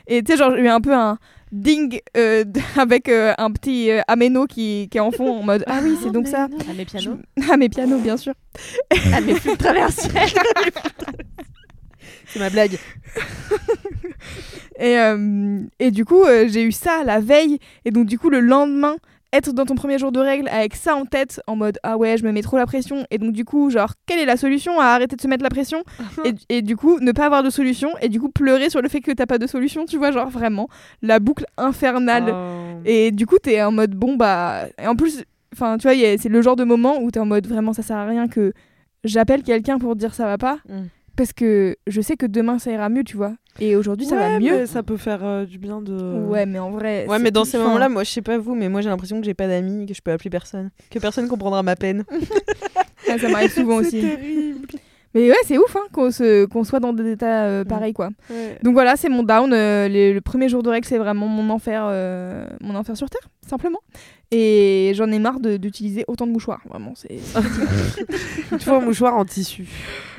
Et 0.09 0.25
tu 0.25 0.33
sais, 0.33 0.39
genre, 0.39 0.53
j'ai 0.57 0.63
eu 0.63 0.69
un 0.69 0.81
peu 0.81 0.93
un 0.93 1.17
ding 1.53 2.01
euh, 2.17 2.45
avec 2.77 3.09
euh, 3.09 3.35
un 3.39 3.51
petit 3.53 3.91
euh, 3.91 4.01
améno 4.09 4.47
qui, 4.47 4.89
qui 4.91 4.99
est 4.99 5.01
en 5.01 5.11
fond 5.11 5.39
en 5.39 5.43
mode 5.43 5.65
ah 5.67 5.81
oui, 5.83 5.97
c'est 6.03 6.11
donc 6.11 6.27
ça. 6.27 6.49
À 6.69 6.73
mes 6.73 6.85
pianos. 6.85 7.19
Ah, 7.51 7.57
mes 7.57 7.69
pianos, 7.69 7.99
bien 7.99 8.17
sûr. 8.17 8.35
À 9.13 9.21
mes 9.23 9.35
flûtes 9.35 9.59
traversières. 9.59 10.33
C'est 12.27 12.39
ma 12.41 12.51
blague. 12.51 12.79
Et, 14.79 14.99
euh, 14.99 15.61
et 15.79 15.91
du 15.91 16.05
coup, 16.05 16.25
euh, 16.25 16.49
j'ai 16.49 16.63
eu 16.63 16.73
ça 16.73 17.05
la 17.05 17.21
veille. 17.21 17.59
Et 17.85 17.91
donc, 17.91 18.07
du 18.07 18.19
coup, 18.19 18.31
le 18.31 18.41
lendemain, 18.41 18.97
être 19.33 19.53
dans 19.53 19.65
ton 19.65 19.75
premier 19.75 19.99
jour 19.99 20.13
de 20.13 20.21
règle 20.21 20.49
avec 20.49 20.75
ça 20.75 20.95
en 20.95 21.05
tête, 21.05 21.41
en 21.47 21.57
mode 21.57 21.79
ah 21.83 21.97
ouais, 21.97 22.17
je 22.19 22.25
me 22.25 22.33
mets 22.33 22.43
trop 22.43 22.59
la 22.59 22.67
pression. 22.67 23.07
Et 23.11 23.19
donc, 23.19 23.33
du 23.33 23.45
coup, 23.45 23.71
genre, 23.71 23.95
quelle 24.07 24.19
est 24.19 24.27
la 24.27 24.37
solution 24.37 24.79
à 24.79 24.87
arrêter 24.87 25.17
de 25.17 25.21
se 25.21 25.29
mettre 25.29 25.43
la 25.43 25.51
pression? 25.51 25.83
Et, 26.25 26.35
et 26.59 26.63
du 26.63 26.77
coup, 26.77 27.01
ne 27.01 27.13
pas 27.13 27.27
avoir 27.27 27.43
de 27.43 27.51
solution. 27.51 27.91
Et 28.01 28.09
du 28.09 28.21
coup, 28.21 28.29
pleurer 28.29 28.71
sur 28.71 28.83
le 28.83 28.89
fait 28.89 29.01
que 29.01 29.11
t'as 29.11 29.27
pas 29.27 29.39
de 29.39 29.47
solution, 29.47 29.87
tu 29.87 29.97
vois, 29.97 30.13
genre 30.13 30.29
vraiment, 30.29 30.69
la 31.01 31.19
boucle 31.19 31.47
infernale. 31.57 32.27
Oh. 32.29 32.81
Et 32.85 33.11
du 33.11 33.27
coup, 33.27 33.39
t'es 33.39 33.63
en 33.63 33.73
mode 33.73 33.95
bon, 33.95 34.17
bah. 34.17 34.67
Et 34.81 34.87
en 34.87 34.95
plus, 34.95 35.25
enfin, 35.55 35.79
tu 35.79 35.89
vois, 35.89 35.97
c'est 36.19 36.29
le 36.29 36.43
genre 36.43 36.57
de 36.57 36.65
moment 36.65 37.01
où 37.01 37.11
t'es 37.11 37.21
en 37.21 37.27
mode 37.27 37.47
vraiment, 37.47 37.73
ça 37.73 37.83
sert 37.83 37.97
à 37.97 38.07
rien 38.07 38.29
que 38.29 38.53
j'appelle 39.05 39.43
quelqu'un 39.43 39.79
pour 39.79 39.97
dire 39.97 40.15
ça 40.15 40.27
va 40.27 40.39
pas. 40.39 40.59
Mm. 40.69 40.83
Parce 41.17 41.33
que 41.33 41.77
je 41.87 42.01
sais 42.01 42.17
que 42.17 42.27
demain 42.27 42.59
ça 42.59 42.71
ira 42.73 42.89
mieux, 42.89 43.05
tu 43.05 43.17
vois. 43.17 43.35
Et 43.61 43.77
aujourd'hui 43.77 44.07
ça 44.07 44.17
va 44.17 44.39
mieux. 44.41 44.61
mais 44.61 44.67
Ça 44.67 44.83
peut 44.83 44.97
faire 44.97 45.23
euh, 45.25 45.45
du 45.45 45.59
bien 45.59 45.83
de. 45.83 46.27
Ouais, 46.27 46.47
mais 46.47 46.59
en 46.59 46.71
vrai. 46.71 47.07
Ouais, 47.07 47.19
mais 47.19 47.31
dans 47.31 47.45
ces 47.45 47.59
moments-là, 47.59 47.89
moi, 47.91 48.03
je 48.05 48.11
sais 48.11 48.23
pas 48.23 48.39
vous, 48.39 48.55
mais 48.55 48.69
moi, 48.71 48.81
j'ai 48.81 48.89
l'impression 48.89 49.19
que 49.21 49.27
j'ai 49.27 49.35
pas 49.35 49.47
d'amis, 49.47 49.85
que 49.87 49.93
je 49.95 50.01
peux 50.01 50.11
appeler 50.11 50.31
personne, 50.31 50.71
que 50.91 50.99
personne 50.99 51.29
comprendra 51.29 51.63
ma 51.63 51.77
peine. 51.77 52.05
ouais, 53.09 53.19
ça 53.19 53.29
m'arrive 53.29 53.53
souvent 53.53 53.79
C'est 53.83 53.87
aussi. 53.89 54.01
terrible. 54.01 54.67
Mais 55.15 55.29
ouais, 55.29 55.37
c'est 55.45 55.59
ouf 55.59 55.77
hein, 55.77 55.85
qu'on 55.93 56.11
se... 56.11 56.47
soit 56.65 56.81
dans 56.81 56.95
des 56.95 57.13
états 57.13 57.45
euh, 57.45 57.65
pareils, 57.65 57.93
quoi. 57.93 58.09
Ouais. 58.31 58.59
Donc 58.63 58.73
voilà, 58.73 58.97
c'est 58.97 59.11
mon 59.11 59.23
down. 59.23 59.53
euh, 59.53 59.87
les- 59.87 60.15
le 60.15 60.21
premier 60.23 60.49
jour 60.49 60.63
de 60.63 60.71
règle, 60.71 60.87
c'est 60.87 60.97
vraiment 60.97 61.27
mon 61.29 61.51
enfer, 61.53 61.83
mon 62.63 62.75
enfer 62.75 62.97
sur 62.97 63.11
Terre, 63.11 63.29
simplement. 63.47 63.81
Et 64.35 64.93
j'en 64.95 65.11
ai 65.13 65.19
marre 65.19 65.41
de- 65.41 65.59
d'utiliser 65.59 66.05
autant 66.09 66.27
de 66.27 66.33
mouchoirs. 66.33 66.61
Vraiment, 66.67 66.95
c'est. 66.97 67.11
Il 68.53 68.57
te 68.59 68.63
faut 68.65 68.77
un 68.77 68.81
mouchoir 68.81 69.15
en 69.15 69.27
tissu. 69.27 69.67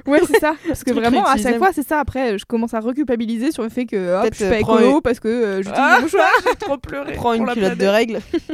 Ouais, 0.05 0.19
c'est 0.27 0.39
ça. 0.39 0.53
Parce 0.67 0.83
que 0.83 0.91
vraiment, 0.93 1.25
à 1.25 1.35
chaque 1.37 1.57
fois, 1.57 1.71
c'est 1.73 1.87
ça. 1.87 1.99
Après, 1.99 2.37
je 2.37 2.45
commence 2.45 2.75
à 2.75 2.79
reculpabiliser 2.79 3.51
sur 3.51 3.63
le 3.63 3.69
fait 3.69 3.85
que 3.87 4.13
hop, 4.15 4.21
Peut-être, 4.21 4.33
je 4.37 4.43
suis 4.43 4.49
pas 4.49 4.55
euh, 4.57 4.61
prends 4.61 4.77
écolo 4.77 4.95
une- 4.97 5.01
parce 5.01 5.19
que 5.19 5.27
euh, 5.27 5.57
j'utilise 5.63 5.79
Ah, 5.81 5.95
des 5.97 6.03
mouchoirs. 6.03 6.29
J'ai 6.47 6.55
trop 6.57 6.77
pleuré. 6.77 7.13
Prends 7.13 7.33
une 7.33 7.47
culotte 7.47 7.75
de 7.77 7.85
règles. 7.87 8.19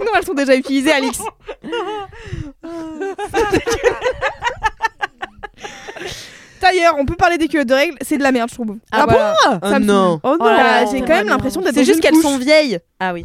non, 0.00 0.06
elles 0.16 0.24
sont 0.24 0.34
déjà 0.34 0.56
utilisées, 0.56 0.92
Alix. 0.92 1.20
D'ailleurs, 6.60 6.94
on 6.98 7.04
peut 7.06 7.16
parler 7.16 7.38
des 7.38 7.48
culottes 7.48 7.68
de 7.68 7.74
règles, 7.74 7.96
c'est 8.02 8.18
de 8.18 8.22
la 8.22 8.32
merde, 8.32 8.48
je 8.50 8.54
trouve. 8.54 8.76
Ah 8.92 9.04
Voilà. 9.08 9.34
Oh 9.62 9.66
Ça 9.66 9.78
me 9.78 9.84
non. 9.86 10.20
Oh 10.22 10.28
non 10.30 10.36
Voilà, 10.38 10.82
Oh, 10.84 10.88
j'ai 10.90 10.98
c'est 10.98 11.04
quand 11.04 11.14
même 11.14 11.28
l'impression 11.28 11.60
d'être 11.60 11.74
C'est 11.74 11.80
dans 11.80 11.84
juste 11.86 11.96
une 11.96 12.02
qu'elles 12.02 12.12
couche. 12.14 12.22
sont 12.22 12.38
vieilles. 12.38 12.78
Ah 12.98 13.12
oui. 13.14 13.24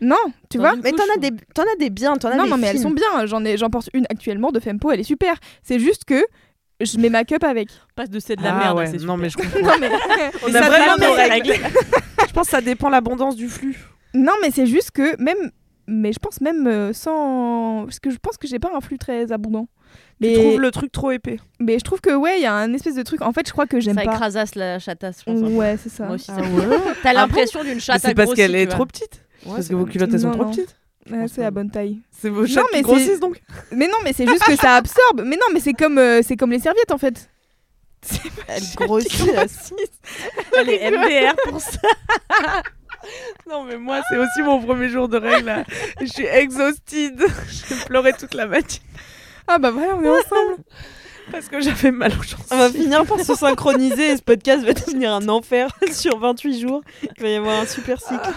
Non, 0.00 0.16
tu 0.48 0.58
vois 0.58 0.76
Mais 0.76 0.92
t'en 0.92 1.02
as 1.12 1.18
des, 1.18 1.30
t'en 1.54 1.62
as 1.64 1.76
des 1.78 1.90
biens, 1.90 2.14
t'en 2.16 2.28
as 2.28 2.36
Non, 2.36 2.44
des 2.44 2.50
non, 2.50 2.56
mais 2.56 2.68
elles 2.68 2.74
fines. 2.74 2.82
sont 2.84 2.90
bien. 2.92 3.26
J'en 3.26 3.44
ai, 3.44 3.56
j'en 3.56 3.68
porte 3.68 3.90
une 3.94 4.04
actuellement 4.10 4.52
de 4.52 4.60
Fempo, 4.60 4.92
elle 4.92 5.00
est 5.00 5.04
super. 5.04 5.34
C'est 5.64 5.80
juste 5.80 6.04
que 6.04 6.24
je 6.80 6.98
mets 6.98 7.08
ma 7.10 7.24
cup 7.24 7.42
avec. 7.42 7.68
Passe 7.96 8.08
de 8.08 8.20
c'est 8.20 8.36
de 8.36 8.42
la 8.44 8.54
Ah 8.54 8.58
merde, 8.58 8.78
ouais, 8.78 8.86
c'est 8.86 9.02
non 9.04 9.16
super. 9.16 9.16
mais 9.16 9.28
je 9.28 9.36
comprends. 9.38 9.60
Non, 9.60 9.72
mais, 9.80 9.90
On 10.46 10.54
a 10.54 10.60
vraiment 10.60 10.92
nos 10.92 10.98
des 11.16 11.20
règles. 11.22 11.50
règles. 11.50 11.64
je 12.28 12.32
pense 12.32 12.44
que 12.46 12.50
ça 12.52 12.60
dépend 12.60 12.88
l'abondance 12.90 13.34
du 13.34 13.48
flux. 13.48 13.76
non, 14.14 14.34
mais 14.40 14.52
c'est 14.52 14.66
juste 14.66 14.92
que 14.92 15.20
même, 15.20 15.50
mais 15.88 16.12
je 16.12 16.20
pense 16.20 16.40
même 16.40 16.68
euh, 16.68 16.92
sans, 16.92 17.82
parce 17.86 17.98
que 17.98 18.10
je 18.10 18.18
pense 18.18 18.36
que 18.36 18.46
j'ai 18.46 18.60
pas 18.60 18.70
un 18.72 18.80
flux 18.80 18.98
très 18.98 19.32
abondant. 19.32 19.66
Mais, 20.20 20.34
Tu 20.34 20.40
trouves 20.40 20.60
le 20.60 20.70
truc 20.72 20.90
trop 20.92 21.10
épais. 21.12 21.38
mais 21.60 21.78
je 21.78 21.84
trouve 21.84 22.00
que 22.00 22.10
ouais, 22.14 22.38
il 22.38 22.42
y 22.42 22.46
a 22.46 22.52
un 22.54 22.72
espèce 22.74 22.96
de 22.96 23.02
truc. 23.04 23.22
En 23.22 23.32
fait, 23.32 23.46
je 23.46 23.52
crois 23.52 23.66
que 23.66 23.78
j'aime 23.78 23.94
Ça 23.96 24.02
pas. 24.04 24.12
écrasasse 24.14 24.54
la 24.56 24.78
chatasse, 24.80 25.20
je 25.20 25.32
pense. 25.32 25.40
Ouais, 25.52 25.76
c'est 25.80 25.88
ça. 25.90 26.06
Moi 26.06 26.16
aussi, 26.16 26.30
Ah 26.30 26.40
ça- 26.42 26.42
ouais 26.42 26.76
T'as 27.02 27.12
l'impression 27.12 27.62
d'une 27.62 27.80
chatte 27.80 28.00
C'est 28.04 28.14
parce 28.14 28.34
qu'elle 28.34 28.54
est 28.56 28.66
trop 28.66 28.84
petite. 28.84 29.22
parce 29.46 29.62
c'est 29.62 29.68
que 29.70 29.74
vos 29.76 29.84
culottes 29.84 30.10
elles 30.12 30.20
sont 30.20 30.28
Non, 30.28 30.34
trop 30.34 30.44
non. 30.44 30.50
petites. 30.50 30.74
Ouais, 31.10 31.26
c'est 31.28 31.40
la 31.42 31.50
bonne 31.52 31.70
taille. 31.70 32.00
C'est 32.10 32.28
vos 32.28 32.46
chattes 32.46 32.64
mais 32.72 32.78
qui 32.78 32.84
grossissent 32.84 33.20
donc. 33.20 33.40
Mais 33.70 33.86
non, 33.86 33.96
mais 34.04 34.12
c'est 34.12 34.26
juste 34.26 34.42
que 34.44 34.56
ça 34.56 34.74
absorbe. 34.74 35.22
Mais 35.24 35.36
non, 35.36 35.46
mais 35.54 35.60
c'est 35.60 35.72
comme, 35.72 35.98
euh, 35.98 36.20
c'est 36.26 36.36
comme 36.36 36.50
les 36.50 36.58
serviettes 36.58 36.90
en 36.90 36.98
fait. 36.98 37.30
Elle 38.48 38.62
grossit. 38.76 39.22
Elle 40.58 40.68
est 40.70 40.90
MDR 40.90 41.34
pour 41.48 41.60
ça. 41.60 41.78
Non 43.48 43.64
mais 43.64 43.76
moi 43.76 44.00
c'est 44.08 44.16
aussi 44.18 44.42
mon 44.42 44.60
premier 44.60 44.88
jour 44.88 45.08
de 45.08 45.16
règle. 45.18 45.46
là. 45.46 45.64
Je 46.00 46.06
suis 46.06 46.26
exhausted. 46.26 47.18
J'ai 47.68 47.74
pleuré 47.86 48.12
toute 48.12 48.34
la 48.34 48.46
matinée 48.46 48.82
Ah 49.48 49.58
bah 49.58 49.70
voilà, 49.70 49.96
on 49.96 50.04
est 50.04 50.08
ensemble. 50.10 50.56
parce 51.32 51.48
que 51.48 51.60
j'avais 51.60 51.90
mal 51.90 52.12
aux 52.12 52.54
On 52.54 52.58
va 52.58 52.70
finir 52.70 53.04
par 53.04 53.20
se 53.20 53.34
synchroniser 53.34 54.10
et 54.10 54.16
ce 54.16 54.22
podcast 54.22 54.64
va 54.64 54.72
devenir 54.86 55.12
un 55.12 55.28
enfer 55.28 55.68
sur 55.92 56.18
28 56.18 56.60
jours. 56.60 56.82
Il 57.02 57.22
va 57.22 57.28
y 57.28 57.36
avoir 57.36 57.60
un 57.60 57.66
super 57.66 58.00
cycle. 58.00 58.30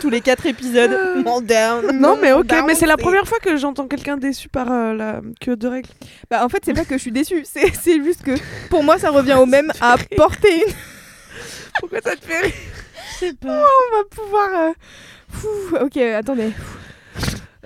Tous 0.00 0.10
les 0.10 0.20
4 0.20 0.46
épisodes. 0.46 0.96
On 1.26 1.40
down. 1.40 1.98
Non 1.98 2.16
mais 2.20 2.32
ok, 2.32 2.46
down, 2.46 2.64
mais 2.66 2.74
c'est 2.74 2.86
la 2.86 2.96
première 2.96 3.26
fois 3.26 3.38
que 3.38 3.56
j'entends 3.56 3.86
quelqu'un 3.86 4.16
déçu 4.16 4.48
par 4.48 4.70
euh, 4.70 4.94
la 4.94 5.20
queue 5.40 5.56
de 5.56 5.68
règle. 5.68 5.88
Bah 6.30 6.44
en 6.44 6.48
fait, 6.48 6.62
c'est 6.64 6.74
pas 6.74 6.84
que 6.84 6.96
je 6.96 7.02
suis 7.02 7.12
déçue. 7.12 7.44
C'est, 7.44 8.02
juste 8.02 8.22
que 8.22 8.32
pour 8.70 8.82
moi, 8.82 8.98
ça 8.98 9.10
revient 9.10 9.34
au 9.34 9.46
même 9.46 9.72
à 9.80 9.96
porter 10.16 10.66
une. 10.66 10.72
Pourquoi 11.80 12.00
ça 12.02 12.16
te 12.16 12.24
fait 12.24 12.40
rire 12.40 13.32
On 13.42 13.48
va 13.48 14.04
pouvoir. 14.10 14.48
euh, 14.54 15.84
ok, 15.84 15.96
attendez. 15.96 16.52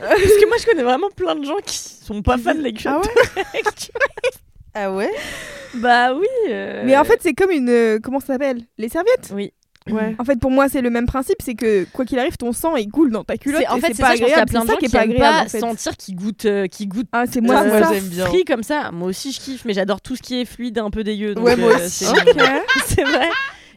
Parce 0.00 0.20
que 0.20 0.46
moi, 0.48 0.56
je 0.60 0.66
connais 0.66 0.82
vraiment 0.82 1.08
plein 1.14 1.34
de 1.34 1.44
gens 1.44 1.56
qui 1.64 1.76
sont 1.78 2.22
pas 2.22 2.38
fans 2.38 2.54
de 2.54 2.62
la 2.62 2.72
culotte. 2.72 3.08
Ah 3.36 3.42
Ah 4.74 4.92
ouais 4.92 5.10
Bah 5.74 6.14
oui. 6.14 6.26
euh, 6.50 6.82
Mais 6.84 6.96
en 6.96 7.04
fait, 7.04 7.18
c'est 7.22 7.32
comme 7.34 7.50
une. 7.50 7.68
euh, 7.68 7.98
comment 8.02 8.20
ça 8.20 8.26
s'appelle? 8.28 8.60
Les 8.78 8.88
serviettes? 8.88 9.30
Oui. 9.34 9.52
Ouais. 9.90 10.14
En 10.18 10.24
fait, 10.24 10.38
pour 10.38 10.50
moi, 10.50 10.68
c'est 10.68 10.82
le 10.82 10.90
même 10.90 11.06
principe. 11.06 11.38
C'est 11.42 11.54
que 11.54 11.86
quoi 11.94 12.04
qu'il 12.04 12.18
arrive, 12.18 12.36
ton 12.36 12.52
sang 12.52 12.76
il 12.76 12.90
coule 12.90 13.10
dans 13.10 13.24
ta 13.24 13.38
culotte. 13.38 13.62
C'est- 13.62 13.68
en 13.68 13.78
et 13.78 13.80
fait, 13.80 13.86
c'est 13.88 13.94
c'est 13.94 14.02
pas 14.02 14.08
ça, 14.10 14.16
je 14.16 14.20
pense 14.20 14.28
qu'il 14.28 14.36
y 14.36 14.38
a 14.38 14.42
agréable. 14.42 14.50
plein 14.50 14.60
C'est 14.60 14.66
de 14.66 14.68
ça 14.68 14.72
gens 14.74 14.78
qui 14.78 14.84
est 14.84 14.88
pas 14.90 15.04
aiment 15.04 15.10
agréable. 15.12 15.36
pas 15.38 15.42
en 15.44 15.48
fait. 15.48 15.60
sentir 15.60 15.96
qu'ils 15.96 16.14
goûtent, 16.16 16.44
euh, 16.44 16.66
qu'ils 16.66 16.88
goûtent 16.88 17.06
Ah, 17.12 17.24
c'est 17.30 17.40
moi, 17.40 17.62
c'est 17.62 17.68
moi, 17.70 17.82
ça. 17.82 17.94
j'aime 17.94 18.04
bien. 18.04 18.26
frit 18.26 18.44
comme 18.44 18.62
ça. 18.62 18.90
Moi 18.92 19.08
aussi, 19.08 19.32
je 19.32 19.40
kiffe, 19.40 19.64
mais 19.64 19.72
j'adore 19.72 20.02
tout 20.02 20.14
ce 20.14 20.20
qui 20.22 20.40
est 20.42 20.44
fluide, 20.44 20.78
un 20.78 20.90
peu 20.90 21.02
dégueu. 21.04 21.34
donc, 21.34 21.46
Ouais, 21.46 21.56
moi 21.56 21.70
euh, 21.72 21.86
aussi. 21.86 22.04
c'est- 22.04 22.10
Ok. 22.10 22.36
C'est 22.86 23.02
vrai. 23.04 23.28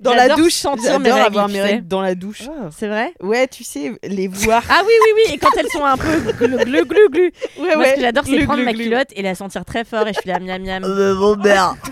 Dans 0.01 0.13
la 0.15 0.29
douche, 0.35 0.53
sentir 0.53 0.99
mes 0.99 1.09
j'adore 1.09 1.23
règles, 1.23 1.27
avoir 1.27 1.47
mes 1.49 1.61
règles 1.61 1.87
dans 1.87 2.01
la 2.01 2.15
douche. 2.15 2.41
C'est 2.75 2.87
vrai 2.87 3.13
Ouais, 3.21 3.47
tu 3.47 3.63
sais, 3.63 3.93
les 4.03 4.27
voir. 4.27 4.63
Ah 4.69 4.81
oui, 4.85 4.91
oui, 5.05 5.21
oui. 5.27 5.33
Et 5.33 5.37
quand 5.37 5.55
elles 5.57 5.69
sont 5.69 5.85
un 5.85 5.95
peu 5.95 6.17
glu 6.39 6.57
glu 6.65 6.85
glu 6.85 7.09
glu. 7.09 7.31
ouais, 7.59 7.75
Moi, 7.75 7.85
ce 7.85 7.93
que 7.95 8.01
j'adore, 8.01 8.23
c'est 8.25 8.37
prendre 8.45 8.55
glu, 8.55 8.65
ma 8.65 8.73
glu. 8.73 8.83
culotte 8.85 9.09
et 9.15 9.21
la 9.21 9.35
sentir 9.35 9.63
très 9.63 9.83
fort 9.85 10.07
et 10.07 10.13
je 10.13 10.19
suis 10.19 10.29
là 10.29 10.39
miam 10.39 10.61
miam. 10.63 10.83
mon 10.83 11.37
père. 11.37 11.75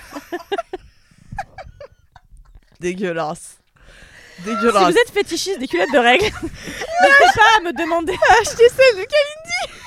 Dégueulasse. 2.79 3.57
Si 4.37 4.43
Dégueulasse. 4.45 4.83
vous 4.93 4.97
êtes 4.97 5.11
fétichiste 5.13 5.59
des 5.59 5.67
culottes 5.67 5.91
de 5.93 5.97
règles, 5.99 6.23
n'hésitez 6.41 7.31
pas 7.35 7.59
à 7.59 7.61
me 7.63 7.73
demander. 7.73 8.13
Acheter 8.41 8.69
celle 8.69 8.95
de 8.95 9.05
Kalindi. 9.05 9.78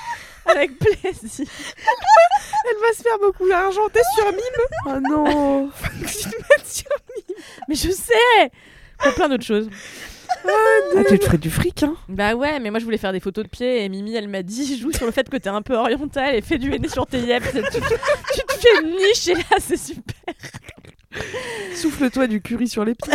Avec 0.46 0.78
plaisir. 0.78 1.46
Elle 2.70 2.80
va 2.80 2.96
se 2.96 3.02
faire 3.02 3.18
beaucoup 3.20 3.48
d'argent. 3.48 3.88
T'es 3.92 4.00
sur 4.14 4.26
Mime 4.32 4.40
Oh 4.86 5.00
non. 5.10 5.70
Mais 7.68 7.74
je 7.74 7.90
sais. 7.90 8.50
Pour 8.98 9.14
plein 9.14 9.28
d'autres 9.28 9.44
choses. 9.44 9.68
Ah, 10.44 11.04
tu 11.08 11.18
te 11.18 11.24
ferais 11.24 11.38
du 11.38 11.50
fric, 11.50 11.82
hein 11.82 11.94
Bah 12.08 12.34
ouais, 12.34 12.58
mais 12.58 12.70
moi 12.70 12.80
je 12.80 12.84
voulais 12.84 12.96
faire 12.98 13.12
des 13.12 13.20
photos 13.20 13.44
de 13.44 13.50
pieds 13.50 13.84
et 13.84 13.88
Mimi 13.88 14.14
elle 14.14 14.28
m'a 14.28 14.42
dit 14.42 14.78
joue 14.78 14.90
sur 14.90 15.04
le 15.04 15.12
fait 15.12 15.28
que 15.28 15.36
t'es 15.36 15.50
un 15.50 15.62
peu 15.62 15.74
oriental 15.74 16.34
et 16.34 16.40
fais 16.40 16.58
du 16.58 16.72
henné 16.72 16.88
sur 16.88 17.06
tes 17.06 17.18
yeux. 17.20 17.38
Tu, 17.52 17.60
tu 18.34 18.40
te 18.46 18.52
fais 18.54 18.82
une 18.82 18.96
niche 18.96 19.28
et 19.28 19.34
là 19.34 19.58
c'est 19.60 19.76
super. 19.76 20.34
Souffle-toi 21.74 22.26
du 22.26 22.40
curry 22.40 22.66
sur 22.66 22.84
les 22.84 22.94
pieds. 22.94 23.12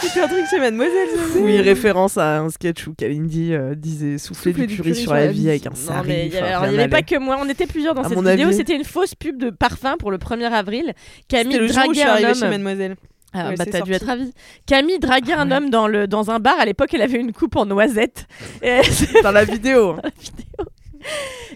C'était 0.00 0.20
un 0.20 0.28
truc 0.28 0.44
chez 0.50 0.58
Mademoiselle. 0.58 1.08
Oui, 1.36 1.60
référence 1.60 2.16
à 2.18 2.38
un 2.38 2.50
sketch 2.50 2.86
où 2.86 2.94
Kalindi 2.94 3.54
euh, 3.54 3.74
disait 3.74 4.18
souffler, 4.18 4.52
du, 4.52 4.66
curry 4.66 4.94
sur 4.94 5.14
la 5.14 5.26
vie 5.28 5.48
avec 5.48 5.66
un 5.66 5.70
mais 6.04 6.26
il 6.26 6.32
y 6.32 6.38
avait, 6.38 6.88
pas 6.88 7.02
que 7.02 7.18
moi, 7.18 7.38
on 7.40 7.48
était 7.48 7.66
plusieurs 7.66 7.94
dans 7.94 8.02
À 8.02 8.08
cette 8.08 8.18
vidéo. 8.18 8.52
C'était 8.52 8.76
une 8.76 8.84
fausse 8.84 9.14
pub 9.14 9.38
de 9.38 9.50
parfum 9.50 9.96
pour 9.98 10.10
le 10.10 10.18
1er 10.18 10.50
avril. 10.50 10.92
Camille 11.28 11.58
le 11.58 11.68
jour 11.68 11.82
où 11.88 11.94
je 11.94 12.00
suis 12.00 12.04
draguait 12.04 12.04
un 12.04 12.12
arrivée 12.14 12.34
chez 12.34 12.44
homme. 12.44 12.50
Mademoiselle. 12.50 12.96
Ah, 13.34 13.48
Ouais, 13.48 13.56
bah 13.56 13.64
c'est 13.64 13.70
t'as 13.70 13.80
dû 13.80 13.92
être 13.92 14.06
ravie. 14.06 14.32
Camille 14.66 14.98
draguait 14.98 15.32
un 15.32 15.50
homme 15.50 15.70
dans, 15.70 15.88
le, 15.88 16.06
dans 16.06 16.30
un 16.30 16.38
bar. 16.38 16.58
À 16.58 16.66
l'époque, 16.66 16.92
elle 16.92 17.02
avait 17.02 17.18
une 17.18 17.32
coupe 17.32 17.56
en 17.56 17.64
noisette. 17.64 18.26
Et, 18.62 18.80
Dans 19.22 19.30
la 19.30 19.44
vidéo. 19.44 19.94
dans 19.94 20.02
la 20.02 20.10
vidéo. 20.10 20.66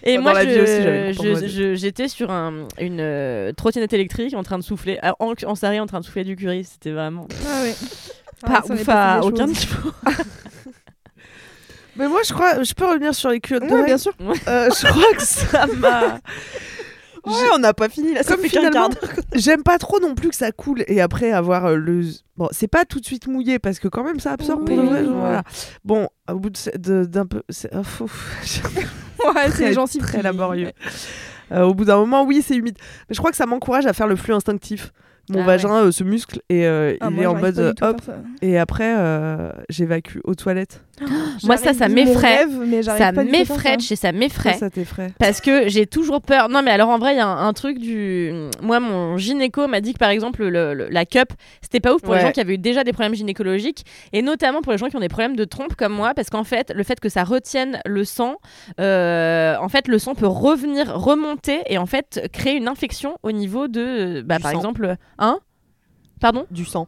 Et 0.03 0.17
moi, 0.17 0.33
j'étais 1.75 2.07
sur 2.07 2.31
un, 2.31 2.67
une 2.79 2.99
euh, 2.99 3.51
trottinette 3.53 3.93
électrique 3.93 4.33
en 4.33 4.43
train 4.43 4.57
de 4.57 4.63
souffler, 4.63 4.99
euh, 5.03 5.11
en, 5.19 5.31
en 5.31 5.79
en 5.79 5.85
train 5.85 5.99
de 5.99 6.05
souffler 6.05 6.23
du 6.23 6.35
curry. 6.35 6.63
C'était 6.63 6.91
vraiment 6.91 7.27
Ah 7.47 7.61
ouais. 7.63 7.75
Pas 8.41 8.63
ouf 8.69 8.89
à 8.89 9.21
aucun 9.23 9.47
niveau. 9.47 9.91
Mais 11.95 12.07
moi, 12.07 12.21
je 12.27 12.31
crois, 12.33 12.63
je 12.63 12.73
peux 12.73 12.85
revenir 12.85 13.13
sur 13.15 13.29
les 13.29 13.39
culottes 13.39 13.63
Ouais, 13.71 13.85
bien 13.85 13.97
sûr. 13.97 14.13
Euh, 14.47 14.69
je 14.79 14.87
crois 14.87 15.13
que 15.15 15.23
ça 15.23 15.65
m'a. 15.65 16.19
Ouais, 17.25 17.49
on 17.53 17.59
n'a 17.59 17.73
pas 17.73 17.89
fini 17.89 18.13
là, 18.13 18.23
ça 18.23 18.35
Comme 18.35 18.45
finalement, 18.45 18.89
j'aime 19.33 19.63
pas 19.63 19.77
trop 19.79 19.99
non 19.99 20.15
plus 20.15 20.29
que 20.29 20.35
ça 20.35 20.51
coule 20.51 20.83
et 20.87 21.01
après 21.01 21.31
avoir 21.31 21.65
euh, 21.65 21.75
le. 21.75 22.05
Bon, 22.37 22.47
c'est 22.51 22.67
pas 22.69 22.85
tout 22.85 22.99
de 22.99 23.05
suite 23.05 23.27
mouillé 23.27 23.59
parce 23.59 23.79
que 23.79 23.87
quand 23.89 24.03
même 24.03 24.19
ça 24.19 24.31
absorbe 24.31 24.65
pour 24.65 24.77
vrai. 24.77 25.01
ouais. 25.01 25.07
voilà. 25.07 25.43
Bon, 25.83 26.07
au 26.31 26.35
bout 26.35 26.51
d'un 26.77 27.25
peu. 27.25 27.41
c'est- 27.49 27.71
oh, 27.75 28.05
Ouais, 29.35 29.51
c'est 29.51 29.73
gencives 29.73 30.03
très 30.03 30.21
laborieux. 30.21 30.71
Euh, 31.51 31.63
au 31.63 31.73
bout 31.73 31.85
d'un 31.85 31.97
moment, 31.97 32.23
oui, 32.23 32.43
c'est 32.45 32.55
humide. 32.55 32.77
Mais 33.09 33.15
je 33.15 33.19
crois 33.19 33.31
que 33.31 33.37
ça 33.37 33.45
m'encourage 33.45 33.85
à 33.87 33.93
faire 33.93 34.07
le 34.07 34.15
flux 34.15 34.33
instinctif. 34.33 34.93
Mon 35.29 35.41
Ah 35.41 35.45
vagin 35.45 35.73
euh, 35.75 35.91
se 35.91 36.03
muscle 36.03 36.39
et 36.49 36.65
euh, 36.65 36.95
Ah, 37.01 37.07
il 37.09 37.15
moi, 37.15 37.23
est 37.23 37.27
en 37.27 37.35
mode 37.35 37.59
euh, 37.59 37.73
hop. 37.81 37.99
ça. 38.05 38.13
Et 38.41 38.57
après, 38.57 38.95
euh, 38.97 39.51
j'évacue 39.69 40.19
aux 40.23 40.35
toilettes. 40.35 40.81
Moi, 41.43 41.57
ça, 41.57 41.73
ça 41.75 41.89
m'effraie. 41.89 42.37
rêve, 42.37 42.49
mais 42.65 42.81
j'arrive 42.81 43.03
Ça 43.03 43.11
m'effraie, 43.23 43.73
ça. 43.73 43.77
chez 43.79 43.95
ça 43.95 44.07
Ça, 44.07 44.11
m'effraie. 44.13 44.53
ça 44.53 44.69
t'effraie. 44.71 45.11
Parce 45.19 45.41
que 45.41 45.67
j'ai 45.67 45.85
toujours 45.85 46.21
peur. 46.23 46.49
Non, 46.49 46.63
mais 46.63 46.71
alors 46.71 46.89
en 46.89 46.97
vrai, 46.97 47.13
il 47.13 47.17
y 47.17 47.19
a 47.19 47.27
un, 47.27 47.47
un 47.47 47.53
truc 47.53 47.77
du. 47.77 48.31
Moi, 48.63 48.79
mon 48.79 49.15
gynéco 49.17 49.67
m'a 49.67 49.79
dit 49.79 49.93
que 49.93 49.99
par 49.99 50.09
exemple, 50.09 50.43
le- 50.47 50.73
le- 50.73 50.87
la 50.89 51.05
cup, 51.05 51.33
c'était 51.61 51.79
pas 51.79 51.93
ouf 51.93 52.01
pour 52.01 52.13
les 52.15 52.19
Ouais. 52.21 52.25
gens 52.25 52.31
qui 52.31 52.39
avaient 52.39 52.55
eu 52.55 52.57
déjà 52.57 52.83
des 52.83 52.93
problèmes 52.93 53.13
gynécologiques 53.13 53.85
et 54.11 54.23
notamment 54.23 54.61
pour 54.63 54.71
les 54.71 54.79
gens 54.79 54.87
qui 54.87 54.95
ont 54.95 54.99
des 55.01 55.07
problèmes 55.07 55.35
de 55.35 55.45
trompe 55.45 55.75
comme 55.75 55.93
moi. 55.93 56.13
Parce 56.15 56.31
qu'en 56.31 56.43
fait, 56.43 56.71
le 56.75 56.83
fait 56.83 56.99
que 56.99 57.09
ça 57.09 57.23
retienne 57.23 57.79
le 57.85 58.03
sang, 58.03 58.37
euh, 58.79 59.55
en 59.61 59.69
fait, 59.69 59.87
le 59.87 59.99
sang 59.99 60.15
peut 60.15 60.25
revenir, 60.27 60.93
remonter 60.95 61.59
et 61.67 61.77
en 61.77 61.85
fait 61.85 62.27
créer 62.33 62.55
une 62.57 62.67
infection 62.67 63.17
au 63.23 63.31
niveau 63.31 63.67
de. 63.67 64.21
Bah, 64.25 64.37
par 64.41 64.51
sang. 64.51 64.57
exemple. 64.57 64.95
Hein 65.17 65.39
Pardon 66.19 66.45
Du 66.51 66.65
sang. 66.65 66.87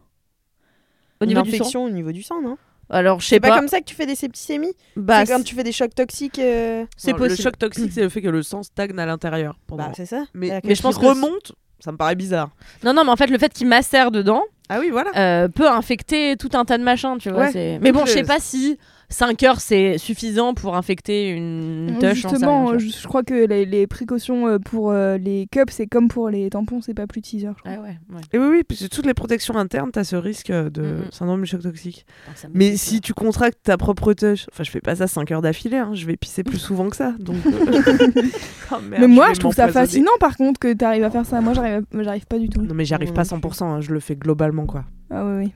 Au 1.21 1.25
niveau 1.25 1.41
du 1.41 1.57
sang 1.57 1.85
au 1.85 1.89
niveau 1.89 2.11
du 2.11 2.23
sang, 2.23 2.41
non? 2.41 2.57
Alors, 2.91 3.19
je 3.19 3.25
sais 3.27 3.35
C'est 3.35 3.39
pas, 3.39 3.49
pas. 3.49 3.57
comme 3.57 3.67
ça 3.67 3.79
que 3.81 3.85
tu 3.85 3.93
fais 3.93 4.07
des 4.07 4.15
septicémies? 4.15 4.73
Bah, 4.95 5.23
C'est 5.25 5.31
quand 5.33 5.43
tu 5.43 5.53
fais 5.53 5.63
des 5.63 5.71
chocs 5.71 5.93
toxiques 5.93 6.39
euh, 6.39 6.85
c'est 6.97 7.11
possible. 7.13 7.29
Le 7.29 7.35
choc 7.35 7.57
toxique, 7.57 7.91
c'est 7.93 8.01
le 8.01 8.09
fait 8.09 8.21
que 8.21 8.29
le 8.29 8.41
sang 8.41 8.63
stagne 8.63 8.97
à 8.97 9.05
l'intérieur. 9.05 9.59
pendant- 9.67 9.85
Bah, 9.85 9.91
c'est 9.95 10.07
ça. 10.07 10.23
mais, 10.33 10.59
mais 10.63 10.73
je 10.73 10.81
pense 10.81 10.97
virus. 10.99 11.09
remonte, 11.21 11.51
ça 11.79 11.91
me 11.91 11.97
paraît 11.97 12.15
bizarre. 12.15 12.49
Non, 12.83 12.93
non, 12.93 13.03
mais 13.03 13.11
en 13.11 13.15
fait, 13.15 13.27
le 13.27 13.37
fait 13.37 13.53
qu'il 13.53 13.67
macère 13.67 14.09
dedans. 14.09 14.43
Ah 14.69 14.79
oui, 14.79 14.89
voilà. 14.91 15.11
euh, 15.17 15.47
peut 15.49 15.69
infecter 15.69 16.35
tout 16.37 16.49
un 16.53 16.65
tas 16.65 16.77
de 16.79 16.83
machins, 16.83 17.17
tu 17.19 17.29
vois. 17.29 17.49
Ouais. 17.49 17.77
Mais 17.79 17.91
bon, 17.91 18.05
je 18.05 18.11
sais 18.11 18.19
je- 18.21 18.25
pas 18.27 18.39
si 18.39 18.77
5 19.11 19.41
heures 19.43 19.59
c'est 19.59 19.97
suffisant 19.97 20.53
pour 20.53 20.75
infecter 20.75 21.29
une 21.29 21.97
touche. 21.99 22.13
Justement, 22.13 22.67
rien, 22.67 22.77
tu 22.77 22.89
je, 22.89 22.97
je 22.99 23.07
crois 23.07 23.23
que 23.23 23.45
les, 23.47 23.65
les 23.65 23.87
précautions 23.87 24.47
euh, 24.47 24.59
pour 24.59 24.91
euh, 24.91 25.17
les 25.17 25.47
cups, 25.51 25.73
c'est 25.73 25.87
comme 25.87 26.07
pour 26.09 26.29
les 26.29 26.49
tampons, 26.51 26.79
c'est 26.81 26.93
pas 26.93 27.07
plus 27.07 27.21
de 27.21 27.25
6 27.25 27.45
heures. 27.45 27.55
je 27.57 27.61
crois. 27.63 27.75
vois. 27.77 27.85
Ah 27.87 28.11
ouais, 28.11 28.15
ouais. 28.17 28.21
Et 28.33 28.37
oui, 28.37 28.47
oui, 28.57 28.63
parce 28.63 28.81
que 28.81 28.85
toutes 28.87 29.05
les 29.07 29.13
protections 29.15 29.55
internes, 29.55 29.89
t'as 29.91 30.03
ce 30.03 30.15
risque 30.15 30.49
euh, 30.51 30.69
de 30.69 30.81
Mhm. 30.81 31.11
syndrome 31.11 31.41
du 31.41 31.47
choc 31.47 31.61
toxique. 31.61 32.05
Mais 32.53 32.75
si 32.77 32.95
peur. 32.95 33.01
tu 33.01 33.13
contractes 33.13 33.59
ta 33.63 33.77
propre 33.77 34.13
touche, 34.13 34.45
enfin, 34.51 34.63
je 34.63 34.71
fais 34.71 34.81
pas 34.81 34.95
ça 34.95 35.07
5 35.07 35.31
heures 35.31 35.41
d'affilée, 35.41 35.77
hein, 35.77 35.91
je 35.93 36.05
vais 36.05 36.15
pisser 36.17 36.43
plus 36.43 36.59
souvent 36.59 36.89
que 36.89 36.95
ça. 36.95 37.13
Donc, 37.19 37.37
euh, 37.47 37.51
oh, 38.71 38.75
merde, 38.83 39.01
mais 39.01 39.07
moi, 39.07 39.33
je 39.33 39.39
trouve 39.39 39.53
ça 39.55 39.67
fascinant 39.69 40.11
par 40.19 40.37
contre 40.37 40.59
que 40.59 40.71
t'arrives 40.73 41.03
à 41.03 41.09
faire 41.09 41.25
ça. 41.25 41.41
Moi, 41.41 41.53
j'arrive, 41.53 41.83
j'arrive 41.99 42.25
pas 42.27 42.37
du 42.37 42.49
tout. 42.49 42.61
Non, 42.61 42.73
mais 42.75 42.85
j'y 42.85 42.93
arrive 42.93 43.09
Non, 43.09 43.15
pas 43.15 43.23
non 43.23 43.37
100%, 43.39 43.63
hein, 43.65 43.81
je 43.81 43.91
le 43.91 43.99
fais 43.99 44.15
globalement, 44.15 44.65
quoi. 44.65 44.85
Ah 45.09 45.25
ouais, 45.25 45.37
oui. 45.45 45.51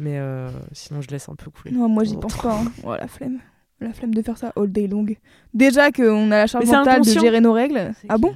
Mais 0.00 0.18
euh, 0.18 0.48
sinon, 0.72 1.00
je 1.02 1.08
laisse 1.08 1.28
un 1.28 1.34
peu 1.34 1.50
couler. 1.50 1.72
Non, 1.72 1.88
moi, 1.88 2.04
j'y 2.04 2.14
Oh. 2.16 2.20
pense 2.20 2.36
pas. 2.36 2.54
hein. 2.54 2.64
Oh, 2.84 2.94
la 2.98 3.06
flemme. 3.06 3.38
La 3.80 3.92
flemme 3.92 4.14
de 4.14 4.22
faire 4.22 4.36
ça 4.38 4.52
all 4.56 4.70
day 4.72 4.86
long. 4.86 5.06
Déjà 5.54 5.90
qu'on 5.92 6.30
a 6.30 6.36
la 6.38 6.46
charge 6.46 6.66
mentale 6.66 7.02
de 7.02 7.10
gérer 7.10 7.40
nos 7.40 7.52
règles. 7.52 7.92
Ah 8.08 8.18
bon? 8.18 8.34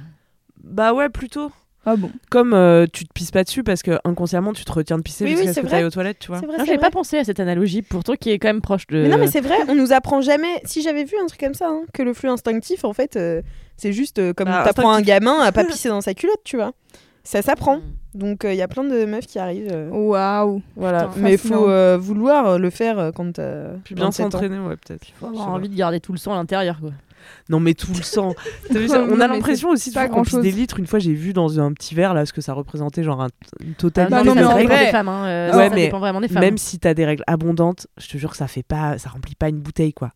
Bah 0.63 0.93
ouais, 0.93 1.09
plutôt. 1.09 1.51
Ah 1.87 1.95
bon 1.95 2.09
Comme 2.31 2.55
euh, 2.55 2.87
tu 2.91 3.05
te 3.05 3.13
pisses 3.13 3.29
pas 3.29 3.43
dessus 3.43 3.61
parce 3.63 3.83
que 3.83 3.99
inconsciemment 4.03 4.53
tu 4.53 4.65
te 4.65 4.71
retiens 4.71 4.97
de 4.97 5.03
pisser 5.03 5.23
Oui, 5.23 5.31
jusqu'à 5.33 5.41
oui, 5.43 5.47
ce 5.49 5.53
c'est 5.53 5.61
que 5.61 5.67
t'ailles 5.67 5.83
aux 5.83 5.91
toilettes, 5.91 6.17
tu 6.17 6.29
vois. 6.29 6.39
C'est 6.39 6.47
vrai, 6.47 6.55
Ah, 6.59 6.63
J'avais 6.65 6.79
pas 6.79 6.89
pensé 6.89 7.19
à 7.19 7.23
cette 7.23 7.39
analogie, 7.39 7.83
pourtant 7.83 8.15
qui 8.15 8.31
est 8.31 8.39
quand 8.39 8.47
même 8.47 8.61
proche 8.61 8.87
de. 8.87 9.03
Mais 9.03 9.09
non, 9.09 9.19
mais 9.19 9.27
c'est 9.27 9.39
vrai, 9.41 9.55
on 9.67 9.75
nous 9.75 9.93
apprend 9.93 10.19
jamais. 10.21 10.61
Si 10.63 10.81
j'avais 10.81 11.03
vu 11.03 11.15
un 11.21 11.27
truc 11.27 11.39
comme 11.39 11.53
ça, 11.53 11.67
hein, 11.69 11.81
que 11.93 12.01
le 12.01 12.15
flux 12.15 12.29
instinctif, 12.29 12.83
en 12.85 12.93
fait, 12.93 13.15
euh, 13.17 13.43
c'est 13.77 13.93
juste 13.93 14.17
euh, 14.17 14.33
comme 14.33 14.47
Ah, 14.49 14.63
t'apprends 14.65 14.91
un 14.93 15.01
gamin 15.01 15.39
à 15.41 15.51
pas 15.51 15.63
pisser 15.65 15.89
dans 15.89 16.01
sa 16.01 16.15
culotte, 16.15 16.41
tu 16.43 16.55
vois. 16.55 16.73
Ça 17.25 17.41
s'apprend. 17.41 17.79
Donc 18.13 18.45
il 18.45 18.55
y 18.55 18.61
a 18.61 18.67
plein 18.69 18.83
de 18.85 19.03
meufs 19.05 19.25
qui 19.27 19.39
arrivent. 19.39 19.67
euh, 19.71 19.89
Waouh. 19.89 20.61
voilà. 20.77 21.07
Putain, 21.07 21.19
Mais 21.21 21.33
il 21.33 21.37
faut 21.37 21.67
euh, 21.67 21.97
vouloir 21.99 22.47
euh, 22.47 22.57
le 22.57 22.69
faire 22.69 22.97
euh, 22.99 23.11
quand 23.11 23.33
t'as 23.33 23.71
Puis 23.83 23.93
bien 23.95 24.05
27 24.05 24.25
ans. 24.27 24.31
s'entraîner, 24.31 24.59
ouais, 24.59 24.77
peut-être. 24.77 25.05
Faut 25.19 25.25
avoir 25.27 25.47
pas. 25.47 25.51
envie 25.51 25.67
de 25.67 25.75
garder 25.75 25.99
tout 25.99 26.13
le 26.13 26.17
sang 26.17 26.31
à 26.31 26.35
l'intérieur, 26.35 26.79
quoi. 26.79 26.91
Non, 27.49 27.59
mais 27.59 27.73
tout 27.73 27.91
le 27.95 28.03
sang. 28.03 28.35
On 28.71 29.19
a 29.19 29.27
l'impression 29.27 29.69
aussi 29.69 29.89
de 29.91 30.07
qu'on 30.07 30.21
pisse 30.23 30.39
des 30.39 30.51
litres. 30.51 30.79
Une 30.79 30.85
fois, 30.85 30.99
j'ai 30.99 31.13
vu 31.13 31.33
dans 31.33 31.59
un 31.59 31.73
petit 31.73 31.95
verre 31.95 32.13
là 32.13 32.25
ce 32.27 32.31
que 32.33 32.41
ça 32.41 32.53
représentait, 32.53 33.01
genre 33.03 33.19
un, 33.21 33.29
une 33.61 33.73
Ah, 33.97 34.05
Bah 34.09 34.23
non, 34.23 34.35
non, 34.35 34.35
mais 34.35 34.41
ça 34.43 34.49
en 34.53 34.57
dépend 34.57 34.77
des 34.77 34.85
femmes. 34.91 35.07
hein, 35.09 35.25
euh, 35.25 35.51
Ouais, 35.57 35.69
ça 35.69 35.75
mais 35.75 35.85
dépend 35.85 35.99
vraiment 35.99 36.21
des 36.21 36.27
femmes. 36.27 36.41
Même 36.43 36.57
si 36.59 36.77
t'as 36.77 36.93
des 36.93 37.03
règles 37.05 37.23
abondantes, 37.25 37.87
je 37.97 38.07
te 38.07 38.17
jure 38.17 38.29
que 38.31 38.37
ça 38.37 38.47
fait 38.47 38.61
pas, 38.63 38.97
ça 38.99 39.09
remplit 39.09 39.33
pas 39.35 39.49
une 39.49 39.59
bouteille 39.59 39.93
quoi. 39.93 40.11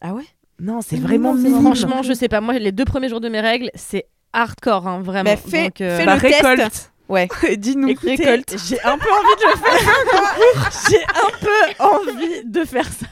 Ah 0.00 0.14
ouais? 0.14 0.24
Non, 0.58 0.80
c'est 0.80 0.96
vraiment 0.96 1.34
non. 1.34 1.60
Franchement, 1.60 2.02
je 2.02 2.12
sais 2.12 2.28
pas. 2.28 2.40
Moi, 2.40 2.58
les 2.58 2.72
deux 2.72 2.84
premiers 2.84 3.08
jours 3.08 3.20
de 3.20 3.28
mes 3.28 3.40
règles, 3.40 3.70
c'est 3.74 4.06
hardcore, 4.32 4.86
hein, 4.88 5.00
vraiment. 5.02 5.30
Bah, 5.30 5.36
fais- 5.36 5.64
Donc, 5.64 5.80
euh, 5.80 5.98
fais 5.98 6.06
Bah, 6.06 6.14
le 6.16 6.20
test. 6.20 6.42
récolte. 6.44 6.92
Ouais. 7.08 7.28
Dis-nous. 7.56 7.94
Récolte. 8.02 8.54
j'ai 8.68 8.80
un 8.82 8.96
peu 8.98 9.08
envie 9.10 9.36
de 9.38 9.46
le 9.50 9.58
faire. 9.58 10.70
j'ai 10.90 11.02
un 11.02 11.30
peu 11.40 11.84
envie 11.84 12.44
de 12.44 12.64
faire 12.64 12.88
ça. 12.88 13.06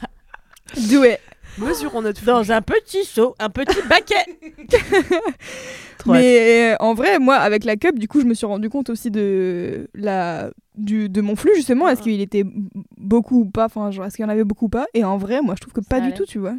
Do 0.89 1.03
it. 1.03 1.19
Mesurons 1.57 2.01
notre 2.01 2.19
flux. 2.19 2.27
Dans 2.27 2.51
un 2.51 2.61
petit 2.61 3.03
seau, 3.03 3.35
un 3.37 3.49
petit 3.49 3.77
baquet. 3.89 4.15
Mais 6.07 6.71
euh, 6.73 6.75
en 6.79 6.93
vrai, 6.93 7.19
moi, 7.19 7.35
avec 7.35 7.63
la 7.63 7.75
cup, 7.75 7.99
du 7.99 8.07
coup, 8.07 8.21
je 8.21 8.25
me 8.25 8.33
suis 8.33 8.45
rendu 8.47 8.69
compte 8.69 8.89
aussi 8.89 9.11
de 9.11 9.87
la 9.93 10.49
du 10.75 11.09
de 11.09 11.21
mon 11.21 11.35
flux 11.35 11.51
justement. 11.55 11.87
Est-ce 11.89 12.01
qu'il 12.01 12.19
était 12.21 12.43
beaucoup 12.97 13.41
ou 13.41 13.45
pas? 13.45 13.65
Enfin, 13.65 13.91
genre, 13.91 14.05
est-ce 14.05 14.15
qu'il 14.15 14.23
y 14.23 14.25
en 14.25 14.29
avait 14.31 14.43
beaucoup 14.45 14.65
ou 14.65 14.69
pas? 14.69 14.85
Et 14.93 15.03
en 15.03 15.17
vrai, 15.17 15.41
moi, 15.41 15.53
je 15.55 15.61
trouve 15.61 15.73
que 15.73 15.81
pas 15.87 15.97
Ça 15.97 16.01
du 16.01 16.07
allait. 16.07 16.15
tout, 16.15 16.25
tu 16.25 16.39
vois. 16.39 16.55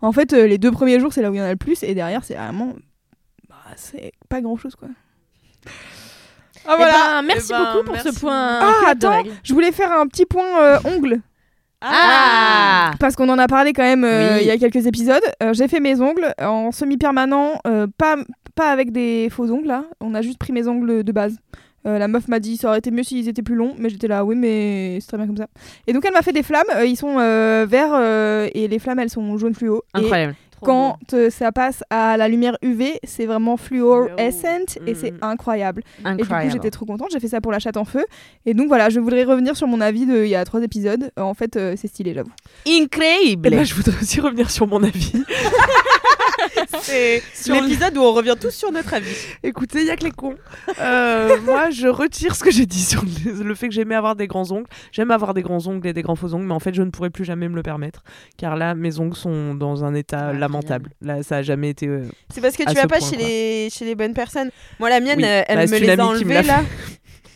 En 0.00 0.12
fait, 0.12 0.32
euh, 0.32 0.46
les 0.46 0.56
deux 0.58 0.70
premiers 0.70 0.98
jours, 1.00 1.12
c'est 1.12 1.20
là 1.20 1.30
où 1.30 1.34
il 1.34 1.38
y 1.38 1.40
en 1.40 1.44
a 1.44 1.50
le 1.50 1.56
plus, 1.56 1.82
et 1.82 1.94
derrière, 1.94 2.24
c'est 2.24 2.34
vraiment, 2.34 2.72
c'est 3.76 4.12
pas 4.28 4.40
grand 4.40 4.56
chose, 4.56 4.74
quoi. 4.76 4.88
Ah 6.66 6.72
Eh 6.74 6.76
voilà. 6.76 6.92
ben, 6.92 7.22
merci 7.22 7.48
Eh 7.50 7.58
ben, 7.58 7.72
beaucoup 7.72 7.84
pour 7.86 7.94
merci 7.94 8.12
ce 8.12 8.20
point. 8.20 8.58
Ah, 8.60 8.72
attends. 8.88 9.22
Je 9.42 9.52
voulais 9.52 9.72
faire 9.72 9.92
un 9.92 10.06
petit 10.06 10.26
point 10.26 10.60
euh, 10.60 10.78
ongles. 10.84 11.20
Ah 11.84 12.92
Parce 13.00 13.16
qu'on 13.16 13.28
en 13.28 13.38
a 13.38 13.48
parlé 13.48 13.72
quand 13.72 13.82
même 13.82 14.04
euh, 14.04 14.34
Oui. 14.36 14.42
il 14.42 14.46
y 14.46 14.50
a 14.50 14.58
quelques 14.58 14.86
épisodes. 14.86 15.22
Euh, 15.42 15.52
j'ai 15.52 15.66
fait 15.66 15.80
mes 15.80 16.00
ongles 16.00 16.32
en 16.40 16.70
semi-permanent, 16.70 17.60
euh, 17.66 17.86
pas, 17.98 18.16
pas 18.54 18.70
avec 18.70 18.92
des 18.92 19.28
faux 19.30 19.50
ongles 19.50 19.66
là. 19.66 19.84
On 20.00 20.14
a 20.14 20.22
juste 20.22 20.38
pris 20.38 20.52
mes 20.52 20.68
ongles 20.68 21.02
de 21.02 21.12
base. 21.12 21.36
Euh, 21.84 21.98
la 21.98 22.06
meuf 22.06 22.28
m'a 22.28 22.38
dit 22.38 22.56
ça 22.56 22.68
aurait 22.68 22.78
été 22.78 22.92
mieux 22.92 23.02
s'ils 23.02 23.28
étaient 23.28 23.42
plus 23.42 23.56
longs, 23.56 23.74
mais 23.76 23.88
j'étais 23.88 24.06
là 24.06 24.24
oui 24.24 24.36
mais 24.36 24.98
c'est 25.00 25.08
très 25.08 25.16
bien 25.16 25.26
comme 25.26 25.36
ça. 25.36 25.48
Et 25.88 25.92
donc 25.92 26.04
elle 26.06 26.12
m'a 26.12 26.22
fait 26.22 26.32
des 26.32 26.44
flammes, 26.44 26.62
Euh, 26.76 26.84
ils 26.84 26.94
sont 26.96 27.16
euh, 27.18 27.66
verts 27.68 27.90
euh, 27.92 28.48
et 28.54 28.68
les 28.68 28.78
flammes 28.78 29.00
elles 29.00 29.10
sont 29.10 29.36
jaune 29.36 29.54
fluo. 29.56 29.82
Et 29.96 29.98
Incroyable. 29.98 30.36
Quand 30.64 30.98
euh, 31.14 31.30
ça 31.30 31.52
passe 31.52 31.82
à 31.90 32.16
la 32.16 32.28
lumière 32.28 32.56
UV, 32.62 32.98
c'est 33.04 33.26
vraiment 33.26 33.56
fluorescent 33.56 34.76
et 34.86 34.92
Mm, 34.92 34.96
c'est 35.00 35.14
incroyable. 35.22 35.82
Et 36.04 36.22
du 36.22 36.24
coup, 36.28 36.34
j'étais 36.50 36.70
trop 36.70 36.84
contente. 36.86 37.08
J'ai 37.12 37.20
fait 37.20 37.28
ça 37.28 37.40
pour 37.40 37.52
la 37.52 37.58
chatte 37.58 37.76
en 37.76 37.84
feu. 37.84 38.04
Et 38.46 38.54
donc 38.54 38.68
voilà, 38.68 38.90
je 38.90 39.00
voudrais 39.00 39.24
revenir 39.24 39.56
sur 39.56 39.66
mon 39.66 39.80
avis 39.80 40.06
de 40.06 40.24
il 40.24 40.28
y 40.28 40.34
a 40.34 40.44
trois 40.44 40.62
épisodes. 40.62 41.10
En 41.16 41.34
fait, 41.34 41.56
euh, 41.56 41.74
c'est 41.76 41.88
stylé, 41.88 42.14
j'avoue. 42.14 42.32
Eh 42.66 42.82
Incroyable. 42.82 43.36
ben, 43.36 43.64
je 43.64 43.74
voudrais 43.74 44.00
aussi 44.00 44.20
revenir 44.20 44.50
sur 44.50 44.66
mon 44.66 44.82
avis. 44.82 45.12
C'est 46.82 47.22
l'épisode 47.48 47.96
où 47.96 48.00
on 48.00 48.12
revient 48.12 48.34
tous 48.40 48.50
sur 48.50 48.72
notre 48.72 48.94
avis. 48.94 49.14
Écoutez, 49.42 49.80
il 49.80 49.86
y 49.86 49.90
a 49.90 49.96
que 49.96 50.04
les 50.04 50.10
cons. 50.10 50.36
Euh, 50.80 51.36
moi, 51.44 51.70
je 51.70 51.88
retire 51.88 52.34
ce 52.34 52.42
que 52.44 52.50
j'ai 52.50 52.66
dit 52.66 52.82
sur 52.82 53.02
le, 53.26 53.54
fait 53.54 53.68
que 53.68 53.74
j'aimais 53.74 53.94
avoir 53.94 54.16
des 54.16 54.26
grands 54.26 54.50
ongles. 54.52 54.66
J'aime 54.92 55.10
avoir 55.10 55.34
des 55.34 55.42
grands 55.42 55.66
ongles 55.66 55.86
et 55.86 55.92
des 55.92 56.02
grands 56.02 56.16
faux 56.16 56.34
ongles, 56.34 56.44
mais 56.46 56.54
en 56.54 56.60
fait, 56.60 56.74
je 56.74 56.82
ne 56.82 56.90
pourrais 56.90 57.10
plus 57.10 57.24
jamais 57.24 57.48
me 57.48 57.56
le 57.56 57.62
permettre, 57.62 58.02
car 58.36 58.56
là, 58.56 58.74
mes 58.74 58.98
ongles 58.98 59.16
sont 59.16 59.54
dans 59.54 59.84
un 59.84 59.94
état 59.94 60.28
Ah, 60.28 60.32
lamentable. 60.32 60.90
Là, 61.00 61.22
ça 61.22 61.36
a 61.38 61.42
jamais 61.42 61.70
été. 61.70 61.86
euh, 61.86 62.04
C'est 62.32 62.40
parce 62.40 62.56
que 62.56 62.64
tu 62.64 62.74
vas 62.74 62.82
pas 62.86 62.98
point, 62.98 63.08
chez 63.10 63.16
quoi. 63.16 63.26
les, 63.26 63.68
chez 63.70 63.84
les 63.84 63.94
bonnes 63.94 64.14
personnes. 64.14 64.50
Moi, 64.80 64.90
la 64.90 65.00
mienne, 65.00 65.18
Oui. 65.18 65.24
euh, 65.24 65.42
elle 65.46 65.56
Bah, 65.58 65.66
me 65.66 65.78
les 65.78 65.90
a 65.90 66.06
enlevés 66.06 66.42
là. 66.42 66.62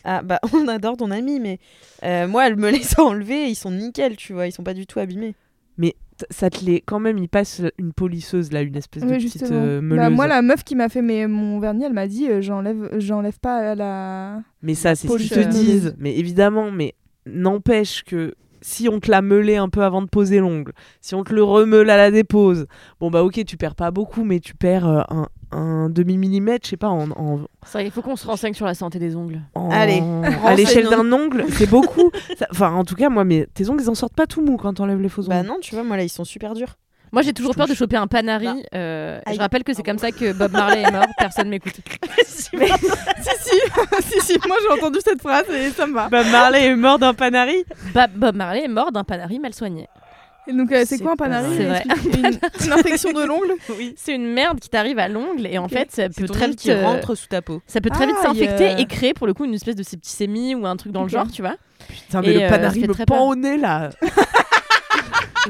Ah 0.05 0.23
bah, 0.23 0.39
on 0.53 0.69
adore 0.69 0.97
ton 0.97 1.11
ami, 1.11 1.41
mais 1.41 1.59
euh, 2.05 2.27
moi, 2.29 2.47
elle 2.47 2.57
me 2.57 2.71
les 2.71 2.87
a 2.97 3.03
enlevés. 3.03 3.47
Ils 3.49 3.57
sont 3.57 3.71
nickel, 3.73 4.17
tu 4.17 4.33
vois. 4.33 4.47
Ils 4.47 4.53
sont 4.53 4.63
pas 4.63 4.75
du 4.75 4.87
tout 4.87 5.01
abîmés. 5.01 5.35
Mais 5.79 5.95
ça 6.31 6.51
te 6.51 6.65
les. 6.65 6.81
Quand 6.81 6.99
même, 7.01 7.19
il 7.19 7.29
passe 7.29 7.63
une 7.79 7.93
polisseuse 7.93 8.53
là, 8.53 8.63
une 8.63 8.77
espèce 8.77 9.03
de 9.03 9.09
Oui, 9.09 9.17
petite 9.17 9.33
justement. 9.41 9.61
euh, 9.63 9.81
Bah, 9.81 9.97
meuleuse. 9.97 10.15
moi, 10.17 10.27
la 10.27 10.43
meuf 10.43 10.65
qui 10.65 10.75
m'a 10.77 10.89
fait 10.89 11.03
mes, 11.03 11.27
mon 11.27 11.59
vernis, 11.61 11.85
elle 11.85 11.93
m'a 11.93 12.07
dit 12.09 12.29
euh, 12.29 12.41
j'enlève, 12.41 12.89
j'enlève 12.99 13.39
pas 13.41 13.75
la. 13.75 14.41
Mais 14.63 14.75
ça, 14.75 14.95
c'est 14.95 15.09
ce 15.09 15.17
qu'ils 15.17 15.29
te 15.31 15.49
disent. 15.49 15.95
Mais 15.99 16.17
évidemment, 16.17 16.71
mais 16.71 16.95
n'empêche 17.27 18.03
que 18.05 18.35
si 18.63 18.89
on 18.89 18.99
te 19.01 19.11
l'a 19.11 19.23
meulé 19.23 19.57
un 19.57 19.69
peu 19.69 19.83
avant 19.83 20.03
de 20.03 20.09
poser 20.09 20.39
l'ongle, 20.41 20.73
si 21.01 21.15
on 21.15 21.23
te 21.23 21.33
le 21.35 21.43
remeule 21.43 21.91
à 21.91 21.97
la 21.97 22.11
dépose, 22.11 22.67
bon 23.01 23.11
bah 23.11 23.23
ok, 23.23 23.45
tu 23.45 23.57
perds 23.57 23.75
pas 23.77 23.91
beaucoup, 23.91 24.25
mais 24.25 24.41
tu 24.41 24.55
perds 24.55 24.89
euh, 24.89 25.03
un, 25.09 25.29
un 25.53 25.89
demi-millimètre, 25.89 26.65
je 26.67 26.71
sais 26.71 26.77
pas, 26.77 26.89
en, 26.89 27.07
vrai, 27.73 27.85
il 27.85 27.91
faut 27.91 28.03
qu'on 28.03 28.17
se 28.17 28.27
renseigne 28.27 28.55
sur 28.55 28.67
la 28.67 28.75
santé 28.75 28.99
des 28.99 29.15
ongles. 29.17 29.41
en- 29.55 29.71
Allez, 29.71 30.03
à 30.45 30.55
l'échelle 30.55 30.89
d'un 30.89 31.11
ongle, 31.13 31.45
c'est 31.51 31.69
beaucoup. 31.71 32.11
Ça- 32.39 32.47
Enfin, 32.51 32.73
en 32.73 32.85
tout 32.85 32.95
cas, 32.97 33.09
moi, 33.09 33.25
mais 33.25 33.47
tes 33.55 33.69
ongles, 33.71 33.83
ils 33.83 33.91
en 33.91 33.95
sortent 33.95 34.15
pas 34.17 34.27
tout 34.27 34.43
mous 34.45 34.57
quand 34.57 34.75
t'enlèves 34.75 35.01
les 35.01 35.09
faux 35.09 35.23
ongles. 35.23 35.31
Bah 35.31 35.43
non, 35.43 35.57
tu 35.61 35.75
vois, 35.75 35.85
moi 35.85 35.97
là, 35.97 36.03
ils 36.03 36.09
sont 36.09 36.25
super 36.25 36.55
durs. 36.55 36.75
Moi, 37.13 37.23
j'ai 37.23 37.33
toujours 37.33 37.53
Je 37.53 37.59
peur 37.59 37.69
de 37.69 37.75
choper 37.75 37.97
un 37.97 38.09
panari. 38.09 38.47
Bah. 38.47 38.55
euh, 38.75 39.21
je 39.33 39.39
rappelle 39.39 39.63
que 39.63 39.73
c'est 39.73 39.85
comme 39.85 39.97
ça 39.99 40.11
que 40.11 40.33
Bob 40.33 40.51
Marley 40.53 40.83
est 40.83 40.91
mort. 40.91 41.07
Personne 41.19 41.49
m'écoute. 41.49 41.77
si, 42.27 42.51
si, 42.51 43.57
si, 44.03 44.21
si, 44.21 44.39
moi 44.47 44.57
j'ai 44.63 44.79
entendu 44.79 44.99
cette 45.03 45.21
phrase 45.23 45.45
et 45.51 45.71
ça 45.71 45.87
me 45.87 45.95
va. 45.95 46.09
Bah 46.09 46.25
Marley 46.25 46.67
est 46.67 46.77
mort 46.77 46.99
d'un 46.99 47.15
panari. 47.15 47.65
Ba- 47.95 48.09
Bob 48.09 48.35
Marley 48.35 48.65
est 48.65 48.69
mort 48.69 48.91
d'un 48.93 49.05
panari 49.05 49.39
mal 49.39 49.55
soigné. 49.55 49.87
Et 50.49 50.53
donc, 50.53 50.71
euh, 50.73 50.85
c'est 50.87 50.99
quoi 50.99 51.13
un 51.13 51.17
panari 51.17 51.57
vrai. 51.57 51.83
C'est 51.83 52.11
vrai. 52.11 52.19
Une, 52.19 52.67
une 52.67 52.73
infection 52.73 53.13
de 53.13 53.25
l'ongle 53.25 53.55
C'est 53.97 54.15
une 54.15 54.33
merde 54.33 54.61
qui 54.61 54.69
t'arrive 54.69 54.99
à 54.99 55.09
l'ongle 55.09 55.47
et 55.47 55.59
en 55.59 55.69
fait, 55.69 55.91
ça 55.91 56.09
peut 56.09 56.27
très 56.27 56.49
vite, 56.49 56.59
qui 56.61 56.71
euh, 56.71 56.85
rentre 56.85 57.15
sous 57.15 57.27
ta 57.27 57.43
peau. 57.43 57.63
ça 57.67 57.81
peut 57.81 57.91
très 57.91 58.07
vite 58.07 58.17
s'infecter 58.23 58.81
et 58.81 58.87
créer 58.87 59.15
pour 59.15 59.27
le 59.27 59.35
coup 59.35 59.45
une 59.45 59.55
espèce 59.55 59.77
de 59.77 59.83
septicémie 59.83 60.55
ou 60.55 60.67
un 60.67 60.77
truc 60.77 60.93
dans 60.93 61.03
le 61.03 61.09
genre, 61.09 61.31
tu 61.31 61.43
vois. 61.43 61.57
Putain, 61.89 62.21
mais 62.21 62.29
Et, 62.29 62.35
le 62.35 62.43
euh, 62.45 62.49
panari 62.49 62.81
me 62.81 62.95
très 62.95 63.07
pend 63.07 63.29
au 63.29 63.35
nez 63.35 63.57
là. 63.57 63.91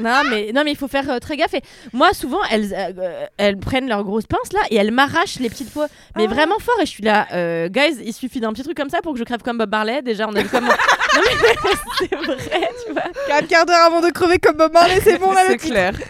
Non 0.01 0.21
mais 0.29 0.51
non 0.53 0.63
mais 0.63 0.71
il 0.71 0.77
faut 0.77 0.87
faire 0.87 1.09
euh, 1.09 1.19
très 1.19 1.37
gaffe. 1.37 1.53
Et 1.53 1.61
moi 1.93 2.13
souvent 2.13 2.39
elles 2.51 2.73
euh, 2.73 3.25
elles 3.37 3.57
prennent 3.57 3.87
leurs 3.87 4.03
grosses 4.03 4.27
pinces 4.27 4.53
là 4.53 4.59
et 4.69 4.75
elles 4.75 4.91
m'arrachent 4.91 5.39
les 5.39 5.49
petites 5.49 5.71
peaux, 5.71 5.85
mais 6.15 6.25
Ah. 6.25 6.33
vraiment 6.33 6.59
fort. 6.59 6.75
Et 6.81 6.85
je 6.85 6.91
suis 6.91 7.03
là, 7.03 7.27
euh, 7.33 7.67
guys, 7.69 7.97
il 8.03 8.13
suffit 8.13 8.39
d'un 8.39 8.53
petit 8.53 8.63
truc 8.63 8.77
comme 8.77 8.89
ça 8.89 9.01
pour 9.01 9.13
que 9.13 9.19
je 9.19 9.23
crève 9.23 9.41
comme 9.41 9.57
Bob 9.57 9.71
Marley. 9.71 10.01
Déjà 10.01 10.27
on 10.27 10.35
a 10.35 10.41
vu 10.41 10.49
comment. 10.49 10.67
non 11.15 11.21
mais 11.25 11.49
c'est 11.99 12.15
vrai, 12.15 12.69
tu 12.85 12.93
vois. 12.93 13.03
Un 13.35 13.41
quart 13.43 13.65
d'heure 13.65 13.85
avant 13.85 14.01
de 14.01 14.09
crever 14.09 14.37
comme 14.39 14.57
Bob 14.57 14.73
Marley, 14.73 14.99
c'est 15.03 15.17
bon 15.17 15.31
là 15.33 15.43
le 15.45 15.51
c'est 15.51 15.57
titre. 15.57 15.71
clair. 15.73 15.93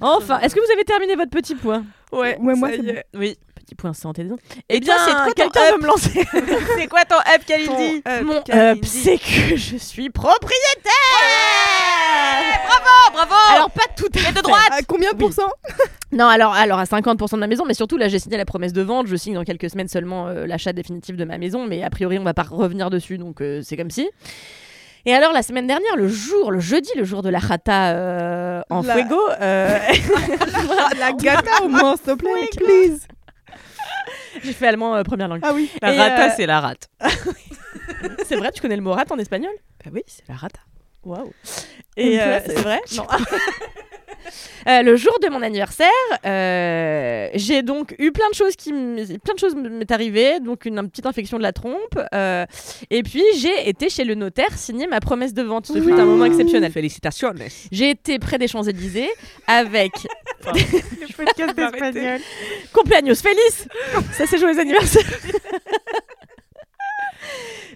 Enfin, 0.00 0.40
est-ce 0.40 0.54
que 0.54 0.60
vous 0.60 0.70
avez 0.72 0.84
terminé 0.84 1.14
votre 1.16 1.30
petit 1.30 1.54
point? 1.54 1.82
Ouais, 2.12 2.36
Ouais, 2.38 2.54
moi, 2.54 2.68
ça 2.68 2.74
c'est 2.76 2.82
y 2.82 2.86
bon. 2.86 2.92
est. 2.92 3.04
Oui. 3.14 3.38
Petit 3.54 3.74
point 3.74 3.94
santé. 3.94 4.22
Et 4.22 4.26
Eh 4.76 4.80
toi, 4.80 4.94
bien, 4.94 5.04
c'est 5.06 5.12
quoi 5.14 5.24
ton 5.26 5.32
quelqu'un 5.32 5.60
up 5.68 5.72
veut 5.74 5.80
me 5.82 5.86
lancer. 5.86 6.24
c'est 6.76 6.86
quoi 6.86 7.04
ton 7.06 7.16
up, 7.16 7.42
Kalindi? 7.46 8.02
Mon 8.22 8.42
Kalindi. 8.42 8.78
up, 8.80 8.84
c'est 8.84 9.16
que 9.18 9.56
je 9.56 9.76
suis 9.78 10.10
propriétaire. 10.10 10.92
Bravo, 13.12 13.28
bravo 13.28 13.34
Alors 13.54 13.70
pas 13.70 13.84
tout 13.96 14.06
à 14.14 14.18
Et 14.18 14.32
de 14.32 14.36
fait. 14.36 14.42
droite 14.42 14.68
À 14.70 14.82
combien 14.82 15.12
de 15.12 15.16
pourcents 15.16 15.50
Non, 16.12 16.26
alors, 16.26 16.52
alors 16.54 16.78
à 16.78 16.84
50% 16.84 17.34
de 17.34 17.40
ma 17.40 17.46
maison, 17.46 17.64
mais 17.66 17.74
surtout 17.74 17.96
là 17.96 18.08
j'ai 18.08 18.18
signé 18.18 18.36
la 18.36 18.44
promesse 18.44 18.72
de 18.72 18.82
vente, 18.82 19.06
je 19.06 19.16
signe 19.16 19.34
dans 19.34 19.44
quelques 19.44 19.70
semaines 19.70 19.88
seulement 19.88 20.28
euh, 20.28 20.46
l'achat 20.46 20.72
définitif 20.72 21.16
de 21.16 21.24
ma 21.24 21.38
maison, 21.38 21.66
mais 21.66 21.82
a 21.82 21.90
priori 21.90 22.18
on 22.18 22.24
va 22.24 22.34
pas 22.34 22.42
revenir 22.44 22.90
dessus, 22.90 23.18
donc 23.18 23.40
euh, 23.40 23.60
c'est 23.62 23.76
comme 23.76 23.90
si. 23.90 24.08
Et 25.04 25.14
alors 25.14 25.32
la 25.32 25.42
semaine 25.42 25.66
dernière, 25.68 25.94
le 25.96 26.08
jour, 26.08 26.50
le 26.50 26.58
jeudi, 26.60 26.90
le 26.96 27.04
jour 27.04 27.22
de 27.22 27.28
la 27.28 27.38
rata 27.38 27.90
euh, 27.94 28.62
en 28.70 28.82
La- 28.82 28.94
fuego, 28.94 29.20
euh, 29.40 29.78
La 30.98 31.12
gata 31.12 31.62
au 31.62 31.68
moins, 31.68 31.94
s'il 31.96 32.06
te 32.06 32.14
plaît, 32.14 32.48
please. 32.56 32.98
j'ai 34.42 34.52
fait 34.52 34.66
allemand 34.66 34.96
euh, 34.96 35.02
première 35.04 35.28
langue. 35.28 35.40
Ah 35.44 35.52
oui. 35.54 35.70
La 35.80 35.94
Et, 35.94 35.98
rata, 35.98 36.26
euh, 36.26 36.32
c'est 36.36 36.46
la 36.46 36.60
rate. 36.60 36.88
C'est 38.26 38.36
vrai, 38.36 38.50
tu 38.52 38.60
connais 38.60 38.76
le 38.76 38.82
mot 38.82 38.92
rate 38.92 39.10
en 39.12 39.16
espagnol? 39.18 39.52
Bah 39.84 39.90
oui, 39.94 40.02
c'est 40.06 40.28
la 40.28 40.34
rata. 40.34 40.58
Waouh. 41.06 41.32
Et 41.96 42.20
euh, 42.20 42.40
c'est- 42.44 42.54
c'est 42.56 42.60
vrai? 42.60 42.80
Non. 42.96 43.06
Euh, 44.66 44.82
le 44.82 44.96
jour 44.96 45.16
de 45.22 45.28
mon 45.28 45.40
anniversaire, 45.40 45.86
euh, 46.24 47.28
j'ai 47.34 47.62
donc 47.62 47.94
eu 48.00 48.10
plein 48.10 48.28
de 48.28 48.34
choses 48.34 48.56
qui 48.56 48.72
plein 48.72 49.34
de 49.34 49.38
choses 49.38 49.54
m'est 49.54 49.92
arrivé, 49.92 50.40
donc 50.40 50.64
une, 50.64 50.78
une 50.80 50.90
petite 50.90 51.06
infection 51.06 51.38
de 51.38 51.44
la 51.44 51.52
trompe, 51.52 51.96
euh, 52.12 52.44
et 52.90 53.04
puis 53.04 53.22
j'ai 53.38 53.68
été 53.68 53.88
chez 53.88 54.02
le 54.02 54.16
notaire 54.16 54.52
signer 54.58 54.88
ma 54.88 54.98
promesse 54.98 55.32
de 55.32 55.42
vente. 55.42 55.66
Ce 55.66 55.74
fut 55.80 55.92
un 55.92 56.04
moment 56.04 56.24
exceptionnel. 56.24 56.72
Félicitations. 56.72 57.32
J'ai 57.70 57.90
été 57.90 58.18
près 58.18 58.38
des 58.38 58.48
Champs 58.48 58.64
Élysées 58.64 59.10
avec 59.46 59.92
Le 60.46 61.14
podcast 61.14 61.54
d'espagnol. 61.54 62.20
Feliz 63.22 63.68
Ça 64.12 64.26
c'est 64.26 64.38
joyeux 64.38 64.58
anniversaire 64.58 65.04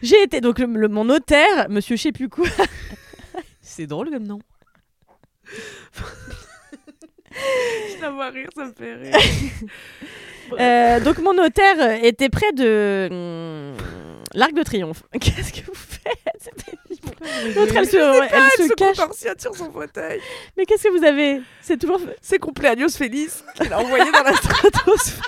J'ai 0.02 0.20
été 0.22 0.40
donc 0.40 0.58
le, 0.58 0.66
le- 0.66 0.88
mon 0.88 1.04
notaire, 1.04 1.68
monsieur 1.68 1.94
je 1.96 2.02
sais 2.02 2.12
plus 2.12 2.28
quoi. 2.28 2.46
C'est 3.70 3.86
drôle 3.86 4.10
comme 4.10 4.26
nom. 4.26 4.40
Je 7.30 8.00
la 8.00 8.10
vois 8.10 8.30
rire, 8.30 8.48
ça 8.54 8.64
me 8.64 8.72
fait 8.72 8.94
rire. 8.94 9.16
Euh, 10.58 10.98
donc 10.98 11.18
mon 11.18 11.32
notaire 11.32 12.02
était 12.04 12.28
près 12.28 12.50
de 12.52 13.06
hum, 13.08 13.76
l'Arc 14.34 14.52
de 14.52 14.64
Triomphe. 14.64 15.04
Qu'est-ce 15.20 15.52
que 15.52 15.64
vous 15.64 15.76
faites? 15.76 16.50
L'autre, 17.54 17.76
elle 17.76 17.86
se, 17.86 17.96
elle 17.96 18.50
se 18.50 18.62
elle 18.62 18.68
se 18.68 18.74
cache. 18.74 18.96
contorsionne 18.96 19.38
sur 19.38 19.54
son 19.54 19.70
fauteuil. 19.70 20.20
Mais 20.56 20.66
qu'est-ce 20.66 20.88
que 20.88 20.98
vous 20.98 21.04
avez? 21.04 21.40
C'est 21.60 21.76
toujours. 21.78 22.00
C'est 22.20 22.40
Cumpleaños 22.40 22.88
Félix 22.88 23.44
qu'il 23.54 23.72
a 23.72 23.78
envoyé 23.78 24.10
dans 24.10 24.24
la 24.24 24.34
stratosphère. 24.34 25.22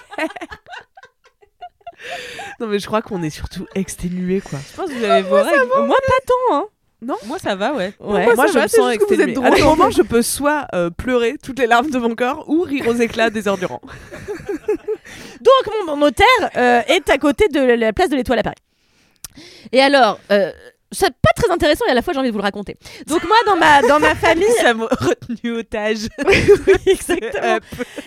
non 2.58 2.66
mais 2.66 2.80
je 2.80 2.86
crois 2.86 3.02
qu'on 3.02 3.22
est 3.22 3.30
surtout 3.30 3.68
exténué 3.76 4.40
quoi. 4.40 4.58
Je 4.72 4.76
pense 4.76 4.90
que 4.90 4.94
vous 4.94 5.04
avez 5.04 5.22
vos 5.22 5.36
règles. 5.36 5.68
Moi, 5.86 5.96
pas 6.04 6.26
tant, 6.26 6.56
hein. 6.56 6.64
Non 7.02 7.16
Moi, 7.26 7.38
ça 7.38 7.56
va, 7.56 7.72
ouais. 7.74 7.92
Ouais. 7.98 8.24
Moi, 8.24 8.34
Moi, 8.36 8.46
je 8.46 8.52
ça 8.52 8.58
me 8.58 8.62
va, 8.62 8.68
sens 8.68 8.88
juste 8.92 9.00
que 9.00 9.14
vous 9.14 9.20
êtes 9.20 9.28
exténuée. 9.30 9.46
À 9.48 9.50
des 9.56 9.62
moments, 9.62 9.90
je 9.90 10.02
peux 10.02 10.22
soit 10.22 10.66
euh, 10.72 10.88
pleurer 10.90 11.36
toutes 11.42 11.58
les 11.58 11.66
larmes 11.66 11.90
de 11.90 11.98
mon 11.98 12.14
corps 12.14 12.48
ou 12.48 12.62
rire 12.62 12.86
aux 12.86 12.94
éclats 12.94 13.28
des 13.30 13.48
heures 13.48 13.58
durant. 13.58 13.80
Donc 14.68 15.74
mon, 15.86 15.96
mon 15.96 15.96
notaire 16.06 16.26
euh, 16.56 16.80
est 16.86 17.10
à 17.10 17.18
côté 17.18 17.48
de 17.48 17.60
la 17.60 17.92
place 17.92 18.08
de 18.08 18.16
l'Étoile 18.16 18.38
à 18.38 18.42
Paris. 18.44 18.56
Et 19.72 19.80
alors, 19.80 20.20
euh, 20.30 20.52
c'est 20.92 21.10
pas 21.20 21.30
très 21.34 21.50
intéressant 21.50 21.84
et 21.86 21.90
à 21.90 21.94
la 21.94 22.02
fois 22.02 22.12
j'ai 22.12 22.18
envie 22.20 22.28
de 22.28 22.32
vous 22.32 22.38
le 22.38 22.44
raconter. 22.44 22.76
Donc 23.06 23.24
moi 23.24 23.36
dans 23.46 23.56
ma 23.56 23.82
dans 23.82 23.98
ma 24.00 24.14
famille, 24.14 24.46
Ça 24.60 24.74
m'a 24.74 24.86
retenu 24.86 25.52
otage. 25.58 26.08
oui, 26.26 26.36
exactement. 26.86 27.58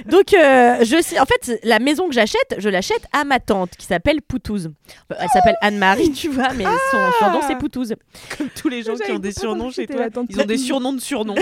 Donc 0.06 0.34
euh, 0.34 0.78
je 0.84 1.02
sais, 1.02 1.20
en 1.20 1.26
fait 1.26 1.60
la 1.64 1.80
maison 1.80 2.08
que 2.08 2.14
j'achète, 2.14 2.56
je 2.58 2.70
l'achète 2.70 3.04
à 3.12 3.24
ma 3.24 3.40
tante 3.40 3.72
qui 3.78 3.86
s'appelle 3.86 4.22
Poutouze. 4.22 4.72
Enfin, 5.12 5.20
Elle 5.24 5.30
s'appelle 5.30 5.56
Anne-Marie, 5.62 6.12
tu 6.12 6.30
vois, 6.30 6.50
mais 6.56 6.64
son 6.64 7.12
surnom 7.20 7.42
c'est 7.48 7.58
Poutouze. 7.58 7.96
Comme 8.38 8.50
tous 8.50 8.70
les 8.70 8.84
gens 8.84 8.96
qui 8.96 9.12
ont 9.12 9.20
des 9.20 9.32
surnoms 9.32 9.72
chez 9.72 9.88
toi. 9.88 10.06
Ils 10.08 10.20
ont 10.20 10.24
des 10.46 10.54
Poutouze. 10.56 10.66
surnoms 10.66 10.94
de 10.94 11.02
surnoms. 11.02 11.36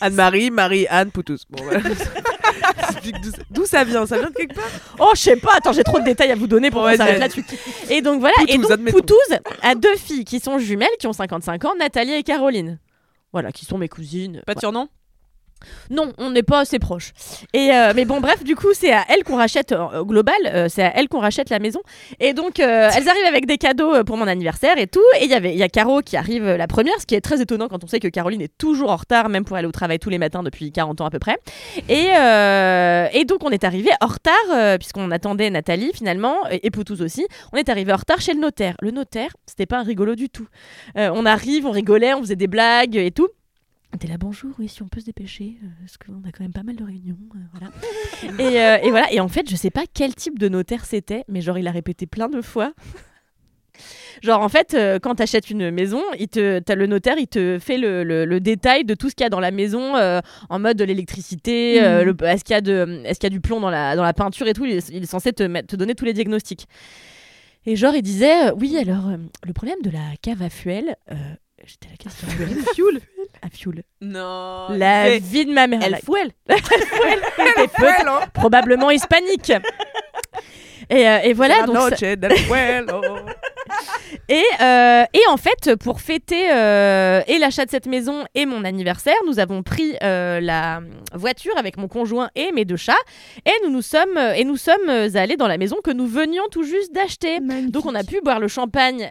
Anne-Marie, 0.00 0.50
Marie, 0.50 0.86
Anne, 0.88 1.10
Poutous. 1.10 1.38
Bon, 1.50 1.62
voilà. 1.62 1.80
Explique 2.88 3.16
d'où 3.50 3.64
ça- 3.66 3.84
vient 3.84 4.06
Ça 4.06 4.18
vient 4.18 4.30
de 4.30 4.34
quelque 4.34 4.54
part? 4.54 4.64
Oh, 4.98 5.10
je 5.14 5.20
sais 5.20 5.36
pas, 5.36 5.52
attends, 5.56 5.72
j'ai 5.72 5.82
trop 5.84 5.98
de 5.98 6.04
détails 6.04 6.30
à 6.32 6.34
vous 6.34 6.46
donner 6.46 6.70
pour 6.70 6.82
qu'on 6.82 6.96
s'arrête 6.96 7.18
là-dessus. 7.18 7.44
Et 7.90 8.00
donc 8.02 8.20
voilà, 8.20 8.34
et 8.48 8.56
Poutouze, 8.56 8.68
donc. 8.76 8.90
Poutouze 8.90 9.38
a 9.62 9.74
deux 9.74 9.96
filles 9.96 10.24
qui 10.24 10.40
sont 10.40 10.58
jumelles, 10.72 10.88
qui 10.98 11.06
ont 11.06 11.12
55 11.12 11.64
ans, 11.66 11.74
Nathalie 11.78 12.12
et 12.12 12.22
Caroline. 12.22 12.78
Voilà, 13.32 13.52
qui 13.52 13.66
sont 13.66 13.76
mes 13.76 13.88
cousines. 13.88 14.42
Pas 14.46 14.54
de 14.54 14.60
surnom? 14.60 14.88
Non, 15.90 16.12
on 16.18 16.30
n'est 16.30 16.42
pas 16.42 16.60
assez 16.60 16.78
proches. 16.78 17.12
Et 17.52 17.70
euh, 17.72 17.92
mais 17.94 18.04
bon, 18.04 18.20
bref, 18.20 18.44
du 18.44 18.56
coup, 18.56 18.72
c'est 18.72 18.92
à 18.92 19.04
elles 19.08 19.24
qu'on 19.24 19.36
rachète 19.36 19.72
euh, 19.72 20.04
global, 20.04 20.34
euh, 20.46 20.66
c'est 20.68 20.82
à 20.82 20.92
elles 20.96 21.08
qu'on 21.08 21.20
rachète 21.20 21.50
la 21.50 21.58
maison. 21.58 21.80
Et 22.20 22.32
donc, 22.32 22.58
elles 22.58 23.08
arrivent 23.08 23.26
avec 23.28 23.46
des 23.46 23.58
cadeaux 23.58 24.04
pour 24.04 24.16
mon 24.16 24.26
anniversaire 24.26 24.78
et 24.78 24.86
tout. 24.86 25.00
Et 25.20 25.24
il 25.24 25.30
y 25.30 25.34
avait, 25.34 25.52
il 25.52 25.58
y 25.58 25.62
a 25.62 25.68
Caro 25.68 26.00
qui 26.00 26.16
arrive 26.16 26.46
la 26.46 26.66
première, 26.66 26.98
ce 27.00 27.06
qui 27.06 27.14
est 27.14 27.20
très 27.20 27.40
étonnant 27.40 27.68
quand 27.68 27.84
on 27.84 27.86
sait 27.86 28.00
que 28.00 28.08
Caroline 28.08 28.40
est 28.40 28.56
toujours 28.58 28.90
en 28.90 28.96
retard, 28.96 29.28
même 29.28 29.44
pour 29.44 29.56
aller 29.56 29.66
au 29.66 29.72
travail 29.72 29.98
tous 29.98 30.10
les 30.10 30.18
matins 30.18 30.42
depuis 30.42 30.72
40 30.72 31.00
ans 31.00 31.06
à 31.06 31.10
peu 31.10 31.18
près. 31.18 31.38
Et, 31.88 33.24
donc, 33.24 33.44
on 33.44 33.50
est 33.50 33.64
arrivé 33.64 33.90
en 34.00 34.06
retard 34.06 34.78
puisqu'on 34.78 35.10
attendait 35.10 35.50
Nathalie 35.50 35.92
finalement 35.94 36.36
et, 36.50 36.66
et 36.66 36.70
Poutous 36.70 37.00
aussi. 37.02 37.26
On 37.52 37.56
est 37.56 37.68
arrivé 37.68 37.92
en 37.92 37.96
retard 37.96 38.20
chez 38.20 38.34
le 38.34 38.40
notaire. 38.40 38.74
Le 38.80 38.90
notaire, 38.90 39.30
c'était 39.46 39.66
pas 39.66 39.78
un 39.78 39.84
rigolo 39.84 40.14
du 40.14 40.28
tout. 40.28 40.46
On 40.96 41.26
arrive, 41.26 41.66
on 41.66 41.70
rigolait, 41.70 42.14
on 42.14 42.20
faisait 42.20 42.36
des 42.36 42.46
blagues 42.46 42.96
et 42.96 43.10
tout. 43.10 43.28
Était 43.94 44.08
là, 44.08 44.16
bonjour, 44.18 44.52
oui, 44.58 44.68
si 44.68 44.82
on 44.82 44.88
peut 44.88 45.00
se 45.00 45.04
dépêcher, 45.06 45.58
euh, 45.62 45.66
parce 45.80 45.98
qu'on 45.98 46.26
a 46.26 46.32
quand 46.32 46.40
même 46.42 46.52
pas 46.52 46.62
mal 46.62 46.76
de 46.76 46.84
réunions. 46.84 47.18
euh, 47.34 47.38
voilà. 47.52 47.70
et, 48.50 48.60
euh, 48.60 48.78
et 48.86 48.90
voilà, 48.90 49.12
et 49.12 49.20
en 49.20 49.28
fait, 49.28 49.48
je 49.50 49.54
sais 49.54 49.70
pas 49.70 49.84
quel 49.92 50.14
type 50.14 50.38
de 50.38 50.48
notaire 50.48 50.86
c'était, 50.86 51.24
mais 51.28 51.42
genre, 51.42 51.58
il 51.58 51.68
a 51.68 51.70
répété 51.70 52.06
plein 52.06 52.28
de 52.28 52.40
fois. 52.40 52.72
Genre, 54.22 54.40
en 54.42 54.50
fait, 54.50 54.76
quand 55.02 55.14
tu 55.14 55.22
achètes 55.22 55.48
une 55.48 55.70
maison, 55.70 56.02
il 56.18 56.28
te, 56.28 56.58
t'as 56.58 56.74
le 56.74 56.86
notaire, 56.86 57.16
il 57.18 57.26
te 57.26 57.58
fait 57.58 57.78
le, 57.78 58.04
le- 58.04 58.26
le 58.26 58.38
détail 58.38 58.84
de 58.84 58.94
tout 58.94 59.08
ce 59.08 59.14
qu'il 59.14 59.24
y 59.24 59.26
a 59.26 59.30
dans 59.30 59.40
la 59.40 59.50
maison, 59.50 59.94
en 60.50 60.58
mode 60.58 60.76
de 60.76 60.84
l'électricité, 60.84 61.80
le- 62.04 62.14
est-ce 62.26 62.44
qu'il 62.44 62.54
y, 62.54 62.70
est-ce 63.08 63.18
qu'il 63.18 63.24
y 63.24 63.26
a 63.26 63.30
du 63.30 63.40
plomb 63.40 63.60
dans 63.60 63.70
la, 63.70 63.96
dans 63.96 64.02
la 64.02 64.12
peinture 64.12 64.46
et 64.46 64.52
tout. 64.52 64.66
Il 64.66 64.72
est, 64.72 64.88
il 64.90 65.02
est 65.02 65.06
censé 65.06 65.32
te, 65.32 65.42
mettre- 65.42 65.68
te 65.68 65.76
donner 65.76 65.94
tous 65.94 66.04
les 66.04 66.12
diagnostics. 66.12 66.66
Et 67.64 67.74
genre, 67.74 67.94
il 67.96 68.02
disait, 68.02 68.50
oui, 68.52 68.76
alors, 68.76 69.10
le 69.42 69.52
problème 69.54 69.80
de 69.82 69.90
la 69.90 70.04
cave 70.20 70.42
à 70.42 70.50
fuel, 70.50 70.94
j'étais 71.64 71.88
là, 71.88 71.94
qu'est-ce 71.98 72.20
qu'il 72.20 72.28
y 72.28 72.42
a 72.42 72.44
à 72.44 72.74
fuel 72.74 73.00
À 73.44 73.48
fuel. 73.50 73.82
Non. 74.00 74.68
La 74.70 75.04
Mais- 75.04 75.18
vie 75.18 75.44
de 75.46 75.52
ma 75.52 75.66
mère. 75.66 75.80
Elle 75.84 75.96
fouelle. 76.04 76.30
Elle 76.48 76.60
fouelle. 76.60 77.20
Peut- 77.76 78.30
probablement 78.32 78.90
hispanique. 78.90 79.52
Et, 80.88 81.08
euh, 81.08 81.18
et 81.24 81.32
voilà, 81.32 81.62
donc 81.62 81.76
ça- 81.76 81.90
noche 81.90 82.00
del 82.18 82.36
fuelo. 82.38 83.00
et, 84.28 84.42
euh, 84.60 85.04
et 85.12 85.20
en 85.28 85.36
fait, 85.36 85.76
pour 85.76 86.00
fêter 86.00 86.50
euh, 86.52 87.22
et 87.26 87.38
l'achat 87.38 87.64
de 87.64 87.70
cette 87.70 87.86
maison 87.86 88.24
et 88.34 88.46
mon 88.46 88.64
anniversaire, 88.64 89.16
nous 89.26 89.38
avons 89.38 89.62
pris 89.62 89.94
euh, 90.02 90.40
la 90.40 90.80
voiture 91.14 91.56
avec 91.56 91.76
mon 91.76 91.88
conjoint 91.88 92.30
et 92.34 92.52
mes 92.52 92.64
deux 92.64 92.76
chats, 92.76 92.94
et 93.46 93.52
nous 93.64 93.70
nous 93.70 93.82
sommes 93.82 94.18
et 94.36 94.44
nous 94.44 94.56
sommes 94.56 94.88
allés 95.14 95.36
dans 95.36 95.48
la 95.48 95.58
maison 95.58 95.76
que 95.82 95.90
nous 95.90 96.06
venions 96.06 96.44
tout 96.50 96.62
juste 96.62 96.92
d'acheter. 96.94 97.38
Donc 97.68 97.86
on 97.86 97.94
a 97.94 98.04
pu 98.04 98.20
boire 98.22 98.40
le 98.40 98.48
champagne, 98.48 99.08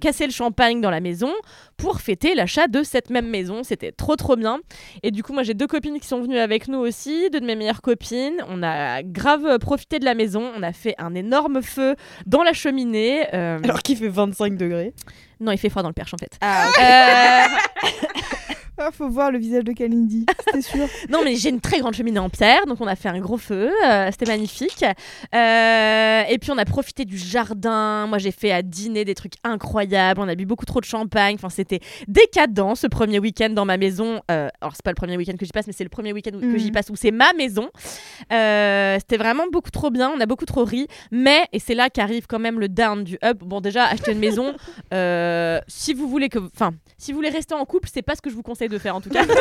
casser 0.00 0.26
le 0.26 0.32
champagne 0.32 0.80
dans 0.80 0.90
la 0.90 1.00
maison 1.00 1.32
pour 1.76 2.00
fêter 2.00 2.34
l'achat 2.34 2.68
de 2.68 2.82
cette 2.82 3.10
même 3.10 3.28
maison. 3.28 3.62
C'était 3.64 3.92
trop 3.92 4.16
trop 4.16 4.36
bien. 4.36 4.60
Et 5.02 5.10
du 5.10 5.22
coup, 5.22 5.32
moi 5.32 5.42
j'ai 5.42 5.54
deux 5.54 5.66
copines 5.66 5.98
qui 5.98 6.06
sont 6.06 6.20
venues 6.20 6.38
avec 6.38 6.68
nous 6.68 6.78
aussi, 6.78 7.30
deux 7.30 7.40
de 7.40 7.46
mes 7.46 7.56
meilleures 7.56 7.82
copines. 7.82 8.42
On 8.48 8.62
a 8.62 9.02
grave 9.02 9.58
profité 9.58 9.98
de 9.98 10.04
la 10.04 10.14
maison. 10.14 10.50
On 10.56 10.62
a 10.62 10.72
fait 10.72 10.94
un 10.98 11.14
énorme 11.14 11.62
feu 11.62 11.96
dans 12.26 12.42
la 12.42 12.52
cheminée. 12.52 13.26
Alors 13.32 13.82
qu'il 13.82 13.96
fait 14.02 14.08
25 14.08 14.56
degrés. 14.56 14.92
Non, 15.40 15.52
il 15.52 15.58
fait 15.58 15.68
froid 15.68 15.82
dans 15.82 15.88
le 15.88 15.94
perche 15.94 16.14
en 16.14 16.18
fait. 16.18 16.38
Ah, 16.40 16.68
Euh, 16.78 17.88
Ah, 18.84 18.90
faut 18.90 19.08
voir 19.08 19.30
le 19.30 19.38
visage 19.38 19.62
de 19.64 19.72
Kalindi, 19.72 20.26
c'était 20.44 20.62
sûr. 20.62 20.86
non, 21.08 21.20
mais 21.24 21.36
j'ai 21.36 21.50
une 21.50 21.60
très 21.60 21.78
grande 21.78 21.94
cheminée 21.94 22.18
en 22.18 22.28
pierre, 22.28 22.66
donc 22.66 22.80
on 22.80 22.86
a 22.86 22.96
fait 22.96 23.08
un 23.08 23.20
gros 23.20 23.36
feu, 23.38 23.70
euh, 23.86 24.08
c'était 24.10 24.26
magnifique. 24.26 24.84
Euh, 25.34 26.22
et 26.28 26.38
puis 26.38 26.50
on 26.50 26.58
a 26.58 26.64
profité 26.64 27.04
du 27.04 27.16
jardin. 27.16 28.06
Moi, 28.08 28.18
j'ai 28.18 28.32
fait 28.32 28.50
à 28.50 28.62
dîner 28.62 29.04
des 29.04 29.14
trucs 29.14 29.34
incroyables. 29.44 30.20
On 30.20 30.28
a 30.28 30.34
bu 30.34 30.46
beaucoup 30.46 30.64
trop 30.64 30.80
de 30.80 30.84
champagne. 30.84 31.34
Enfin, 31.36 31.48
c'était 31.48 31.80
décadent 32.08 32.74
ce 32.74 32.86
premier 32.86 33.18
week-end 33.18 33.50
dans 33.50 33.64
ma 33.64 33.76
maison. 33.76 34.20
Euh, 34.30 34.48
alors, 34.60 34.74
c'est 34.74 34.82
pas 34.84 34.90
le 34.90 34.96
premier 34.96 35.16
week-end 35.16 35.34
que 35.38 35.44
j'y 35.46 35.52
passe, 35.52 35.66
mais 35.66 35.72
c'est 35.72 35.84
le 35.84 35.90
premier 35.90 36.12
week-end 36.12 36.32
où- 36.36 36.40
que 36.40 36.58
j'y 36.58 36.70
passe 36.72 36.90
où 36.90 36.96
c'est 36.96 37.10
ma 37.12 37.32
maison. 37.34 37.68
Euh, 38.32 38.96
c'était 38.98 39.16
vraiment 39.16 39.44
beaucoup 39.50 39.70
trop 39.70 39.90
bien. 39.90 40.10
On 40.16 40.20
a 40.20 40.26
beaucoup 40.26 40.44
trop 40.46 40.64
ri. 40.64 40.86
Mais, 41.10 41.46
et 41.52 41.58
c'est 41.58 41.74
là 41.74 41.88
qu'arrive 41.90 42.26
quand 42.26 42.38
même 42.40 42.58
le 42.60 42.68
down 42.68 43.04
du 43.04 43.16
up. 43.24 43.38
Bon, 43.44 43.60
déjà, 43.60 43.84
acheter 43.84 44.12
une 44.12 44.18
maison, 44.18 44.54
si 45.68 45.94
vous 45.94 46.08
voulez 46.08 46.28
que. 46.28 46.38
Enfin, 46.38 46.72
si 46.98 47.12
vous 47.12 47.18
voulez 47.18 47.30
rester 47.30 47.54
en 47.54 47.64
couple, 47.64 47.88
c'est 47.92 48.02
pas 48.02 48.14
ce 48.14 48.22
que 48.22 48.30
je 48.30 48.34
vous 48.34 48.42
conseille 48.42 48.68
de 48.72 48.78
faire 48.78 48.96
en 48.96 49.00
tout 49.00 49.10
cas. 49.10 49.24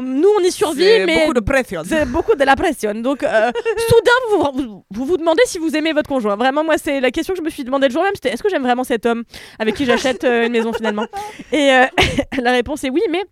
Nous, 0.00 0.28
on 0.38 0.44
y 0.44 0.52
survit, 0.52 0.84
C'est 0.84 1.06
mais 1.06 1.20
beaucoup 1.20 1.34
de 1.34 1.40
pression. 1.40 1.82
c'est 1.84 2.04
beaucoup 2.06 2.36
de 2.36 2.44
la 2.44 2.54
pression. 2.54 2.94
Donc, 2.94 3.24
euh, 3.24 3.50
soudain, 3.88 4.12
vous 4.30 4.62
vous, 4.62 4.84
vous 4.90 5.04
vous 5.04 5.16
demandez 5.16 5.42
si 5.46 5.58
vous 5.58 5.74
aimez 5.76 5.92
votre 5.92 6.08
conjoint. 6.08 6.36
Vraiment, 6.36 6.62
moi, 6.62 6.78
c'est 6.78 7.00
la 7.00 7.10
question 7.10 7.34
que 7.34 7.38
je 7.38 7.44
me 7.44 7.50
suis 7.50 7.64
demandé 7.64 7.88
le 7.88 7.92
jour 7.92 8.04
même. 8.04 8.12
C'était 8.14 8.30
est-ce 8.30 8.42
que 8.44 8.48
j'aime 8.48 8.62
vraiment 8.62 8.84
cet 8.84 9.06
homme 9.06 9.24
avec 9.58 9.74
qui 9.74 9.86
j'achète 9.86 10.22
euh, 10.22 10.46
une 10.46 10.52
maison 10.52 10.72
finalement? 10.72 11.06
Et 11.52 11.72
euh, 11.72 11.84
la 12.40 12.52
réponse 12.52 12.84
est 12.84 12.90
oui, 12.90 13.02
mais 13.10 13.24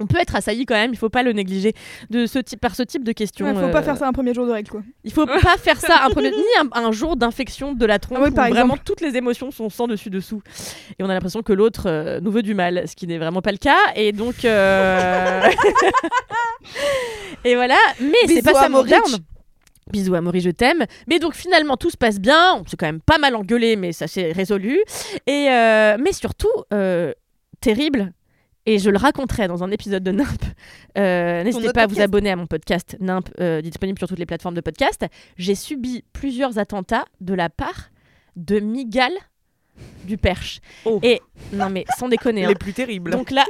on 0.00 0.06
peut 0.06 0.18
être 0.18 0.36
assailli 0.36 0.66
quand 0.66 0.74
même. 0.74 0.92
Il 0.92 0.98
faut 0.98 1.08
pas 1.08 1.22
le 1.22 1.32
négliger 1.32 1.72
de 2.10 2.26
ce 2.26 2.38
type, 2.38 2.60
par 2.60 2.74
ce 2.74 2.82
type 2.82 3.04
de 3.04 3.12
questions. 3.12 3.48
Il 3.48 3.54
faut 3.54 3.66
euh, 3.66 3.72
pas 3.72 3.82
faire 3.82 3.96
ça 3.96 4.08
un 4.08 4.12
premier 4.12 4.34
jour 4.34 4.46
de 4.46 4.52
règle, 4.52 4.70
quoi. 4.70 4.82
Il 5.04 5.12
faut 5.12 5.26
pas 5.42 5.56
faire 5.56 5.80
ça 5.80 6.04
un 6.04 6.10
premier, 6.10 6.30
ni 6.30 6.42
un, 6.60 6.68
un 6.72 6.92
jour 6.92 7.16
d'infection 7.16 7.72
de 7.72 7.86
la 7.86 7.98
trompe 7.98 8.18
Ah 8.20 8.24
oui, 8.24 8.30
où 8.30 8.54
vraiment 8.54 8.76
toutes 8.76 9.00
les 9.00 9.16
émotions 9.16 9.50
sont 9.50 9.70
sans 9.70 9.86
dessus 9.86 10.10
dessous 10.10 10.42
et 10.98 11.02
on 11.02 11.08
a 11.08 11.14
l'impression 11.14 11.42
que 11.42 11.52
l'autre 11.52 11.84
euh, 11.86 12.20
nous 12.20 12.30
veut 12.30 12.42
du 12.42 12.54
mal, 12.54 12.84
ce 12.86 12.96
qui 12.96 13.06
n'est 13.06 13.18
vraiment 13.18 13.42
pas 13.42 13.52
le 13.52 13.58
cas 13.58 13.78
et 13.94 14.12
donc 14.12 14.44
euh, 14.44 15.42
et 17.44 17.54
voilà. 17.54 17.76
Mais 18.00 18.14
c'est 18.26 18.42
pas 18.42 18.50
à 18.50 18.62
ça 18.64 18.68
down. 18.68 19.18
Bisous 19.90 20.14
à 20.14 20.20
Maurice, 20.20 20.44
je 20.44 20.50
t'aime. 20.50 20.84
Mais 21.08 21.18
donc 21.18 21.34
finalement 21.34 21.76
tout 21.76 21.90
se 21.90 21.96
passe 21.96 22.18
bien. 22.18 22.54
On 22.54 22.66
s'est 22.66 22.76
quand 22.76 22.86
même 22.86 23.00
pas 23.00 23.18
mal 23.18 23.36
engueulé, 23.36 23.76
mais 23.76 23.92
ça 23.92 24.06
s'est 24.06 24.32
résolu. 24.32 24.80
Et 25.26 25.48
euh, 25.50 25.96
mais 26.00 26.12
surtout 26.12 26.48
euh, 26.72 27.12
terrible. 27.60 28.12
Et 28.66 28.78
je 28.78 28.88
le 28.88 28.96
raconterai 28.96 29.46
dans 29.46 29.62
un 29.62 29.70
épisode 29.70 30.02
de 30.02 30.10
NIMP. 30.10 30.42
Euh, 30.96 31.42
N'hésitez 31.44 31.72
pas 31.72 31.82
à 31.82 31.86
vous 31.86 32.00
abonner 32.00 32.30
à 32.30 32.36
mon 32.36 32.46
podcast 32.46 32.96
NIMP, 32.98 33.28
euh, 33.40 33.60
disponible 33.60 33.98
sur 33.98 34.08
toutes 34.08 34.18
les 34.18 34.24
plateformes 34.26 34.54
de 34.54 34.62
podcast. 34.62 35.04
J'ai 35.36 35.54
subi 35.54 36.02
plusieurs 36.14 36.58
attentats 36.58 37.04
de 37.20 37.34
la 37.34 37.50
part 37.50 37.90
de 38.36 38.60
Miguel 38.60 39.12
du 40.04 40.16
Perche. 40.16 40.60
Oh. 40.84 40.98
Et 41.02 41.20
non 41.52 41.68
mais 41.68 41.84
sans 41.98 42.08
déconner. 42.08 42.44
hein. 42.44 42.48
Les 42.48 42.54
plus 42.54 42.72
terribles. 42.72 43.10
Donc 43.10 43.30
là, 43.32 43.44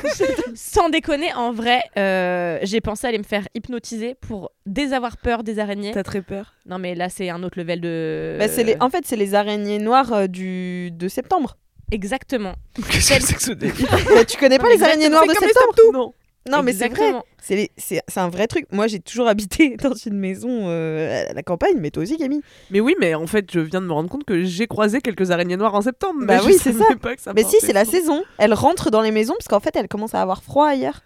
sans 0.54 0.88
déconner, 0.90 1.32
en 1.32 1.52
vrai, 1.52 1.80
euh, 1.96 2.58
j'ai 2.62 2.80
pensé 2.80 3.06
aller 3.06 3.18
me 3.18 3.22
faire 3.22 3.46
hypnotiser 3.54 4.14
pour 4.14 4.50
désavoir 4.66 5.16
peur 5.16 5.42
des 5.42 5.58
araignées. 5.58 5.92
T'as 5.92 6.02
très 6.02 6.22
peur. 6.22 6.54
Non 6.66 6.78
mais 6.78 6.94
là, 6.94 7.08
c'est 7.08 7.30
un 7.30 7.42
autre 7.44 7.58
level 7.58 7.80
de. 7.80 8.36
Bah, 8.38 8.46
les... 8.62 8.76
En 8.80 8.90
fait, 8.90 9.06
c'est 9.06 9.16
les 9.16 9.34
araignées 9.34 9.78
noires 9.78 10.12
euh, 10.12 10.26
du... 10.26 10.90
de 10.90 11.08
septembre. 11.08 11.56
Exactement. 11.90 12.54
Qu'est-ce 12.90 13.14
que 13.18 13.22
c'est 13.26 13.34
que 13.34 13.42
ce 13.42 13.52
délire 13.52 13.88
Bah, 14.14 14.24
tu 14.24 14.36
connais 14.36 14.58
pas 14.58 14.68
les 14.68 14.82
araignées 14.82 15.08
noires 15.08 15.26
de 15.26 15.32
septembre 15.32 15.74
Non. 15.92 16.14
Non, 16.50 16.62
mais 16.62 16.72
c'est 16.72 16.88
vrai. 16.88 17.12
C'est 17.42 17.54
les- 17.54 17.70
c'est 17.76 18.00
c'est 18.08 18.20
un 18.20 18.28
vrai 18.30 18.46
truc. 18.46 18.66
Moi, 18.72 18.86
j'ai 18.86 18.98
toujours 18.98 19.28
habité 19.28 19.76
dans 19.82 19.92
une 19.94 20.18
maison 20.18 20.48
euh, 20.68 21.26
à 21.28 21.32
la 21.34 21.42
campagne, 21.42 21.76
mais 21.78 21.90
toi 21.90 22.02
aussi, 22.02 22.16
Camille. 22.16 22.40
Mais 22.70 22.80
oui, 22.80 22.94
mais 22.98 23.14
en 23.14 23.26
fait, 23.26 23.44
je 23.52 23.60
viens 23.60 23.80
de 23.82 23.86
me 23.86 23.92
rendre 23.92 24.08
compte 24.08 24.24
que 24.24 24.42
j'ai 24.44 24.66
croisé 24.66 25.00
quelques 25.00 25.30
araignées 25.30 25.56
noires 25.58 25.74
en 25.74 25.82
septembre. 25.82 26.20
Bah 26.24 26.38
mais 26.40 26.46
oui, 26.46 26.56
c'est 26.60 26.72
ça. 26.72 26.84
pas 27.00 27.14
que 27.14 27.20
ça 27.22 27.32
mais 27.34 27.44
si, 27.44 27.56
c'est 27.60 27.74
la 27.74 27.84
saison. 27.84 28.22
Elle 28.38 28.54
rentre 28.54 28.90
dans 28.90 29.02
les 29.02 29.10
maisons 29.10 29.34
parce 29.38 29.48
qu'en 29.48 29.60
fait, 29.60 29.76
elle 29.76 29.88
commence 29.88 30.14
à 30.14 30.22
avoir 30.22 30.42
froid 30.42 30.66
ailleurs. 30.66 31.00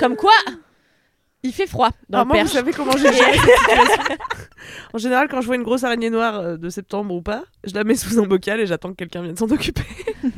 Comme 0.00 0.16
quoi 0.16 0.32
il 1.42 1.52
fait 1.52 1.66
froid 1.66 1.90
dans 2.08 2.18
Ah, 2.18 2.22
le 2.22 2.28
moi, 2.28 2.36
vous 2.38 2.42
perche. 2.42 2.52
savez 2.54 2.72
comment 2.72 2.92
j'ai 2.92 3.12
géré 3.12 3.32
cette 3.32 3.40
situation 3.58 4.16
En 4.94 4.98
général, 4.98 5.28
quand 5.28 5.40
je 5.40 5.46
vois 5.46 5.56
une 5.56 5.62
grosse 5.62 5.84
araignée 5.84 6.10
noire 6.10 6.38
euh, 6.40 6.56
de 6.56 6.68
septembre 6.70 7.14
ou 7.14 7.22
pas, 7.22 7.44
je 7.64 7.72
la 7.74 7.84
mets 7.84 7.94
sous 7.94 8.18
un 8.18 8.26
bocal 8.26 8.58
et 8.60 8.66
j'attends 8.66 8.90
que 8.90 8.96
quelqu'un 8.96 9.22
vienne 9.22 9.36
s'en 9.36 9.46
occuper. 9.48 9.82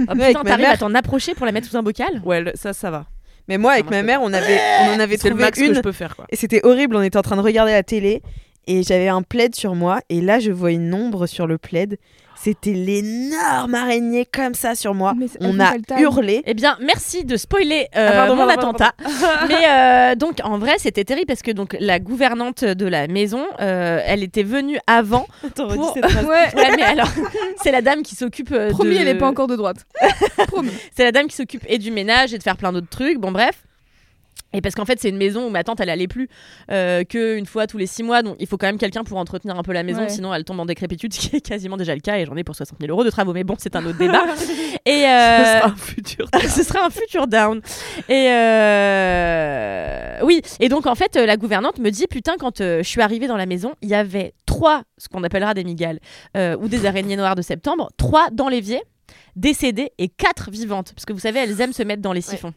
Ah, 0.07 0.13
avec 0.13 0.27
putain, 0.29 0.43
ma 0.43 0.51
t'arrives 0.51 0.65
mère. 0.67 0.71
à 0.73 0.77
t'en 0.77 0.95
approcher 0.95 1.35
pour 1.35 1.47
la 1.47 1.53
mettre 1.53 1.67
sous 1.69 1.77
un 1.77 1.83
bocal? 1.83 2.21
Ouais, 2.25 2.43
le- 2.43 2.53
ça, 2.55 2.73
ça 2.75 2.91
va. 2.91 3.07
Mais 3.49 3.57
moi, 3.57 3.73
avec 3.73 3.89
ma 3.91 4.03
mère, 4.03 4.21
on, 4.23 4.33
avait, 4.35 4.61
on 4.83 4.95
en 4.97 5.01
avait 5.01 5.17
C'est 5.17 5.29
le 5.29 5.35
trouvé 5.35 5.45
max 5.45 5.59
que 5.59 5.65
une. 5.65 5.75
je 5.75 5.81
peux 5.81 5.93
faire, 5.93 6.15
quoi. 6.15 6.27
Et 6.29 6.37
c'était 6.37 6.61
horrible, 6.67 6.95
on 6.97 7.03
était 7.03 7.17
en 7.17 7.23
train 7.23 7.37
de 7.37 7.41
regarder 7.41 7.73
la 7.73 7.83
télé 7.83 8.23
et 8.67 8.83
j'avais 8.83 9.09
un 9.09 9.23
plaid 9.23 9.55
sur 9.55 9.75
moi 9.75 10.01
et 10.11 10.21
là 10.21 10.41
je 10.41 10.51
vois 10.53 10.73
une 10.73 10.93
ombre 10.93 11.27
sur 11.27 11.47
le 11.47 11.57
plaid. 11.57 11.97
C'était 12.41 12.72
l'énorme 12.72 13.74
araignée 13.74 14.24
comme 14.24 14.55
ça 14.55 14.74
sur 14.74 14.95
moi. 14.95 15.12
Mais 15.16 15.26
On 15.41 15.59
a 15.61 15.72
hurlé. 15.99 16.43
Eh 16.47 16.55
bien, 16.55 16.76
merci 16.80 17.24
de 17.24 17.36
spoiler 17.36 17.89
euh, 17.97 18.09
Ah, 18.11 18.16
pardon, 18.16 18.36
mon 18.36 18.47
pardon, 18.47 18.61
attentat. 18.70 18.93
Mais 19.49 19.68
euh, 19.68 20.14
donc, 20.14 20.39
en 20.45 20.59
vrai, 20.59 20.76
c'était 20.78 21.05
terrible 21.05 21.26
parce 21.26 21.43
que 21.43 21.51
donc 21.51 21.76
la 21.80 21.99
gouvernante 21.99 22.64
de 22.64 22.86
la 22.86 23.09
maison, 23.09 23.45
euh, 23.61 24.01
elle 24.05 24.22
était 24.22 24.45
venue 24.45 24.78
avant. 24.86 25.26
Attends, 25.47 25.68
pour-. 25.68 25.97
Ouais. 25.97 26.47
Ouais, 26.55 26.76
mais 26.76 26.82
alors, 26.82 27.09
c'est 27.62 27.72
la 27.72 27.82
dame 27.82 28.03
qui 28.03 28.14
s'occupe. 28.14 28.53
euh, 28.53 28.70
Promis, 28.70 28.95
de- 28.95 29.01
elle 29.01 29.09
est 29.09 29.14
pas 29.18 29.28
encore 29.28 29.47
de 29.49 29.57
droite. 29.57 29.78
Promis. 30.49 30.70
C'est 30.97 31.05
la 31.05 31.12
dame 31.12 31.26
qui 31.26 31.36
s'occupe 31.36 31.64
et 31.68 31.78
du 31.78 31.91
ménage 31.91 32.34
et 32.34 32.39
de 32.39 32.43
faire 32.43 32.57
plein 32.57 32.72
d'autres 32.72 32.89
trucs. 32.89 33.18
Bon, 33.18 33.32
bref. 33.32 33.62
Et 34.55 34.63
parce 34.63 34.75
qu'en 34.75 34.87
fait, 34.87 34.99
c'est 34.99 35.11
une 35.11 35.19
maison 35.19 35.47
où 35.47 35.51
ma 35.51 35.63
tante, 35.63 35.81
elle 35.81 35.91
allait 35.91 36.09
plus 36.09 36.29
euh, 36.71 37.05
qu'une 37.05 37.45
fois 37.45 37.67
tous 37.67 37.77
les 37.77 37.87
six 37.87 38.03
mois. 38.03 38.23
Donc, 38.23 38.37
il 38.39 38.47
faut 38.47 38.57
quand 38.57 38.67
même 38.67 38.79
quelqu'un 38.79 39.05
pour 39.05 39.19
entretenir 39.19 39.59
un 39.59 39.63
peu 39.63 39.73
la 39.73 39.83
maison. 39.83 40.03
Ouais. 40.03 40.09
Sinon, 40.09 40.33
elle 40.33 40.45
tombe 40.45 40.61
en 40.61 40.67
décrépitude, 40.67 41.13
ce 41.15 41.21
qui 41.21 41.37
est 41.37 41.41
quasiment 41.41 41.77
déjà 41.77 41.95
le 41.95 42.01
cas. 42.01 42.19
Et 42.19 42.25
j'en 42.25 42.35
ai 42.37 42.45
pour 42.45 42.57
60 42.57 42.79
000 42.81 42.91
euros 42.91 43.05
de 43.05 43.11
travaux. 43.11 43.35
Mais 43.35 43.45
bon, 43.45 43.57
c'est 43.59 43.77
un 43.77 43.85
autre 43.85 43.99
débat. 43.99 44.25
et 44.87 45.03
Ce 45.03 45.07
euh, 45.07 45.61
sera 45.61 45.71
un 45.71 45.77
futur. 45.77 46.27
ce 46.49 46.63
sera 46.63 46.87
un 46.87 46.91
futur 46.91 47.27
down. 47.27 47.61
Et 48.09 48.29
euh, 48.31 50.21
oui, 50.23 50.41
et 50.61 50.69
donc 50.71 50.87
en 50.87 50.95
fait, 50.95 51.17
la 51.17 51.37
gouvernante 51.37 51.79
me 51.79 51.91
dit 51.91 52.07
putain, 52.07 52.37
quand 52.39 52.59
je 52.59 52.83
suis 52.83 53.03
arrivée 53.03 53.27
dans 53.27 53.37
la 53.37 53.47
maison, 53.47 53.75
il 53.83 53.91
y 53.91 53.95
avait 53.95 54.33
trois, 54.47 54.83
ce 54.97 55.09
qu'on 55.09 55.23
appellera 55.25 55.53
des 55.53 55.65
migales 55.65 55.99
ou 56.35 56.69
des 56.69 56.87
araignées 56.87 57.17
noires 57.17 57.35
de 57.35 57.43
septembre, 57.43 57.91
trois 57.97 58.31
dans 58.31 58.49
l'évier, 58.49 58.83
décédées 59.37 59.93
et 59.99 60.09
quatre 60.09 60.51
vivantes. 60.51 60.93
Parce 60.95 61.05
que 61.05 61.13
vous 61.13 61.19
savez, 61.19 61.41
elles 61.41 61.61
aiment 61.61 61.73
se 61.73 61.83
mettre 61.83 62.03
dans 62.03 62.13
les 62.13 62.23
siphons. 62.23 62.55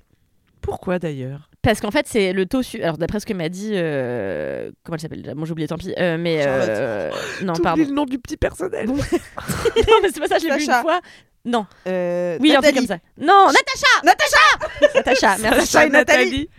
Pourquoi 0.61 0.99
d'ailleurs? 0.99 1.49
Parce 1.61 1.79
qu'en 1.81 1.91
fait, 1.91 2.05
c'est 2.07 2.33
le 2.33 2.45
taux. 2.45 2.61
su- 2.63 2.81
Alors, 2.81 2.97
d'après 2.97 3.19
ce 3.19 3.25
que 3.25 3.33
m'a 3.33 3.49
dit. 3.49 3.71
euh, 3.73 4.71
Comment 4.83 4.95
elle 4.95 5.01
s'appelle? 5.01 5.21
Déjà 5.21 5.35
Bon, 5.35 5.45
j'ai 5.45 5.51
oublié, 5.51 5.67
tant 5.67 5.77
pis. 5.77 5.93
Euh, 5.97 6.17
mais. 6.17 6.43
euh, 6.45 7.09
Non, 7.43 7.53
pardon. 7.53 7.83
le 7.83 7.91
nom 7.91 8.05
du 8.05 8.17
petit 8.19 8.37
personnel. 8.37 8.87
non, 8.87 8.95
mais 8.95 10.09
c'est 10.13 10.19
pas 10.19 10.27
ça, 10.27 10.37
je 10.39 10.47
l'ai 10.47 10.57
vu 10.57 10.63
une 10.65 10.71
fois. 10.71 11.01
Non. 11.43 11.65
Euh, 11.87 12.37
Oui, 12.39 12.55
un 12.55 12.61
truc 12.61 12.75
comme 12.75 12.85
ça. 12.85 12.99
Non, 13.19 13.47
Natacha 13.47 14.03
Natacha 14.03 14.93
Natacha, 14.95 15.37
merci. 15.41 15.65
Sacha 15.67 15.85
et 15.87 15.89
Nathalie. 15.89 16.49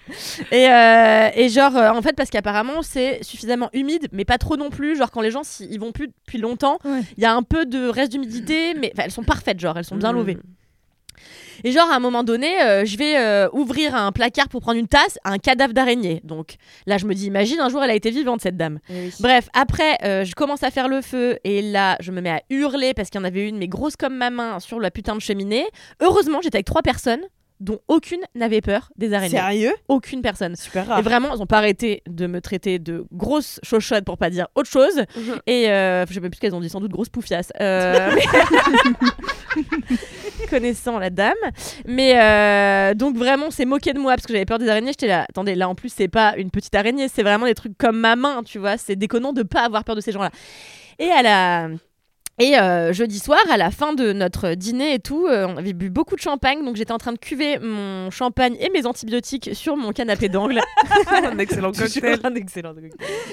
Et, 0.50 0.68
euh, 0.68 1.28
et 1.36 1.48
genre, 1.50 1.76
euh, 1.76 1.90
en 1.90 2.02
fait, 2.02 2.14
parce 2.16 2.30
qu'apparemment, 2.30 2.82
c'est 2.82 3.22
suffisamment 3.22 3.70
humide, 3.74 4.08
mais 4.10 4.24
pas 4.24 4.38
trop 4.38 4.56
non 4.56 4.70
plus. 4.70 4.96
Genre, 4.96 5.12
quand 5.12 5.20
les 5.20 5.30
gens 5.30 5.44
s'y- 5.44 5.68
ils 5.70 5.78
vont 5.78 5.92
plus 5.92 6.08
depuis 6.08 6.38
longtemps, 6.38 6.78
il 6.84 6.90
Ouais. 6.90 7.00
y 7.18 7.24
a 7.24 7.32
un 7.32 7.44
peu 7.44 7.64
de 7.64 7.86
reste 7.88 8.10
d'humidité, 8.10 8.74
mais 8.74 8.90
enfin, 8.92 9.04
elles 9.04 9.12
sont 9.12 9.22
parfaites, 9.22 9.60
genre, 9.60 9.78
elles 9.78 9.84
sont 9.84 9.94
bien 9.96 10.12
Mm. 10.12 10.16
levées. 10.16 10.38
Et 11.64 11.72
genre, 11.72 11.90
à 11.90 11.96
un 11.96 12.00
moment 12.00 12.24
donné, 12.24 12.60
euh, 12.62 12.84
je 12.84 12.96
vais 12.96 13.16
euh, 13.16 13.48
ouvrir 13.52 13.94
un 13.94 14.12
placard 14.12 14.48
pour 14.48 14.60
prendre 14.60 14.78
une 14.78 14.88
tasse, 14.88 15.18
un 15.24 15.38
cadavre 15.38 15.72
d'araignée. 15.72 16.20
Donc 16.24 16.56
là, 16.86 16.98
je 16.98 17.06
me 17.06 17.14
dis, 17.14 17.26
imagine, 17.26 17.60
un 17.60 17.68
jour, 17.68 17.82
elle 17.82 17.90
a 17.90 17.94
été 17.94 18.10
vivante, 18.10 18.40
cette 18.40 18.56
dame. 18.56 18.78
Bref, 19.20 19.48
après, 19.54 19.98
euh, 20.04 20.24
je 20.24 20.34
commence 20.34 20.62
à 20.62 20.70
faire 20.70 20.88
le 20.88 21.00
feu 21.02 21.38
et 21.44 21.62
là, 21.62 21.96
je 22.00 22.10
me 22.12 22.20
mets 22.20 22.30
à 22.30 22.42
hurler 22.50 22.94
parce 22.94 23.10
qu'il 23.10 23.20
y 23.20 23.22
en 23.22 23.26
avait 23.26 23.48
une, 23.48 23.58
mais 23.58 23.68
grosse 23.68 23.96
comme 23.96 24.16
ma 24.16 24.30
main, 24.30 24.60
sur 24.60 24.80
la 24.80 24.90
putain 24.90 25.14
de 25.14 25.20
cheminée. 25.20 25.66
Heureusement, 26.00 26.40
j'étais 26.42 26.56
avec 26.56 26.66
trois 26.66 26.82
personnes 26.82 27.22
dont 27.62 27.78
aucune 27.86 28.20
n'avait 28.34 28.60
peur 28.60 28.90
des 28.96 29.12
araignées. 29.12 29.38
Sérieux? 29.38 29.72
Aucune 29.88 30.20
personne. 30.20 30.56
Super 30.56 30.84
Et 30.84 30.88
rare. 30.88 31.02
vraiment, 31.02 31.34
ils 31.34 31.38
n'ont 31.38 31.46
pas 31.46 31.58
arrêté 31.58 32.02
de 32.08 32.26
me 32.26 32.40
traiter 32.40 32.78
de 32.80 33.06
grosse 33.12 33.60
chochotte 33.62 34.04
pour 34.04 34.18
pas 34.18 34.30
dire 34.30 34.48
autre 34.56 34.68
chose. 34.68 34.96
Mhm. 35.16 35.38
Et 35.46 35.70
euh, 35.70 36.04
je 36.06 36.12
sais 36.14 36.20
même 36.20 36.30
plus 36.30 36.36
ce 36.36 36.40
qu'elles 36.40 36.54
ont 36.54 36.60
dit, 36.60 36.68
sans 36.68 36.80
doute 36.80 36.90
grosse 36.90 37.08
poufiasse. 37.08 37.52
Euh, 37.60 38.10
Connaissant 40.52 40.98
la 40.98 41.08
dame. 41.08 41.32
Mais 41.86 42.20
euh, 42.20 42.92
donc 42.92 43.16
vraiment, 43.16 43.50
c'est 43.50 43.64
moqué 43.64 43.94
de 43.94 43.98
moi 43.98 44.12
parce 44.16 44.26
que 44.26 44.34
j'avais 44.34 44.44
peur 44.44 44.58
des 44.58 44.68
araignées. 44.68 44.90
J'étais 44.90 45.06
là, 45.06 45.24
attendez, 45.26 45.54
là 45.54 45.66
en 45.66 45.74
plus, 45.74 45.90
c'est 45.90 46.08
pas 46.08 46.34
une 46.36 46.50
petite 46.50 46.74
araignée, 46.74 47.08
c'est 47.08 47.22
vraiment 47.22 47.46
des 47.46 47.54
trucs 47.54 47.78
comme 47.78 47.98
ma 47.98 48.16
main, 48.16 48.42
tu 48.42 48.58
vois. 48.58 48.76
C'est 48.76 48.94
déconnant 48.94 49.32
de 49.32 49.42
pas 49.44 49.62
avoir 49.62 49.82
peur 49.82 49.96
de 49.96 50.02
ces 50.02 50.12
gens-là. 50.12 50.30
Et 50.98 51.10
à 51.10 51.22
la. 51.22 51.68
Et 52.38 52.58
euh, 52.58 52.92
jeudi 52.92 53.18
soir, 53.18 53.40
à 53.50 53.56
la 53.56 53.70
fin 53.70 53.94
de 53.94 54.12
notre 54.12 54.52
dîner 54.52 54.92
et 54.92 54.98
tout, 54.98 55.26
euh, 55.26 55.46
on 55.48 55.56
avait 55.56 55.72
bu 55.72 55.88
beaucoup 55.88 56.16
de 56.16 56.20
champagne, 56.20 56.62
donc 56.62 56.76
j'étais 56.76 56.92
en 56.92 56.98
train 56.98 57.14
de 57.14 57.18
cuver 57.18 57.58
mon 57.58 58.10
champagne 58.10 58.54
et 58.60 58.68
mes 58.68 58.84
antibiotiques 58.84 59.50
sur 59.54 59.78
mon 59.78 59.92
canapé 59.92 60.28
d'angle. 60.28 60.60
un 61.10 61.38
excellent 61.38 61.72
cocktail. 61.72 62.20
un 62.24 62.34
excellent 62.34 62.74
cocktail. 62.74 62.92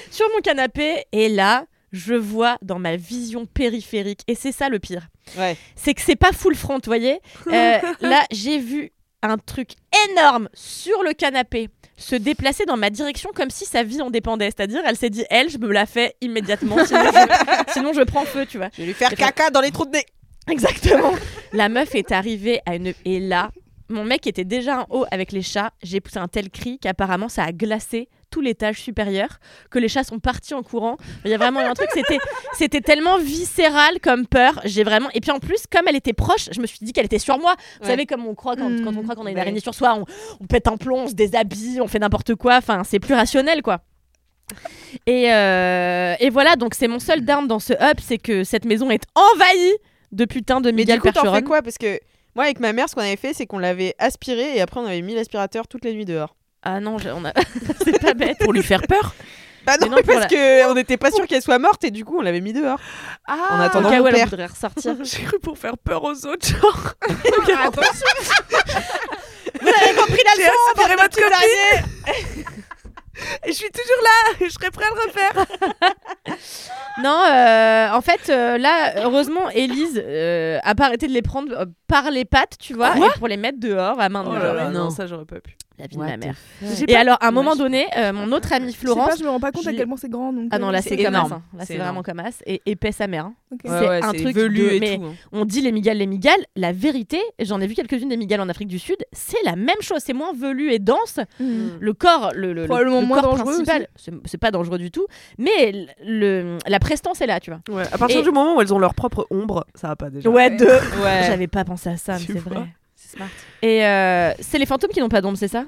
sur 0.10 0.26
mon 0.34 0.40
canapé 0.42 1.04
et 1.12 1.28
là 1.28 1.66
je 1.92 2.14
vois 2.14 2.58
dans 2.62 2.80
ma 2.80 2.96
vision 2.96 3.46
périphérique 3.46 4.22
et 4.28 4.36
c'est 4.36 4.52
ça 4.52 4.70
le 4.70 4.80
pire 4.80 5.08
Ouais. 5.38 5.56
c'est 5.76 5.94
que 5.94 6.02
c'est 6.02 6.16
pas 6.16 6.32
full 6.32 6.56
front 6.56 6.76
vous 6.76 6.82
voyez 6.88 7.20
Euh, 7.48 7.78
là 8.02 8.24
j'ai 8.32 8.58
vu 8.60 8.92
un 9.22 9.38
truc 9.38 9.72
énorme 10.10 10.50
sur 10.54 11.04
le 11.04 11.14
canapé 11.14 11.70
se 11.98 12.16
déplacer 12.16 12.66
dans 12.66 12.78
ma 12.78 12.90
direction 12.90 13.30
comme 13.36 13.50
si 13.50 13.66
sa 13.66 13.84
vie 13.84 14.02
en 14.02 14.10
dépendait 14.10 14.46
c'est-à-dire 14.48 14.82
elle 14.86 14.96
s'est 14.96 15.10
dit 15.10 15.26
elle 15.30 15.50
je 15.50 15.58
me 15.58 15.72
la 15.72 15.86
fais 15.86 16.16
immédiatement 16.22 16.84
sinon 16.86 17.02
je, 17.14 17.74
sinon 17.74 17.94
je 17.94 18.02
prends 18.02 18.24
feu 18.26 18.46
tu 18.46 18.58
vois 18.58 18.70
Je 18.74 18.82
vais 18.82 18.88
lui 18.88 18.94
faire 18.94 19.12
Et 19.12 19.16
caca 19.16 19.50
dans 19.50 19.62
les 19.62 19.72
trous 19.72 19.86
de 19.86 19.92
nez. 19.92 20.06
Exactement. 20.50 21.14
La 21.54 21.70
meuf 21.70 21.94
est 21.94 22.12
arrivée 22.12 22.60
à 22.66 22.76
une. 22.76 22.94
Et 23.06 23.20
là, 23.20 23.52
mon 23.90 24.04
mec 24.04 24.26
était 24.26 24.46
déjà 24.46 24.82
en 24.82 24.86
haut 24.90 25.06
avec 25.12 25.32
les 25.32 25.44
chats. 25.44 25.72
J'ai 25.84 26.00
poussé 26.02 26.18
un 26.18 26.28
tel 26.28 26.50
cri 26.50 26.80
qu'apparemment 26.80 27.30
ça 27.30 27.44
a 27.44 27.52
glacé 27.52 28.10
tout 28.30 28.42
l'étage 28.42 28.82
supérieur, 28.82 29.40
que 29.70 29.80
les 29.80 29.88
chats 29.88 30.04
sont 30.04 30.20
partis 30.20 30.54
en 30.54 30.64
courant. 30.64 30.98
Il 31.26 31.32
y 31.32 31.34
a 31.34 31.38
vraiment 31.38 31.60
un 31.60 31.74
truc, 31.74 31.90
c'était, 31.94 32.20
c'était 32.54 32.82
tellement 32.82 33.18
viscéral 33.18 34.00
comme 34.02 34.28
peur. 34.28 34.62
J'ai 34.66 34.84
vraiment. 34.84 35.10
Et 35.14 35.22
puis 35.22 35.32
en 35.32 35.40
plus, 35.40 35.64
comme 35.72 35.88
elle 35.88 35.96
était 35.96 36.14
proche, 36.14 36.50
je 36.52 36.60
me 36.62 36.68
suis 36.68 36.80
dit 36.82 36.94
qu'elle 36.94 37.06
était 37.06 37.20
sur 37.20 37.38
moi. 37.40 37.56
Vous 37.80 37.86
Ouais. 37.86 37.92
savez, 37.92 38.06
comme 38.06 38.26
on 38.26 38.36
croit 38.36 38.56
quand, 38.56 38.70
quand 38.84 38.96
on 38.96 39.04
croit 39.04 39.16
qu'on 39.16 39.26
a 39.26 39.30
une 39.32 39.36
Ouais. 39.36 39.42
araignée 39.42 39.60
sur 39.60 39.74
soi, 39.74 39.96
on, 39.96 40.06
on 40.42 40.46
pète 40.48 40.68
un 40.68 40.78
plomb, 40.78 41.04
on 41.04 41.08
se 41.08 41.14
déshabille, 41.14 41.82
on 41.82 41.88
fait 41.88 42.00
n'importe 42.00 42.36
quoi. 42.36 42.58
Enfin, 42.58 42.84
c'est 42.84 43.00
plus 43.00 43.14
rationnel, 43.14 43.62
quoi. 43.62 43.80
Et, 45.06 45.32
euh, 45.32 46.16
et 46.20 46.30
voilà, 46.30 46.56
donc 46.56 46.74
c'est 46.74 46.88
mon 46.88 47.00
seul 47.00 47.24
down 47.24 47.48
dans 47.48 47.60
ce 47.60 47.74
hub, 47.74 48.00
c'est 48.02 48.18
que 48.18 48.44
cette 48.44 48.66
maison 48.66 48.90
est 48.90 49.04
envahie 49.16 49.74
de 50.12 50.26
putain 50.26 50.60
de 50.60 50.72
Mais 50.72 50.78
Miguel 50.78 50.96
du 50.98 51.02
coup, 51.02 51.08
t'en 51.10 51.14
Percheron. 51.22 51.36
fais 51.36 51.44
quoi? 51.44 51.62
Parce 51.62 51.78
que 51.78 52.00
moi, 52.36 52.46
avec 52.46 52.60
ma 52.60 52.74
mère, 52.74 52.90
ce 52.90 52.96
qu'on 52.96 53.02
avait 53.02 53.16
fait, 53.16 53.34
c'est 53.34 53.46
qu'on 53.46 53.60
l'avait 53.60 53.94
aspiré 54.00 54.56
et 54.58 54.62
après, 54.62 54.80
on 54.80 54.86
avait 54.86 55.02
mis 55.02 55.14
l'aspirateur 55.14 55.68
toute 55.68 55.86
la 55.86 55.92
nuit 55.94 56.06
dehors. 56.06 56.36
Ah 56.64 56.80
non, 56.80 56.98
j'ai- 56.98 57.12
on 57.12 57.24
a... 57.26 57.34
c'est 57.84 58.00
pas 58.02 58.14
bête. 58.14 58.38
Pour 58.40 58.54
lui 58.54 58.64
faire 58.64 58.82
peur 58.82 59.14
Bah 59.66 59.74
non, 59.80 59.88
Mais 59.90 59.90
non, 59.90 59.96
pour 59.98 60.06
parce 60.08 60.20
la- 60.22 60.28
que 60.28 60.70
on 60.70 60.74
n'était 60.76 60.98
pas 60.98 61.12
sûr 61.12 61.26
qu'elle 61.28 61.42
soit 61.42 61.60
morte 61.60 61.84
et 61.84 61.92
du 61.92 62.04
coup, 62.06 62.18
on 62.20 62.22
l'avait 62.22 62.42
mis 62.42 62.54
dehors. 62.54 62.80
Ah 63.28 63.38
En 63.52 63.60
Au 63.60 63.62
attendant, 63.64 63.90
cas 63.90 63.98
mon 64.00 64.04
où 64.04 64.08
elle 64.08 64.16
père. 64.16 64.28
voudrait 64.28 64.46
ressortir. 64.48 64.96
J'ai 65.04 65.24
cru 65.24 65.40
pour 65.40 65.58
faire 65.58 65.78
peur 65.78 66.04
aux 66.04 66.26
autres, 66.26 66.48
genre. 66.48 66.94
Vous 69.62 69.68
avez 69.68 69.96
compris 69.96 70.22
la 70.26 70.36
leçon 70.44 70.96
votre 70.98 71.18
copine. 71.18 72.59
Je 73.48 73.52
suis 73.52 73.70
toujours 73.72 74.04
là, 74.04 74.46
je 74.46 74.50
serais 74.52 74.72
prêt 74.72 74.86
à 74.86 74.90
le 74.90 75.08
refaire. 75.08 75.46
Non, 77.02 77.18
euh, 77.32 77.92
en 77.94 78.02
fait, 78.02 78.30
euh, 78.30 78.58
là, 78.58 79.06
heureusement, 79.06 79.50
Élise 79.52 80.02
euh, 80.06 80.60
a 80.64 80.76
pas 80.76 80.86
arrêté 80.86 81.08
de 81.08 81.14
les 81.14 81.22
prendre 81.22 81.54
euh, 81.58 81.66
par 81.88 82.12
les 82.12 82.26
pattes, 82.26 82.58
tu 82.60 82.74
vois, 82.74 82.98
et 82.98 83.02
pour 83.18 83.30
les 83.30 83.38
mettre 83.38 83.58
dehors 83.60 84.00
à 84.02 84.10
main 84.10 84.26
Oh 84.28 84.34
là 84.34 84.54
là, 84.54 84.70
Non. 84.70 84.86
non, 84.86 84.90
ça 84.90 85.08
j'aurais 85.08 85.24
pas 85.26 85.40
pu. 85.40 85.56
La 85.78 85.88
vie 85.88 85.96
de 85.96 86.02
ma 86.02 86.18
mère. 86.18 86.36
Et 86.62 86.92
pas- 86.92 87.00
alors, 87.00 87.18
à 87.22 87.28
un 87.30 87.32
moment 87.32 87.52
Ouais, 87.52 87.58
donné, 87.58 87.88
euh, 87.98 88.12
mon 88.12 88.34
autre 88.34 88.52
amie 88.52 88.68
Je 88.68 88.72
sais 88.74 88.80
Florence. 88.80 89.12
pas, 89.12 89.16
je 89.16 89.24
me 89.24 89.30
rends 89.30 89.40
pas 89.40 89.54
compte 89.54 89.64
je 89.64 89.70
à 89.70 89.72
quel 89.74 89.88
point 89.88 89.96
c'est 89.96 90.10
grand. 90.10 90.34
Donc, 90.34 90.50
Ah 90.52 90.60
non, 90.60 90.72
là 90.72 90.82
c'est 90.82 90.98
comme. 91.02 91.14
Là 91.14 91.26
C'est 91.66 91.78
vraiment 91.78 92.04
comme 92.04 92.18
ça. 92.22 92.32
Et 92.46 92.62
épais 92.66 92.92
sa 92.92 93.08
mère. 93.08 93.28
hein. 93.28 93.34
Ouais, 93.52 93.60
c'est 93.64 94.04
un 94.04 94.12
truc 94.12 94.36
velu 94.36 94.60
de- 94.62 94.70
et 94.74 94.80
mais- 94.82 94.98
tout. 94.98 95.06
hein. 95.06 95.14
On 95.32 95.46
dit 95.46 95.62
les 95.62 95.72
migales, 95.72 95.98
les 96.00 96.06
migales. 96.06 96.42
La 96.58 96.74
vérité, 96.74 97.22
j'en 97.40 97.62
ai 97.62 97.68
vu 97.68 97.76
quelques-unes 97.76 98.10
des 98.10 98.18
migales 98.18 98.42
en 98.42 98.50
Afrique 98.50 98.68
du 98.68 98.78
Sud, 98.78 98.98
c'est 99.14 99.42
la 99.46 99.56
même 99.56 99.80
chose. 99.80 100.00
C'est 100.06 100.12
moins 100.12 100.34
velu 100.34 100.74
et 100.74 100.80
dense. 100.80 101.18
Mm. 101.40 101.68
Le 101.80 101.94
corps, 101.94 102.32
le, 102.36 102.52
le, 102.52 102.64
le 102.64 102.68
moins 103.10 103.22
corps 103.22 103.32
dangereux 103.38 103.64
principal, 103.64 103.88
c'est 104.26 104.38
pas 104.38 104.52
dangereux 104.52 104.78
du 104.78 104.90
tout, 104.92 105.06
mais 105.38 105.72
le, 106.04 106.20
le- 106.20 106.58
la 106.66 106.80
prestance 106.80 107.20
est 107.22 107.28
là, 107.28 107.40
tu 107.42 107.52
vois. 107.52 107.60
Ouais, 107.76 107.84
à 107.92 107.98
partir 107.98 108.20
Et- 108.20 108.24
du 108.24 108.32
moment 108.32 108.56
où 108.56 108.62
elles 108.62 108.74
ont 108.74 108.80
leur 108.80 108.94
propre 108.94 109.28
ombre, 109.30 109.66
ça 109.76 109.90
va 109.90 109.96
pas 109.98 110.10
déjà. 110.10 110.30
Ouais, 110.30 110.50
deux. 110.50 110.66
Ouais. 111.04 111.24
J'avais 111.28 111.48
pas 111.48 111.66
pensé 111.66 111.90
à 111.90 111.98
ça, 111.98 112.14
mais 112.14 112.20
c'est 112.26 112.40
vrai. 112.40 112.68
C'est 112.96 113.18
smart. 113.18 113.28
Et 113.62 113.86
euh, 113.86 114.32
c'est 114.40 114.58
les 114.60 114.66
fantômes 114.66 114.92
qui 114.92 115.00
n'ont 115.02 115.10
pas 115.10 115.22
d'ombre, 115.22 115.38
c'est 115.38 115.48
ça? 115.50 115.66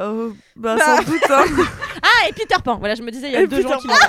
Euh, 0.00 0.30
bah, 0.56 0.76
sans 0.78 1.02
doute. 1.02 1.22
hein. 1.30 1.44
Ah, 2.02 2.28
et 2.28 2.32
Peter 2.32 2.56
Pan. 2.64 2.76
Voilà, 2.78 2.94
je 2.94 3.02
me 3.02 3.10
disais, 3.10 3.26
il 3.28 3.32
y 3.34 3.36
a 3.36 3.42
Et 3.42 3.46
deux 3.46 3.58
Peter 3.58 3.68
gens 3.68 3.78
qui 3.78 3.88
l'ont. 3.88 3.94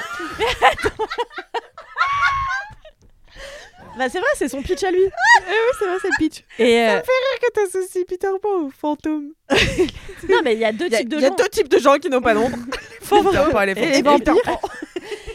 Bah 3.98 4.08
c'est 4.10 4.20
vrai, 4.20 4.28
c'est 4.36 4.48
son 4.48 4.62
pitch 4.62 4.84
à 4.84 4.92
lui. 4.92 5.00
c'est 5.80 5.86
vrai, 5.86 5.96
c'est 6.02 6.08
le 6.08 6.18
pitch. 6.18 6.44
Et 6.60 6.80
euh, 6.82 7.00
que 7.00 7.52
t'associes 7.54 8.06
Peter 8.06 8.28
Pan 8.42 8.66
au 8.66 8.70
fantôme. 8.70 9.32
non, 10.30 10.38
mais 10.44 10.54
il 10.54 10.60
y 10.60 10.66
a 10.66 10.72
deux 10.72 10.90
types 10.90 11.10
de 11.10 11.18
il 11.18 11.22
y 11.22 11.26
a 11.26 11.30
gens. 11.30 11.36
deux 11.36 11.50
types 11.50 11.70
de 11.70 11.78
gens 11.78 11.96
qui 11.98 12.10
n'ont 12.10 12.22
pas 12.22 12.34
d'ombre. 12.34 12.58
Peter 13.10 13.52
Pan, 13.52 13.62
Et 13.64 13.76
fantastique. 13.76 14.06
vampires. 14.06 14.60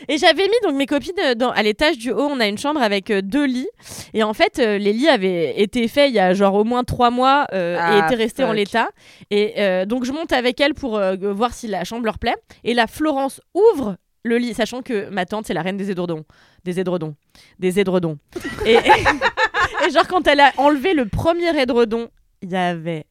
Et 0.09 0.19
j'avais 0.19 0.45
mis 0.45 0.55
donc 0.63 0.75
mes 0.77 0.87
copines 0.87 1.13
euh, 1.23 1.35
dans, 1.35 1.51
à 1.51 1.63
l'étage 1.63 1.99
du 1.99 2.13
haut. 2.13 2.29
On 2.31 2.39
a 2.41 2.47
une 2.47 2.59
chambre 2.59 2.81
avec 2.81 3.11
euh, 3.11 3.21
deux 3.23 3.45
lits. 3.45 3.69
Et 4.15 4.23
en 4.23 4.33
fait, 4.35 4.59
euh, 4.59 4.79
les 4.79 4.93
lits 4.93 5.09
avaient 5.09 5.61
été 5.61 5.89
faits 5.89 6.11
il 6.11 6.15
y 6.15 6.21
a 6.21 6.33
genre 6.33 6.55
au 6.55 6.65
moins 6.65 6.85
trois 6.85 7.11
mois 7.11 7.47
euh, 7.53 7.75
et 7.77 7.79
Ah, 7.81 8.07
étaient 8.07 8.15
restés 8.15 8.45
en 8.45 8.53
l'état. 8.53 8.89
Et 9.31 9.55
donc 9.87 10.05
je 10.05 10.13
monte 10.13 10.33
avec 10.33 10.61
elle 10.61 10.75
pour 10.75 11.01
voir 11.21 11.53
si 11.53 11.67
la 11.67 11.85
chambre 11.85 12.05
leur 12.05 12.19
plaît. 12.19 12.37
Et 12.65 12.75
là, 12.75 12.87
Florence 12.87 13.41
ouvre 13.55 13.97
le 14.27 14.39
lit, 14.39 14.55
sachant 14.55 14.83
que 14.83 15.09
ma 15.11 15.25
tante 15.27 15.47
c'est 15.47 15.55
la 15.55 15.63
reine 15.63 15.77
des 15.77 15.91
édredons, 15.91 16.25
des 16.65 16.79
édredons, 16.81 17.15
des 17.59 17.79
édredons. 17.81 18.19
et, 18.67 18.75
et 19.87 19.91
genre 19.91 20.07
quand 20.09 20.27
elle 20.27 20.41
a 20.41 20.53
enlevé 20.59 20.95
le 20.95 21.07
premier 21.07 21.59
édredon, 21.61 22.09
il 22.43 22.51
y 22.53 22.57
avait 22.57 23.05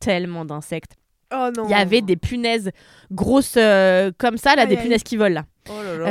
tellement 0.00 0.44
d'insectes. 0.44 0.92
Oh 1.34 1.48
non. 1.56 1.64
Il 1.64 1.70
y 1.70 1.74
avait 1.74 2.02
des 2.02 2.16
punaises 2.16 2.70
grosses 3.10 3.54
euh, 3.56 4.10
comme 4.18 4.36
ça, 4.36 4.54
là, 4.54 4.62
Aïe, 4.62 4.68
des 4.68 4.76
aïe. 4.76 4.82
punaises 4.82 5.02
qui 5.02 5.16
volent 5.16 5.34
là. 5.36 5.44
Oh 5.70 5.82
là 5.82 5.96
là. 5.96 6.06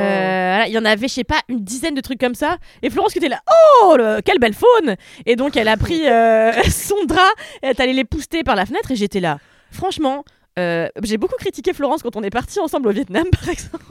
Euh, 0.63 0.65
Il 0.67 0.73
y 0.73 0.77
en 0.79 0.85
avait, 0.85 1.07
je 1.07 1.13
sais 1.13 1.23
pas, 1.23 1.41
une 1.47 1.63
dizaine 1.63 1.93
de 1.93 2.01
trucs 2.01 2.19
comme 2.19 2.33
ça. 2.33 2.57
Et 2.81 2.89
Florence 2.89 3.11
qui 3.13 3.19
était 3.19 3.29
là, 3.29 3.39
oh, 3.83 3.95
le- 3.97 4.21
quelle 4.21 4.39
belle 4.39 4.55
faune 4.55 4.95
Et 5.27 5.35
donc 5.35 5.55
elle 5.57 5.67
a 5.67 5.77
pris 5.77 6.07
euh, 6.07 6.51
son 6.71 7.03
drap, 7.05 7.21
elle 7.61 7.69
est 7.71 7.79
allée 7.79 7.93
les 7.93 8.03
pousser 8.05 8.41
par 8.43 8.55
la 8.55 8.65
fenêtre 8.65 8.89
et 8.91 8.95
j'étais 8.95 9.19
là. 9.19 9.37
Franchement, 9.69 10.23
euh, 10.59 10.89
j'ai 11.01 11.17
beaucoup 11.17 11.37
critiqué 11.37 11.71
Florence 11.71 12.03
quand 12.03 12.17
on 12.17 12.23
est 12.23 12.29
parti 12.29 12.59
ensemble 12.59 12.89
au 12.89 12.91
Vietnam, 12.91 13.25
par 13.31 13.49
exemple. 13.49 13.85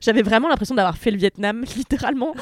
J'avais 0.00 0.22
vraiment 0.22 0.48
l'impression 0.48 0.74
d'avoir 0.74 0.98
fait 0.98 1.10
le 1.10 1.16
Vietnam, 1.16 1.64
littéralement. 1.76 2.34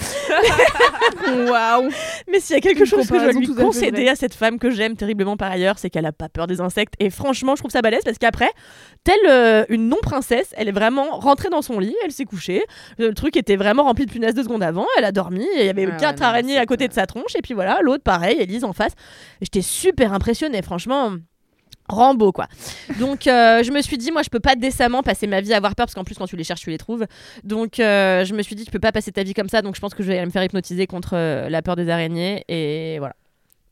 Waouh. 1.26 1.90
Mais 2.28 2.40
s'il 2.40 2.54
y 2.54 2.58
a 2.58 2.60
quelque 2.60 2.80
Une 2.80 2.86
chose 2.86 3.08
que 3.08 3.18
je 3.18 3.38
lui 3.38 3.52
à 3.52 3.62
concéder 3.62 4.08
à 4.08 4.16
cette 4.16 4.34
femme 4.34 4.58
que 4.58 4.70
j'aime 4.70 4.96
terriblement 4.96 5.36
par 5.36 5.52
ailleurs, 5.52 5.78
c'est 5.78 5.90
qu'elle 5.90 6.06
a 6.06 6.12
pas 6.12 6.28
peur 6.28 6.46
des 6.46 6.60
insectes. 6.60 6.94
Et 6.98 7.10
franchement, 7.10 7.54
je 7.54 7.60
trouve 7.60 7.70
ça 7.70 7.82
balèze 7.82 8.02
parce 8.04 8.18
qu'après, 8.18 8.50
telle 9.04 9.14
euh, 9.28 9.64
une 9.68 9.88
non-princesse, 9.88 10.52
elle 10.56 10.68
est 10.68 10.72
vraiment 10.72 11.18
rentrée 11.18 11.48
dans 11.48 11.62
son 11.62 11.78
lit, 11.78 11.96
elle 12.04 12.12
s'est 12.12 12.24
couchée. 12.24 12.64
Le 12.98 13.14
truc 13.14 13.36
était 13.36 13.56
vraiment 13.56 13.84
rempli 13.84 14.06
de 14.06 14.10
punaises 14.10 14.34
deux 14.34 14.44
secondes 14.44 14.62
avant, 14.62 14.86
elle 14.98 15.04
a 15.04 15.12
dormi, 15.12 15.46
il 15.56 15.64
y 15.64 15.68
avait 15.68 15.88
Ah 15.90 15.96
quatre 15.96 16.22
araignées 16.22 16.58
à 16.58 16.66
côté 16.66 16.88
de 16.88 16.92
sa 16.92 17.06
tronche, 17.06 17.36
et 17.36 17.42
puis 17.42 17.54
voilà, 17.54 17.80
l'autre 17.82 18.02
pareil, 18.02 18.36
Elise 18.40 18.64
en 18.64 18.72
face. 18.72 18.92
J'étais 19.40 19.62
super 19.62 20.12
impressionnée, 20.12 20.62
franchement. 20.62 21.12
Rambo 21.88 22.32
quoi. 22.32 22.48
Donc 22.98 23.26
euh, 23.26 23.62
je 23.62 23.70
me 23.70 23.80
suis 23.80 23.96
dit 23.96 24.10
moi 24.10 24.22
je 24.22 24.28
peux 24.28 24.40
pas 24.40 24.56
décemment 24.56 25.02
passer 25.02 25.26
ma 25.26 25.40
vie 25.40 25.52
à 25.52 25.58
avoir 25.58 25.74
peur 25.74 25.86
parce 25.86 25.94
qu'en 25.94 26.04
plus 26.04 26.16
quand 26.16 26.26
tu 26.26 26.36
les 26.36 26.44
cherches 26.44 26.62
tu 26.62 26.70
les 26.70 26.78
trouves. 26.78 27.06
Donc 27.44 27.78
euh, 27.78 28.24
je 28.24 28.34
me 28.34 28.42
suis 28.42 28.56
dit 28.56 28.64
tu 28.64 28.70
peux 28.70 28.80
pas 28.80 28.92
passer 28.92 29.12
ta 29.12 29.22
vie 29.22 29.34
comme 29.34 29.48
ça 29.48 29.62
donc 29.62 29.76
je 29.76 29.80
pense 29.80 29.94
que 29.94 30.02
je 30.02 30.08
vais 30.08 30.24
me 30.24 30.30
faire 30.30 30.42
hypnotiser 30.42 30.86
contre 30.86 31.10
euh, 31.14 31.48
la 31.48 31.62
peur 31.62 31.76
des 31.76 31.88
araignées 31.88 32.44
et 32.48 32.98
voilà. 32.98 33.14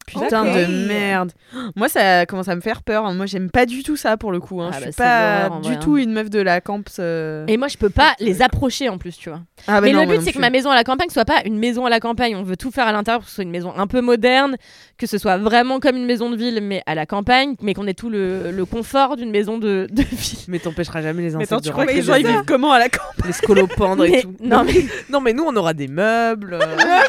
Putain 0.07 0.45
de 0.45 0.87
merde. 0.87 1.33
Moi, 1.77 1.89
ça 1.89 2.27
commence 2.27 2.49
à 2.49 2.55
me 2.55 2.61
faire 2.61 2.83
peur. 2.83 3.11
Moi, 3.13 3.27
j'aime 3.27 3.51
pas 3.51 3.65
du 3.67 3.83
tout 3.83 3.97
ça 3.97 4.17
pour 4.17 4.33
le 4.33 4.41
coup. 4.41 4.61
hein. 4.61 4.71
Ah 4.73 4.77
je 4.81 4.85
bah, 4.87 4.91
suis 4.93 4.97
pas 4.97 5.49
du 5.63 5.69
vrai, 5.69 5.79
tout 5.81 5.95
hein. 5.95 6.03
une 6.03 6.13
meuf 6.13 6.29
de 6.31 6.41
la 6.41 6.61
camps. 6.61 6.81
euh. 6.99 7.47
Et 7.49 7.57
moi 7.57 7.69
je 7.69 7.77
peux 7.79 7.89
pas 7.91 8.15
les 8.21 8.43
approcher 8.43 8.89
en 8.89 8.99
plus 8.99 9.17
tu 9.17 9.31
vois. 9.31 9.41
Ah 9.67 9.81
bah 9.81 9.87
mais 9.87 9.93
non, 9.93 10.01
le 10.01 10.07
but 10.07 10.15
non 10.17 10.21
c'est 10.21 10.27
que 10.27 10.33
plus. 10.33 10.41
ma 10.41 10.51
maison 10.51 10.71
à 10.71 10.75
la 10.75 10.85
campagne 10.85 11.09
soit 11.11 11.25
pas 11.25 11.41
une 11.45 11.59
maison 11.59 11.87
à 11.87 11.91
la 11.91 12.01
campagne. 12.01 12.37
On 12.37 12.43
veut 12.43 12.57
tout 12.57 12.71
faire 12.71 12.87
à 12.87 12.93
l'intérieur 12.93 13.21
pour 13.21 13.25
que 13.27 13.31
ce 13.31 13.35
soit 13.37 13.45
une 13.45 13.51
maison 13.51 13.73
un 13.77 13.87
peu 13.87 14.01
moderne, 14.03 14.57
que 14.99 15.07
ce 15.07 15.17
soit 15.19 15.39
vraiment 15.39 15.81
comme 15.81 15.97
une 15.97 16.05
maison 16.07 16.29
de 16.31 16.37
ville 16.37 16.61
mais 16.63 16.83
à 16.87 16.95
la 16.95 17.07
campagne, 17.07 17.55
mais 17.63 17.73
qu'on 17.75 17.87
ait 17.87 17.95
tout 17.95 18.11
le, 18.11 18.51
le 18.51 18.65
confort 18.67 19.17
d'une 19.17 19.31
maison 19.31 19.59
de, 19.59 19.87
de 19.91 20.03
ville. 20.03 20.39
Mais 20.49 20.59
t'empêcheras 20.59 21.01
jamais 21.03 21.23
les 21.23 21.31
Mais 21.31 21.35
insectes 21.37 21.53
attends, 21.53 21.61
de 21.61 21.67
tu 21.67 21.71
crois 21.73 21.85
que 21.87 21.91
rentrer 21.91 22.01
les 22.01 22.07
gens 22.07 22.15
ils 22.17 22.27
vivent 22.27 22.45
comment 22.47 22.73
à 22.73 22.79
la 22.79 22.89
camp 22.91 23.03
Les 23.27 23.33
scolopendres 23.33 24.05
et 24.05 24.11
Mais- 24.11 24.23
tout. 24.23 24.35
non, 24.43 24.65
mais- 24.65 24.85
non 25.11 25.21
mais 25.21 25.33
nous 25.33 25.45
on 25.47 25.57
aura 25.57 25.73
des 25.73 25.89
meubles, 25.89 26.55
euh, 26.55 26.67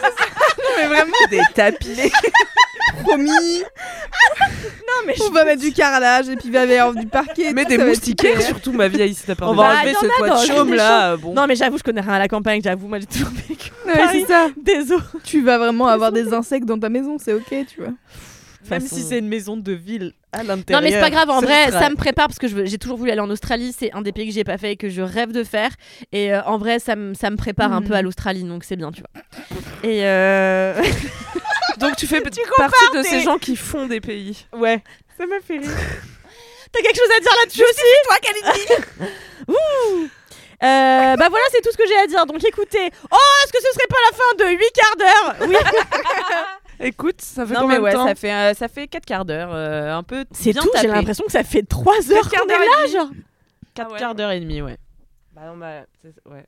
Mais 0.78 0.88
vraiment, 0.88 1.14
des 1.30 1.40
tapis. 1.54 1.88
Promis. 3.04 3.30
non 3.30 5.08
mais 5.08 5.16
On 5.28 5.30
va 5.32 5.46
mettre 5.46 5.62
du 5.62 5.72
carrelage 5.72 6.30
et 6.30 6.36
puis 6.36 6.46
il 6.48 6.52
va 6.52 6.66
y 6.66 6.78
avoir 6.78 6.96
du 6.96 7.08
parquet. 7.08 7.52
Mais 7.54 7.64
tout, 7.64 7.70
des 7.70 7.78
moustiquaires 7.78 8.42
surtout 8.42 8.72
ma 8.74 8.88
vieille 8.88 9.14
si 9.14 9.24
t'as 9.26 9.36
peur 9.36 9.50
on 9.50 9.56
va 9.56 9.64
Bah, 9.64 9.76
enlever 9.82 9.94
ce 10.00 10.18
toit 10.18 10.30
de 10.30 10.46
chaume 10.46 10.74
là. 10.74 11.18
Bon. 11.18 11.34
Non 11.34 11.46
mais 11.48 11.56
j'avoue 11.56 11.78
je 11.78 11.84
connais 11.84 12.02
rien 12.02 12.14
à 12.14 12.20
la 12.20 12.28
campagne, 12.28 12.62
j'avoue 12.64 12.88
moi 12.88 13.00
j'ai 13.00 13.06
toujours 13.06 13.30
vécu. 13.48 13.72
Ouais, 13.86 13.94
c'est 14.12 14.26
ça. 14.26 14.48
Désolé. 14.62 15.02
Tu 15.24 15.44
vas 15.44 15.58
vraiment 15.58 15.88
avoir 15.88 16.12
des 16.12 16.34
insectes 16.34 16.66
dans 16.66 16.80
ta 16.80 16.90
maison, 16.90 17.18
c'est 17.24 17.34
ok, 17.34 17.54
tu 17.68 17.82
vois. 17.82 17.94
Même 18.70 18.82
façon- 18.82 18.96
si 18.96 19.04
c'est 19.04 19.20
une 19.20 19.28
maison 19.28 19.58
de 19.58 19.72
ville 19.72 20.14
à 20.32 20.44
Non 20.44 20.56
l'intérieur. 20.56 20.82
mais 20.82 20.92
c'est 20.92 21.00
pas 21.00 21.10
grave, 21.10 21.30
en 21.30 21.42
vrai, 21.42 21.68
sera- 21.68 21.80
ça 21.80 21.90
me 21.90 21.96
prépare 21.96 22.28
parce 22.28 22.40
que 22.40 22.48
j'ai 22.66 22.78
toujours 22.78 22.98
voulu 22.98 23.12
aller 23.12 23.22
en 23.22 23.30
Australie, 23.30 23.74
c'est 23.78 23.92
un 23.94 24.02
des 24.02 24.12
pays 24.12 24.28
que 24.28 24.34
j'ai 24.34 24.44
pas 24.44 24.58
fait 24.58 24.74
et 24.74 24.76
que 24.76 24.90
je 24.90 25.02
rêve 25.02 25.32
de 25.32 25.44
faire. 25.44 25.72
Et 26.12 26.34
euh, 26.34 26.42
en 26.44 26.58
vrai, 26.58 26.80
ça 26.80 26.96
me 26.96 27.14
ça 27.14 27.30
me 27.30 27.38
prépare 27.38 27.72
un 27.74 27.82
peu 27.82 27.94
à 27.94 28.02
l'Australie, 28.02 28.44
donc 28.44 28.64
c'est 28.64 28.76
bien, 28.76 28.92
tu 28.92 29.02
vois. 29.02 29.24
Et 29.90 30.04
euh... 30.06 30.82
Donc 31.78 31.96
tu 31.98 32.08
fais 32.08 32.22
partie 32.22 32.40
de 32.96 33.04
ces 33.04 33.20
gens 33.22 33.38
qui 33.38 33.56
font 33.58 33.86
des 33.88 34.00
pays. 34.00 34.46
Ouais. 34.54 34.82
Ça 35.18 35.26
m'a 35.26 35.40
fait 35.46 35.58
rire. 35.58 35.70
T'as 36.72 36.82
quelque 36.82 36.96
chose 36.98 37.12
à 37.18 37.20
dire 37.20 37.32
là-dessus 37.42 37.64
aussi? 37.64 37.82
Toi, 38.06 38.16
Kalindi 38.22 39.12
Ouh 39.50 40.08
Euh, 40.64 41.16
bah 41.18 41.28
voilà, 41.30 41.44
c'est 41.52 41.62
tout 41.62 41.72
ce 41.72 41.78
que 41.78 41.86
j'ai 41.88 41.98
à 41.98 42.08
dire. 42.08 42.26
Donc 42.26 42.44
écoutez, 42.46 42.90
oh, 43.12 43.18
est-ce 43.44 43.52
que 43.52 43.60
ce 43.62 43.74
serait 43.74 43.88
pas 43.90 43.98
la 44.10 44.18
fin 44.18 44.46
de 44.46 44.58
8 44.58 44.72
quarts 44.74 44.98
d'heure? 44.98 45.36
Oui, 45.50 45.56
Écoute, 46.80 47.22
ça 47.22 47.46
fait 47.46 47.54
Non 47.54 47.62
combien 47.62 47.78
mais 47.78 47.84
ouais, 47.86 47.92
de 47.92 47.96
temps 47.96 48.08
ça 48.08 48.16
fait 48.16 48.34
euh, 48.34 48.54
ça 48.54 48.68
fait 48.68 48.88
4 48.88 49.06
quarts 49.06 49.26
d'heure, 49.26 49.50
euh, 49.54 49.94
un 49.94 50.04
peu. 50.04 50.26
c'est 50.32 50.52
bien 50.52 50.62
tout. 50.62 50.70
J'ai 50.82 50.88
l'impression 50.88 51.24
que 51.26 51.32
ça 51.32 51.44
fait 51.44 51.64
3 51.64 52.12
heures 52.12 52.30
quarts 52.30 52.42
qu'on 52.42 52.48
est 52.48 52.50
d'heure 52.50 52.62
et 52.62 52.66
là, 52.66 52.82
demie. 52.84 52.92
genre. 52.94 53.10
4 53.76 53.88
Ah 53.90 53.94
ouais. 53.94 54.00
quarts 54.00 54.16
d'heure 54.16 54.32
et 54.32 54.40
demie, 54.40 54.62
ouais. 54.62 54.78
Bah 55.34 55.42
non, 55.48 55.58
bah, 55.58 55.82
c'est- 56.02 56.30
ouais. 56.30 56.46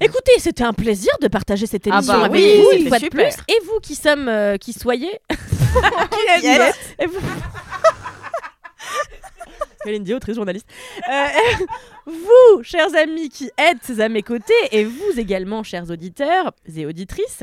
Écoutez, 0.00 0.32
c'était 0.38 0.64
un 0.64 0.72
plaisir 0.72 1.12
de 1.20 1.28
partager 1.28 1.66
cette 1.66 1.86
Ah 1.86 1.96
émission 1.96 2.14
bah 2.18 2.24
avec 2.24 2.40
oui, 2.42 2.56
vous 2.60 2.70
c'était 2.70 2.82
une 2.82 2.88
fois 2.88 2.98
de 2.98 3.04
super. 3.04 3.28
plus. 3.28 3.54
Et 3.54 3.58
vous 3.66 3.78
qui 3.80 3.94
sommes, 3.94 4.28
euh, 4.28 4.56
qui 4.56 4.72
soyez, 4.72 5.20
Yes. 6.42 6.74
Et 6.98 7.06
vous... 7.06 7.20
Très 10.20 10.34
journaliste. 10.34 10.66
Euh, 11.10 11.26
vous, 12.06 12.62
chers 12.62 12.94
amis 12.96 13.28
qui 13.30 13.50
êtes 13.56 13.98
à 14.00 14.08
mes 14.08 14.22
côtés, 14.22 14.52
et 14.72 14.84
vous 14.84 15.18
également, 15.18 15.62
chers 15.62 15.90
auditeurs 15.90 16.52
et 16.74 16.84
auditrices. 16.84 17.42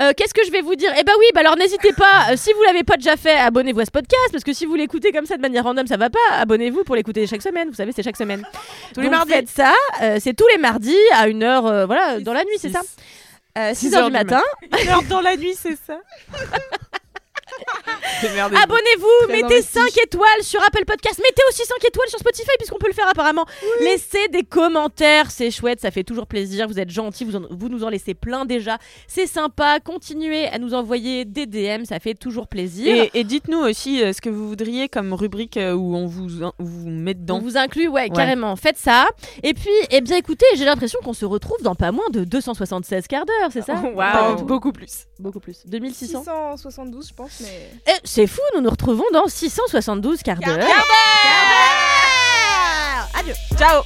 Euh, 0.00 0.12
Qu'est-ce 0.16 0.34
que 0.34 0.44
je 0.44 0.50
vais 0.50 0.60
vous 0.62 0.74
dire? 0.74 0.90
Eh 0.98 1.04
bah 1.04 1.12
oui, 1.18 1.26
bah 1.34 1.40
alors 1.40 1.56
n'hésitez 1.56 1.92
pas, 1.92 2.30
euh, 2.30 2.36
si 2.36 2.52
vous 2.52 2.62
l'avez 2.62 2.82
pas 2.84 2.96
déjà 2.96 3.16
fait, 3.16 3.34
abonnez-vous 3.34 3.80
à 3.80 3.84
ce 3.84 3.90
podcast, 3.90 4.28
parce 4.30 4.44
que 4.44 4.52
si 4.52 4.66
vous 4.66 4.74
l'écoutez 4.74 5.12
comme 5.12 5.26
ça 5.26 5.36
de 5.36 5.42
manière 5.42 5.64
random, 5.64 5.86
ça 5.86 5.96
va 5.96 6.10
pas. 6.10 6.18
Abonnez-vous 6.32 6.84
pour 6.84 6.96
l'écouter 6.96 7.26
chaque 7.26 7.42
semaine, 7.42 7.68
vous 7.68 7.74
savez, 7.74 7.92
c'est 7.92 8.02
chaque 8.02 8.16
semaine. 8.16 8.42
Tous 8.94 9.00
les 9.00 9.08
mardis. 9.08 9.32
Faites 9.32 9.48
ça, 9.48 9.74
euh, 10.02 10.18
c'est 10.20 10.34
tous 10.34 10.46
les 10.52 10.58
mardis 10.58 10.96
à 11.14 11.28
une 11.28 11.42
heure, 11.42 11.66
euh, 11.66 11.86
voilà, 11.86 12.20
dans 12.20 12.32
la 12.32 12.44
nuit, 12.44 12.56
c'est 12.58 12.70
ça? 12.70 12.80
6 13.54 13.74
Six 13.74 13.94
heures 13.94 14.04
heures 14.04 14.10
du 14.10 14.16
du 14.16 14.18
matin. 14.18 14.42
Une 14.82 14.88
heure 14.88 15.02
dans 15.10 15.20
la 15.20 15.36
nuit, 15.36 15.54
c'est 15.54 15.76
ça? 15.76 15.98
Abonnez-vous, 18.62 19.28
mettez 19.28 19.44
investi. 19.44 19.72
5 19.78 19.98
étoiles 20.04 20.42
sur 20.42 20.60
Apple 20.62 20.84
Podcast, 20.84 21.18
mettez 21.18 21.42
aussi 21.48 21.62
5 21.64 21.84
étoiles 21.86 22.08
sur 22.08 22.18
Spotify 22.18 22.50
puisqu'on 22.58 22.78
peut 22.78 22.86
le 22.88 22.92
faire 22.94 23.08
apparemment. 23.08 23.44
Laissez 23.80 24.28
des 24.28 24.42
commentaires, 24.42 25.30
c'est 25.30 25.50
chouette, 25.50 25.80
ça 25.80 25.90
fait 25.90 26.04
toujours 26.04 26.26
plaisir, 26.26 26.68
vous 26.68 26.78
êtes 26.78 26.90
gentils, 26.90 27.24
vous, 27.24 27.36
en- 27.36 27.46
vous 27.50 27.68
nous 27.68 27.84
en 27.84 27.88
laissez 27.88 28.14
plein 28.14 28.44
déjà. 28.44 28.78
C'est 29.06 29.26
sympa, 29.26 29.78
continuez 29.80 30.46
à 30.48 30.58
nous 30.58 30.74
envoyer 30.74 31.24
des 31.24 31.46
DM, 31.46 31.84
ça 31.84 31.98
fait 32.00 32.14
toujours 32.14 32.46
plaisir. 32.48 32.94
Et, 33.14 33.20
et 33.20 33.24
dites-nous 33.24 33.58
aussi 33.58 34.02
euh, 34.02 34.12
ce 34.12 34.20
que 34.20 34.28
vous 34.30 34.48
voudriez 34.48 34.88
comme 34.88 35.12
rubrique 35.12 35.56
euh, 35.56 35.72
où 35.72 35.94
on 35.96 36.06
vous, 36.06 36.42
où 36.42 36.64
vous 36.64 36.88
met 36.88 37.12
on 37.12 37.20
dedans. 37.20 37.38
vous 37.40 37.56
inclut, 37.56 37.88
ouais, 37.88 38.08
carrément. 38.10 38.56
Faites 38.56 38.78
ça. 38.78 39.06
Et 39.42 39.54
puis, 39.54 39.70
eh 39.90 40.00
bien, 40.00 40.16
écoutez, 40.16 40.46
j'ai 40.56 40.64
l'impression 40.64 40.98
qu'on 41.04 41.12
se 41.12 41.24
retrouve 41.24 41.60
dans 41.62 41.74
pas 41.74 41.92
moins 41.92 42.08
de 42.10 42.24
276 42.24 43.06
quarts 43.06 43.26
d'heure, 43.26 43.50
c'est 43.52 43.62
ça? 43.62 43.74
Tout. 44.38 44.44
beaucoup 44.44 44.72
plus. 44.72 45.06
Beaucoup 45.18 45.40
plus. 45.40 45.62
2600. 45.66 46.22
672, 46.56 47.08
je 47.08 47.14
pense, 47.14 47.40
mais. 47.40 47.51
Eh, 47.86 47.92
c'est 48.04 48.26
fou, 48.26 48.40
nous 48.54 48.60
nous 48.60 48.70
retrouvons 48.70 49.04
dans 49.12 49.28
672 49.28 50.22
quarts 50.22 50.38
d'heure. 50.38 50.58
Adieu. 53.14 53.34
Ciao 53.58 53.82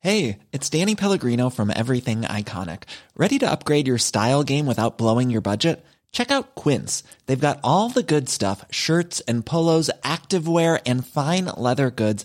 Hey, 0.00 0.38
it's 0.52 0.70
Danny 0.70 0.94
Pellegrino 0.94 1.50
from 1.50 1.72
Everything 1.74 2.22
Iconic. 2.22 2.84
Ready 3.16 3.38
to 3.40 3.50
upgrade 3.50 3.88
your 3.88 3.98
style 3.98 4.44
game 4.44 4.64
without 4.64 4.96
blowing 4.96 5.28
your 5.28 5.40
budget? 5.40 5.84
Check 6.12 6.30
out 6.30 6.54
Quince. 6.54 7.02
They've 7.26 7.38
got 7.38 7.60
all 7.62 7.88
the 7.90 8.02
good 8.02 8.28
stuff 8.28 8.64
shirts 8.70 9.20
and 9.28 9.44
polos, 9.44 9.90
activewear, 10.02 10.80
and 10.86 11.06
fine 11.06 11.46
leather 11.46 11.90
goods, 11.90 12.24